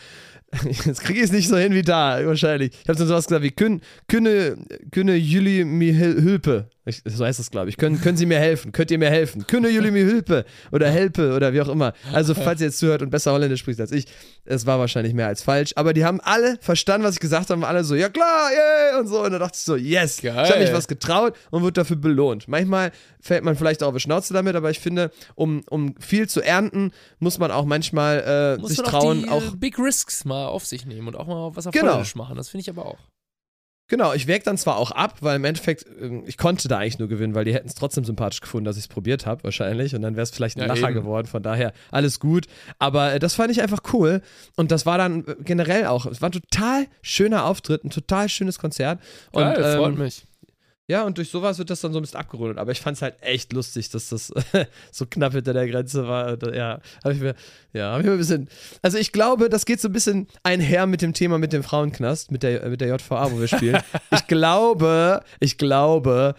jetzt 0.87 1.03
kriege 1.03 1.19
ich 1.19 1.27
es 1.27 1.33
nicht 1.33 1.49
so 1.49 1.59
hin 1.59 1.75
wie 1.75 1.83
da, 1.83 2.19
wahrscheinlich. 2.25 2.73
Ich 2.83 2.89
habe 2.89 2.97
dann 2.99 3.09
sowas 3.09 3.27
gesagt 3.27 3.43
wie, 3.43 3.51
können, 3.51 3.83
können 4.09 5.17
Juli 5.17 5.65
mir 5.67 5.93
hel- 5.93 6.21
Hilpe. 6.23 6.71
Ich, 6.85 7.01
so 7.05 7.25
heißt 7.25 7.39
das, 7.39 7.51
glaube 7.53 7.69
ich. 7.69 7.77
Können, 7.77 8.01
können 8.01 8.17
Sie 8.17 8.27
mir 8.27 8.39
helfen? 8.39 8.73
Könnt 8.73 8.91
ihr 8.91 8.99
mir 8.99 9.09
helfen? 9.11 9.47
Können 9.47 9.73
Juli 9.73 9.93
mir 9.93 10.05
Hilfe? 10.05 10.45
Oder 10.73 10.91
Helpe 10.91 11.35
oder 11.35 11.53
wie 11.53 11.61
auch 11.61 11.69
immer. 11.69 11.93
Also, 12.13 12.35
falls 12.35 12.61
ihr 12.61 12.67
jetzt 12.67 12.79
zuhört 12.79 13.03
und 13.03 13.11
besser 13.11 13.33
Holländisch 13.33 13.61
spricht 13.61 13.81
als 13.81 13.93
ich, 13.93 14.07
es 14.45 14.67
war 14.67 14.81
wahrscheinlich 14.81 15.15
mehr 15.15 15.29
als 15.29 15.43
falsch. 15.43 15.73
Aber 15.77 15.93
die 15.93 16.05
haben 16.05 16.21
alle 16.21 16.59
verstanden, 16.61 17.07
was 17.07 17.15
ich 17.15 17.21
gesagt 17.21 17.51
habe. 17.51 17.65
Alle 17.67 17.85
so, 17.85 17.95
ja 17.95 18.09
klar, 18.09 18.51
yay! 18.51 18.99
Und 19.01 19.07
so. 19.07 19.23
Und 19.23 19.31
dann 19.31 19.41
dachte 19.41 19.57
ich 19.57 19.63
so, 19.65 19.77
yes. 19.77 20.21
Geil. 20.23 20.43
Ich 20.45 20.51
habe 20.51 20.61
mich 20.61 20.73
was 20.73 20.89
getraut 20.89 21.37
und 21.51 21.63
wurde 21.63 21.75
dafür 21.75 21.97
belohnt. 21.97 22.49
Manchmal 22.49 22.91
fällt 23.21 23.45
man 23.45 23.55
vielleicht 23.55 23.85
auch 23.85 23.89
auf 23.89 23.95
die 23.95 24.01
Schnauze 24.01 24.35
damit, 24.35 24.57
aber 24.57 24.71
ich 24.71 24.81
finde, 24.81 25.13
um, 25.37 25.63
um 25.71 25.95
viel 26.01 26.29
zu 26.29 26.41
ernten, 26.41 26.91
muss 27.21 27.39
man 27.39 27.53
auch 27.53 27.65
manchmal 27.65 28.57
äh, 28.57 28.61
Muss 28.61 28.71
sich 28.71 28.79
man 28.79 28.87
trauen, 28.87 29.29
auch 29.29 29.33
auch 29.35 29.41
die 29.43 29.55
äh, 29.55 29.57
Big 29.57 29.79
Risks 29.79 30.25
mal 30.25 30.47
auf 30.47 30.67
sich 30.67 30.85
nehmen 30.85 31.07
und 31.07 31.17
auch 31.17 31.29
mal 31.29 31.55
was 31.55 31.67
auf 31.69 31.73
Genau. 31.73 31.93
Holländisch 31.93 32.17
machen. 32.17 32.37
Das 32.37 32.49
finde 32.49 32.63
ich 32.63 32.71
aber 32.71 32.87
auch. 32.87 32.99
Genau, 33.89 34.15
ich 34.15 34.27
wäge 34.27 34.45
dann 34.45 34.57
zwar 34.57 34.77
auch 34.77 34.91
ab, 34.91 35.19
weil 35.21 35.37
im 35.37 35.45
Endeffekt, 35.45 35.85
ähm, 36.01 36.23
ich 36.27 36.39
konnte 36.39 36.67
da 36.69 36.79
eigentlich 36.79 36.99
nur 36.99 37.09
gewinnen, 37.09 37.35
weil 37.35 37.45
die 37.45 37.53
hätten 37.53 37.69
es 37.69 37.75
trotzdem 37.75 38.05
sympathisch 38.05 38.41
gefunden, 38.41 38.65
dass 38.65 38.77
ich 38.77 38.85
es 38.85 38.89
probiert 38.89 39.27
habe, 39.27 39.45
wahrscheinlich. 39.45 39.95
Und 39.95 40.03
dann 40.03 40.15
wäre 40.17 40.23
es 40.23 40.31
vielleicht 40.31 40.57
ein 40.57 40.61
Ja, 40.61 40.67
Lacher 40.67 40.91
eben. 40.91 41.01
geworden. 41.01 41.27
Von 41.27 41.43
daher 41.43 41.73
alles 41.91 42.19
gut. 42.19 42.47
Aber 42.79 43.15
äh, 43.15 43.19
das 43.19 43.35
fand 43.35 43.51
ich 43.51 43.61
einfach 43.61 43.81
cool. 43.93 44.23
Und 44.57 44.71
das 44.73 44.87
war 44.87 44.97
dann 44.97 45.27
äh, 45.27 45.35
generell 45.41 45.87
auch. 45.87 46.07
Es 46.07 46.23
war 46.23 46.31
ein 46.31 46.33
total 46.33 46.87
schöner 47.03 47.45
Auftritt, 47.45 47.85
ein 47.85 47.91
total 47.91 48.29
schönes 48.29 48.59
Konzert. 48.59 49.01
Und, 49.31 49.43
Geil, 49.43 49.77
freut 49.77 49.93
ähm, 49.93 49.99
mich. 49.99 50.25
Ja, 50.89 51.05
und 51.05 51.17
durch 51.17 51.31
sowas 51.31 51.59
wird 51.59 51.71
das 51.71 51.81
dann 51.81 51.93
so 51.93 52.01
ein 52.01 52.03
bisschen 52.03 52.19
abgerundet. 52.19 52.59
Aber 52.59 52.73
ich 52.73 52.81
fand 52.81 52.97
es 52.97 53.03
halt 53.03 53.15
echt 53.21 53.53
lustig, 53.53 53.91
dass 53.91 54.09
das 54.09 54.33
so 54.91 55.07
knapp 55.07 55.33
hinter 55.33 55.53
der 55.53 55.69
Grenze 55.69 56.09
war. 56.09 56.33
Und, 56.33 56.43
äh, 56.43 56.57
ja, 56.57 56.81
habe 57.05 57.15
ich 57.15 57.21
mir, 57.21 57.35
ja, 57.73 57.93
habe 57.93 58.01
ich 58.01 58.07
mir 58.07 58.13
ein 58.13 58.19
bisschen. 58.19 58.49
Also 58.83 58.99
ich 58.99 59.13
glaube, 59.13 59.49
das 59.49 59.65
geht 59.65 59.81
so 59.81 59.89
ein 59.89 59.93
bisschen 59.93 60.27
einher 60.43 60.87
mit 60.87 61.01
dem 61.01 61.15
Thema 61.15 61.39
mit 61.39 61.53
dem 61.53 61.63
Frauenknast, 61.63 62.33
mit 62.33 62.43
der, 62.43 62.69
mit 62.69 62.81
der 62.81 62.89
JVA, 62.89 63.31
wo 63.31 63.39
wir 63.39 63.49
spielen. 63.49 63.81
ich 64.11 64.27
glaube, 64.27 65.23
ich 65.39 65.57
glaube, 65.57 66.35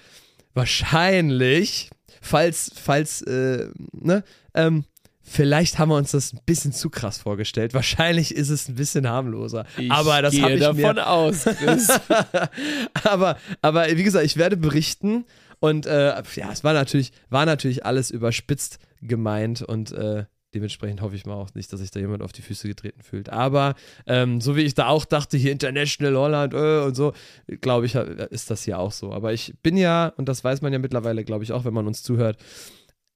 wahrscheinlich, 0.54 1.90
falls, 2.22 2.72
falls, 2.76 3.22
äh, 3.22 3.70
ne, 3.94 4.24
ähm, 4.54 4.84
Vielleicht 5.26 5.80
haben 5.80 5.90
wir 5.90 5.96
uns 5.96 6.12
das 6.12 6.34
ein 6.34 6.40
bisschen 6.46 6.74
zu 6.74 6.90
krass 6.90 7.18
vorgestellt. 7.18 7.74
Wahrscheinlich 7.74 8.36
ist 8.36 8.50
es 8.50 8.68
ein 8.68 8.76
bisschen 8.76 9.08
harmloser. 9.08 9.66
Ich 9.78 9.90
aber 9.90 10.22
das 10.22 10.40
habe 10.40 10.54
ich 10.54 10.60
davon 10.60 10.96
mir 10.96 11.08
aus, 11.08 11.46
aber, 13.04 13.38
aber 13.62 13.88
wie 13.88 14.04
gesagt, 14.04 14.26
ich 14.26 14.36
werde 14.36 14.58
berichten 14.58 15.26
und 15.60 15.86
äh, 15.86 16.22
ja, 16.36 16.52
es 16.52 16.66
war 16.66 16.74
natürlich, 16.74 17.14
war 17.30 17.46
natürlich 17.46 17.86
alles 17.86 18.12
überspitzt 18.12 18.80
gemeint 19.02 19.62
und 19.62 19.94
äh, 19.94 20.26
dementsprechend 20.54 21.02
hoffe 21.02 21.16
ich 21.16 21.26
mal 21.26 21.36
auch 21.36 21.54
nicht, 21.56 21.72
dass 21.72 21.80
sich 21.80 21.92
da 21.92 22.00
jemand 22.00 22.22
auf 22.22 22.32
die 22.32 22.42
Füße 22.42 22.68
getreten 22.68 23.02
fühlt. 23.02 23.30
Aber 23.30 23.76
ähm, 24.06 24.42
so 24.42 24.56
wie 24.56 24.62
ich 24.62 24.74
da 24.74 24.88
auch 24.88 25.06
dachte, 25.06 25.38
hier 25.38 25.52
International 25.52 26.16
Holland 26.16 26.54
äh, 26.54 26.82
und 26.86 26.96
so, 26.96 27.14
glaube 27.62 27.86
ich, 27.86 27.96
ist 27.96 28.52
das 28.52 28.64
hier 28.64 28.78
auch 28.78 28.92
so. 28.92 29.14
Aber 29.14 29.34
ich 29.34 29.54
bin 29.64 29.78
ja, 29.78 30.14
und 30.18 30.28
das 30.30 30.44
weiß 30.44 30.62
man 30.62 30.74
ja 30.74 30.80
mittlerweile, 30.80 31.24
glaube 31.24 31.44
ich, 31.44 31.52
auch, 31.52 31.66
wenn 31.66 31.74
man 31.74 31.88
uns 31.88 32.04
zuhört, 32.04 32.38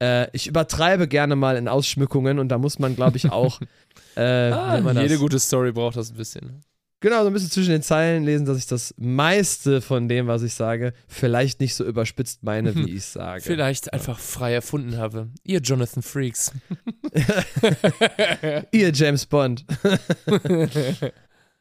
äh, 0.01 0.29
ich 0.31 0.47
übertreibe 0.47 1.07
gerne 1.07 1.35
mal 1.35 1.57
in 1.57 1.67
Ausschmückungen 1.67 2.39
und 2.39 2.49
da 2.49 2.57
muss 2.57 2.79
man, 2.79 2.95
glaube 2.95 3.17
ich, 3.17 3.31
auch. 3.31 3.59
Äh, 4.15 4.49
ah, 4.49 4.81
man 4.81 4.95
das? 4.95 5.03
jede 5.03 5.19
gute 5.19 5.37
Story 5.37 5.71
braucht 5.71 5.95
das 5.95 6.09
ein 6.09 6.17
bisschen. 6.17 6.63
Genau, 7.01 7.21
so 7.21 7.27
ein 7.27 7.33
bisschen 7.33 7.51
zwischen 7.51 7.69
den 7.69 7.83
Zeilen 7.83 8.23
lesen, 8.23 8.47
dass 8.47 8.57
ich 8.57 8.65
das 8.65 8.95
meiste 8.97 9.81
von 9.81 10.09
dem, 10.09 10.25
was 10.25 10.41
ich 10.41 10.55
sage, 10.55 10.93
vielleicht 11.07 11.59
nicht 11.59 11.75
so 11.75 11.85
überspitzt 11.85 12.41
meine, 12.41 12.73
wie 12.73 12.89
ich 12.95 13.05
sage. 13.05 13.43
Vielleicht 13.43 13.93
einfach 13.93 14.17
frei 14.17 14.53
erfunden 14.53 14.97
habe. 14.97 15.29
Ihr 15.43 15.59
Jonathan 15.59 16.01
Freaks. 16.01 16.51
Ihr 18.71 18.91
James 18.91 19.27
Bond. 19.27 19.65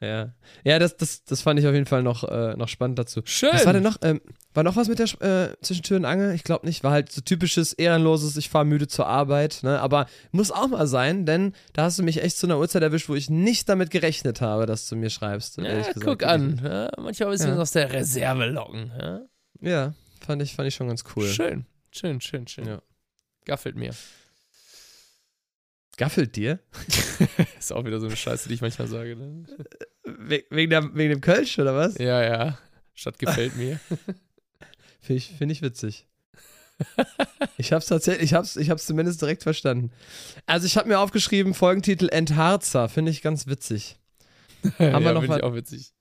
Ja. 0.00 0.34
Ja, 0.64 0.78
das, 0.78 0.96
das, 0.96 1.24
das 1.24 1.42
fand 1.42 1.58
ich 1.58 1.66
auf 1.66 1.72
jeden 1.74 1.86
Fall 1.86 2.02
noch, 2.02 2.24
äh, 2.24 2.54
noch 2.56 2.68
spannend 2.68 2.98
dazu. 2.98 3.22
Schön. 3.24 3.50
Was 3.52 3.66
war 3.66 3.72
denn 3.72 3.82
noch? 3.82 3.96
Ähm, 4.02 4.20
war 4.54 4.62
noch 4.62 4.76
was 4.76 4.88
mit 4.88 4.98
der 4.98 5.06
äh, 5.22 5.56
zwischen 5.62 5.82
Tür 5.82 5.96
und 5.98 6.04
Angel? 6.04 6.34
Ich 6.34 6.44
glaube 6.44 6.66
nicht. 6.66 6.84
War 6.84 6.92
halt 6.92 7.10
so 7.12 7.20
typisches, 7.20 7.72
ehrenloses, 7.72 8.36
ich 8.36 8.48
fahre 8.50 8.64
müde 8.64 8.88
zur 8.88 9.06
Arbeit. 9.06 9.60
Ne? 9.62 9.80
Aber 9.80 10.06
muss 10.32 10.50
auch 10.50 10.68
mal 10.68 10.86
sein, 10.86 11.26
denn 11.26 11.52
da 11.72 11.84
hast 11.84 11.98
du 11.98 12.02
mich 12.02 12.22
echt 12.22 12.36
zu 12.38 12.46
einer 12.46 12.58
Uhrzeit 12.58 12.82
erwischt, 12.82 13.08
wo 13.08 13.14
ich 13.14 13.30
nicht 13.30 13.68
damit 13.68 13.90
gerechnet 13.90 14.40
habe, 14.40 14.66
dass 14.66 14.88
du 14.88 14.96
mir 14.96 15.10
schreibst. 15.10 15.58
Ja, 15.58 15.82
guck 16.02 16.22
an. 16.24 16.60
Ja, 16.62 16.90
manchmal 16.98 17.30
bisschen 17.30 17.54
Ja. 17.54 17.58
aus 17.60 17.72
der 17.72 17.92
Reserve 17.92 18.46
locken. 18.46 18.92
Ja? 18.98 19.20
Ja, 19.60 19.94
fand 20.26 20.42
ich, 20.42 20.54
fand 20.54 20.68
ich 20.68 20.74
schon 20.74 20.88
ganz 20.88 21.04
cool. 21.16 21.26
Schön, 21.26 21.66
schön, 21.90 22.20
schön, 22.20 22.46
schön. 22.46 22.66
Ja. 22.66 22.82
Gaffelt 23.44 23.76
mir. 23.76 23.92
Gaffelt 25.96 26.36
dir? 26.36 26.58
Ist 27.58 27.72
auch 27.72 27.84
wieder 27.84 28.00
so 28.00 28.06
eine 28.06 28.16
Scheiße, 28.16 28.48
die 28.48 28.54
ich 28.54 28.60
manchmal 28.60 28.88
sage. 28.88 29.16
Ne? 29.16 29.44
We 30.04 30.44
wegen, 30.50 30.70
der, 30.70 30.94
wegen 30.94 31.10
dem 31.10 31.20
Kölsch 31.20 31.58
oder 31.58 31.74
was? 31.74 31.96
Ja, 31.98 32.22
ja. 32.22 32.58
Statt 32.94 33.18
gefällt 33.18 33.56
mir. 33.56 33.80
Finde 35.00 35.18
ich, 35.18 35.28
find 35.38 35.52
ich 35.52 35.62
witzig. 35.62 36.06
ich 37.56 37.72
hab's 37.72 37.86
tatsächlich, 37.86 38.24
ich 38.24 38.34
hab's, 38.34 38.56
ich 38.56 38.70
hab's 38.70 38.86
zumindest 38.86 39.22
direkt 39.22 39.42
verstanden. 39.44 39.92
Also 40.46 40.66
ich 40.66 40.76
habe 40.76 40.88
mir 40.88 40.98
aufgeschrieben, 40.98 41.54
Folgentitel 41.54 42.08
Entharzer, 42.08 42.88
finde 42.88 43.12
ich 43.12 43.22
ganz 43.22 43.46
witzig. 43.46 43.96
Haben 44.78 45.04
wir 45.04 45.12
ja, 45.12 45.20
finde 45.20 45.36
ich 45.38 45.42
auch 45.44 45.54
witzig. 45.54 45.94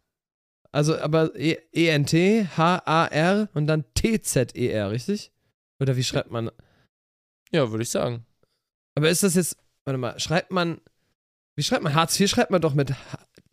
Also 0.71 0.97
aber 0.97 1.33
E- 1.35 1.59
E-N-T, 1.71 2.47
H-A-R 2.57 3.47
und 3.53 3.67
dann 3.67 3.85
T-Z-E-R, 3.93 4.89
richtig? 4.91 5.31
Oder 5.79 5.95
wie 5.95 6.03
schreibt 6.03 6.31
man? 6.31 6.49
Ja, 7.51 7.69
würde 7.71 7.83
ich 7.83 7.89
sagen. 7.89 8.25
Aber 8.95 9.09
ist 9.09 9.23
das 9.23 9.35
jetzt, 9.35 9.57
warte 9.85 9.97
mal, 9.97 10.19
schreibt 10.19 10.51
man, 10.51 10.81
wie 11.55 11.63
schreibt 11.63 11.83
man? 11.83 11.93
Hartz 11.95 12.19
IV 12.19 12.29
schreibt 12.29 12.51
man 12.51 12.61
doch 12.61 12.73
mit 12.73 12.93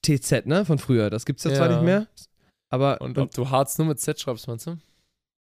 TZ, 0.05 0.47
ne? 0.47 0.65
Von 0.65 0.79
früher. 0.79 1.11
Das 1.11 1.25
gibt's 1.25 1.45
ja, 1.45 1.55
zwar 1.55 1.71
Ja. 1.71 1.77
nicht 1.77 1.85
mehr. 1.85 2.07
Aber 2.71 3.01
Und 3.01 3.19
ob 3.19 3.31
du 3.33 3.51
Harz 3.51 3.79
nur 3.79 3.87
mit 3.87 4.01
Z 4.01 4.19
schreibst, 4.19 4.49
meinst 4.49 4.67
du? 4.67 4.77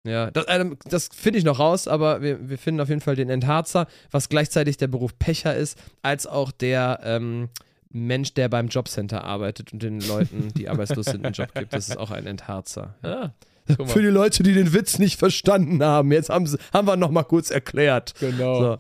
Ja, 0.05 0.31
das, 0.31 0.45
ähm, 0.49 0.77
das 0.83 1.07
finde 1.13 1.39
ich 1.39 1.45
noch 1.45 1.59
raus, 1.59 1.87
aber 1.87 2.21
wir, 2.21 2.49
wir 2.49 2.57
finden 2.57 2.81
auf 2.81 2.89
jeden 2.89 2.99
Fall 2.99 3.15
den 3.15 3.29
Entharzer, 3.29 3.87
was 4.11 4.27
gleichzeitig 4.27 4.75
der 4.75 4.87
Beruf 4.87 5.17
Pecher 5.17 5.55
ist, 5.55 5.77
als 6.01 6.27
auch 6.27 6.51
der 6.51 6.99
ähm, 7.03 7.47
Mensch, 7.89 8.33
der 8.33 8.49
beim 8.49 8.67
Jobcenter 8.67 9.23
arbeitet 9.23 9.71
und 9.71 9.81
den 9.81 10.01
Leuten, 10.01 10.49
die 10.57 10.67
arbeitslos 10.67 11.05
sind, 11.05 11.23
einen 11.23 11.33
Job 11.33 11.53
gibt. 11.53 11.71
Das 11.71 11.87
ist 11.87 11.97
auch 11.97 12.11
ein 12.11 12.25
Entharzer. 12.25 12.95
Ja. 13.01 13.33
Ja, 13.69 13.75
mal. 13.77 13.87
Für 13.87 14.01
die 14.01 14.09
Leute, 14.09 14.43
die 14.43 14.53
den 14.53 14.73
Witz 14.73 14.99
nicht 14.99 15.17
verstanden 15.17 15.81
haben, 15.81 16.11
jetzt 16.11 16.29
haben, 16.29 16.47
sie, 16.47 16.57
haben 16.73 16.85
wir 16.85 16.97
noch 16.97 17.11
mal 17.11 17.23
kurz 17.23 17.49
erklärt. 17.49 18.13
genau. 18.19 18.59
So. 18.59 18.77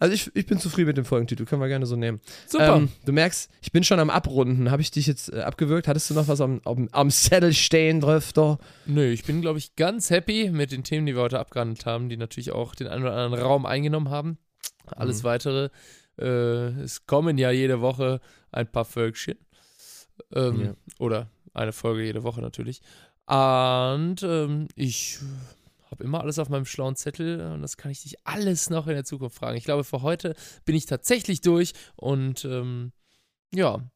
Also 0.00 0.14
ich, 0.14 0.34
ich 0.34 0.46
bin 0.46 0.58
zufrieden 0.58 0.88
mit 0.88 0.96
dem 0.96 1.04
Folgentitel, 1.04 1.44
können 1.44 1.60
wir 1.62 1.68
gerne 1.68 1.86
so 1.86 1.94
nehmen. 1.94 2.20
Super. 2.46 2.76
Ähm, 2.76 2.88
du 3.04 3.12
merkst, 3.12 3.50
ich 3.60 3.70
bin 3.70 3.84
schon 3.84 4.00
am 4.00 4.10
Abrunden. 4.10 4.70
Habe 4.70 4.80
ich 4.82 4.90
dich 4.90 5.06
jetzt 5.06 5.32
äh, 5.32 5.40
abgewürgt? 5.42 5.86
Hattest 5.86 6.08
du 6.10 6.14
noch 6.14 6.26
was 6.26 6.40
am, 6.40 6.60
am, 6.64 6.88
am 6.90 7.10
Zettel 7.10 7.52
stehen 7.52 8.00
drauf? 8.00 8.32
Da? 8.32 8.58
Nö, 8.86 9.04
ich 9.12 9.24
bin, 9.24 9.40
glaube 9.42 9.58
ich, 9.58 9.76
ganz 9.76 10.08
happy 10.10 10.50
mit 10.50 10.72
den 10.72 10.82
Themen, 10.84 11.04
die 11.06 11.14
wir 11.14 11.20
heute 11.22 11.38
abgehandelt 11.38 11.84
haben, 11.86 12.08
die 12.08 12.16
natürlich 12.16 12.50
auch 12.50 12.74
den 12.74 12.88
einen 12.88 13.02
oder 13.02 13.14
anderen 13.14 13.44
Raum 13.44 13.66
eingenommen 13.66 14.08
haben. 14.08 14.38
Alles 14.86 15.18
Mhm. 15.22 15.26
weitere, 15.26 15.68
äh, 16.18 16.24
es 16.82 17.06
kommen 17.06 17.36
ja 17.38 17.50
jede 17.50 17.80
Woche 17.82 18.20
ein 18.52 18.66
paar 18.72 18.86
Völkchen. 18.86 19.36
Ähm, 20.34 20.60
Ja. 20.64 20.74
Oder 20.98 21.30
eine 21.52 21.72
Folge 21.72 22.04
jede 22.04 22.22
Woche 22.22 22.40
natürlich. 22.40 22.80
Und 23.26 24.16
ähm, 24.22 24.66
ich 24.74 25.18
habe 25.90 26.04
immer 26.04 26.20
alles 26.20 26.38
auf 26.38 26.48
meinem 26.48 26.66
schlauen 26.66 26.96
Zettel 26.96 27.40
und 27.52 27.62
das 27.62 27.76
kann 27.76 27.90
ich 27.90 28.02
dich 28.02 28.16
alles 28.24 28.70
noch 28.70 28.86
in 28.86 28.94
der 28.94 29.04
Zukunft 29.04 29.36
fragen. 29.36 29.56
Ich 29.56 29.64
glaube, 29.64 29.84
für 29.84 30.02
heute 30.02 30.34
bin 30.64 30.76
ich 30.76 30.86
tatsächlich 30.86 31.40
durch 31.40 31.72
und 31.96 32.44
ähm, 32.44 32.92
ja, 33.52 33.90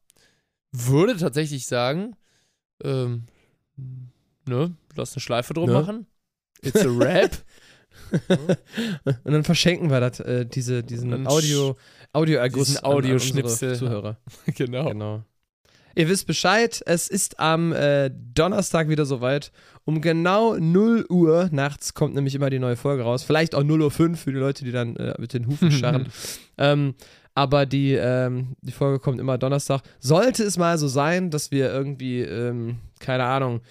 würde 0.71 1.15
tatsächlich 1.15 1.67
sagen, 1.67 2.15
ähm, 2.83 3.25
ne, 4.45 4.75
lass 4.95 5.13
eine 5.13 5.21
Schleife 5.21 5.53
drum 5.53 5.69
Ne? 5.69 5.73
machen. 5.73 6.07
It's 6.61 6.85
a 6.85 6.89
rap. 6.89 7.37
Und 9.23 9.31
dann 9.31 9.43
verschenken 9.43 9.89
wir 9.89 9.99
das, 9.99 10.19
äh, 10.19 10.45
diese, 10.45 10.83
diesen 10.83 11.27
Audio, 11.27 11.77
Audioerguss 12.11 12.67
diesen 12.67 12.83
Audioschnipsel. 12.83 13.75
Zuhörer. 13.75 14.17
genau. 14.47 14.89
Genau. 14.89 15.23
Ihr 15.95 16.09
wisst 16.09 16.27
Bescheid, 16.27 16.81
es 16.85 17.07
ist 17.07 17.39
am 17.39 17.71
äh, 17.71 18.11
Donnerstag 18.11 18.89
wieder 18.89 19.05
soweit. 19.05 19.51
Um 19.85 20.01
genau 20.01 20.55
0 20.57 21.05
Uhr 21.09 21.49
nachts 21.51 21.93
kommt 21.93 22.15
nämlich 22.15 22.33
immer 22.33 22.49
die 22.49 22.59
neue 22.59 22.75
Folge 22.75 23.03
raus. 23.03 23.23
Vielleicht 23.23 23.53
auch 23.53 23.63
0 23.63 23.83
Uhr 23.83 23.91
5 23.91 24.19
für 24.19 24.31
die 24.31 24.39
Leute, 24.39 24.65
die 24.65 24.71
dann 24.71 24.95
äh, 24.95 25.13
mit 25.19 25.33
den 25.33 25.47
Hufen 25.47 25.71
scharren. 25.71 26.07
ähm, 26.57 26.95
aber 27.35 27.65
die, 27.65 27.93
ähm, 27.93 28.55
die 28.61 28.71
Folge 28.71 28.99
kommt 28.99 29.19
immer 29.19 29.37
Donnerstag. 29.37 29.81
Sollte 29.99 30.43
es 30.43 30.57
mal 30.57 30.77
so 30.77 30.87
sein, 30.87 31.29
dass 31.29 31.51
wir 31.51 31.71
irgendwie, 31.71 32.21
ähm, 32.21 32.77
keine 32.99 33.25
Ahnung, 33.25 33.61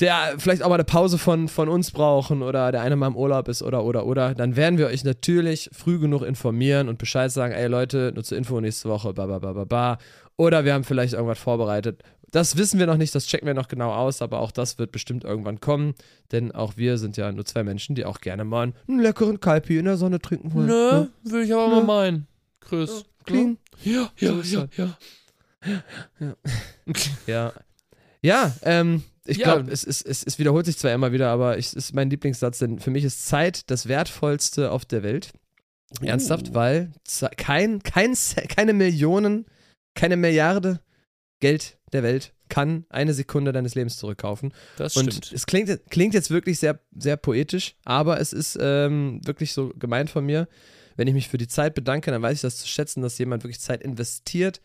der 0.00 0.34
vielleicht 0.38 0.62
auch 0.62 0.68
mal 0.68 0.76
eine 0.76 0.84
Pause 0.84 1.18
von, 1.18 1.48
von 1.48 1.68
uns 1.68 1.90
brauchen 1.90 2.42
oder 2.42 2.72
der 2.72 2.82
eine 2.82 2.96
mal 2.96 3.08
im 3.08 3.16
Urlaub 3.16 3.48
ist 3.48 3.62
oder 3.62 3.84
oder 3.84 4.06
oder, 4.06 4.34
dann 4.34 4.56
werden 4.56 4.78
wir 4.78 4.86
euch 4.86 5.04
natürlich 5.04 5.68
früh 5.72 5.98
genug 5.98 6.22
informieren 6.22 6.88
und 6.88 6.98
Bescheid 6.98 7.30
sagen, 7.30 7.52
ey 7.52 7.66
Leute, 7.66 8.12
nur 8.14 8.24
zur 8.24 8.38
Info 8.38 8.60
nächste 8.60 8.88
Woche, 8.88 9.12
ba, 9.12 9.26
ba, 9.26 9.38
ba, 9.38 9.52
ba, 9.52 9.64
ba. 9.64 9.98
Oder 10.36 10.64
wir 10.64 10.72
haben 10.72 10.84
vielleicht 10.84 11.12
irgendwas 11.12 11.38
vorbereitet. 11.38 12.02
Das 12.32 12.56
wissen 12.56 12.78
wir 12.78 12.86
noch 12.86 12.96
nicht, 12.96 13.14
das 13.14 13.26
checken 13.26 13.46
wir 13.46 13.54
noch 13.54 13.68
genau 13.68 13.92
aus, 13.92 14.22
aber 14.22 14.40
auch 14.40 14.52
das 14.52 14.78
wird 14.78 14.92
bestimmt 14.92 15.24
irgendwann 15.24 15.60
kommen, 15.60 15.94
denn 16.30 16.52
auch 16.52 16.76
wir 16.76 16.96
sind 16.98 17.16
ja 17.16 17.32
nur 17.32 17.44
zwei 17.44 17.64
Menschen, 17.64 17.94
die 17.96 18.04
auch 18.04 18.20
gerne 18.20 18.44
mal 18.44 18.72
einen 18.88 19.00
leckeren 19.00 19.40
Kalpi 19.40 19.78
in 19.78 19.84
der 19.86 19.96
Sonne 19.96 20.20
trinken 20.20 20.52
wollen. 20.54 20.66
Nö, 20.66 21.06
will 21.24 21.42
ich 21.44 21.52
aber 21.52 21.68
Nö. 21.68 21.74
mal 21.76 21.84
meinen. 21.84 22.26
Chris. 22.60 23.04
Kling. 23.24 23.58
Ja, 23.82 24.10
So 24.16 24.26
ja, 24.26 24.40
ist 24.40 24.52
ja, 24.52 24.66
das. 24.66 24.76
ja. 24.76 26.34
Ja. 27.26 27.52
Ja, 28.22 28.54
ähm, 28.62 29.02
ich 29.24 29.38
Ja. 29.38 29.54
glaube, 29.54 29.70
es, 29.70 29.84
es, 29.84 30.02
es, 30.02 30.22
es 30.24 30.38
wiederholt 30.38 30.66
sich 30.66 30.76
zwar 30.78 30.92
immer 30.92 31.12
wieder, 31.12 31.30
aber 31.30 31.56
es 31.58 31.72
ist 31.74 31.94
mein 31.94 32.10
Lieblingssatz, 32.10 32.58
denn 32.58 32.78
für 32.78 32.90
mich 32.90 33.04
ist 33.04 33.26
Zeit 33.26 33.70
das 33.70 33.88
Wertvollste 33.88 34.70
auf 34.70 34.84
der 34.84 35.02
Welt. 35.02 35.32
Ernsthaft, 36.00 36.50
Uh. 36.50 36.54
weil 36.54 36.92
kein, 37.36 37.82
kein, 37.82 38.14
keine 38.48 38.72
Millionen, 38.72 39.46
keine 39.94 40.16
Milliarde 40.16 40.80
Geld 41.40 41.78
der 41.92 42.02
Welt 42.02 42.32
kann 42.48 42.84
eine 42.88 43.14
Sekunde 43.14 43.52
deines 43.52 43.74
Lebens 43.74 43.96
zurückkaufen. 43.96 44.52
Das 44.76 44.96
Und 44.96 45.12
stimmt. 45.12 45.32
es 45.32 45.46
klingt, 45.46 45.90
klingt 45.90 46.14
jetzt 46.14 46.30
wirklich 46.30 46.58
sehr, 46.58 46.80
sehr 46.96 47.16
poetisch, 47.16 47.76
aber 47.84 48.20
es 48.20 48.32
ist 48.32 48.58
ähm, 48.60 49.20
wirklich 49.24 49.52
so 49.52 49.72
gemeint 49.78 50.10
von 50.10 50.24
mir. 50.26 50.48
Wenn 50.96 51.08
ich 51.08 51.14
mich 51.14 51.28
für 51.28 51.38
die 51.38 51.48
Zeit 51.48 51.74
bedanke, 51.74 52.10
dann 52.10 52.20
weiß 52.22 52.34
ich 52.34 52.42
das 52.42 52.56
zu 52.56 52.68
schätzen, 52.68 53.00
dass 53.00 53.18
jemand 53.18 53.44
wirklich 53.44 53.60
Zeit 53.60 53.82
investiert. 53.82 54.60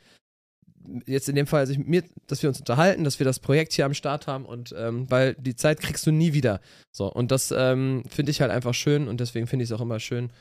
jetzt 1.05 1.29
in 1.29 1.35
dem 1.35 1.47
Fall, 1.47 1.65
mit 1.67 1.87
mir, 1.87 2.03
dass 2.27 2.41
wir 2.41 2.49
uns 2.49 2.59
unterhalten, 2.59 3.03
dass 3.03 3.19
wir 3.19 3.25
das 3.25 3.39
Projekt 3.39 3.73
hier 3.73 3.85
am 3.85 3.93
Start 3.93 4.27
haben 4.27 4.45
und 4.45 4.73
ähm, 4.77 5.09
weil 5.09 5.35
die 5.35 5.55
Zeit 5.55 5.79
kriegst 5.79 6.05
du 6.05 6.11
nie 6.11 6.33
wieder. 6.33 6.59
So, 6.91 7.11
und 7.11 7.31
das 7.31 7.53
ähm, 7.55 8.03
finde 8.09 8.31
ich 8.31 8.41
halt 8.41 8.51
einfach 8.51 8.73
schön 8.73 9.07
und 9.07 9.19
deswegen 9.19 9.47
finde 9.47 9.63
ich 9.63 9.69
es 9.69 9.75
auch 9.75 9.81
immer 9.81 9.99
schön, 9.99 10.31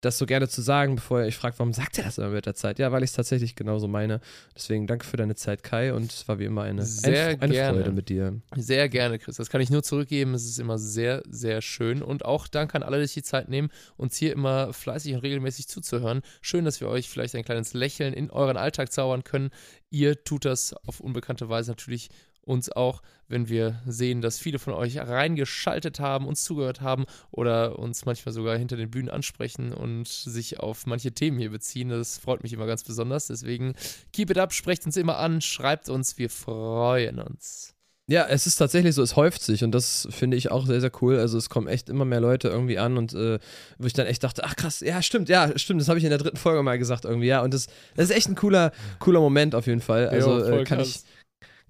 das 0.00 0.18
so 0.18 0.26
gerne 0.26 0.48
zu 0.48 0.62
sagen, 0.62 0.96
bevor 0.96 1.20
ihr 1.20 1.26
euch 1.26 1.36
fragt, 1.36 1.58
warum 1.58 1.72
sagt 1.72 1.98
er 1.98 2.04
das 2.04 2.18
immer 2.18 2.28
mit 2.28 2.46
der 2.46 2.54
Zeit? 2.54 2.78
Ja, 2.78 2.90
weil 2.92 3.02
ich 3.02 3.10
es 3.10 3.16
tatsächlich 3.16 3.54
genauso 3.54 3.86
meine. 3.86 4.20
Deswegen 4.54 4.86
danke 4.86 5.04
für 5.04 5.16
deine 5.16 5.34
Zeit, 5.34 5.62
Kai, 5.62 5.92
und 5.92 6.10
es 6.10 6.26
war 6.26 6.38
wie 6.38 6.44
immer 6.44 6.62
eine, 6.62 6.84
Sehr 6.84 7.28
eine, 7.28 7.42
eine 7.42 7.52
gerne. 7.52 7.78
Freude 7.78 7.92
mit 7.92 8.08
dir. 8.08 8.40
Sehr 8.56 8.88
gerne, 8.88 9.18
Chris. 9.18 9.36
Das 9.36 9.50
kann 9.50 9.60
ich 9.60 9.70
nur 9.70 9.82
zurückgeben. 9.82 10.34
Es 10.34 10.44
ist 10.44 10.58
immer 10.58 10.78
sehr, 10.78 11.22
sehr 11.28 11.60
schön. 11.60 12.02
Und 12.02 12.24
auch 12.24 12.48
danke 12.48 12.76
an 12.76 12.82
alle, 12.82 12.98
die 12.98 13.06
sich 13.06 13.14
die 13.14 13.22
Zeit 13.22 13.48
nehmen, 13.48 13.68
uns 13.96 14.16
hier 14.16 14.32
immer 14.32 14.72
fleißig 14.72 15.14
und 15.14 15.20
regelmäßig 15.20 15.68
zuzuhören. 15.68 16.22
Schön, 16.40 16.64
dass 16.64 16.80
wir 16.80 16.88
euch 16.88 17.08
vielleicht 17.08 17.34
ein 17.34 17.44
kleines 17.44 17.74
Lächeln 17.74 18.14
in 18.14 18.30
euren 18.30 18.56
Alltag 18.56 18.92
zaubern 18.92 19.24
können. 19.24 19.50
Ihr 19.90 20.24
tut 20.24 20.44
das 20.44 20.72
auf 20.86 21.00
unbekannte 21.00 21.48
Weise 21.48 21.72
natürlich 21.72 22.10
uns 22.50 22.70
auch, 22.70 23.00
wenn 23.28 23.48
wir 23.48 23.80
sehen, 23.86 24.20
dass 24.20 24.40
viele 24.40 24.58
von 24.58 24.74
euch 24.74 24.98
reingeschaltet 24.98 26.00
haben, 26.00 26.26
uns 26.26 26.42
zugehört 26.42 26.80
haben 26.80 27.06
oder 27.30 27.78
uns 27.78 28.04
manchmal 28.04 28.32
sogar 28.32 28.58
hinter 28.58 28.76
den 28.76 28.90
Bühnen 28.90 29.08
ansprechen 29.08 29.72
und 29.72 30.08
sich 30.08 30.58
auf 30.58 30.84
manche 30.86 31.12
Themen 31.12 31.38
hier 31.38 31.50
beziehen. 31.50 31.90
Das 31.90 32.18
freut 32.18 32.42
mich 32.42 32.52
immer 32.52 32.66
ganz 32.66 32.82
besonders. 32.82 33.28
Deswegen 33.28 33.74
keep 34.12 34.30
it 34.30 34.38
up, 34.38 34.52
sprecht 34.52 34.84
uns 34.84 34.96
immer 34.96 35.18
an, 35.18 35.40
schreibt 35.40 35.88
uns, 35.88 36.18
wir 36.18 36.28
freuen 36.28 37.20
uns. 37.20 37.74
Ja, 38.08 38.26
es 38.28 38.48
ist 38.48 38.56
tatsächlich 38.56 38.96
so, 38.96 39.04
es 39.04 39.14
häuft 39.14 39.40
sich 39.40 39.62
und 39.62 39.70
das 39.70 40.08
finde 40.10 40.36
ich 40.36 40.50
auch 40.50 40.66
sehr, 40.66 40.80
sehr 40.80 40.90
cool. 41.00 41.20
Also 41.20 41.38
es 41.38 41.48
kommen 41.48 41.68
echt 41.68 41.88
immer 41.88 42.04
mehr 42.04 42.20
Leute 42.20 42.48
irgendwie 42.48 42.76
an 42.76 42.96
und 42.96 43.14
äh, 43.14 43.38
wo 43.78 43.86
ich 43.86 43.92
dann 43.92 44.08
echt 44.08 44.24
dachte, 44.24 44.42
ach 44.42 44.56
krass, 44.56 44.80
ja, 44.80 45.00
stimmt, 45.00 45.28
ja, 45.28 45.56
stimmt, 45.56 45.80
das 45.80 45.88
habe 45.88 46.00
ich 46.00 46.04
in 46.04 46.10
der 46.10 46.18
dritten 46.18 46.36
Folge 46.36 46.60
mal 46.64 46.76
gesagt 46.76 47.04
irgendwie, 47.04 47.28
ja. 47.28 47.40
Und 47.42 47.54
das, 47.54 47.68
das 47.94 48.10
ist 48.10 48.16
echt 48.16 48.28
ein 48.28 48.34
cooler, 48.34 48.72
cooler 48.98 49.20
Moment 49.20 49.54
auf 49.54 49.68
jeden 49.68 49.80
Fall. 49.80 50.08
Also 50.08 50.40
Jo, 50.40 50.44
äh, 50.44 50.64
kann 50.64 50.78
krass. 50.78 50.88
ich, 50.88 51.19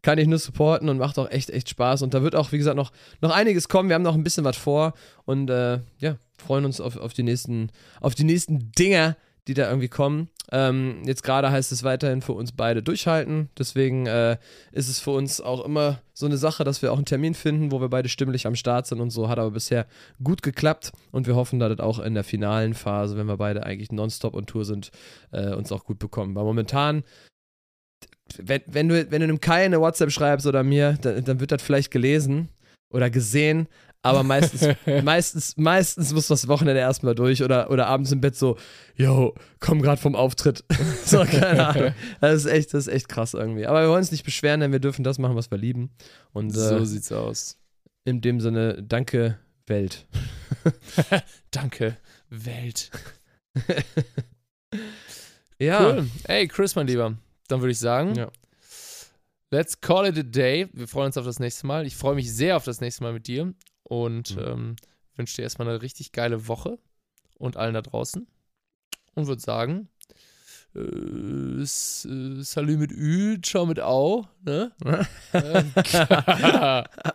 kann 0.03 0.19
ich 0.19 0.27
nur 0.27 0.39
supporten 0.39 0.89
und 0.89 0.99
macht 0.99 1.19
auch 1.19 1.31
echt, 1.31 1.51
echt 1.51 1.69
Spaß. 1.69 2.03
Und 2.03 2.15
da 2.15 2.23
wird 2.23 2.35
auch, 2.35 2.53
wie 2.53 2.59
gesagt, 2.59 2.77
noch, 2.77 2.93
noch 3.21 3.31
einiges 3.31 3.69
kommen. 3.69 3.89
Wir 3.89 3.95
haben 3.95 4.03
noch 4.03 4.15
ein 4.15 4.25
bisschen 4.25 4.45
was 4.45 4.57
vor 4.57 4.95
und 5.25 5.51
äh, 5.51 5.81
ja, 5.99 6.17
freuen 6.39 6.65
uns 6.65 6.81
auf, 6.81 6.97
auf, 6.97 7.13
die 7.13 7.23
nächsten, 7.23 7.71
auf 8.01 8.15
die 8.15 8.25
nächsten 8.25 8.73
Dinger, 8.73 9.17
die 9.47 9.55
da 9.55 9.69
irgendwie 9.69 9.89
kommen. 9.89 10.29
Ähm, 10.53 11.03
jetzt 11.05 11.23
gerade 11.23 11.51
heißt 11.51 11.71
es 11.71 11.85
weiterhin 11.85 12.23
für 12.23 12.33
uns 12.33 12.53
beide 12.53 12.83
durchhalten. 12.83 13.51
Deswegen 13.59 14.07
äh, 14.07 14.37
ist 14.73 14.89
es 14.89 14.99
für 14.99 15.13
uns 15.13 15.41
auch 15.41 15.65
immer 15.65 16.01
so 16.13 16.27
eine 16.27 16.37
Sache, 16.37 16.65
dass 16.65 16.83
wir 16.83 16.93
auch 16.93 16.97
einen 16.97 17.05
Termin 17.05 17.35
finden, 17.35 17.71
wo 17.71 17.81
wir 17.81 17.89
beide 17.89 18.09
stimmlich 18.09 18.47
am 18.47 18.57
Start 18.57 18.87
sind 18.87 19.01
und 19.01 19.11
so. 19.11 19.29
Hat 19.29 19.39
aber 19.39 19.53
bisher 19.53 19.87
gut 20.23 20.43
geklappt 20.43 20.93
und 21.13 21.27
wir 21.27 21.37
hoffen, 21.37 21.61
dass 21.61 21.77
das 21.77 21.81
auch 21.81 21.99
in 22.01 22.15
der 22.15 22.25
finalen 22.25 22.75
Phase, 22.75 23.17
wenn 23.17 23.27
wir 23.27 23.37
beide 23.37 23.65
eigentlich 23.65 23.93
nonstop 23.93 24.35
on 24.35 24.47
Tour 24.47 24.65
sind, 24.65 24.91
äh, 25.31 25.55
uns 25.55 25.71
auch 25.73 25.85
gut 25.85 25.99
bekommen. 25.99 26.35
Weil 26.35 26.45
momentan 26.45 27.05
wenn, 28.39 28.63
wenn, 28.67 28.89
du, 28.89 29.11
wenn 29.11 29.21
du 29.21 29.25
einem 29.25 29.41
Kai 29.41 29.65
eine 29.65 29.81
WhatsApp 29.81 30.13
schreibst 30.13 30.47
oder 30.47 30.63
mir, 30.63 30.99
dann, 31.01 31.25
dann 31.25 31.41
wird 31.41 31.53
das 31.53 31.63
vielleicht 31.63 31.91
gelesen 31.91 32.49
oder 32.91 33.11
gesehen, 33.11 33.69
aber 34.03 34.23
meistens, 34.23 34.77
meistens, 35.05 35.57
meistens 35.57 36.13
muss 36.13 36.29
das 36.29 36.49
Wochenende 36.49 36.81
erstmal 36.81 37.15
durch 37.15 37.43
oder, 37.43 37.71
oder 37.71 37.87
abends 37.87 38.13
im 38.13 38.21
Bett 38.21 38.35
so, 38.35 38.57
yo, 38.95 39.35
komm 39.59 39.83
grad 39.83 39.99
vom 39.99 40.15
Auftritt. 40.15 40.65
so, 41.05 41.19
keine 41.25 41.69
Ahnung. 41.69 41.95
Das 42.21 42.35
ist 42.35 42.47
echt, 42.47 42.73
das 42.73 42.87
ist 42.87 42.93
echt 42.93 43.09
krass 43.09 43.35
irgendwie. 43.35 43.67
Aber 43.67 43.83
wir 43.83 43.89
wollen 43.89 43.99
uns 43.99 44.13
nicht 44.13 44.25
beschweren, 44.25 44.61
denn 44.61 44.73
wir 44.73 44.81
dürfen 44.81 45.05
das 45.05 45.19
machen, 45.19 45.37
was 45.37 45.51
wir 45.51 45.59
lieben. 45.59 45.91
Und 46.33 46.51
so 46.51 46.77
äh, 46.77 46.87
sieht's 46.87 47.13
aus. 47.13 47.59
in 48.05 48.21
dem 48.21 48.41
Sinne, 48.41 48.83
danke, 48.83 49.39
Welt. 49.67 50.07
Danke, 51.53 51.97
Welt. 52.29 52.91
Ja. 55.59 55.93
Cool. 55.93 56.09
Ey, 56.25 56.49
Chris, 56.49 56.75
mein 56.75 56.87
Lieber. 56.87 57.17
Dann 57.51 57.61
würde 57.61 57.73
ich 57.73 57.79
sagen, 57.79 58.15
Ja. 58.15 58.31
let's 59.51 59.81
call 59.81 60.07
it 60.07 60.19
a 60.19 60.23
day. 60.23 60.69
Wir 60.73 60.87
freuen 60.89 61.07
uns 61.07 61.17
auf 61.17 61.25
das 61.25 61.39
nächste 61.41 61.67
Mal. 61.67 61.87
Ich 61.87 61.97
freue 61.97 62.15
mich 62.15 62.33
sehr 62.33 62.57
auf 62.57 62.65
das 62.65 62.81
nächste 62.81 63.03
Mal 63.03 63.13
mit 63.13 63.27
dir 63.27 63.53
und 63.83 64.37
Mhm. 64.37 64.43
ähm, 64.43 64.77
wünsche 65.17 65.37
dir 65.37 65.43
erstmal 65.43 65.69
eine 65.69 65.83
richtig 65.83 66.13
geile 66.13 66.47
Woche 66.49 66.79
und 67.39 67.57
allen 67.57 67.75
da 67.75 67.83
draußen. 67.83 68.27
Und 69.15 69.27
würde 69.27 69.43
sagen, 69.43 69.89
äh, 70.75 70.79
äh, 70.81 71.65
Salü 71.65 72.77
mit 72.77 72.93
Ü, 72.93 73.39
ciao 73.43 73.67
mit 73.67 73.81
Au, 73.81 74.25
ne? 74.45 74.71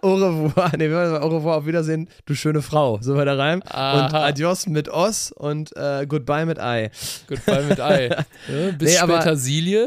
Au 0.02 0.16
revoir. 0.16 0.72
Nee, 0.78 0.90
wir 0.90 0.96
wollen 0.98 1.10
sagen, 1.12 1.24
au 1.24 1.30
revoir, 1.38 1.58
auf 1.58 1.66
Wiedersehen, 1.66 2.08
du 2.26 2.36
schöne 2.36 2.62
Frau. 2.62 3.00
So 3.02 3.16
war 3.16 3.26
der 3.26 3.38
Reim. 3.38 3.62
Und 3.62 3.72
Aha. 3.72 4.26
adios 4.26 4.68
mit 4.68 4.90
Os 4.90 5.32
und 5.32 5.76
äh, 5.76 6.06
goodbye 6.08 6.46
mit 6.46 6.60
Ei. 6.60 6.92
Goodbye 7.28 7.64
mit 7.64 7.80
Ei. 7.80 8.10
Ja, 8.48 8.72
bis 8.78 8.92
Nee, 8.94 8.98
aber- 9.00 9.18
Petersilie, 9.20 9.84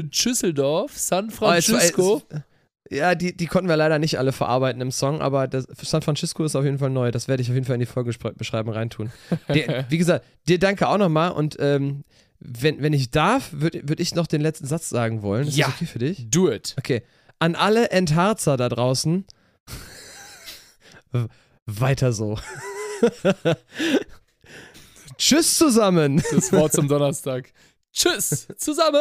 äh, 0.00 0.08
Schüsseldorf, 0.12 0.92
San 0.96 1.28
Oh, 1.28 1.34
Francisco. 1.34 2.22
es- 2.28 2.40
ja, 2.88 3.16
die, 3.16 3.36
die 3.36 3.46
konnten 3.46 3.68
wir 3.68 3.76
leider 3.76 3.98
nicht 3.98 4.16
alle 4.18 4.30
verarbeiten 4.30 4.80
im 4.80 4.92
Song, 4.92 5.20
aber 5.20 5.48
das, 5.48 5.66
San 5.82 6.02
Francisco 6.02 6.44
ist 6.44 6.54
auf 6.54 6.64
jeden 6.64 6.78
Fall 6.78 6.90
neu. 6.90 7.10
Das 7.10 7.26
werde 7.26 7.42
ich 7.42 7.48
auf 7.48 7.54
jeden 7.54 7.66
Fall 7.66 7.74
in 7.74 7.80
die 7.80 7.86
Folgebeschreibung 7.86 8.72
reintun. 8.72 9.10
Dir, 9.52 9.84
wie 9.88 9.98
gesagt, 9.98 10.24
dir 10.46 10.60
danke 10.60 10.86
auch 10.88 10.96
nochmal 10.98 11.32
und 11.32 11.56
ähm, 11.58 12.04
wenn, 12.40 12.82
wenn 12.82 12.92
ich 12.92 13.10
darf, 13.10 13.48
würde 13.52 13.88
würd 13.88 14.00
ich 14.00 14.14
noch 14.14 14.26
den 14.26 14.40
letzten 14.40 14.66
Satz 14.66 14.88
sagen 14.88 15.22
wollen. 15.22 15.48
Ist 15.48 15.56
Ja. 15.56 15.66
das 15.66 15.76
okay 15.76 15.86
für 15.86 15.98
dich? 15.98 16.28
Do 16.30 16.50
it. 16.50 16.74
Okay. 16.78 17.02
An 17.38 17.54
alle 17.54 17.90
Entharzer 17.90 18.56
da 18.56 18.68
draußen. 18.68 19.24
Weiter 21.66 22.12
so. 22.12 22.38
Tschüss 25.18 25.56
zusammen. 25.56 26.22
Das 26.32 26.52
Wort 26.52 26.72
zum 26.72 26.88
Donnerstag. 26.88 27.52
Tschüss 27.92 28.46
zusammen. 28.58 29.00